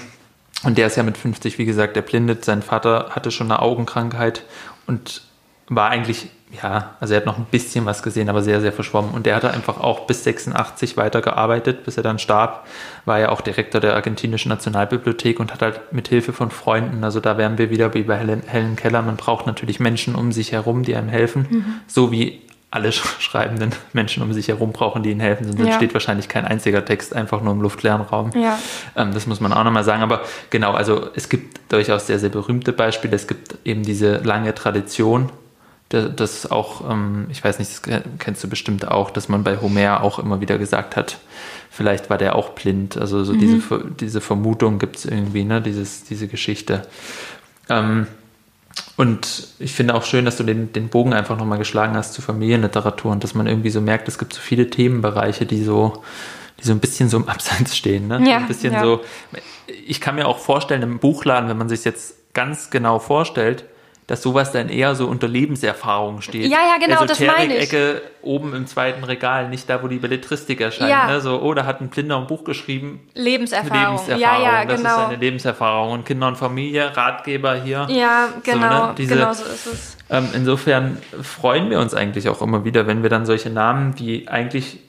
und 0.64 0.78
der 0.78 0.88
ist 0.88 0.96
ja 0.96 1.04
mit 1.04 1.18
50, 1.18 1.58
wie 1.58 1.66
gesagt, 1.66 1.98
erblindet. 1.98 2.46
Sein 2.46 2.62
Vater 2.62 3.10
hatte 3.12 3.32
schon 3.32 3.52
eine 3.52 3.62
Augenkrankheit 3.62 4.44
und 4.88 5.22
war 5.68 5.90
eigentlich, 5.90 6.30
ja, 6.62 6.96
also 7.00 7.14
er 7.14 7.22
hat 7.22 7.26
noch 7.26 7.38
ein 7.38 7.48
bisschen 7.50 7.86
was 7.86 8.04
gesehen, 8.04 8.30
aber 8.30 8.44
sehr, 8.44 8.62
sehr 8.62 8.72
verschwommen. 8.72 9.12
Und 9.12 9.26
der 9.26 9.36
hatte 9.36 9.52
einfach 9.52 9.80
auch 9.80 10.06
bis 10.06 10.24
86 10.24 10.98
weitergearbeitet, 10.98 11.84
bis 11.84 11.98
er 11.98 12.04
dann 12.04 12.20
starb. 12.20 12.68
War 13.06 13.20
ja 13.20 13.30
auch 13.30 13.42
Direktor 13.42 13.82
der 13.82 13.96
argentinischen 13.96 14.50
Nationalbibliothek 14.50 15.40
und 15.40 15.52
hat 15.52 15.62
halt 15.62 15.94
mit 15.94 16.10
Hilfe 16.10 16.32
von 16.32 16.52
Freunden, 16.52 17.04
also 17.04 17.20
da 17.20 17.38
wären 17.38 17.58
wir 17.58 17.70
wieder 17.70 17.94
wie 17.94 18.04
bei 18.04 18.18
Helen, 18.18 18.44
Helen 18.46 18.76
Keller, 18.76 19.02
man 19.02 19.18
braucht 19.18 19.48
natürlich 19.48 19.80
Menschen 19.80 20.16
um 20.16 20.32
sich 20.32 20.52
herum, 20.52 20.84
die 20.84 20.96
einem 20.96 21.10
helfen, 21.10 21.82
so 21.88 22.12
wie 22.12 22.42
alle 22.74 22.90
sch- 22.90 23.06
schreibenden 23.20 23.72
Menschen 23.94 24.24
um 24.24 24.34
sich 24.34 24.48
herum 24.48 24.72
brauchen, 24.72 25.04
die 25.04 25.12
ihnen 25.12 25.20
helfen, 25.20 25.46
sonst 25.46 25.60
Ja. 25.60 25.66
entsteht 25.68 25.94
wahrscheinlich 25.94 26.28
kein 26.28 26.46
einziger 26.46 26.84
Text 26.84 27.16
einfach 27.16 27.42
nur 27.42 27.54
im 27.54 27.62
luftleeren 27.62 28.02
Raum. 28.02 28.32
Ja. 28.36 28.58
Ähm, 28.96 29.14
das 29.14 29.28
muss 29.28 29.40
man 29.40 29.54
auch 29.54 29.64
nochmal 29.64 29.84
sagen. 29.84 30.02
Aber 30.02 30.22
genau, 30.50 30.74
also 30.74 31.10
es 31.16 31.30
gibt 31.30 31.72
durchaus 31.72 32.08
sehr, 32.08 32.18
sehr 32.20 32.30
berühmte 32.30 32.74
Beispiele. 32.74 33.16
Es 33.16 33.28
gibt 33.28 33.56
eben 33.64 33.84
diese 33.84 34.18
lange 34.18 34.56
Tradition, 34.56 35.30
da- 35.90 36.08
das 36.08 36.50
auch, 36.52 36.90
ähm, 36.90 37.28
ich 37.30 37.44
weiß 37.44 37.60
nicht, 37.60 37.70
das 37.72 37.82
ke- 37.84 38.02
kennst 38.18 38.44
du 38.44 38.48
bestimmt 38.50 38.88
auch, 38.88 39.12
dass 39.12 39.30
man 39.30 39.44
bei 39.44 39.58
Homer 39.62 40.02
auch 40.02 40.18
immer 40.18 40.42
wieder 40.42 40.58
gesagt 40.58 40.96
hat, 40.96 41.20
vielleicht 41.70 42.10
war 42.10 42.18
der 42.18 42.36
auch 42.36 42.50
blind. 42.50 42.98
Also 42.98 43.24
so 43.24 43.34
diese, 43.34 43.60
Ver- 43.60 43.84
diese 44.00 44.20
Vermutung 44.20 44.80
gibt 44.80 44.96
es 44.98 45.06
irgendwie, 45.06 45.44
ne, 45.44 45.62
Dieses, 45.62 46.04
diese 46.06 46.28
Geschichte. 46.28 46.88
Ähm, 47.70 48.08
und 48.96 49.48
ich 49.60 49.74
finde 49.74 49.96
auch 49.96 50.04
schön, 50.04 50.26
dass 50.26 50.38
du 50.38 50.44
den, 50.44 50.72
den 50.72 50.90
Bogen 50.90 51.14
einfach 51.14 51.38
nochmal 51.38 51.58
geschlagen 51.58 51.96
hast 51.96 52.14
zur 52.14 52.24
Familienliteratur 52.24 53.12
und 53.12 53.24
dass 53.24 53.34
man 53.34 53.48
irgendwie 53.48 53.72
so 53.72 53.82
merkt, 53.82 54.08
es 54.08 54.20
gibt 54.20 54.34
so 54.34 54.42
viele 54.42 54.70
Themenbereiche, 54.70 55.46
die 55.46 55.64
so, 55.64 56.04
die 56.60 56.66
so 56.66 56.74
ein 56.74 56.80
bisschen 56.80 57.10
so 57.10 57.18
im 57.18 57.28
Abseits 57.28 57.76
stehen. 57.76 58.08
Ne? 58.08 58.24
Ja, 58.28 58.38
ein 58.38 58.48
bisschen 58.48 58.74
ja. 58.74 58.84
so. 58.84 59.02
Ich 59.88 60.00
kann 60.00 60.16
mir 60.16 60.28
auch 60.28 60.40
vorstellen, 60.40 60.84
im 60.84 61.00
Buchladen, 61.00 61.50
wenn 61.50 61.58
man 61.58 61.70
sich 61.70 61.84
jetzt 61.86 62.34
ganz 62.34 62.70
genau 62.70 63.00
vorstellt, 63.00 63.66
dass 64.08 64.22
sowas 64.22 64.52
dann 64.52 64.68
eher 64.70 64.96
so 64.96 65.08
unter 65.08 65.28
Lebenserfahrung 65.28 66.22
steht. 66.22 66.52
Ja, 66.52 66.58
ja, 66.60 66.78
genau, 66.86 67.06
das 67.06 67.20
meine 67.22 67.56
ich. 67.56 67.64
Esoterik-Ecke 67.64 68.02
oben 68.22 68.54
im 68.54 68.68
zweiten 68.68 69.04
Regal, 69.04 69.50
nicht 69.50 69.70
da, 69.70 69.82
wo 69.82 69.88
die 69.88 69.98
Belletristik 69.98 70.60
erscheint. 70.60 70.90
Ja. 70.90 71.08
Ne? 71.08 71.22
So, 71.22 71.42
oh, 71.42 71.54
da 71.54 71.66
hat 71.66 71.80
ein 71.82 71.88
Blinder 71.90 72.18
ein 72.18 72.28
Buch 72.28 72.44
geschrieben, 72.44 73.08
Lebenserfahrung. 73.14 73.98
Lebenserfahrung. 73.98 74.44
Ja, 74.44 74.60
ja, 74.62 74.66
das 74.66 74.82
genau. 74.82 74.98
ist 74.98 75.06
eine 75.08 75.16
Lebenserfahrung. 75.16 75.92
Und 75.94 76.06
Kinder 76.06 76.28
und 76.28 76.38
Familie, 76.38 76.96
Ratgeber 76.96 77.56
hier. 77.56 77.88
ja, 77.90 78.30
genau. 78.44 78.88
ne, 78.88 78.94
diese- 78.98 79.16
genau 79.16 79.34
so 79.34 79.44
ist 79.46 79.68
es. 79.68 79.98
Ähm, 80.10 80.28
insofern 80.34 80.98
freuen 81.22 81.70
wir 81.70 81.80
uns 81.80 81.94
eigentlich 81.94 82.28
auch 82.30 82.42
immer 82.42 82.66
wieder, 82.66 82.88
wenn 82.88 83.04
wir 83.04 83.10
dann 83.10 83.26
solche 83.26 83.50
Namen, 83.50 83.96
die 83.96 84.28
eigentlich 84.28 84.80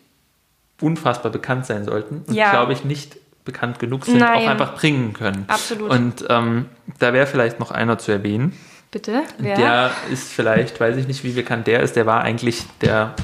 unfassbar 0.81 1.31
bekannt 1.31 1.67
sein 1.67 1.85
sollten 1.85 2.25
und 2.27 2.35
Ja. 2.35 2.51
glaube 2.51 2.73
ich 2.73 2.85
nicht 2.85 3.17
bekannt 3.45 3.79
genug 3.79 4.07
sind, 4.07 4.19
Nein. 4.19 4.45
auch 4.45 4.51
einfach 4.51 4.75
bringen 4.75 5.13
können. 5.13 5.45
Absolut. 5.49 5.91
Und 5.91 6.25
ähm, 6.31 6.67
da 6.99 7.13
wäre 7.13 7.27
vielleicht 7.27 7.61
noch 7.61 7.71
einer 7.71 7.99
zu 7.99 8.11
erwähnen. 8.11 8.57
Bitte? 8.95 9.25
Wer? 9.39 9.57
Der 9.57 9.91
ist 10.13 10.33
vielleicht, 10.33 10.79
weiß 10.79 10.97
ich 10.97 11.09
nicht, 11.09 11.25
wie 11.25 11.33
bekannt 11.33 11.67
der 11.67 11.81
ist, 11.81 11.97
der 11.97 12.07
war 12.07 12.21
eigentlich 12.21 12.63
der, 12.81 13.17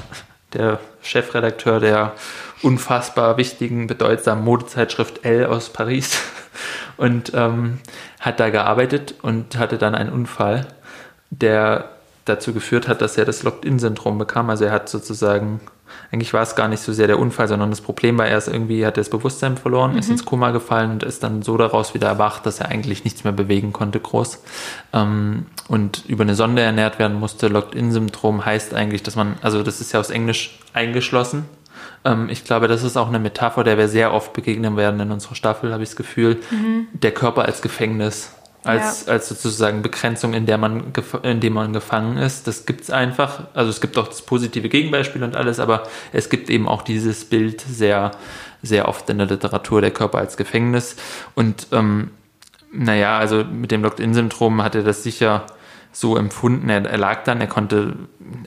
der 0.53 0.81
Chefredakteur 1.01 1.79
der 1.79 2.15
unfassbar 2.61 3.37
wichtigen, 3.37 3.87
bedeutsamen 3.87 4.43
Modezeitschrift 4.43 5.25
Elle 5.25 5.49
aus 5.49 5.73
Paris 5.73 6.21
und 6.97 7.31
ähm, 7.37 7.79
hat 8.19 8.41
da 8.41 8.51
gearbeitet 8.51 9.15
und 9.23 9.59
hatte 9.59 9.79
dann 9.79 9.95
einen 9.95 10.11
Unfall, 10.11 10.67
der 11.31 11.91
dazu 12.25 12.53
geführt 12.53 12.89
hat, 12.89 13.01
dass 13.01 13.17
er 13.17 13.25
das 13.25 13.43
Locked-In-Syndrom 13.43 14.19
bekam. 14.19 14.51
Also 14.51 14.65
er 14.65 14.73
hat 14.73 14.89
sozusagen, 14.89 15.61
eigentlich 16.13 16.33
war 16.33 16.43
es 16.43 16.55
gar 16.55 16.69
nicht 16.69 16.83
so 16.83 16.93
sehr 16.93 17.07
der 17.07 17.19
Unfall, 17.19 17.49
sondern 17.49 17.71
das 17.71 17.81
Problem 17.81 18.19
war, 18.19 18.27
er 18.27 18.39
ist 18.39 18.49
irgendwie, 18.49 18.85
hat 18.87 18.97
er 18.97 19.03
das 19.03 19.11
Bewusstsein 19.11 19.57
verloren, 19.57 19.97
ist 19.97 20.11
ins 20.11 20.25
Koma 20.25 20.51
gefallen 20.51 20.91
und 20.91 21.03
ist 21.03 21.23
dann 21.23 21.43
so 21.43 21.57
daraus 21.57 21.95
wieder 21.95 22.09
erwacht, 22.09 22.47
dass 22.47 22.61
er 22.61 22.69
eigentlich 22.69 23.05
nichts 23.05 23.25
mehr 23.25 23.33
bewegen 23.33 23.73
konnte, 23.73 24.01
groß. 24.01 24.43
Ähm, 24.93 25.47
und 25.69 26.05
über 26.07 26.23
eine 26.23 26.35
Sonde 26.35 26.63
ernährt 26.63 26.99
werden 26.99 27.19
musste. 27.19 27.49
Locked-In-Syndrom 27.49 28.45
heißt 28.45 28.75
eigentlich, 28.75 29.03
dass 29.03 29.17
man, 29.17 29.37
also 29.43 29.63
das 29.63 29.81
ist 29.81 29.93
ja 29.93 30.01
aus 30.01 30.11
Englisch 30.11 30.59
eingeschlossen. 30.73 31.45
Ähm, 32.05 32.29
ich 32.29 32.45
glaube, 32.45 32.69
das 32.69 32.83
ist 32.83 32.97
auch 32.97 33.09
eine 33.09 33.19
Metapher, 33.19 33.65
der 33.65 33.79
wir 33.79 33.89
sehr 33.89 34.13
oft 34.13 34.33
begegnen 34.33 34.77
werden 34.77 35.01
in 35.01 35.11
unserer 35.11 35.35
Staffel, 35.35 35.73
habe 35.73 35.83
ich 35.83 35.91
das 35.91 35.97
Gefühl. 35.97 36.39
Der 36.93 37.13
Körper 37.13 37.45
als 37.45 37.63
Gefängnis. 37.63 38.33
Als, 38.63 39.09
als 39.09 39.29
sozusagen 39.29 39.81
Begrenzung, 39.81 40.35
in 40.35 40.45
der 40.45 40.59
man 40.59 40.93
gef- 40.93 41.25
in 41.25 41.41
dem 41.41 41.55
man 41.55 41.73
gefangen 41.73 42.19
ist. 42.19 42.47
Das 42.47 42.67
gibt 42.67 42.83
es 42.83 42.91
einfach. 42.91 43.45
Also 43.55 43.71
es 43.71 43.81
gibt 43.81 43.97
auch 43.97 44.07
das 44.07 44.21
positive 44.21 44.69
Gegenbeispiel 44.69 45.23
und 45.23 45.35
alles, 45.35 45.59
aber 45.59 45.85
es 46.13 46.29
gibt 46.29 46.51
eben 46.51 46.69
auch 46.69 46.83
dieses 46.83 47.25
Bild 47.25 47.63
sehr, 47.63 48.11
sehr 48.63 48.87
oft 48.87 49.09
in 49.09 49.17
der 49.17 49.29
Literatur, 49.29 49.81
der 49.81 49.93
Körper 49.93 50.19
als 50.19 50.37
Gefängnis. 50.37 50.97
Und 51.35 51.69
ähm, 51.73 52.11
naja, 52.71 53.19
also 53.19 53.45
mit 53.45 53.71
dem 53.71 53.83
Locked-In-Syndrom 53.83 54.63
hat 54.63 54.75
er 54.75 54.83
das 54.83 55.03
sicher 55.03 55.47
so 55.93 56.17
empfunden. 56.19 56.69
Er, 56.69 56.85
er 56.85 56.99
lag 56.99 57.25
dann, 57.25 57.41
er 57.41 57.47
konnte 57.47 57.97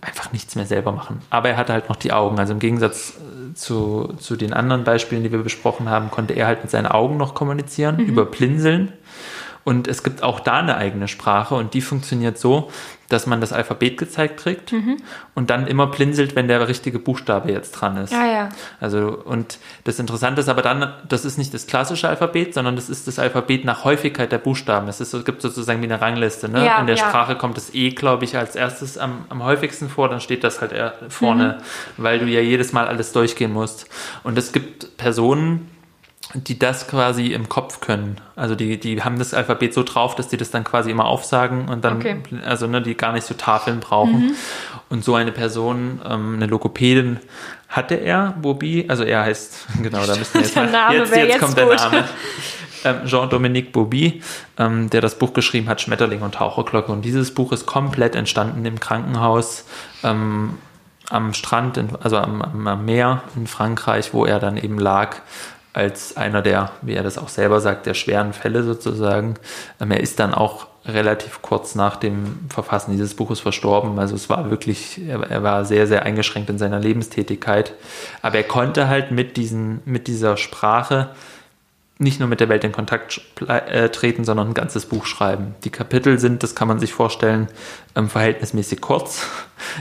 einfach 0.02 0.32
nichts 0.32 0.56
mehr 0.56 0.66
selber 0.66 0.92
machen. 0.92 1.22
Aber 1.32 1.50
er 1.50 1.58
hatte 1.58 1.74
halt 1.74 1.90
noch 1.90 1.96
die 1.98 2.14
Augen. 2.14 2.38
Also 2.40 2.54
im 2.54 2.60
Gegensatz 2.60 3.16
äh, 3.18 3.54
zu, 3.56 4.14
zu 4.20 4.36
den 4.36 4.54
anderen 4.54 4.84
Beispielen, 4.84 5.24
die 5.24 5.32
wir 5.32 5.42
besprochen 5.44 5.90
haben, 5.90 6.12
konnte 6.12 6.36
er 6.36 6.46
halt 6.46 6.62
mit 6.62 6.70
seinen 6.72 6.86
Augen 6.88 7.18
noch 7.18 7.34
kommunizieren, 7.34 7.98
über 7.98 8.26
Blinzeln. 8.26 8.94
Und 9.64 9.88
es 9.88 10.04
gibt 10.04 10.24
auch 10.24 10.42
da 10.42 10.54
eine 10.60 10.76
eigene 10.76 11.08
Sprache 11.08 11.56
und 11.56 11.74
die 11.74 11.82
funktioniert 11.82 12.38
so, 12.38 12.70
dass 13.08 13.28
man 13.28 13.40
das 13.42 13.54
Alphabet 13.54 13.98
gezeigt 13.98 14.38
kriegt 14.38 14.74
und 15.36 15.50
dann 15.52 15.68
immer 15.68 15.88
blinzelt, 15.88 16.36
wenn 16.36 16.48
der 16.48 16.68
richtige 16.68 16.98
Buchstabe 17.00 17.52
jetzt 17.52 17.72
dran 17.72 17.96
ist. 17.98 18.12
Ja, 18.12 18.26
ja. 18.26 18.50
Also, 18.82 19.10
und 19.24 19.60
das 19.84 20.00
Interessante 20.00 20.42
ist 20.42 20.50
aber 20.50 20.64
dann, 20.64 20.92
das 21.08 21.24
ist 21.24 21.38
nicht 21.38 21.54
das 21.54 21.68
klassische 21.68 22.10
Alphabet, 22.10 22.54
sondern 22.56 22.76
das 22.76 22.90
ist 22.90 23.08
das 23.08 23.20
Alphabet 23.20 23.66
nach 23.66 23.84
Häufigkeit 23.86 24.32
der 24.32 24.40
Buchstaben. 24.40 24.88
Es 24.88 25.00
ist, 25.00 25.14
es 25.14 25.24
gibt 25.26 25.42
sozusagen 25.42 25.80
wie 25.82 25.86
eine 25.86 26.02
Rangliste. 26.02 26.50
Ne? 26.50 26.66
Ja, 26.66 26.80
In 26.80 26.88
der 26.88 26.96
ja. 26.96 27.08
Sprache 27.08 27.36
kommt 27.36 27.56
das 27.56 27.74
E, 27.74 27.92
glaube 27.92 28.26
ich, 28.26 28.36
als 28.36 28.56
erstes 28.56 28.98
am, 28.98 29.26
am 29.30 29.44
häufigsten 29.44 29.90
vor, 29.90 30.10
dann 30.10 30.20
steht 30.20 30.44
das 30.44 30.60
halt 30.60 30.72
eher 30.72 30.94
vorne, 31.10 31.60
Mhm. 31.98 32.04
weil 32.04 32.20
du 32.20 32.26
ja 32.26 32.42
jedes 32.42 32.74
Mal 32.74 32.88
alles 32.88 33.12
durchgehen 33.12 33.54
musst. 33.54 33.88
Und 34.24 34.38
es 34.38 34.52
gibt 34.52 34.98
Personen, 34.98 35.70
die 36.34 36.58
das 36.58 36.88
quasi 36.88 37.28
im 37.28 37.48
Kopf 37.50 37.80
können. 37.80 38.18
Also 38.36 38.56
die, 38.56 38.80
die 38.80 39.04
haben 39.04 39.20
das 39.20 39.34
Alphabet 39.34 39.74
so 39.74 39.84
drauf, 39.84 40.16
dass 40.16 40.28
die 40.30 40.38
das 40.38 40.50
dann 40.52 40.64
quasi 40.64 40.90
immer 40.90 41.06
aufsagen 41.06 41.70
und 41.70 41.84
dann, 41.86 41.98
Okay. 41.98 42.18
also 42.46 42.66
ne, 42.68 42.82
die 42.82 42.96
gar 42.96 43.14
nicht 43.14 43.26
so 43.26 43.34
Tafeln 43.36 43.80
brauchen. 43.80 44.36
Und 44.90 45.04
so 45.04 45.16
eine 45.16 45.32
Person, 45.32 46.02
ähm, 46.08 46.36
eine 46.36 46.48
Logopädin, 46.48 47.20
hatte 47.70 47.96
er, 47.96 48.36
Bobi, 48.42 48.86
also 48.88 49.04
er 49.04 49.22
heißt, 49.24 49.68
genau, 49.84 50.06
da 50.06 50.16
müssen 50.16 50.34
wir 50.36 50.42
jetzt 50.42 50.56
Der 50.56 50.64
mal, 50.64 50.72
Name 50.72 50.96
jetzt, 50.98 51.16
jetzt 51.16 51.28
jetzt 51.30 51.40
kommt 51.40 51.58
der 51.58 51.66
gut. 51.66 51.78
Name. 51.78 52.04
ähm, 52.84 52.96
Jean-Dominique 53.06 53.72
Bobby, 53.72 54.22
ähm, 54.58 54.90
der 54.90 55.02
das 55.02 55.18
Buch 55.18 55.34
geschrieben 55.34 55.70
hat, 55.70 55.82
Schmetterling 55.82 56.22
und 56.22 56.36
Taucherglocke. 56.36 56.92
Und 56.92 57.04
dieses 57.04 57.34
Buch 57.34 57.52
ist 57.52 57.66
komplett 57.66 58.16
entstanden 58.16 58.66
im 58.66 58.80
Krankenhaus 58.80 59.66
ähm, 60.04 60.56
am 61.10 61.34
Strand, 61.34 61.78
in, 61.78 61.90
also 62.02 62.18
am, 62.18 62.42
am 62.68 62.86
Meer 62.86 63.24
in 63.36 63.48
Frankreich, 63.48 64.14
wo 64.14 64.26
er 64.26 64.40
dann 64.40 64.58
eben 64.58 64.80
lag 64.80 65.18
als 65.74 66.16
einer 66.18 66.42
der, 66.42 66.72
wie 66.82 66.94
er 66.94 67.04
das 67.04 67.18
auch 67.18 67.30
selber 67.30 67.60
sagt, 67.60 67.86
der 67.88 67.96
schweren 67.96 68.34
Fälle 68.34 68.64
sozusagen. 68.64 69.36
Ähm, 69.82 69.92
er 69.92 70.00
ist 70.00 70.20
dann 70.20 70.34
auch 70.34 70.68
relativ 70.86 71.42
kurz 71.42 71.76
nach 71.76 71.96
dem 71.96 72.40
Verfassen 72.50 72.92
dieses 72.92 73.16
Buches 73.16 73.40
verstorben. 73.40 73.98
Also 74.00 74.16
es 74.16 74.30
war 74.30 74.50
wirklich, 74.50 75.02
er, 75.08 75.42
war 75.42 75.66
sehr, 75.66 75.88
sehr 75.88 76.04
eingeschränkt 76.04 76.50
in 76.50 76.58
seiner 76.58 76.80
Lebenstätigkeit. 76.80 77.74
Aber 78.22 78.36
er 78.36 78.44
konnte 78.44 78.88
halt 78.88 79.12
mit, 79.12 79.38
diesen, 79.38 79.82
mit 79.86 80.08
dieser 80.08 80.38
Sprache 80.38 81.10
nicht 82.00 82.20
nur 82.20 82.28
mit 82.28 82.40
der 82.40 82.50
Welt 82.50 82.64
in 82.64 82.72
Kontakt 82.72 83.22
äh, 83.48 83.90
treten, 83.90 84.26
sondern 84.26 84.50
ein 84.50 84.54
ganzes 84.54 84.86
Buch 84.86 85.06
schreiben. 85.06 85.56
Die 85.64 85.70
Kapitel 85.70 86.18
sind, 86.20 86.42
das 86.42 86.56
kann 86.56 86.68
man 86.68 86.80
sich 86.80 86.94
vorstellen, 86.94 87.48
ähm, 87.96 88.10
verhältnismäßig 88.10 88.82
kurz. 88.82 89.26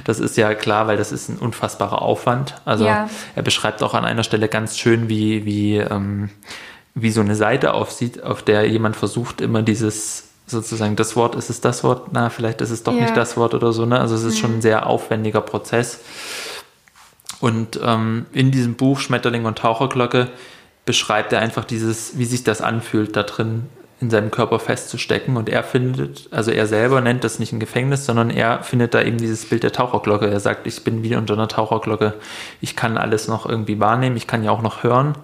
Das 0.05 0.21
ist 0.21 0.37
ja 0.37 0.55
klar, 0.55 0.87
weil 0.87 0.97
das 0.97 1.11
ist 1.11 1.29
ein 1.29 1.39
unfassbarer 1.39 2.03
Aufwand. 2.03 2.55
Also 2.65 2.85
ja. 2.85 3.11
er 3.35 3.43
beschreibt 3.43 3.83
auch 3.83 3.95
an 3.95 4.05
einer 4.05 4.23
Stelle 4.23 4.49
ganz 4.49 4.79
schön, 4.79 5.09
wie, 5.09 5.45
wie, 5.45 5.79
ähm, 5.79 6.31
wie 6.95 7.11
so 7.11 7.21
eine 7.21 7.35
Seite 7.35 7.75
aussieht, 7.75 8.23
auf 8.23 8.43
der 8.43 8.69
jemand 8.69 8.95
versucht, 8.95 9.41
immer 9.41 9.63
dieses 9.63 10.29
sozusagen 10.47 10.97
das 10.97 11.17
Wort, 11.17 11.35
ist 11.35 11.51
es 11.51 11.61
das 11.61 11.83
Wort? 11.83 12.13
Na, 12.13 12.31
vielleicht 12.31 12.61
ist 12.61 12.71
es 12.71 12.85
doch 12.85 12.95
ja. 12.95 13.03
nicht 13.03 13.17
das 13.17 13.37
Wort 13.37 13.55
oder 13.55 13.73
so. 13.73 13.87
Ne? 13.87 13.99
Also 13.99 14.15
es 14.15 14.23
ist 14.23 14.37
mhm. 14.37 14.41
schon 14.41 14.55
ein 14.59 14.63
sehr 14.63 14.87
aufwendiger 14.87 15.41
Prozess. 15.41 16.01
Und 17.41 17.81
ähm, 17.83 18.27
in 18.33 18.53
diesem 18.53 18.75
Buch 18.75 19.01
Schmetterling 19.01 19.47
und 19.47 19.59
Taucherglocke 19.59 20.31
beschreibt 20.85 21.33
er 21.33 21.41
einfach 21.41 21.65
dieses, 21.65 22.19
wie 22.19 22.25
sich 22.25 22.45
das 22.45 22.61
anfühlt, 22.61 23.17
da 23.17 23.23
drin 23.23 23.69
in 24.01 24.11
seinem 24.11 24.33
Körper 24.33 24.59
festzustecken. 24.59 25.37
Und 25.37 25.49
er 25.49 25.63
findet, 25.63 26.29
also 26.33 26.51
er 26.51 26.67
selber 26.67 27.01
nennt 27.01 27.23
das 27.23 27.39
nicht 27.39 27.53
ein 27.53 27.61
Gefängnis, 27.61 28.05
sondern 28.05 28.31
er 28.31 28.63
findet 28.65 28.95
da 28.95 29.03
eben 29.03 29.17
dieses 29.17 29.47
Bild 29.47 29.63
der 29.63 29.73
Taucherglocke. 29.73 30.29
Er 30.29 30.41
sagt, 30.41 30.67
ich 30.67 30.83
bin 30.83 31.05
wie 31.05 31.15
unter 31.15 31.35
einer 31.35 31.49
Taucherglocke. 31.49 32.15
Ich 32.61 32.75
kann 32.75 32.99
alles 32.99 33.29
noch 33.29 33.47
irgendwie 33.47 33.79
wahrnehmen, 33.79 34.17
ich 34.17 34.27
kann 34.27 34.43
ja 34.43 34.51
auch 34.51 34.63
noch 34.63 34.83
hören. 34.83 35.15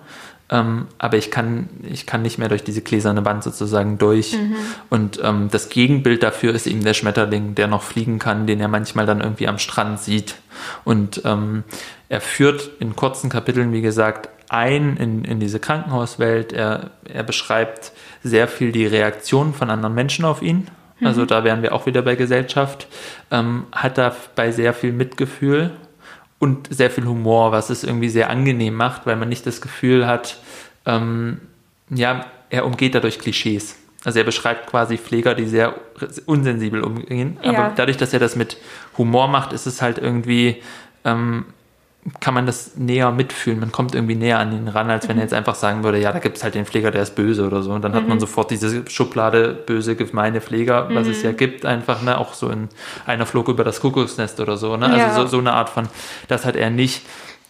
Ähm, 0.51 0.87
aber 0.97 1.17
ich 1.19 1.31
kann, 1.31 1.69
ich 1.83 2.07
kann 2.07 2.23
nicht 2.23 2.39
mehr 2.39 2.49
durch 2.49 2.65
diese 2.65 2.81
gläserne 2.81 3.25
Wand 3.25 3.45
sozusagen 3.45 3.99
durch. 3.99 4.33
Mhm. 4.33 4.57
Und 4.89 5.21
ähm, 5.23 5.49
das 5.51 5.69
Gegenbild 5.69 6.23
dafür 6.23 6.55
ist 6.55 6.67
eben 6.67 6.83
der 6.83 6.95
Schmetterling, 6.95 7.55
der 7.55 7.67
noch 7.67 7.83
fliegen 7.83 8.19
kann, 8.19 8.47
den 8.47 8.61
er 8.61 8.69
manchmal 8.69 9.07
dann 9.07 9.21
irgendwie 9.21 9.49
am 9.49 9.59
Strand 9.59 10.01
sieht. 10.01 10.37
Und 10.85 11.23
ähm, 11.25 11.65
er 12.09 12.21
führt 12.21 12.71
in 12.81 12.97
kurzen 12.97 13.29
Kapiteln, 13.29 13.73
wie 13.73 13.83
gesagt, 13.83 14.31
ein 14.49 14.97
in, 14.97 15.25
in 15.25 15.41
diese 15.41 15.61
Krankenhauswelt. 15.61 16.55
Er, 16.55 16.91
er 17.05 17.23
beschreibt 17.23 17.93
sehr 18.23 18.49
viel 18.49 18.73
die 18.73 18.87
Reaktion 18.87 19.53
von 19.53 19.69
anderen 19.69 19.95
Menschen 19.95 20.25
auf 20.25 20.41
ihn. 20.41 20.69
Also 21.03 21.23
mhm. 21.23 21.27
da 21.27 21.45
wären 21.45 21.63
wir 21.63 21.75
auch 21.75 21.87
wieder 21.87 22.03
bei 22.03 22.17
Gesellschaft. 22.17 22.89
Ähm, 23.31 23.67
hat 23.73 23.99
dabei 23.99 24.51
sehr 24.51 24.73
viel 24.73 24.93
Mitgefühl 24.93 25.73
und 26.39 26.73
sehr 26.73 26.91
viel 26.91 27.07
Humor, 27.07 27.53
was 27.53 27.71
es 27.71 27.85
irgendwie 27.85 28.09
sehr 28.09 28.31
angenehm 28.31 28.75
macht, 28.75 29.07
weil 29.07 29.17
man 29.17 29.29
nicht 29.29 29.47
das 29.47 29.61
Gefühl 29.61 30.07
hat, 30.07 30.39
ähm, 30.87 31.41
ja, 31.91 32.27
er 32.51 32.65
umgeht 32.65 32.95
dadurch 32.95 33.19
Klischees. 33.19 33.77
Also 34.05 34.21
er 34.21 34.25
beschreibt 34.25 34.69
quasi 34.69 34.97
Pfleger, 34.97 35.35
die 35.35 35.47
sehr 35.47 35.75
unsensibel 36.27 36.83
umgehen. 36.83 37.37
Ja. 37.43 37.51
Aber 37.51 37.73
dadurch, 37.75 37.97
dass 37.97 38.13
er 38.13 38.21
das 38.21 38.37
mit 38.37 38.57
Humor 38.97 39.29
macht, 39.29 39.53
ist 39.53 39.67
es 39.67 39.83
halt 39.83 39.99
irgendwie, 39.99 40.63
ähm, 41.05 41.47
kann 42.21 42.35
man 42.35 42.47
das 42.47 42.77
näher 42.77 43.11
mitfühlen. 43.11 43.61
Man 43.61 43.73
kommt 43.73 43.95
irgendwie 43.95 44.15
näher 44.15 44.39
an 44.39 44.53
ihn 44.53 44.69
ran, 44.69 44.91
als 44.91 45.09
wenn 45.09 45.17
er 45.17 45.25
jetzt 45.25 45.35
einfach 45.35 45.55
sagen 45.55 45.85
würde, 45.85 45.99
ja, 45.99 46.13
da 46.13 46.19
gibt 46.19 46.37
es 46.37 46.45
halt 46.45 46.55
den 46.55 46.65
Pfleger, 46.65 46.91
der 46.91 47.03
ist 47.03 47.15
böse 47.15 47.47
oder 47.47 47.63
so. 47.63 47.73
Und 47.73 47.83
dann 47.83 47.93
mhm. 47.93 47.97
hat 47.97 48.09
man 48.09 48.17
mhm. 48.19 48.21
sofort 48.21 48.51
diese 48.51 48.89
Schublade 48.89 49.55
böse, 49.55 49.97
gemeine 49.97 50.41
Pfleger, 50.41 50.89
was 50.93 51.07
mhm. 51.07 51.13
es 51.13 51.23
ja 51.23 51.33
gibt, 51.33 51.65
einfach, 51.65 52.03
ne, 52.03 52.19
auch 52.19 52.35
so 52.35 52.49
in 52.49 52.69
einer 53.07 53.27
Flug 53.27 53.49
über 53.49 53.65
das 53.65 53.81
Kuckucksnest 53.81 54.41
oder 54.41 54.57
so, 54.57 54.77
ne? 54.77 54.87
Also 54.87 54.99
ja. 54.99 55.15
so, 55.15 55.27
so 55.27 55.39
eine 55.39 55.53
Art 55.53 55.71
von, 55.71 55.89
das 56.29 56.45
hat 56.45 56.57
er 56.57 56.71
nicht. 56.71 57.03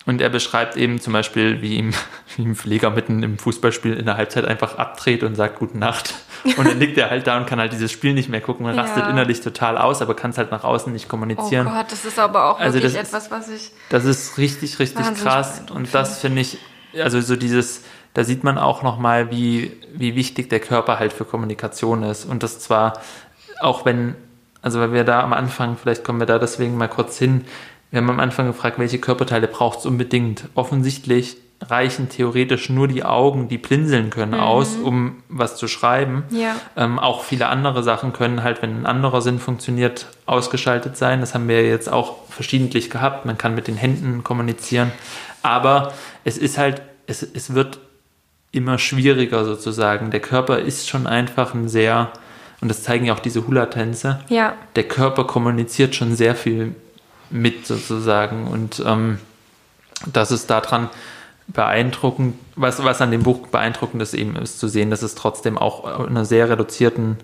Und 0.07 0.23
er 0.23 0.31
beschreibt 0.31 0.77
eben 0.77 1.01
zum 1.01 1.13
Beispiel, 1.13 1.61
wie 1.61 1.77
ihm, 1.77 1.93
wie 2.37 2.43
ihm 2.43 2.57
Pfleger 2.57 2.91
mitten 2.91 3.23
im 3.23 3.39
Fußballspiel 3.39 3.95
in 3.95 4.07
der 4.07 4.17
Halbzeit 4.17 4.45
einfach 4.45 4.77
abdreht 4.79 5.23
und 5.23 5.35
sagt 5.35 5.59
Gute 5.59 5.79
Nacht. 5.79 6.15
Und 6.57 6.67
dann 6.67 6.79
liegt 6.79 6.97
er 6.97 7.11
halt 7.11 7.27
da 7.27 7.37
und 7.37 7.47
kann 7.47 7.59
halt 7.59 7.73
dieses 7.73 7.91
Spiel 7.91 8.15
nicht 8.15 8.29
mehr 8.29 8.41
gucken 8.41 8.65
und 8.65 8.77
ja. 8.77 8.83
rastet 8.83 9.09
innerlich 9.09 9.41
total 9.41 9.77
aus, 9.77 10.01
aber 10.01 10.15
kann 10.15 10.31
es 10.31 10.39
halt 10.39 10.53
nach 10.53 10.63
außen 10.63 10.93
nicht 10.93 11.09
kommunizieren. 11.09 11.67
Oh 11.67 11.71
Gott, 11.71 11.91
das 11.91 12.05
ist 12.05 12.17
aber 12.17 12.53
auch 12.53 12.61
also 12.61 12.75
wirklich 12.75 12.95
etwas, 12.95 13.33
was 13.33 13.49
ich. 13.49 13.73
Das 13.89 14.05
ist 14.05 14.39
richtig, 14.39 14.79
richtig 14.79 15.05
krass. 15.21 15.63
Und 15.75 15.93
das 15.93 16.21
finde 16.21 16.43
ich, 16.43 16.59
also 16.95 17.21
so 17.21 17.35
dieses, 17.35 17.83
da 18.15 18.25
sieht 18.25 18.45
man 18.45 18.59
auch 18.59 18.83
nochmal, 18.83 19.31
wie, 19.31 19.73
wie 19.93 20.15
wichtig 20.15 20.49
der 20.49 20.61
Körper 20.61 20.99
halt 20.99 21.13
für 21.13 21.25
Kommunikation 21.25 22.05
ist. 22.05 22.25
Und 22.25 22.43
das 22.43 22.61
zwar, 22.61 23.01
auch 23.61 23.85
wenn, 23.85 24.15
also 24.63 24.81
weil 24.81 24.93
wir 24.93 25.05
da 25.05 25.23
am 25.23 25.33
Anfang, 25.33 25.77
vielleicht 25.77 26.05
kommen 26.05 26.21
wir 26.21 26.27
da 26.27 26.39
deswegen 26.39 26.77
mal 26.77 26.89
kurz 26.89 27.19
hin, 27.19 27.45
wir 27.91 28.01
haben 28.01 28.11
am 28.11 28.21
Anfang 28.21 28.47
gefragt, 28.47 28.79
welche 28.79 28.99
Körperteile 28.99 29.49
braucht 29.49 29.81
es 29.81 29.87
unbedingt. 29.87 30.45
Offensichtlich 30.55 31.37
reichen 31.61 32.09
theoretisch 32.09 32.69
nur 32.69 32.87
die 32.87 33.03
Augen, 33.03 33.49
die 33.49 33.59
blinzeln 33.59 34.11
können, 34.11 34.33
mhm. 34.33 34.41
aus, 34.41 34.77
um 34.77 35.23
was 35.29 35.57
zu 35.57 35.67
schreiben. 35.67 36.25
Ja. 36.31 36.55
Ähm, 36.77 36.99
auch 36.99 37.25
viele 37.25 37.49
andere 37.49 37.83
Sachen 37.83 38.13
können 38.13 38.45
halt, 38.45 38.63
wenn 38.63 38.83
ein 38.83 38.87
anderer 38.87 39.23
Sinn 39.23 39.39
funktioniert, 39.39 40.07
ausgeschaltet 40.27 40.97
sein. 40.97 41.21
Das 41.21 41.35
haben 41.35 41.49
wir 41.49 41.67
jetzt 41.67 41.91
auch 41.91 42.17
verschiedentlich 42.29 42.91
gehabt. 42.91 43.25
Man 43.27 43.39
kann 43.39 43.55
mit 43.55 43.67
den 43.67 43.77
Händen 43.77 44.23
kommunizieren. 44.23 44.93
Aber 45.43 45.93
es 46.25 46.39
ist 46.39 46.59
halt, 46.59 46.83
es, 47.07 47.23
es 47.23 47.55
wird 47.55 47.81
immer 48.53 48.79
schwieriger 48.79 49.45
sozusagen. 49.45 50.11
Der 50.11 50.21
Körper 50.21 50.59
ist 50.59 50.89
schon 50.89 51.07
einfach 51.07 51.55
ein 51.55 51.69
sehr, 51.69 52.13
und 52.61 52.69
das 52.69 52.83
zeigen 52.83 53.07
ja 53.07 53.15
auch 53.15 53.19
diese 53.21 53.47
Hula-Tänze, 53.47 54.21
ja. 54.29 54.55
der 54.77 54.85
Körper 54.85 55.25
kommuniziert 55.25 55.95
schon 55.95 56.15
sehr 56.15 56.35
viel 56.35 56.75
mit 57.31 57.67
sozusagen. 57.67 58.47
Und 58.47 58.83
ähm, 58.85 59.19
das 60.13 60.31
ist 60.31 60.49
daran 60.51 60.89
beeindruckend, 61.49 62.35
was, 62.57 62.83
was 62.85 63.01
an 63.01 63.11
dem 63.11 63.23
Buch 63.23 63.47
beeindruckend 63.49 64.03
ist, 64.03 64.15
eben 64.15 64.37
ist 64.37 64.59
zu 64.59 64.69
sehen, 64.69 64.91
dass 64.91 65.03
es 65.03 65.15
trotzdem 65.15 65.57
auch 65.57 66.01
in 66.01 66.09
einer 66.09 66.25
sehr 66.25 66.49
reduzierten 66.51 67.17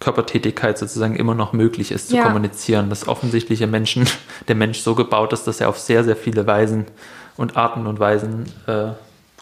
Körpertätigkeit 0.00 0.78
sozusagen 0.78 1.16
immer 1.16 1.34
noch 1.34 1.52
möglich 1.52 1.90
ist 1.90 2.10
zu 2.10 2.16
ja. 2.16 2.24
kommunizieren. 2.24 2.88
Dass 2.88 3.08
offensichtliche 3.08 3.66
Menschen, 3.66 4.08
der 4.48 4.54
Mensch 4.54 4.80
so 4.80 4.94
gebaut 4.94 5.32
ist, 5.32 5.46
dass 5.46 5.60
er 5.60 5.68
auf 5.68 5.78
sehr, 5.78 6.04
sehr 6.04 6.16
viele 6.16 6.46
Weisen 6.46 6.86
und 7.36 7.56
Arten 7.56 7.86
und 7.86 7.98
Weisen 7.98 8.44
äh, 8.66 8.90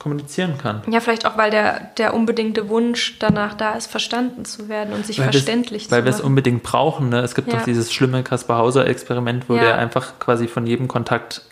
kommunizieren 0.06 0.56
kann. 0.56 0.82
Ja, 0.88 1.00
vielleicht 1.00 1.26
auch, 1.26 1.36
weil 1.36 1.50
der, 1.50 1.90
der 1.98 2.14
unbedingte 2.14 2.68
Wunsch 2.68 3.18
danach 3.18 3.54
da 3.54 3.72
ist, 3.72 3.88
verstanden 3.88 4.44
zu 4.44 4.68
werden 4.68 4.94
und 4.94 5.04
sich 5.04 5.18
weil 5.18 5.32
verständlich 5.32 5.82
zu 5.82 5.90
machen. 5.90 5.98
Weil 5.98 6.04
wir 6.04 6.16
es 6.16 6.20
unbedingt 6.20 6.62
brauchen. 6.62 7.08
Ne? 7.08 7.22
Es 7.22 7.34
gibt 7.34 7.48
ja. 7.48 7.58
doch 7.58 7.64
dieses 7.64 7.92
schlimme 7.92 8.22
Kaspar 8.22 8.58
Hauser-Experiment, 8.58 9.48
wo 9.48 9.56
ja. 9.56 9.62
der 9.62 9.78
einfach 9.78 10.20
quasi 10.20 10.46
von 10.46 10.64
jedem 10.64 10.86
Kontakt 10.86 11.42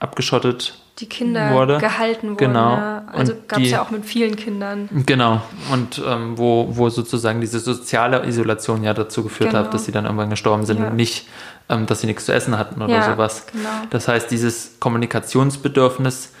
abgeschottet 0.00 0.74
die 0.98 1.06
Kinder 1.06 1.52
wurde. 1.52 1.78
gehalten 1.78 2.30
wurden. 2.30 2.36
Genau. 2.38 2.72
Ja. 2.72 3.04
Also 3.12 3.34
gab 3.46 3.60
es 3.60 3.70
ja 3.70 3.80
auch 3.80 3.92
mit 3.92 4.04
vielen 4.04 4.34
Kindern. 4.34 4.88
Genau. 5.06 5.40
Und 5.70 6.02
ähm, 6.04 6.36
wo, 6.36 6.66
wo 6.72 6.88
sozusagen 6.88 7.40
diese 7.40 7.60
soziale 7.60 8.26
Isolation 8.26 8.82
ja 8.82 8.92
dazu 8.92 9.22
geführt 9.22 9.50
genau. 9.50 9.62
hat, 9.62 9.72
dass 9.72 9.84
sie 9.84 9.92
dann 9.92 10.04
irgendwann 10.04 10.30
gestorben 10.30 10.66
sind 10.66 10.80
ja. 10.80 10.88
und 10.88 10.96
nicht, 10.96 11.28
ähm, 11.68 11.86
dass 11.86 12.00
sie 12.00 12.08
nichts 12.08 12.26
zu 12.26 12.32
essen 12.32 12.58
hatten 12.58 12.82
oder 12.82 12.92
ja, 12.92 13.12
sowas. 13.12 13.46
Genau. 13.52 13.68
Das 13.90 14.08
heißt, 14.08 14.32
dieses 14.32 14.80
Kommunikationsbedürfnis 14.80 16.32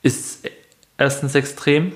ist 0.00 0.48
erstens 0.98 1.34
extrem 1.34 1.92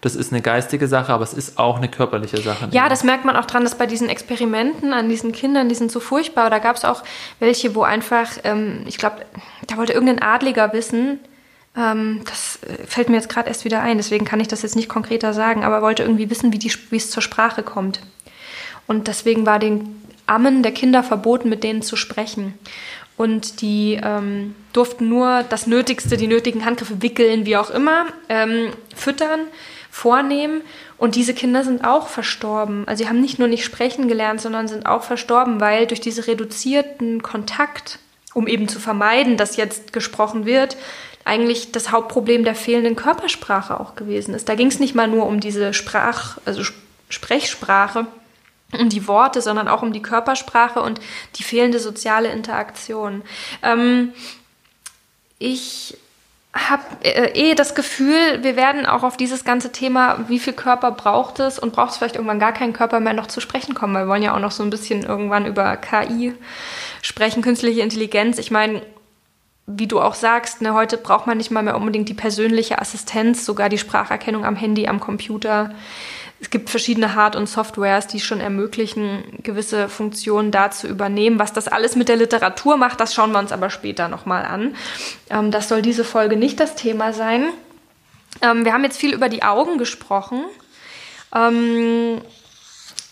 das 0.00 0.16
ist 0.16 0.32
eine 0.32 0.42
geistige 0.42 0.86
Sache, 0.86 1.12
aber 1.12 1.24
es 1.24 1.32
ist 1.32 1.58
auch 1.58 1.78
eine 1.78 1.88
körperliche 1.88 2.36
Sache. 2.36 2.68
Ja, 2.72 2.88
das 2.90 3.04
merkt 3.04 3.24
man 3.24 3.36
auch 3.36 3.46
dran, 3.46 3.64
dass 3.64 3.76
bei 3.76 3.86
diesen 3.86 4.08
Experimenten 4.10 4.92
an 4.92 5.08
diesen 5.08 5.32
Kindern, 5.32 5.68
die 5.68 5.74
sind 5.74 5.90
so 5.90 5.98
furchtbar. 5.98 6.50
Da 6.50 6.58
gab 6.58 6.76
es 6.76 6.84
auch 6.84 7.02
welche, 7.38 7.74
wo 7.74 7.82
einfach, 7.82 8.28
ähm, 8.44 8.82
ich 8.86 8.98
glaube, 8.98 9.24
da 9.66 9.78
wollte 9.78 9.94
irgendein 9.94 10.20
Adliger 10.20 10.74
wissen, 10.74 11.20
ähm, 11.74 12.20
das 12.28 12.58
äh, 12.62 12.84
fällt 12.86 13.08
mir 13.08 13.16
jetzt 13.16 13.30
gerade 13.30 13.48
erst 13.48 13.64
wieder 13.64 13.80
ein, 13.80 13.96
deswegen 13.96 14.26
kann 14.26 14.40
ich 14.40 14.48
das 14.48 14.60
jetzt 14.60 14.76
nicht 14.76 14.90
konkreter 14.90 15.32
sagen, 15.32 15.64
aber 15.64 15.80
wollte 15.80 16.02
irgendwie 16.02 16.28
wissen, 16.28 16.52
wie, 16.52 16.96
es 16.96 17.10
zur 17.10 17.22
Sprache 17.22 17.62
kommt. 17.62 18.00
Und 18.86 19.08
deswegen 19.08 19.46
war 19.46 19.58
den 19.58 20.02
Ammen 20.26 20.62
der 20.62 20.72
Kinder 20.72 21.02
verboten, 21.02 21.48
mit 21.48 21.64
denen 21.64 21.82
zu 21.82 21.96
sprechen. 21.96 22.54
Und 23.16 23.60
die 23.60 24.00
ähm, 24.02 24.54
durften 24.72 25.08
nur 25.08 25.44
das 25.48 25.66
Nötigste, 25.66 26.16
die 26.16 26.26
nötigen 26.26 26.64
Handgriffe 26.64 27.00
wickeln, 27.00 27.46
wie 27.46 27.56
auch 27.56 27.70
immer, 27.70 28.06
ähm, 28.28 28.70
füttern 28.94 29.40
vornehmen. 29.90 30.62
Und 30.98 31.14
diese 31.14 31.34
Kinder 31.34 31.62
sind 31.62 31.84
auch 31.84 32.08
verstorben. 32.08 32.88
Also 32.88 33.04
sie 33.04 33.08
haben 33.08 33.20
nicht 33.20 33.38
nur 33.38 33.46
nicht 33.46 33.64
sprechen 33.64 34.08
gelernt, 34.08 34.40
sondern 34.40 34.66
sind 34.66 34.86
auch 34.86 35.04
verstorben, 35.04 35.60
weil 35.60 35.86
durch 35.86 36.00
diese 36.00 36.26
reduzierten 36.26 37.22
Kontakt, 37.22 38.00
um 38.32 38.48
eben 38.48 38.66
zu 38.66 38.80
vermeiden, 38.80 39.36
dass 39.36 39.56
jetzt 39.56 39.92
gesprochen 39.92 40.46
wird, 40.46 40.76
eigentlich 41.24 41.70
das 41.70 41.92
Hauptproblem 41.92 42.44
der 42.44 42.56
fehlenden 42.56 42.96
Körpersprache 42.96 43.78
auch 43.78 43.94
gewesen 43.94 44.34
ist. 44.34 44.48
Da 44.48 44.56
ging 44.56 44.66
es 44.66 44.80
nicht 44.80 44.94
mal 44.94 45.08
nur 45.08 45.26
um 45.26 45.40
diese 45.40 45.72
Sprach, 45.72 46.38
also 46.44 46.62
Sprechsprache, 47.08 48.06
um 48.76 48.88
die 48.88 49.06
Worte, 49.06 49.40
sondern 49.40 49.68
auch 49.68 49.82
um 49.82 49.92
die 49.92 50.02
Körpersprache 50.02 50.80
und 50.80 51.00
die 51.36 51.42
fehlende 51.42 51.78
soziale 51.78 52.30
Interaktion. 52.30 53.22
Ähm, 53.62 54.12
ich 55.38 55.96
habe 56.54 56.82
äh, 57.02 57.32
eh 57.34 57.54
das 57.54 57.74
Gefühl, 57.74 58.42
wir 58.42 58.54
werden 58.54 58.86
auch 58.86 59.02
auf 59.02 59.16
dieses 59.16 59.44
ganze 59.44 59.72
Thema, 59.72 60.24
wie 60.28 60.38
viel 60.38 60.52
Körper 60.52 60.92
braucht 60.92 61.40
es 61.40 61.58
und 61.58 61.72
braucht 61.72 61.90
es 61.90 61.96
vielleicht 61.96 62.14
irgendwann 62.14 62.38
gar 62.38 62.52
keinen 62.52 62.72
Körper 62.72 63.00
mehr 63.00 63.12
noch 63.12 63.26
zu 63.26 63.40
sprechen 63.40 63.74
kommen. 63.74 63.94
Weil 63.94 64.04
wir 64.04 64.08
wollen 64.08 64.22
ja 64.22 64.34
auch 64.34 64.40
noch 64.40 64.52
so 64.52 64.62
ein 64.62 64.70
bisschen 64.70 65.02
irgendwann 65.02 65.46
über 65.46 65.76
KI 65.76 66.32
sprechen, 67.02 67.42
künstliche 67.42 67.80
Intelligenz. 67.80 68.38
Ich 68.38 68.52
meine, 68.52 68.82
wie 69.66 69.88
du 69.88 70.00
auch 70.00 70.14
sagst, 70.14 70.60
ne, 70.60 70.74
heute 70.74 70.96
braucht 70.96 71.26
man 71.26 71.38
nicht 71.38 71.50
mal 71.50 71.62
mehr 71.62 71.76
unbedingt 71.76 72.08
die 72.08 72.14
persönliche 72.14 72.80
Assistenz, 72.80 73.44
sogar 73.44 73.68
die 73.68 73.78
Spracherkennung 73.78 74.44
am 74.44 74.56
Handy, 74.56 74.86
am 74.86 75.00
Computer. 75.00 75.74
Es 76.44 76.50
gibt 76.50 76.68
verschiedene 76.68 77.14
Hard- 77.14 77.36
und 77.36 77.48
Softwares, 77.48 78.06
die 78.06 78.20
schon 78.20 78.38
ermöglichen, 78.38 79.24
gewisse 79.42 79.88
Funktionen 79.88 80.50
da 80.50 80.70
zu 80.70 80.86
übernehmen. 80.86 81.38
Was 81.38 81.54
das 81.54 81.68
alles 81.68 81.96
mit 81.96 82.10
der 82.10 82.16
Literatur 82.16 82.76
macht, 82.76 83.00
das 83.00 83.14
schauen 83.14 83.32
wir 83.32 83.38
uns 83.38 83.50
aber 83.50 83.70
später 83.70 84.08
nochmal 84.08 84.44
an. 84.44 84.76
Ähm, 85.30 85.50
das 85.50 85.70
soll 85.70 85.80
diese 85.80 86.04
Folge 86.04 86.36
nicht 86.36 86.60
das 86.60 86.74
Thema 86.74 87.14
sein. 87.14 87.48
Ähm, 88.42 88.66
wir 88.66 88.74
haben 88.74 88.84
jetzt 88.84 88.98
viel 88.98 89.14
über 89.14 89.30
die 89.30 89.42
Augen 89.42 89.78
gesprochen. 89.78 90.44
Ähm, 91.34 92.20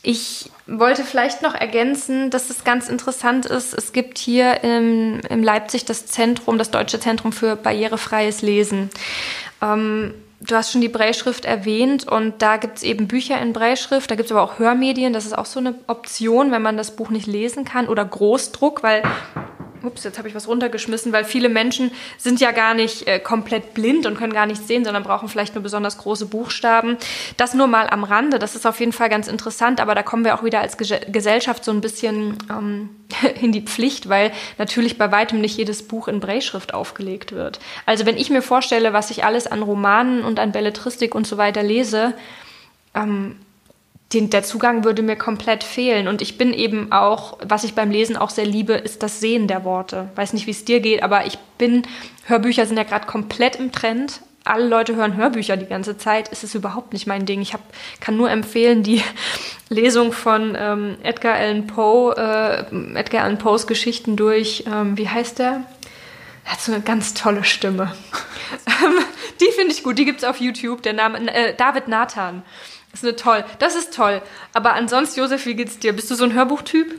ich 0.03 0.51
wollte 0.67 1.03
vielleicht 1.03 1.41
noch 1.41 1.55
ergänzen, 1.55 2.29
dass 2.29 2.51
es 2.51 2.65
ganz 2.65 2.91
interessant 2.91 3.47
ist. 3.47 3.73
Es 3.73 3.95
gibt 3.95 4.19
hier 4.19 4.63
im, 4.63 5.21
im 5.31 5.43
Leipzig 5.43 5.87
das 5.87 6.05
Zentrum, 6.05 6.59
das 6.59 6.71
Deutsche 6.71 7.01
Zentrum 7.01 7.33
für 7.33 7.57
barrierefreies 7.57 8.43
Lesen. 8.43 8.91
Ähm, 9.63 10.13
Du 10.45 10.57
hast 10.57 10.73
schon 10.73 10.81
die 10.81 10.89
Brailleschrift 10.89 11.45
erwähnt 11.45 12.09
und 12.09 12.43
da 12.43 12.57
gibt 12.57 12.79
es 12.79 12.83
eben 12.83 13.07
Bücher 13.07 13.41
in 13.41 13.53
Brailleschrift, 13.53 14.11
da 14.11 14.17
gibt 14.17 14.27
es 14.27 14.33
aber 14.33 14.43
auch 14.43 14.59
Hörmedien, 14.59 15.13
das 15.13 15.25
ist 15.25 15.39
auch 15.39 15.47
so 15.47 15.61
eine 15.61 15.77
Option, 15.87 16.51
wenn 16.51 16.63
man 16.63 16.77
das 16.77 16.97
Buch 16.97 17.11
nicht 17.11 17.29
lesen 17.29 17.65
kann 17.65 17.89
oder 17.89 18.05
Großdruck, 18.05 18.83
weil 18.83 19.03
ups, 19.85 20.05
jetzt 20.05 20.19
habe 20.19 20.29
ich 20.29 20.35
was 20.35 20.49
runtergeschmissen, 20.49 21.13
weil 21.13 21.25
viele 21.25 21.49
Menschen 21.49 21.91
sind 22.19 22.41
ja 22.41 22.53
gar 22.53 22.75
nicht 22.75 23.07
äh, 23.07 23.19
komplett 23.19 23.75
blind 23.75 24.07
und 24.07 24.17
können 24.17 24.33
gar 24.33 24.47
nichts 24.47 24.67
sehen, 24.67 24.85
sondern 24.85 25.03
brauchen 25.03 25.29
vielleicht 25.29 25.55
nur 25.55 25.63
besonders 25.63 25.99
große 25.99 26.27
Buchstaben. 26.27 26.97
Das 27.37 27.55
nur 27.55 27.67
mal 27.67 27.89
am 27.89 28.05
Rande, 28.05 28.39
das 28.39 28.55
ist 28.55 28.67
auf 28.67 28.81
jeden 28.81 28.93
Fall 28.93 29.09
ganz 29.09 29.29
interessant, 29.29 29.81
aber 29.81 29.95
da 29.95 30.03
kommen 30.03 30.25
wir 30.25 30.35
auch 30.35 30.45
wieder 30.45 30.61
als 30.61 30.77
Ge 30.77 31.01
Gesellschaft 31.11 31.65
so 31.65 31.71
ein 31.71 31.81
bisschen 31.81 32.37
ähm, 32.51 32.91
in 33.41 33.53
die 33.53 33.63
Pflicht, 33.63 34.09
weil 34.09 34.33
natürlich 34.59 34.99
bei 34.99 35.11
weitem 35.11 35.41
nicht 35.41 35.57
jedes 35.57 35.87
Buch 35.87 36.09
in 36.09 36.21
Breitschrift 36.21 36.75
aufgelegt 36.75 37.33
wird. 37.33 37.61
Also 37.87 38.07
wenn 38.07 38.17
ich 38.17 38.31
mir 38.31 38.43
vorstelle, 38.43 38.93
was 38.93 39.11
ich 39.11 39.25
alles 39.25 39.47
an 39.47 39.63
Romanen 39.63 40.25
und 40.25 40.39
an 40.39 40.53
Belletristik 40.53 41.15
und 41.15 41.27
so 41.27 41.39
weiter 41.39 41.63
lese, 41.63 42.15
ähm, 42.95 43.37
den, 44.13 44.31
der 44.31 44.43
Zugang 44.43 44.85
würde 44.85 45.03
mir 45.03 45.17
komplett 45.17 45.65
fehlen. 45.65 46.09
Und 46.09 46.23
ich 46.23 46.39
bin 46.39 46.53
eben 46.53 46.93
auch, 46.93 47.39
was 47.47 47.65
ich 47.65 47.75
beim 47.75 47.91
Lesen 47.91 48.17
auch 48.17 48.31
sehr 48.31 48.47
liebe, 48.47 48.75
ist 48.75 49.03
das 49.03 49.21
Sehen 49.21 49.49
der 49.49 49.65
Worte. 49.65 50.09
Weiß 50.15 50.33
nicht, 50.33 50.47
wie 50.47 50.53
es 50.53 50.65
dir 50.65 50.81
geht, 50.81 51.03
aber 51.03 51.27
ich 51.27 51.39
bin, 51.59 51.83
Hörbücher 52.27 52.67
sind 52.67 52.77
ja 52.77 52.83
gerade 52.85 53.07
komplett 53.07 53.57
im 53.57 53.73
Trend. 53.73 54.21
Alle 54.45 54.67
Leute 54.67 54.97
hören 54.97 55.17
Hörbücher 55.17 55.57
die 55.57 55.67
ganze 55.67 55.97
Zeit. 55.97 56.31
Es 56.33 56.43
ist 56.43 56.55
überhaupt 56.55 56.93
nicht 56.93 57.07
mein 57.07 57.27
Ding. 57.27 57.41
Ich 57.41 57.53
hab, 57.53 57.61
kann 58.01 58.17
nur 58.17 58.31
empfehlen, 58.31 58.83
die 58.83 59.03
Lesung 59.69 60.13
von 60.13 60.57
ähm, 60.59 60.97
Edgar 61.03 61.35
Allan 61.35 61.67
Poe, 61.67 62.15
äh, 62.17 62.99
Edgar 62.99 63.25
Allan 63.25 63.39
Poes 63.39 63.67
Geschichten 63.67 64.17
durch, 64.17 64.65
ähm, 64.67 64.99
wie 64.99 65.09
heißt 65.09 65.39
der? 65.39 65.65
Er 66.45 66.53
hat 66.53 66.61
so 66.61 66.73
eine 66.73 66.83
ganz 66.83 67.15
tolle 67.15 67.45
Stimme. 67.45 67.93
die 69.41 69.53
finde 69.57 69.73
ich 69.73 69.83
gut, 69.83 69.99
die 69.99 70.05
gibt 70.05 70.19
es 70.23 70.25
auf 70.25 70.41
YouTube. 70.41 70.83
Der 70.83 70.93
Name, 70.93 71.33
äh, 71.33 71.55
David 71.55 71.89
Nathan. 71.89 72.43
Das 72.91 73.03
ist 73.03 73.09
eine 73.09 73.17
toll. 73.17 73.45
Das 73.59 73.75
ist 73.75 73.95
toll. 73.95 74.21
Aber 74.53 74.75
ansonsten, 74.75 75.21
Josef, 75.21 75.47
wie 75.47 75.55
geht's 75.55 75.79
dir? 75.79 75.93
Bist 75.95 76.11
du 76.11 76.15
so 76.15 76.25
ein 76.25 76.35
Hörbuchtyp? 76.35 76.95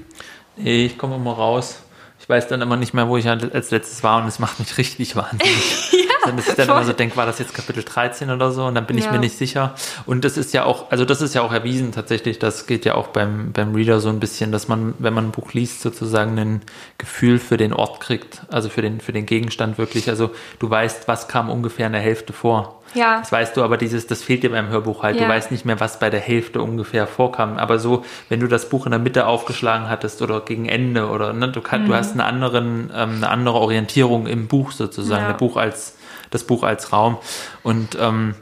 Nee, 0.56 0.86
ich 0.86 0.98
komme 0.98 1.16
immer 1.16 1.34
raus. 1.34 1.80
Ich 2.20 2.30
weiß 2.30 2.48
dann 2.48 2.62
immer 2.62 2.78
nicht 2.78 2.94
mehr, 2.94 3.10
wo 3.10 3.18
ich 3.18 3.28
als 3.28 3.72
letztes 3.72 4.02
war 4.02 4.22
und 4.22 4.28
es 4.28 4.40
macht 4.40 4.60
mich 4.60 4.78
richtig 4.78 5.16
wahnsinnig. 5.16 5.92
ja, 5.92 6.13
dass 6.36 6.48
ich 6.48 6.56
dann 6.56 6.70
immer 6.70 6.84
so 6.84 6.94
denke, 6.94 7.16
war 7.18 7.26
das 7.26 7.40
jetzt 7.40 7.54
Kapitel 7.54 7.84
13 7.84 8.30
oder 8.30 8.52
so 8.52 8.66
und 8.66 8.76
dann 8.76 8.86
bin 8.86 8.98
ja. 8.98 9.06
ich 9.06 9.12
mir 9.12 9.20
nicht 9.20 9.38
sicher. 9.38 9.76
Und 10.06 10.24
das 10.26 10.38
ist 10.38 10.54
ja 10.54 10.66
auch, 10.66 10.92
also 10.92 11.06
das 11.06 11.22
ist 11.22 11.34
ja 11.36 11.42
auch 11.42 11.54
erwiesen 11.54 11.92
tatsächlich, 11.92 12.40
das 12.40 12.68
geht 12.68 12.86
ja 12.86 12.96
auch 12.96 13.08
beim, 13.08 13.52
beim 13.52 13.74
Reader 13.76 14.00
so 14.00 14.10
ein 14.10 14.20
bisschen, 14.20 14.52
dass 14.52 14.68
man, 14.68 14.94
wenn 15.00 15.14
man 15.14 15.28
ein 15.28 15.32
Buch 15.32 15.54
liest, 15.54 15.82
sozusagen 15.82 16.38
ein 16.38 16.62
Gefühl 16.98 17.40
für 17.40 17.58
den 17.58 17.74
Ort 17.74 18.00
kriegt, 18.00 18.42
also 18.50 18.70
für 18.70 18.82
den, 18.82 19.02
für 19.02 19.14
den 19.14 19.26
Gegenstand 19.26 19.78
wirklich. 19.78 20.10
Also 20.10 20.32
du 20.60 20.70
weißt, 20.70 21.08
was 21.08 21.28
kam 21.28 21.50
ungefähr 21.50 21.88
in 21.88 21.94
der 21.94 22.02
Hälfte 22.02 22.34
vor. 22.34 22.80
Ja. 22.94 23.20
Das 23.20 23.32
weißt 23.32 23.58
du, 23.58 23.64
aber 23.64 23.78
dieses, 23.78 24.08
das 24.08 24.24
fehlt 24.24 24.44
dir 24.44 24.52
beim 24.52 24.70
Hörbuch 24.70 25.04
halt. 25.04 25.18
Ja. 25.18 25.24
Du 25.24 25.30
weißt 25.30 25.52
nicht 25.52 25.66
mehr, 25.66 25.80
was 25.80 26.00
bei 26.00 26.10
der 26.10 26.20
Hälfte 26.20 26.62
ungefähr 26.62 27.08
vorkam. 27.08 27.58
Aber 27.58 27.80
so, 27.80 28.04
wenn 28.30 28.40
du 28.40 28.48
das 28.48 28.70
Buch 28.70 28.86
in 28.86 28.92
der 28.92 29.00
Mitte 29.00 29.26
aufgeschlagen 29.26 29.90
hattest 29.90 30.22
oder 30.22 30.42
gegen 30.42 30.68
Ende 30.68 31.08
oder 31.10 31.34
ne, 31.34 31.50
du, 31.50 31.62
kann, 31.62 31.84
mhm. 31.84 31.88
du 31.88 31.96
hast 31.96 32.14
eine, 32.14 32.26
anderen, 32.26 32.92
ähm, 32.96 33.16
eine 33.16 33.30
andere 33.30 33.56
Orientierung 33.56 34.28
im 34.28 34.48
Buch 34.48 34.72
sozusagen, 34.72 35.24
ja. 35.24 35.34
Buch 35.34 35.58
als, 35.58 35.98
das 36.34 36.44
Buch 36.44 36.64
als 36.64 36.92
Raum. 36.92 37.18
Und 37.64 37.98
ähm, 38.00 38.36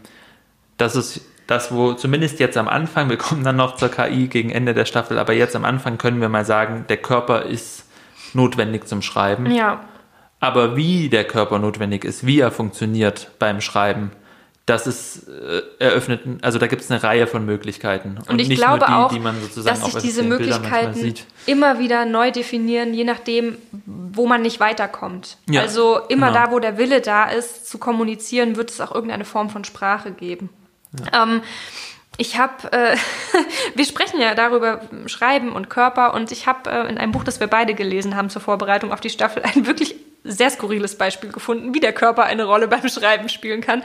das 0.77 0.95
ist 0.95 1.21
das, 1.47 1.73
wo 1.73 1.93
zumindest 1.93 2.39
jetzt 2.39 2.57
am 2.57 2.67
Anfang, 2.67 3.09
wir 3.09 3.17
kommen 3.17 3.43
dann 3.43 3.57
noch 3.57 3.75
zur 3.75 3.89
KI 3.89 4.27
gegen 4.27 4.49
Ende 4.49 4.73
der 4.73 4.85
Staffel, 4.85 5.19
aber 5.19 5.33
jetzt 5.33 5.55
am 5.55 5.65
Anfang 5.65 5.97
können 5.97 6.21
wir 6.21 6.29
mal 6.29 6.45
sagen, 6.45 6.85
der 6.87 6.97
Körper 6.97 7.43
ist 7.43 7.85
notwendig 8.33 8.87
zum 8.87 9.01
Schreiben. 9.01 9.51
Ja. 9.51 9.81
Aber 10.39 10.75
wie 10.75 11.09
der 11.09 11.25
Körper 11.25 11.59
notwendig 11.59 12.03
ist, 12.03 12.25
wie 12.25 12.39
er 12.39 12.51
funktioniert 12.51 13.31
beim 13.37 13.61
Schreiben, 13.61 14.11
das 14.65 14.85
ist 14.85 15.27
äh, 15.27 15.61
eröffnet, 15.79 16.21
also 16.43 16.59
da 16.59 16.67
gibt 16.67 16.83
es 16.83 16.91
eine 16.91 17.01
Reihe 17.01 17.25
von 17.25 17.45
Möglichkeiten. 17.45 18.17
Und, 18.19 18.29
und 18.29 18.39
ich 18.39 18.49
glaube 18.49 18.85
die, 18.87 18.93
auch, 18.93 19.11
die 19.11 19.63
dass 19.63 19.85
sich 19.85 19.95
diese 19.95 20.23
Möglichkeiten 20.23 21.13
immer 21.47 21.79
wieder 21.79 22.05
neu 22.05 22.31
definieren, 22.31 22.93
je 22.93 23.03
nachdem, 23.03 23.57
wo 23.85 24.27
man 24.27 24.41
nicht 24.43 24.59
weiterkommt. 24.59 25.37
Ja, 25.49 25.61
also 25.61 25.99
immer 26.09 26.27
genau. 26.27 26.45
da, 26.45 26.51
wo 26.51 26.59
der 26.59 26.77
Wille 26.77 27.01
da 27.01 27.25
ist, 27.25 27.67
zu 27.67 27.79
kommunizieren, 27.79 28.55
wird 28.55 28.69
es 28.69 28.79
auch 28.81 28.93
irgendeine 28.93 29.25
Form 29.25 29.49
von 29.49 29.63
Sprache 29.63 30.11
geben. 30.11 30.49
Ja. 31.11 31.23
Ähm, 31.23 31.41
ich 32.17 32.37
habe, 32.37 32.71
äh, 32.71 32.95
wir 33.75 33.85
sprechen 33.85 34.21
ja 34.21 34.35
darüber 34.35 34.81
Schreiben 35.07 35.53
und 35.53 35.69
Körper 35.69 36.13
und 36.13 36.31
ich 36.31 36.45
habe 36.45 36.69
äh, 36.69 36.87
in 36.87 36.99
einem 36.99 37.11
Buch, 37.11 37.23
das 37.23 37.39
wir 37.39 37.47
beide 37.47 37.73
gelesen 37.73 38.15
haben 38.15 38.29
zur 38.29 38.43
Vorbereitung 38.43 38.93
auf 38.93 39.01
die 39.01 39.09
Staffel, 39.09 39.41
ein 39.43 39.65
wirklich 39.65 39.95
sehr 40.23 40.49
skurriles 40.49 40.97
Beispiel 40.97 41.31
gefunden, 41.31 41.73
wie 41.73 41.79
der 41.79 41.93
Körper 41.93 42.23
eine 42.23 42.45
Rolle 42.45 42.67
beim 42.67 42.87
Schreiben 42.87 43.29
spielen 43.29 43.61
kann. 43.61 43.83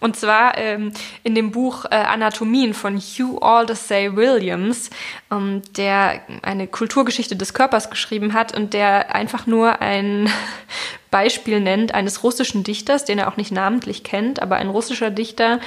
Und 0.00 0.16
zwar 0.16 0.58
ähm, 0.58 0.92
in 1.22 1.34
dem 1.34 1.50
Buch 1.52 1.84
äh, 1.84 1.94
Anatomien 1.94 2.74
von 2.74 2.96
Hugh 2.98 3.38
Aldersay 3.40 4.16
Williams, 4.16 4.90
ähm, 5.30 5.62
der 5.76 6.22
eine 6.42 6.66
Kulturgeschichte 6.66 7.36
des 7.36 7.54
Körpers 7.54 7.90
geschrieben 7.90 8.32
hat 8.32 8.56
und 8.56 8.72
der 8.72 9.14
einfach 9.14 9.46
nur 9.46 9.80
ein 9.80 10.28
Beispiel 11.10 11.60
nennt 11.60 11.94
eines 11.94 12.22
russischen 12.22 12.64
Dichters, 12.64 13.04
den 13.04 13.18
er 13.18 13.28
auch 13.28 13.36
nicht 13.36 13.52
namentlich 13.52 14.04
kennt, 14.04 14.40
aber 14.40 14.56
ein 14.56 14.68
russischer 14.68 15.10
Dichter, 15.10 15.60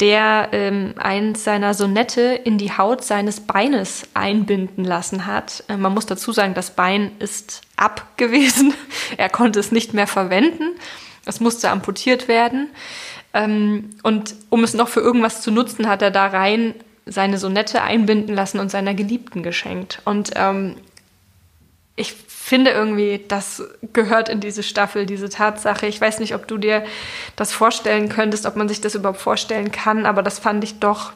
der 0.00 0.48
ähm, 0.52 0.94
eins 0.96 1.44
seiner 1.44 1.74
Sonette 1.74 2.22
in 2.22 2.56
die 2.56 2.72
Haut 2.72 3.02
seines 3.04 3.40
Beines 3.40 4.08
einbinden 4.14 4.84
lassen 4.84 5.26
hat. 5.26 5.64
Äh, 5.68 5.76
man 5.76 5.92
muss 5.92 6.06
dazu 6.06 6.32
sagen, 6.32 6.54
das 6.54 6.70
Bein 6.70 7.12
ist 7.18 7.62
ab 7.78 8.16
gewesen. 8.16 8.74
er 9.16 9.28
konnte 9.28 9.60
es 9.60 9.72
nicht 9.72 9.94
mehr 9.94 10.06
verwenden. 10.06 10.76
Es 11.24 11.40
musste 11.40 11.70
amputiert 11.70 12.28
werden. 12.28 12.68
Ähm, 13.34 13.90
und 14.02 14.34
um 14.50 14.64
es 14.64 14.74
noch 14.74 14.88
für 14.88 15.00
irgendwas 15.00 15.42
zu 15.42 15.50
nutzen, 15.50 15.88
hat 15.88 16.02
er 16.02 16.10
da 16.10 16.26
rein 16.26 16.74
seine 17.06 17.38
Sonette 17.38 17.82
einbinden 17.82 18.34
lassen 18.34 18.58
und 18.58 18.70
seiner 18.70 18.94
Geliebten 18.94 19.42
geschenkt. 19.42 20.00
Und 20.04 20.32
ähm, 20.36 20.76
ich 21.96 22.12
finde 22.12 22.70
irgendwie, 22.70 23.24
das 23.26 23.62
gehört 23.92 24.28
in 24.28 24.40
diese 24.40 24.62
Staffel, 24.62 25.04
diese 25.04 25.28
Tatsache. 25.28 25.86
Ich 25.86 26.00
weiß 26.00 26.20
nicht, 26.20 26.34
ob 26.34 26.46
du 26.46 26.56
dir 26.56 26.84
das 27.34 27.52
vorstellen 27.52 28.08
könntest, 28.08 28.46
ob 28.46 28.56
man 28.56 28.68
sich 28.68 28.80
das 28.80 28.94
überhaupt 28.94 29.20
vorstellen 29.20 29.72
kann, 29.72 30.06
aber 30.06 30.22
das 30.22 30.38
fand 30.38 30.62
ich 30.64 30.78
doch 30.78 31.12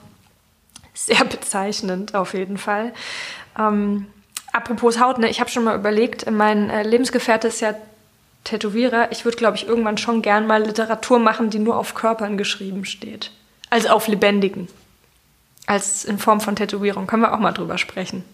sehr 0.94 1.24
bezeichnend 1.24 2.14
auf 2.14 2.34
jeden 2.34 2.58
Fall. 2.58 2.92
Ähm, 3.58 4.06
apropos 4.52 5.00
Haut, 5.00 5.18
ne, 5.18 5.28
ich 5.28 5.40
habe 5.40 5.50
schon 5.50 5.64
mal 5.64 5.76
überlegt, 5.76 6.30
mein 6.30 6.70
äh, 6.70 6.82
Lebensgefährte 6.82 7.48
ist 7.48 7.60
ja 7.60 7.74
Tätowierer. 8.44 9.12
Ich 9.12 9.24
würde, 9.24 9.36
glaube 9.36 9.56
ich, 9.56 9.66
irgendwann 9.66 9.98
schon 9.98 10.22
gern 10.22 10.46
mal 10.46 10.62
Literatur 10.62 11.18
machen, 11.18 11.50
die 11.50 11.58
nur 11.58 11.76
auf 11.76 11.94
Körpern 11.94 12.36
geschrieben 12.36 12.84
steht. 12.84 13.30
Also 13.70 13.88
auf 13.88 14.08
lebendigen. 14.08 14.68
Als 15.66 16.04
in 16.04 16.18
Form 16.18 16.40
von 16.40 16.56
Tätowierung. 16.56 17.06
Können 17.06 17.22
wir 17.22 17.32
auch 17.32 17.38
mal 17.38 17.52
drüber 17.52 17.78
sprechen 17.78 18.24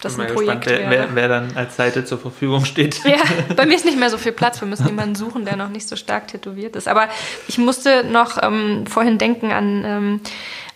das 0.00 0.18
ein 0.18 0.32
Projekt 0.32 0.64
gespannt, 0.64 0.90
wer, 0.90 0.90
wer, 0.90 1.14
wer, 1.14 1.28
dann 1.28 1.56
als 1.56 1.76
Seite 1.76 2.04
zur 2.04 2.18
Verfügung 2.18 2.64
steht. 2.64 3.04
Ja, 3.04 3.18
bei 3.56 3.66
mir 3.66 3.74
ist 3.74 3.84
nicht 3.84 3.98
mehr 3.98 4.10
so 4.10 4.18
viel 4.18 4.32
Platz. 4.32 4.60
Wir 4.60 4.68
müssen 4.68 4.86
jemanden 4.86 5.14
suchen, 5.14 5.44
der 5.44 5.56
noch 5.56 5.68
nicht 5.68 5.88
so 5.88 5.96
stark 5.96 6.28
tätowiert 6.28 6.76
ist. 6.76 6.88
Aber 6.88 7.08
ich 7.48 7.58
musste 7.58 8.04
noch 8.04 8.42
ähm, 8.42 8.86
vorhin 8.86 9.18
denken 9.18 9.52
an, 9.52 9.84
ähm, 9.84 10.20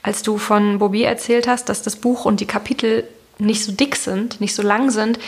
als 0.02 0.22
du 0.22 0.38
von 0.38 0.78
Bobby 0.78 1.02
erzählt 1.02 1.48
hast, 1.48 1.68
dass 1.68 1.82
das 1.82 1.96
Buch 1.96 2.24
und 2.24 2.40
die 2.40 2.46
Kapitel 2.46 3.04
nicht 3.38 3.64
so 3.64 3.72
dick 3.72 3.96
sind, 3.96 4.40
nicht 4.40 4.54
so 4.54 4.62
lang 4.62 4.90
sind. 4.90 5.18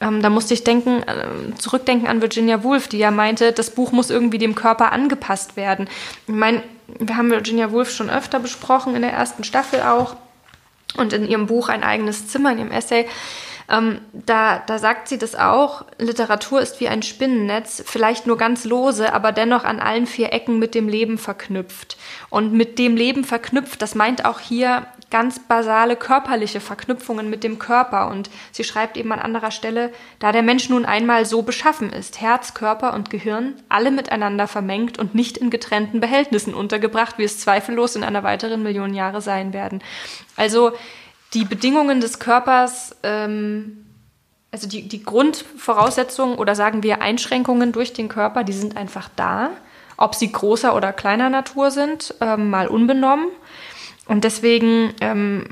Ähm, 0.00 0.22
da 0.22 0.30
musste 0.30 0.54
ich 0.54 0.64
denken, 0.64 1.02
äh, 1.02 1.54
zurückdenken 1.58 2.08
an 2.08 2.20
Virginia 2.20 2.62
Woolf, 2.62 2.88
die 2.88 2.98
ja 2.98 3.10
meinte, 3.10 3.52
das 3.52 3.70
Buch 3.70 3.90
muss 3.92 4.10
irgendwie 4.10 4.38
dem 4.38 4.54
Körper 4.54 4.92
angepasst 4.92 5.56
werden. 5.56 5.88
Ich 6.26 6.34
meine, 6.34 6.62
wir 6.98 7.16
haben 7.16 7.30
Virginia 7.30 7.72
Woolf 7.72 7.90
schon 7.90 8.10
öfter 8.10 8.38
besprochen, 8.38 8.94
in 8.94 9.02
der 9.02 9.12
ersten 9.12 9.44
Staffel 9.44 9.82
auch 9.82 10.16
und 10.96 11.12
in 11.12 11.28
ihrem 11.28 11.46
Buch 11.46 11.68
ein 11.68 11.82
eigenes 11.82 12.28
Zimmer, 12.28 12.52
in 12.52 12.58
ihrem 12.58 12.70
Essay. 12.70 13.06
Ähm, 13.70 14.00
da, 14.12 14.62
da 14.66 14.78
sagt 14.78 15.08
sie 15.08 15.18
das 15.18 15.34
auch, 15.34 15.84
Literatur 15.98 16.60
ist 16.60 16.80
wie 16.80 16.88
ein 16.88 17.02
Spinnennetz, 17.02 17.82
vielleicht 17.84 18.26
nur 18.26 18.38
ganz 18.38 18.64
lose, 18.64 19.12
aber 19.12 19.32
dennoch 19.32 19.64
an 19.64 19.78
allen 19.78 20.06
vier 20.06 20.32
Ecken 20.32 20.58
mit 20.58 20.74
dem 20.74 20.88
Leben 20.88 21.18
verknüpft. 21.18 21.98
Und 22.30 22.52
mit 22.52 22.78
dem 22.78 22.96
Leben 22.96 23.24
verknüpft, 23.24 23.82
das 23.82 23.94
meint 23.94 24.24
auch 24.24 24.40
hier 24.40 24.86
ganz 25.10 25.38
basale 25.38 25.96
körperliche 25.96 26.60
Verknüpfungen 26.60 27.30
mit 27.30 27.42
dem 27.44 27.58
Körper. 27.58 28.08
Und 28.08 28.30
sie 28.52 28.64
schreibt 28.64 28.96
eben 28.96 29.12
an 29.12 29.18
anderer 29.18 29.50
Stelle, 29.50 29.92
da 30.18 30.32
der 30.32 30.42
Mensch 30.42 30.68
nun 30.68 30.84
einmal 30.84 31.24
so 31.24 31.42
beschaffen 31.42 31.92
ist, 31.92 32.20
Herz, 32.20 32.54
Körper 32.54 32.94
und 32.94 33.10
Gehirn, 33.10 33.54
alle 33.68 33.90
miteinander 33.90 34.46
vermengt 34.46 34.98
und 34.98 35.14
nicht 35.14 35.38
in 35.38 35.50
getrennten 35.50 36.00
Behältnissen 36.00 36.54
untergebracht, 36.54 37.18
wie 37.18 37.24
es 37.24 37.38
zweifellos 37.40 37.96
in 37.96 38.04
einer 38.04 38.22
weiteren 38.22 38.62
Million 38.62 38.94
Jahre 38.94 39.22
sein 39.22 39.52
werden. 39.52 39.82
Also 40.36 40.72
die 41.34 41.44
Bedingungen 41.44 42.00
des 42.00 42.18
Körpers, 42.18 42.96
ähm, 43.02 43.84
also 44.50 44.68
die, 44.68 44.88
die 44.88 45.02
Grundvoraussetzungen 45.02 46.38
oder 46.38 46.54
sagen 46.54 46.82
wir 46.82 47.02
Einschränkungen 47.02 47.72
durch 47.72 47.92
den 47.92 48.08
Körper, 48.08 48.44
die 48.44 48.52
sind 48.52 48.76
einfach 48.76 49.08
da. 49.16 49.50
Ob 49.96 50.14
sie 50.14 50.30
großer 50.30 50.76
oder 50.76 50.92
kleiner 50.92 51.28
Natur 51.28 51.70
sind, 51.70 52.14
ähm, 52.20 52.50
mal 52.50 52.68
unbenommen. 52.68 53.28
Und 54.08 54.24
deswegen 54.24 54.92
ähm, 55.00 55.44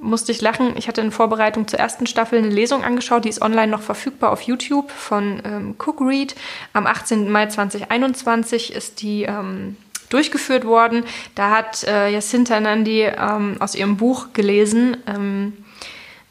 musste 0.00 0.32
ich 0.32 0.40
lachen. 0.40 0.76
Ich 0.76 0.88
hatte 0.88 1.00
in 1.00 1.10
Vorbereitung 1.10 1.66
zur 1.66 1.78
ersten 1.78 2.06
Staffel 2.06 2.38
eine 2.38 2.48
Lesung 2.48 2.84
angeschaut, 2.84 3.24
die 3.24 3.28
ist 3.28 3.40
online 3.40 3.68
noch 3.68 3.82
verfügbar 3.82 4.30
auf 4.30 4.42
YouTube 4.42 4.90
von 4.90 5.40
ähm, 5.44 5.74
Cook 5.78 6.00
Read. 6.00 6.34
Am 6.72 6.86
18. 6.86 7.30
Mai 7.30 7.46
2021 7.46 8.72
ist 8.72 9.02
die 9.02 9.22
ähm, 9.22 9.76
durchgeführt 10.10 10.64
worden. 10.66 11.04
Da 11.34 11.50
hat 11.50 11.84
äh, 11.84 12.10
Jacinta 12.10 12.60
Nandi 12.60 13.02
ähm, 13.02 13.56
aus 13.60 13.74
ihrem 13.74 13.96
Buch 13.96 14.28
gelesen, 14.34 14.98
ähm, 15.06 15.54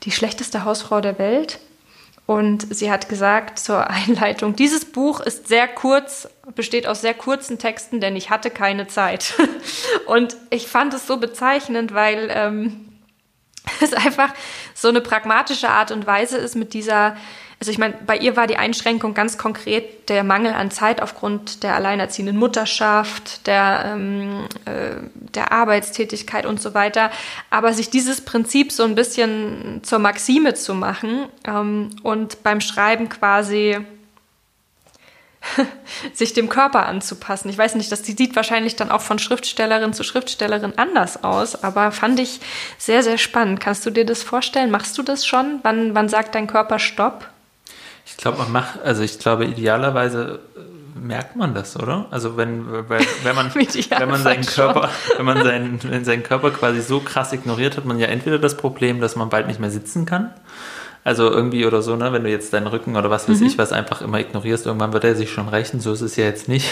Die 0.03 0.11
schlechteste 0.11 0.65
Hausfrau 0.65 1.01
der 1.01 1.17
Welt. 1.19 1.59
Und 2.25 2.73
sie 2.73 2.91
hat 2.91 3.09
gesagt 3.09 3.59
zur 3.59 3.89
Einleitung, 3.89 4.55
dieses 4.55 4.85
Buch 4.85 5.19
ist 5.19 5.47
sehr 5.47 5.67
kurz, 5.67 6.29
besteht 6.55 6.87
aus 6.87 7.01
sehr 7.01 7.13
kurzen 7.13 7.57
Texten, 7.57 7.99
denn 7.99 8.15
ich 8.15 8.29
hatte 8.29 8.49
keine 8.49 8.87
Zeit. 8.87 9.33
Und 10.05 10.37
ich 10.49 10.67
fand 10.67 10.93
es 10.93 11.07
so 11.07 11.17
bezeichnend, 11.17 11.93
weil 11.93 12.29
ähm, 12.33 12.89
es 13.81 13.93
einfach 13.93 14.33
so 14.73 14.89
eine 14.89 15.01
pragmatische 15.01 15.69
Art 15.69 15.91
und 15.91 16.07
Weise 16.07 16.37
ist 16.37 16.55
mit 16.55 16.73
dieser 16.73 17.15
also 17.61 17.69
ich 17.69 17.77
meine, 17.77 17.93
bei 18.07 18.17
ihr 18.17 18.35
war 18.35 18.47
die 18.47 18.57
Einschränkung 18.57 19.13
ganz 19.13 19.37
konkret 19.37 20.09
der 20.09 20.23
Mangel 20.23 20.51
an 20.51 20.71
Zeit 20.71 20.99
aufgrund 20.99 21.61
der 21.61 21.75
alleinerziehenden 21.75 22.35
Mutterschaft, 22.35 23.45
der, 23.45 23.83
ähm, 23.85 24.47
äh, 24.65 24.95
der 25.13 25.51
Arbeitstätigkeit 25.51 26.47
und 26.47 26.59
so 26.59 26.73
weiter. 26.73 27.11
Aber 27.51 27.73
sich 27.73 27.91
dieses 27.91 28.21
Prinzip 28.21 28.71
so 28.71 28.83
ein 28.83 28.95
bisschen 28.95 29.81
zur 29.83 29.99
Maxime 29.99 30.55
zu 30.55 30.73
machen 30.73 31.27
ähm, 31.45 31.91
und 32.01 32.41
beim 32.41 32.61
Schreiben 32.61 33.09
quasi 33.09 33.77
sich 36.13 36.33
dem 36.33 36.49
Körper 36.49 36.87
anzupassen. 36.87 37.47
Ich 37.49 37.59
weiß 37.59 37.75
nicht, 37.75 37.91
das 37.91 38.03
sieht 38.03 38.35
wahrscheinlich 38.35 38.75
dann 38.75 38.89
auch 38.89 39.01
von 39.01 39.19
Schriftstellerin 39.19 39.93
zu 39.93 40.03
Schriftstellerin 40.03 40.73
anders 40.77 41.23
aus, 41.23 41.63
aber 41.63 41.91
fand 41.91 42.19
ich 42.19 42.39
sehr, 42.79 43.03
sehr 43.03 43.19
spannend. 43.19 43.59
Kannst 43.59 43.85
du 43.85 43.91
dir 43.91 44.05
das 44.05 44.23
vorstellen? 44.23 44.71
Machst 44.71 44.97
du 44.97 45.03
das 45.03 45.27
schon? 45.27 45.59
Wann, 45.61 45.93
wann 45.93 46.09
sagt 46.09 46.33
dein 46.33 46.47
Körper 46.47 46.79
Stopp? 46.79 47.27
Ich 48.05 48.17
glaube, 48.17 48.39
man 48.39 48.51
macht, 48.51 48.81
also 48.83 49.03
ich 49.03 49.19
glaube, 49.19 49.45
idealerweise 49.45 50.39
äh, 50.55 50.99
merkt 50.99 51.35
man 51.35 51.53
das, 51.53 51.77
oder? 51.77 52.07
Also 52.11 52.37
wenn, 52.37 52.89
wenn, 52.89 53.05
wenn 53.23 53.35
man, 53.35 53.53
wenn 53.55 54.09
man 54.09 54.21
seinen 54.21 54.45
Körper, 54.45 54.89
wenn 55.17 55.25
man 55.25 55.43
seinen, 55.43 55.79
wenn 55.83 56.05
seinen 56.05 56.23
Körper 56.23 56.51
quasi 56.51 56.81
so 56.81 56.99
krass 56.99 57.33
ignoriert, 57.33 57.77
hat 57.77 57.85
man 57.85 57.99
ja 57.99 58.07
entweder 58.07 58.39
das 58.39 58.57
Problem, 58.57 58.99
dass 59.01 59.15
man 59.15 59.29
bald 59.29 59.47
nicht 59.47 59.59
mehr 59.59 59.71
sitzen 59.71 60.05
kann. 60.05 60.31
Also 61.03 61.31
irgendwie 61.31 61.65
oder 61.65 61.81
so, 61.81 61.95
ne, 61.95 62.13
wenn 62.13 62.23
du 62.23 62.29
jetzt 62.29 62.53
deinen 62.53 62.67
Rücken 62.67 62.95
oder 62.95 63.09
was 63.09 63.27
weiß 63.27 63.39
mhm. 63.39 63.47
ich 63.47 63.57
was 63.57 63.71
einfach 63.71 64.01
immer 64.01 64.19
ignorierst, 64.19 64.67
irgendwann 64.67 64.93
wird 64.93 65.03
er 65.03 65.15
sich 65.15 65.31
schon 65.31 65.49
rächen, 65.49 65.79
so 65.79 65.91
ist 65.91 66.01
es 66.01 66.15
ja 66.15 66.25
jetzt 66.25 66.47
nicht. 66.47 66.69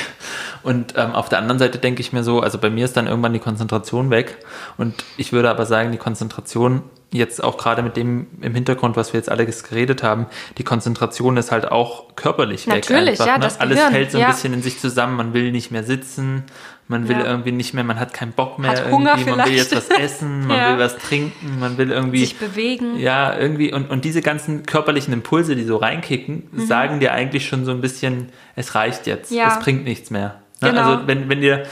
Und 0.61 0.93
ähm, 0.97 1.13
auf 1.13 1.29
der 1.29 1.39
anderen 1.39 1.57
Seite 1.57 1.79
denke 1.79 2.01
ich 2.01 2.13
mir 2.13 2.23
so, 2.23 2.39
also 2.39 2.59
bei 2.59 2.69
mir 2.69 2.85
ist 2.85 2.95
dann 2.95 3.07
irgendwann 3.07 3.33
die 3.33 3.39
Konzentration 3.39 4.11
weg. 4.11 4.37
Und 4.77 4.93
ich 5.17 5.33
würde 5.33 5.49
aber 5.49 5.65
sagen, 5.65 5.91
die 5.91 5.97
Konzentration 5.97 6.83
jetzt 7.11 7.43
auch 7.43 7.57
gerade 7.57 7.81
mit 7.81 7.97
dem 7.97 8.27
im 8.41 8.53
Hintergrund, 8.53 8.95
was 8.95 9.13
wir 9.13 9.19
jetzt 9.19 9.29
alle 9.29 9.45
geredet 9.45 10.03
haben, 10.03 10.27
die 10.59 10.63
Konzentration 10.63 11.37
ist 11.37 11.51
halt 11.51 11.71
auch 11.71 12.15
körperlich 12.15 12.67
Natürlich, 12.67 12.89
weg. 12.89 12.97
Natürlich, 12.97 13.19
ja, 13.19 13.37
ne? 13.37 13.43
das 13.43 13.59
Alles 13.59 13.77
Gehirn, 13.77 13.93
fällt 13.93 14.11
so 14.11 14.17
ein 14.19 14.21
ja. 14.21 14.27
bisschen 14.29 14.53
in 14.53 14.61
sich 14.61 14.79
zusammen. 14.79 15.17
Man 15.17 15.33
will 15.33 15.51
nicht 15.51 15.71
mehr 15.71 15.83
sitzen, 15.83 16.43
man 16.89 17.07
will 17.07 17.17
ja. 17.17 17.25
irgendwie 17.25 17.51
nicht 17.53 17.73
mehr, 17.73 17.83
man 17.85 17.99
hat 17.99 18.13
keinen 18.13 18.33
Bock 18.33 18.59
mehr 18.59 18.71
hat 18.71 18.79
irgendwie, 18.89 19.03
man 19.05 19.19
vielleicht. 19.19 19.49
will 19.49 19.55
jetzt 19.57 19.75
was 19.75 19.89
essen, 19.89 20.47
man 20.47 20.57
Ja. 20.57 20.71
will 20.73 20.79
was 20.83 20.97
trinken, 20.97 21.59
man 21.59 21.77
will 21.77 21.91
irgendwie 21.91 22.19
Sich 22.19 22.35
bewegen. 22.37 22.99
ja, 22.99 23.37
irgendwie, 23.37 23.71
und, 23.71 23.89
und 23.89 24.03
diese 24.03 24.21
ganzen 24.21 24.65
körperlichen 24.65 25.13
Impulse, 25.13 25.55
die 25.55 25.63
so 25.63 25.77
reinkicken, 25.77 26.49
sagen 26.67 26.99
dir 26.99 27.13
eigentlich 27.13 27.47
schon 27.47 27.63
so 27.63 27.71
ein 27.71 27.79
bisschen, 27.79 28.29
es 28.55 28.75
reicht 28.75 29.07
jetzt, 29.07 29.31
Mhm. 29.31 29.37
Ja. 29.37 29.47
es 29.55 29.63
bringt 29.63 29.83
nichts 29.85 30.09
mehr. 30.09 30.41
Ne? 30.61 30.71
Genau. 30.71 30.81
Also 30.81 31.07
wenn, 31.07 31.29
wenn 31.29 31.39
dir 31.41 31.63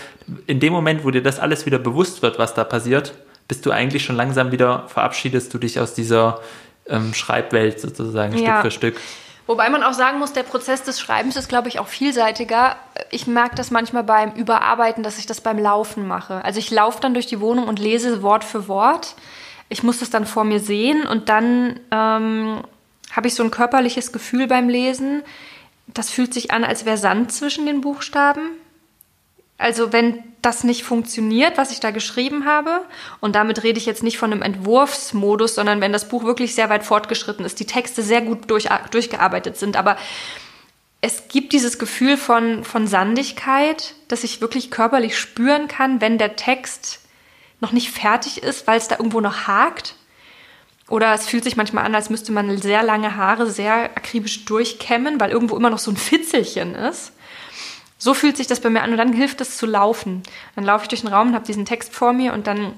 in 0.46 0.60
dem 0.62 0.72
Moment, 0.72 1.04
wo 1.04 1.12
dir 1.12 1.22
das 1.24 1.40
alles 1.40 1.66
wieder 1.66 1.80
bewusst 1.80 2.22
wird, 2.22 2.40
was 2.40 2.54
da 2.54 2.64
passiert, 2.64 3.14
bist 3.48 3.66
du 3.66 3.72
eigentlich 3.72 4.04
schon 4.06 4.16
langsam 4.16 4.52
wieder, 4.52 4.86
verabschiedest 4.88 5.54
du 5.54 5.58
dich 5.58 5.80
aus 5.80 5.94
dieser 5.94 6.40
ähm, 6.88 7.14
Schreibwelt 7.14 7.80
sozusagen. 7.82 8.34
Stück 8.38 8.62
für 8.62 8.72
Stück. 8.72 8.96
Wobei 9.48 9.70
man 9.70 9.82
auch 9.82 9.94
sagen 9.94 10.20
muss, 10.20 10.34
der 10.34 10.44
Prozess 10.44 10.84
des 10.84 11.00
Schreibens 11.00 11.38
ist, 11.38 11.48
glaube 11.48 11.70
ich, 11.70 11.80
auch 11.80 11.88
vielseitiger. 11.88 12.76
Ich 13.12 13.28
merke 13.28 13.56
das 13.56 13.72
manchmal 13.72 14.04
beim 14.04 14.34
Überarbeiten, 14.34 15.04
dass 15.04 15.18
ich 15.18 15.26
das 15.26 15.40
beim 15.40 15.58
Laufen 15.58 16.06
mache. 16.06 16.44
Also 16.44 16.60
ich 16.60 16.70
laufe 16.70 17.00
dann 17.00 17.14
durch 17.14 17.28
die 17.28 17.40
Wohnung 17.40 17.68
und 17.68 17.80
lese 17.80 18.22
Wort 18.22 18.44
für 18.44 18.68
Wort. 18.68 19.16
Ich 19.70 19.84
muss 19.84 20.00
das 20.00 20.10
dann 20.10 20.26
vor 20.26 20.44
mir 20.44 20.60
sehen 20.60 21.08
und 21.08 21.30
dann 21.30 21.80
ähm, 21.92 22.62
habe 23.12 23.28
ich 23.28 23.36
so 23.36 23.44
ein 23.44 23.52
körperliches 23.52 24.12
Gefühl 24.12 24.48
beim 24.48 24.68
Lesen. 24.68 25.24
Das 25.88 26.10
fühlt 26.10 26.34
sich 26.34 26.52
an, 26.52 26.66
als 26.66 26.84
wäre 26.86 26.98
Sand 26.98 27.32
zwischen 27.32 27.66
den 27.66 27.80
Buchstaben. 27.80 28.42
Also 29.58 29.92
wenn 29.92 30.24
das 30.42 30.64
nicht 30.64 30.84
funktioniert, 30.84 31.58
was 31.58 31.72
ich 31.72 31.80
da 31.80 31.92
geschrieben 31.92 32.46
habe, 32.46 32.82
und 33.22 33.36
damit 33.36 33.64
rede 33.64 33.80
ich 33.80 33.86
jetzt 33.86 34.04
nicht 34.04 34.18
von 34.18 34.32
einem 34.32 34.44
Entwurfsmodus, 34.44 35.56
sondern 35.56 35.82
wenn 35.82 35.94
das 35.94 36.08
Buch 36.08 36.24
wirklich 36.24 36.54
sehr 36.54 36.70
weit 36.70 36.84
fortgeschritten 36.84 37.46
ist, 37.46 37.60
die 37.60 37.66
Texte 37.66 38.04
sehr 38.04 38.22
gut 38.22 38.50
durch, 38.52 38.70
durchgearbeitet 38.92 39.58
sind, 39.58 39.76
aber 39.76 39.98
es 41.02 41.28
gibt 41.28 41.54
dieses 41.54 41.80
Gefühl 41.80 42.18
von, 42.18 42.64
von 42.64 42.88
Sandigkeit, 42.88 43.96
das 44.08 44.24
ich 44.24 44.42
wirklich 44.42 44.72
körperlich 44.72 45.18
spüren 45.18 45.68
kann, 45.68 46.02
wenn 46.02 46.18
der 46.18 46.36
Text 46.36 47.02
noch 47.60 47.72
nicht 47.72 47.92
fertig 47.92 48.44
ist, 48.44 48.68
weil 48.68 48.78
es 48.78 48.88
da 48.88 48.98
irgendwo 48.98 49.22
noch 49.22 49.48
hakt. 49.48 49.96
Oder 50.90 51.14
es 51.14 51.28
fühlt 51.28 51.44
sich 51.44 51.58
manchmal 51.58 51.86
an, 51.86 51.96
als 51.96 52.10
müsste 52.10 52.32
man 52.32 52.58
sehr 52.58 52.82
lange 52.82 53.16
Haare 53.16 53.50
sehr 53.50 53.92
akribisch 53.96 54.46
durchkämmen, 54.46 55.20
weil 55.20 55.32
irgendwo 55.32 55.58
immer 55.58 55.70
noch 55.70 55.80
so 55.80 55.92
ein 55.92 55.98
Fitzelchen 55.98 56.76
ist. 56.76 57.12
So 57.98 58.14
fühlt 58.14 58.38
sich 58.38 58.48
das 58.48 58.60
bei 58.60 58.70
mir 58.70 58.84
an 58.84 58.92
und 58.92 58.98
dann 58.98 59.14
hilft 59.14 59.42
es 59.42 59.58
zu 59.58 59.66
laufen. 59.66 60.24
Dann 60.56 60.66
laufe 60.66 60.84
ich 60.84 60.90
durch 60.90 61.02
den 61.02 61.14
Raum 61.14 61.30
und 61.30 61.36
habe 61.36 61.46
diesen 61.46 61.66
Text 61.66 61.94
vor 61.94 62.14
mir 62.14 62.34
und 62.34 62.48
dann 62.48 62.74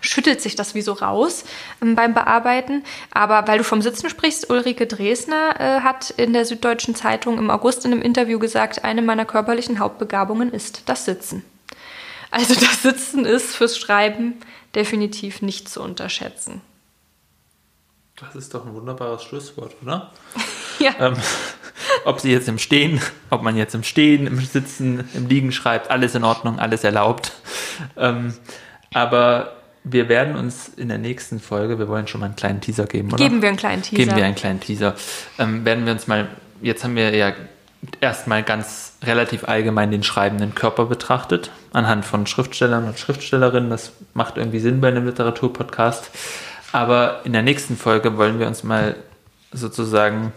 schüttelt 0.00 0.40
sich 0.40 0.56
das 0.56 0.74
wie 0.74 0.82
so 0.82 0.92
raus 0.92 1.44
ähm, 1.82 1.94
beim 1.94 2.14
Bearbeiten. 2.14 2.84
Aber 3.12 3.46
weil 3.48 3.58
du 3.58 3.64
vom 3.64 3.82
Sitzen 3.82 4.08
sprichst, 4.10 4.50
Ulrike 4.50 4.86
Dresner 4.86 5.60
äh, 5.60 5.80
hat 5.80 6.10
in 6.10 6.32
der 6.32 6.44
Süddeutschen 6.44 6.94
Zeitung 6.94 7.38
im 7.38 7.50
August 7.50 7.84
in 7.84 7.92
einem 7.92 8.02
Interview 8.02 8.38
gesagt, 8.38 8.84
eine 8.84 9.02
meiner 9.02 9.24
körperlichen 9.24 9.78
Hauptbegabungen 9.78 10.52
ist 10.52 10.82
das 10.86 11.04
Sitzen. 11.04 11.44
Also 12.30 12.54
das 12.60 12.82
Sitzen 12.82 13.24
ist 13.24 13.54
fürs 13.54 13.78
Schreiben 13.78 14.40
definitiv 14.74 15.42
nicht 15.42 15.68
zu 15.68 15.82
unterschätzen. 15.82 16.60
Das 18.16 18.34
ist 18.34 18.54
doch 18.54 18.64
ein 18.64 18.74
wunderbares 18.74 19.22
Schlusswort, 19.22 19.74
oder? 19.82 20.10
Ja. 20.84 20.92
Ähm, 20.98 21.14
ob 22.04 22.20
sie 22.20 22.30
jetzt 22.30 22.48
im 22.48 22.58
Stehen, 22.58 23.00
ob 23.30 23.42
man 23.42 23.56
jetzt 23.56 23.74
im 23.74 23.82
Stehen, 23.82 24.26
im 24.26 24.38
Sitzen, 24.40 25.08
im 25.14 25.26
Liegen 25.26 25.52
schreibt, 25.52 25.90
alles 25.90 26.14
in 26.14 26.24
Ordnung, 26.24 26.58
alles 26.58 26.84
erlaubt. 26.84 27.32
Ähm, 27.96 28.34
aber 28.92 29.52
wir 29.84 30.08
werden 30.08 30.36
uns 30.36 30.68
in 30.68 30.88
der 30.88 30.98
nächsten 30.98 31.38
Folge, 31.40 31.78
wir 31.78 31.88
wollen 31.88 32.08
schon 32.08 32.20
mal 32.20 32.26
einen 32.26 32.36
kleinen 32.36 32.60
Teaser 32.60 32.86
geben, 32.86 33.08
oder? 33.08 33.22
Geben 33.22 33.40
wir 33.40 33.48
einen 33.48 33.58
kleinen 33.58 33.82
Teaser. 33.82 34.04
Geben 34.04 34.16
wir 34.16 34.24
einen 34.24 34.34
kleinen 34.34 34.60
Teaser. 34.60 34.94
Ähm, 35.38 35.64
werden 35.64 35.86
wir 35.86 35.92
uns 35.92 36.06
mal, 36.06 36.28
jetzt 36.60 36.82
haben 36.82 36.96
wir 36.96 37.14
ja 37.14 37.32
erstmal 38.00 38.42
ganz 38.42 38.94
relativ 39.02 39.44
allgemein 39.44 39.90
den 39.90 40.02
schreibenden 40.02 40.54
Körper 40.54 40.86
betrachtet, 40.86 41.50
anhand 41.72 42.04
von 42.04 42.26
Schriftstellern 42.26 42.86
und 42.86 42.98
Schriftstellerinnen. 42.98 43.70
Das 43.70 43.92
macht 44.14 44.38
irgendwie 44.38 44.58
Sinn 44.58 44.80
bei 44.80 44.88
einem 44.88 45.06
Literaturpodcast. 45.06 46.10
Aber 46.72 47.20
in 47.24 47.32
der 47.32 47.42
nächsten 47.42 47.76
Folge 47.76 48.16
wollen 48.16 48.40
wir 48.40 48.46
uns 48.46 48.64
mal 48.64 48.96
sozusagen 49.52 50.32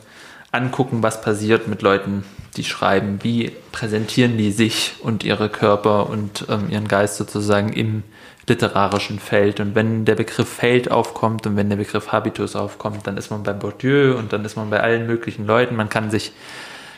angucken, 0.51 1.03
was 1.03 1.21
passiert 1.21 1.67
mit 1.67 1.81
Leuten, 1.81 2.23
die 2.57 2.63
schreiben. 2.63 3.19
Wie 3.21 3.51
präsentieren 3.71 4.37
die 4.37 4.51
sich 4.51 4.95
und 5.01 5.23
ihre 5.23 5.49
Körper 5.49 6.09
und 6.09 6.45
ähm, 6.49 6.69
ihren 6.69 6.87
Geist 6.87 7.17
sozusagen 7.17 7.73
im 7.73 8.03
literarischen 8.49 9.19
Feld. 9.19 9.59
Und 9.59 9.75
wenn 9.75 10.05
der 10.05 10.15
Begriff 10.15 10.49
Feld 10.49 10.91
aufkommt 10.91 11.45
und 11.47 11.55
wenn 11.55 11.69
der 11.69 11.77
Begriff 11.77 12.11
Habitus 12.11 12.55
aufkommt, 12.55 13.05
dann 13.07 13.15
ist 13.15 13.29
man 13.29 13.43
bei 13.43 13.53
Bourdieu 13.53 14.17
und 14.17 14.33
dann 14.33 14.43
ist 14.43 14.57
man 14.57 14.69
bei 14.69 14.81
allen 14.81 15.07
möglichen 15.07 15.45
Leuten. 15.45 15.75
Man 15.75 15.87
kann 15.87 16.11
sich, 16.11 16.33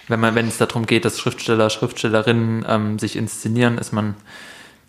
wenn 0.07 0.19
man, 0.19 0.33
wenn 0.33 0.47
es 0.47 0.57
darum 0.57 0.85
geht, 0.85 1.05
dass 1.05 1.19
Schriftsteller, 1.19 1.69
Schriftstellerinnen 1.69 2.65
ähm, 2.67 2.99
sich 2.99 3.15
inszenieren, 3.17 3.77
ist 3.77 3.91
man, 3.91 4.15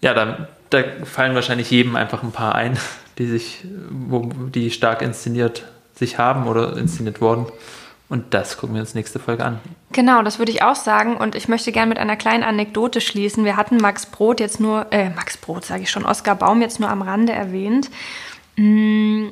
ja, 0.01 0.15
da, 0.15 0.49
da 0.71 0.83
fallen 1.05 1.35
wahrscheinlich 1.35 1.71
jedem 1.71 1.97
einfach 1.97 2.23
ein 2.23 2.33
paar 2.33 2.55
ein, 2.55 2.79
die 3.19 3.27
sich, 3.27 3.65
wo, 3.91 4.31
die 4.55 4.71
stark 4.71 5.03
inszeniert 5.03 5.65
sich 5.95 6.19
haben 6.19 6.47
oder 6.47 6.77
inszeniert 6.77 7.21
wurden. 7.21 7.47
Und 8.09 8.35
das 8.35 8.59
gucken 8.59 8.75
wir 8.75 8.83
uns 8.83 8.95
nächste 8.95 9.19
Folge 9.19 9.45
an. 9.45 9.59
Genau, 9.93 10.23
das 10.23 10.39
würde 10.39 10.53
ich 10.53 10.63
auch 10.63 10.77
sagen. 10.77 11.17
Und 11.17 11.35
ich 11.35 11.49
möchte 11.49 11.73
gerne 11.73 11.89
mit 11.89 11.99
einer 11.99 12.17
kleinen 12.17 12.43
Anekdote 12.43 13.01
schließen. 13.01 13.45
Wir 13.45 13.57
hatten 13.57 13.79
Max 13.79 14.05
Brot 14.05 14.39
jetzt 14.39 14.61
nur, 14.61 14.87
äh, 14.91 15.09
Max 15.09 15.39
Brot 15.39 15.65
sage 15.65 15.83
ich 15.85 15.91
schon, 15.91 16.05
Oskar 16.05 16.35
Baum 16.35 16.61
jetzt 16.61 16.79
nur 16.79 16.91
am 16.91 17.01
Rande 17.01 17.33
erwähnt. 17.33 17.91
Mm, 18.57 19.29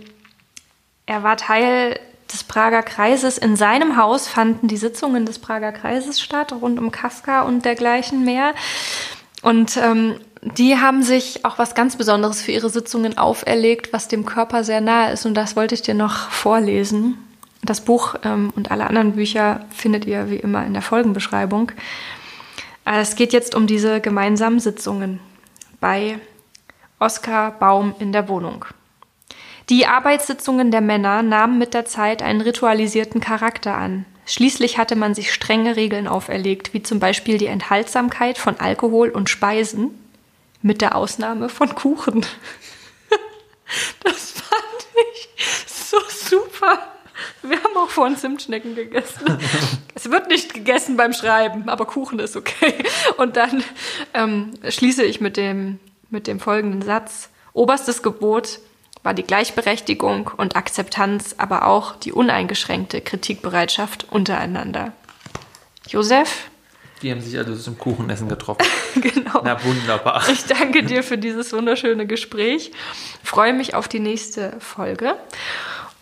er 1.05 1.23
war 1.23 1.37
Teil 1.37 1.99
des 2.33 2.45
Prager 2.45 2.83
Kreises. 2.83 3.37
In 3.37 3.57
seinem 3.57 3.97
Haus 3.97 4.29
fanden 4.29 4.69
die 4.69 4.77
Sitzungen 4.77 5.27
des 5.27 5.39
Prager 5.39 5.73
Kreises 5.73 6.21
statt, 6.21 6.53
rund 6.53 6.79
um 6.79 6.91
Kaska 6.91 7.43
und 7.43 7.65
dergleichen 7.65 8.25
mehr. 8.25 8.55
Und 9.43 9.77
ähm, 9.77 10.21
die 10.43 10.79
haben 10.79 11.03
sich 11.03 11.45
auch 11.45 11.59
was 11.59 11.75
ganz 11.75 11.97
Besonderes 11.97 12.41
für 12.41 12.53
ihre 12.53 12.71
Sitzungen 12.71 13.19
auferlegt, 13.19 13.93
was 13.93 14.09
dem 14.09 14.25
Körper 14.25 14.65
sehr 14.65 14.81
nahe 14.81 15.13
ist. 15.13 15.27
Und 15.27 15.35
das 15.35 15.57
wollte 15.57 15.75
ich 15.75 15.83
dir 15.83 15.95
noch 15.95 16.31
vorlesen. 16.31 17.19
Das 17.63 17.83
Buch 17.83 18.15
ähm, 18.25 18.53
und 18.57 18.71
alle 18.71 18.87
anderen 18.87 19.13
Bücher 19.13 19.67
findet 19.71 20.07
ihr 20.07 20.31
wie 20.31 20.37
immer 20.37 20.65
in 20.65 20.73
der 20.73 20.83
Folgenbeschreibung. 20.83 21.73
Äh, 22.87 23.01
es 23.01 23.17
geht 23.17 23.33
jetzt 23.33 23.55
um 23.55 23.67
diese 23.67 24.01
gemeinsamen 24.01 24.61
Sitzungen 24.61 25.21
bei 25.81 26.19
Oskar 26.99 27.53
Baum 27.53 27.95
in 27.99 28.13
der 28.13 28.29
Wohnung. 28.29 28.65
Die 29.69 29.87
Arbeitssitzungen 29.87 30.71
der 30.71 30.81
Männer 30.81 31.23
nahmen 31.23 31.59
mit 31.59 31.75
der 31.75 31.85
Zeit 31.85 32.23
einen 32.23 32.41
ritualisierten 32.41 33.21
Charakter 33.21 33.77
an. 33.77 34.05
Schließlich 34.27 34.79
hatte 34.79 34.97
man 34.97 35.15
sich 35.15 35.33
strenge 35.33 35.77
Regeln 35.77 36.09
auferlegt, 36.09 36.75
wie 36.75 36.83
zum 36.83 36.99
Beispiel 36.99 37.39
die 37.39 37.47
Enthaltsamkeit 37.47 38.39
von 38.39 38.59
Alkohol 38.59 39.11
und 39.11 39.31
Speisen, 39.31 39.91
mit 40.63 40.81
der 40.81 40.95
Ausnahme 40.97 41.49
von 41.49 41.75
Kuchen. 41.75 42.25
Das 44.03 44.33
fand 44.33 44.89
ich 45.13 45.29
so 45.69 45.99
super. 46.09 46.77
Wir 47.43 47.63
haben 47.63 47.77
auch 47.77 47.89
vorhin 47.91 48.17
Zimtschnecken 48.17 48.75
gegessen. 48.75 49.39
es 49.95 50.11
wird 50.11 50.29
nicht 50.29 50.55
gegessen 50.55 50.97
beim 50.97 51.13
Schreiben, 51.13 51.69
aber 51.69 51.87
Kuchen 51.87 52.19
ist 52.19 52.37
okay. 52.37 52.75
Und 53.17 53.37
dann 53.37 53.63
ähm, 54.15 54.53
schließe 54.69 55.03
ich 55.03 55.21
mit 55.21 55.37
dem, 55.37 55.79
mit 56.11 56.27
dem 56.27 56.41
folgenden 56.41 56.83
Satz. 56.83 57.31
Oberstes 57.53 58.03
Gebot 58.03 58.61
war 59.03 59.15
die 59.15 59.23
Gleichberechtigung 59.23 60.31
und 60.37 60.57
Akzeptanz, 60.57 61.35
aber 61.39 61.67
auch 61.67 61.97
die 61.97 62.13
uneingeschränkte 62.13 63.01
Kritikbereitschaft 63.01 64.07
untereinander. 64.11 64.93
Josef? 65.89 66.51
Die 67.03 67.11
haben 67.11 67.21
sich 67.23 67.37
also 67.39 67.57
zum 67.57 67.79
Kuchenessen 67.79 68.29
getroffen. 68.29 68.67
genau. 69.01 69.41
Na 69.43 69.63
wunderbar. 69.65 70.23
Ich 70.31 70.45
danke 70.45 70.83
dir 70.83 71.03
für 71.03 71.17
dieses 71.17 71.53
wunderschöne 71.53 72.07
Gespräch. 72.07 72.73
Freue 73.25 73.55
mich 73.55 73.75
auf 73.75 73.89
die 73.89 74.01
nächste 74.01 74.57
Folge. 74.61 75.17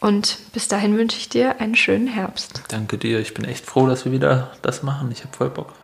Und 0.00 0.38
bis 0.52 0.68
dahin 0.68 0.96
wünsche 0.96 1.18
ich 1.18 1.28
dir 1.28 1.60
einen 1.60 1.74
schönen 1.74 2.06
Herbst. 2.06 2.62
Danke 2.68 2.98
dir. 2.98 3.18
Ich 3.20 3.34
bin 3.34 3.44
echt 3.44 3.66
froh, 3.66 3.86
dass 3.86 4.04
wir 4.04 4.12
wieder 4.12 4.52
das 4.62 4.82
machen. 4.82 5.10
Ich 5.10 5.24
habe 5.24 5.36
voll 5.36 5.50
Bock. 5.50 5.74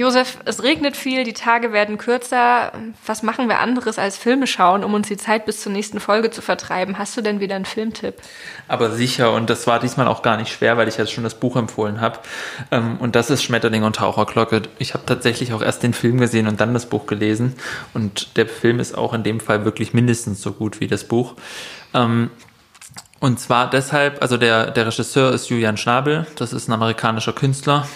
Josef, 0.00 0.38
es 0.46 0.62
regnet 0.62 0.96
viel, 0.96 1.24
die 1.24 1.34
Tage 1.34 1.74
werden 1.74 1.98
kürzer. 1.98 2.72
Was 3.04 3.22
machen 3.22 3.50
wir 3.50 3.58
anderes 3.58 3.98
als 3.98 4.16
Filme 4.16 4.46
schauen, 4.46 4.82
um 4.82 4.94
uns 4.94 5.08
die 5.08 5.18
Zeit 5.18 5.44
bis 5.44 5.60
zur 5.60 5.72
nächsten 5.72 6.00
Folge 6.00 6.30
zu 6.30 6.40
vertreiben? 6.40 6.96
Hast 6.96 7.18
du 7.18 7.20
denn 7.20 7.38
wieder 7.38 7.54
einen 7.54 7.66
Filmtipp? 7.66 8.14
Aber 8.66 8.92
sicher, 8.92 9.34
und 9.34 9.50
das 9.50 9.66
war 9.66 9.78
diesmal 9.78 10.08
auch 10.08 10.22
gar 10.22 10.38
nicht 10.38 10.50
schwer, 10.50 10.78
weil 10.78 10.88
ich 10.88 10.96
jetzt 10.96 11.12
schon 11.12 11.22
das 11.22 11.34
Buch 11.34 11.54
empfohlen 11.54 12.00
habe. 12.00 12.18
Ähm, 12.70 12.96
und 12.98 13.14
das 13.14 13.28
ist 13.28 13.42
Schmetterling 13.42 13.82
und 13.82 13.96
Taucherglocke. 13.96 14.62
Ich 14.78 14.94
habe 14.94 15.04
tatsächlich 15.04 15.52
auch 15.52 15.60
erst 15.60 15.82
den 15.82 15.92
Film 15.92 16.16
gesehen 16.16 16.48
und 16.48 16.62
dann 16.62 16.72
das 16.72 16.86
Buch 16.86 17.04
gelesen. 17.04 17.56
Und 17.92 18.38
der 18.38 18.46
Film 18.46 18.80
ist 18.80 18.96
auch 18.96 19.12
in 19.12 19.22
dem 19.22 19.38
Fall 19.38 19.66
wirklich 19.66 19.92
mindestens 19.92 20.40
so 20.40 20.52
gut 20.52 20.80
wie 20.80 20.86
das 20.86 21.04
Buch. 21.04 21.34
Ähm, 21.92 22.30
und 23.20 23.38
zwar 23.38 23.68
deshalb, 23.68 24.22
also 24.22 24.38
der, 24.38 24.70
der 24.70 24.86
Regisseur 24.86 25.30
ist 25.34 25.50
Julian 25.50 25.76
Schnabel, 25.76 26.26
das 26.36 26.54
ist 26.54 26.68
ein 26.68 26.72
amerikanischer 26.72 27.34
Künstler, 27.34 27.86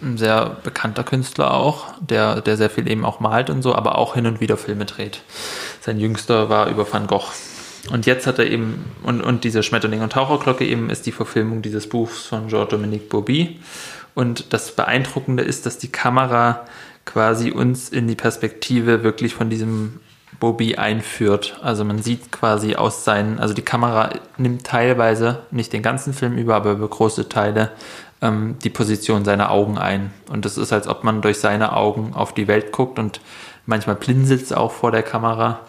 ein 0.00 0.18
sehr 0.18 0.56
bekannter 0.62 1.04
Künstler 1.04 1.54
auch, 1.54 1.86
der, 2.00 2.40
der 2.40 2.56
sehr 2.56 2.70
viel 2.70 2.90
eben 2.90 3.04
auch 3.04 3.20
malt 3.20 3.50
und 3.50 3.62
so, 3.62 3.74
aber 3.74 3.98
auch 3.98 4.14
hin 4.14 4.26
und 4.26 4.40
wieder 4.40 4.56
Filme 4.56 4.84
dreht. 4.84 5.22
Sein 5.80 5.98
jüngster 5.98 6.48
war 6.48 6.68
über 6.68 6.90
Van 6.90 7.06
Gogh. 7.06 7.30
Und 7.90 8.06
jetzt 8.06 8.26
hat 8.26 8.38
er 8.38 8.48
eben, 8.48 8.84
und, 9.02 9.20
und 9.20 9.44
diese 9.44 9.62
Schmetterling 9.62 10.02
und 10.02 10.12
Taucherglocke 10.12 10.64
eben 10.64 10.88
ist 10.90 11.06
die 11.06 11.12
Verfilmung 11.12 11.62
dieses 11.62 11.88
Buchs 11.88 12.26
von 12.26 12.48
Jean-Dominique 12.48 13.08
Bobby. 13.08 13.60
Und 14.14 14.52
das 14.52 14.72
Beeindruckende 14.72 15.42
ist, 15.42 15.66
dass 15.66 15.78
die 15.78 15.90
Kamera 15.90 16.64
quasi 17.04 17.50
uns 17.50 17.88
in 17.88 18.06
die 18.06 18.14
Perspektive 18.14 19.02
wirklich 19.02 19.34
von 19.34 19.50
diesem 19.50 20.00
Bobby 20.38 20.76
einführt. 20.76 21.58
Also 21.62 21.84
man 21.84 22.02
sieht 22.02 22.30
quasi 22.30 22.74
aus 22.74 23.04
seinen, 23.04 23.38
also 23.38 23.54
die 23.54 23.62
Kamera 23.62 24.10
nimmt 24.38 24.64
teilweise, 24.64 25.40
nicht 25.50 25.72
den 25.72 25.82
ganzen 25.82 26.14
Film 26.14 26.36
über, 26.36 26.54
aber 26.54 26.72
über 26.72 26.88
große 26.88 27.28
Teile, 27.28 27.72
ähm, 28.22 28.56
die 28.62 28.70
Position 28.70 29.24
seiner 29.24 29.50
Augen 29.50 29.76
ein. 29.76 30.12
Und 30.30 30.44
das 30.44 30.56
ist, 30.56 30.72
als 30.72 30.86
ob 30.86 31.04
man 31.04 31.20
durch 31.20 31.38
seine 31.38 31.76
Augen 31.76 32.14
auf 32.14 32.32
die 32.32 32.48
Welt 32.48 32.72
guckt 32.72 32.98
und 32.98 33.20
manchmal 33.66 33.96
blinzelt 33.96 34.42
es 34.42 34.52
auch 34.52 34.72
vor 34.72 34.92
der 34.92 35.02
Kamera. 35.02 35.60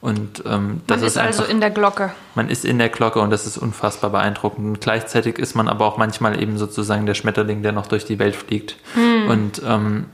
Und 0.00 0.42
ähm, 0.46 0.82
das 0.86 0.98
man 0.98 1.06
ist, 1.06 1.12
ist 1.12 1.18
also 1.18 1.42
einfach, 1.42 1.54
in 1.54 1.60
der 1.60 1.70
Glocke. 1.70 2.12
Man 2.34 2.48
ist 2.48 2.64
in 2.64 2.78
der 2.78 2.88
Glocke 2.88 3.20
und 3.20 3.30
das 3.30 3.46
ist 3.46 3.56
unfassbar 3.56 4.10
beeindruckend. 4.10 4.66
Und 4.66 4.80
gleichzeitig 4.80 5.38
ist 5.38 5.54
man 5.54 5.68
aber 5.68 5.86
auch 5.86 5.96
manchmal 5.96 6.40
eben 6.40 6.58
sozusagen 6.58 7.06
der 7.06 7.14
Schmetterling, 7.14 7.62
der 7.62 7.72
noch 7.72 7.86
durch 7.86 8.04
die 8.04 8.18
Welt 8.18 8.36
fliegt. 8.36 8.76
Hm. 8.94 9.28
Und 9.28 9.62
ähm, 9.66 10.06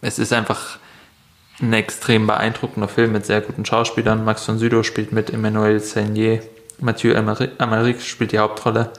es 0.00 0.18
ist 0.18 0.32
einfach 0.32 0.78
ein 1.60 1.72
extrem 1.72 2.26
beeindruckender 2.26 2.88
Film 2.88 3.12
mit 3.12 3.26
sehr 3.26 3.40
guten 3.40 3.64
Schauspielern. 3.64 4.24
Max 4.24 4.44
von 4.44 4.58
Sydow 4.58 4.82
spielt 4.82 5.12
mit, 5.12 5.30
Emmanuel 5.30 5.78
Seigné, 5.78 6.42
Mathieu 6.80 7.16
Amaric 7.16 8.02
spielt 8.02 8.32
die 8.32 8.38
Hauptrolle 8.38 8.90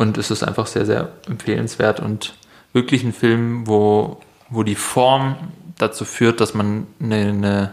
und 0.00 0.16
es 0.16 0.30
ist 0.30 0.42
einfach 0.42 0.66
sehr, 0.66 0.86
sehr 0.86 1.10
empfehlenswert 1.28 2.00
und 2.00 2.32
wirklich 2.72 3.04
ein 3.04 3.12
Film, 3.12 3.66
wo, 3.66 4.16
wo 4.48 4.62
die 4.62 4.74
Form 4.74 5.36
dazu 5.76 6.06
führt, 6.06 6.40
dass 6.40 6.54
man 6.54 6.86
eine, 7.02 7.16
eine, 7.16 7.72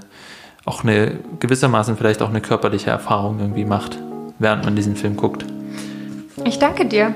auch 0.65 0.83
eine 0.83 1.19
gewissermaßen 1.39 1.95
vielleicht 1.95 2.21
auch 2.21 2.27
eine 2.27 2.41
körperliche 2.41 2.89
Erfahrung 2.89 3.39
irgendwie 3.39 3.63
macht, 3.63 3.97
während 4.39 4.65
man 4.65 4.75
diesen 4.75 4.97
Film 4.97 5.15
guckt. 5.15 5.45
Ich 6.43 6.59
danke 6.59 6.85
dir. 6.85 7.15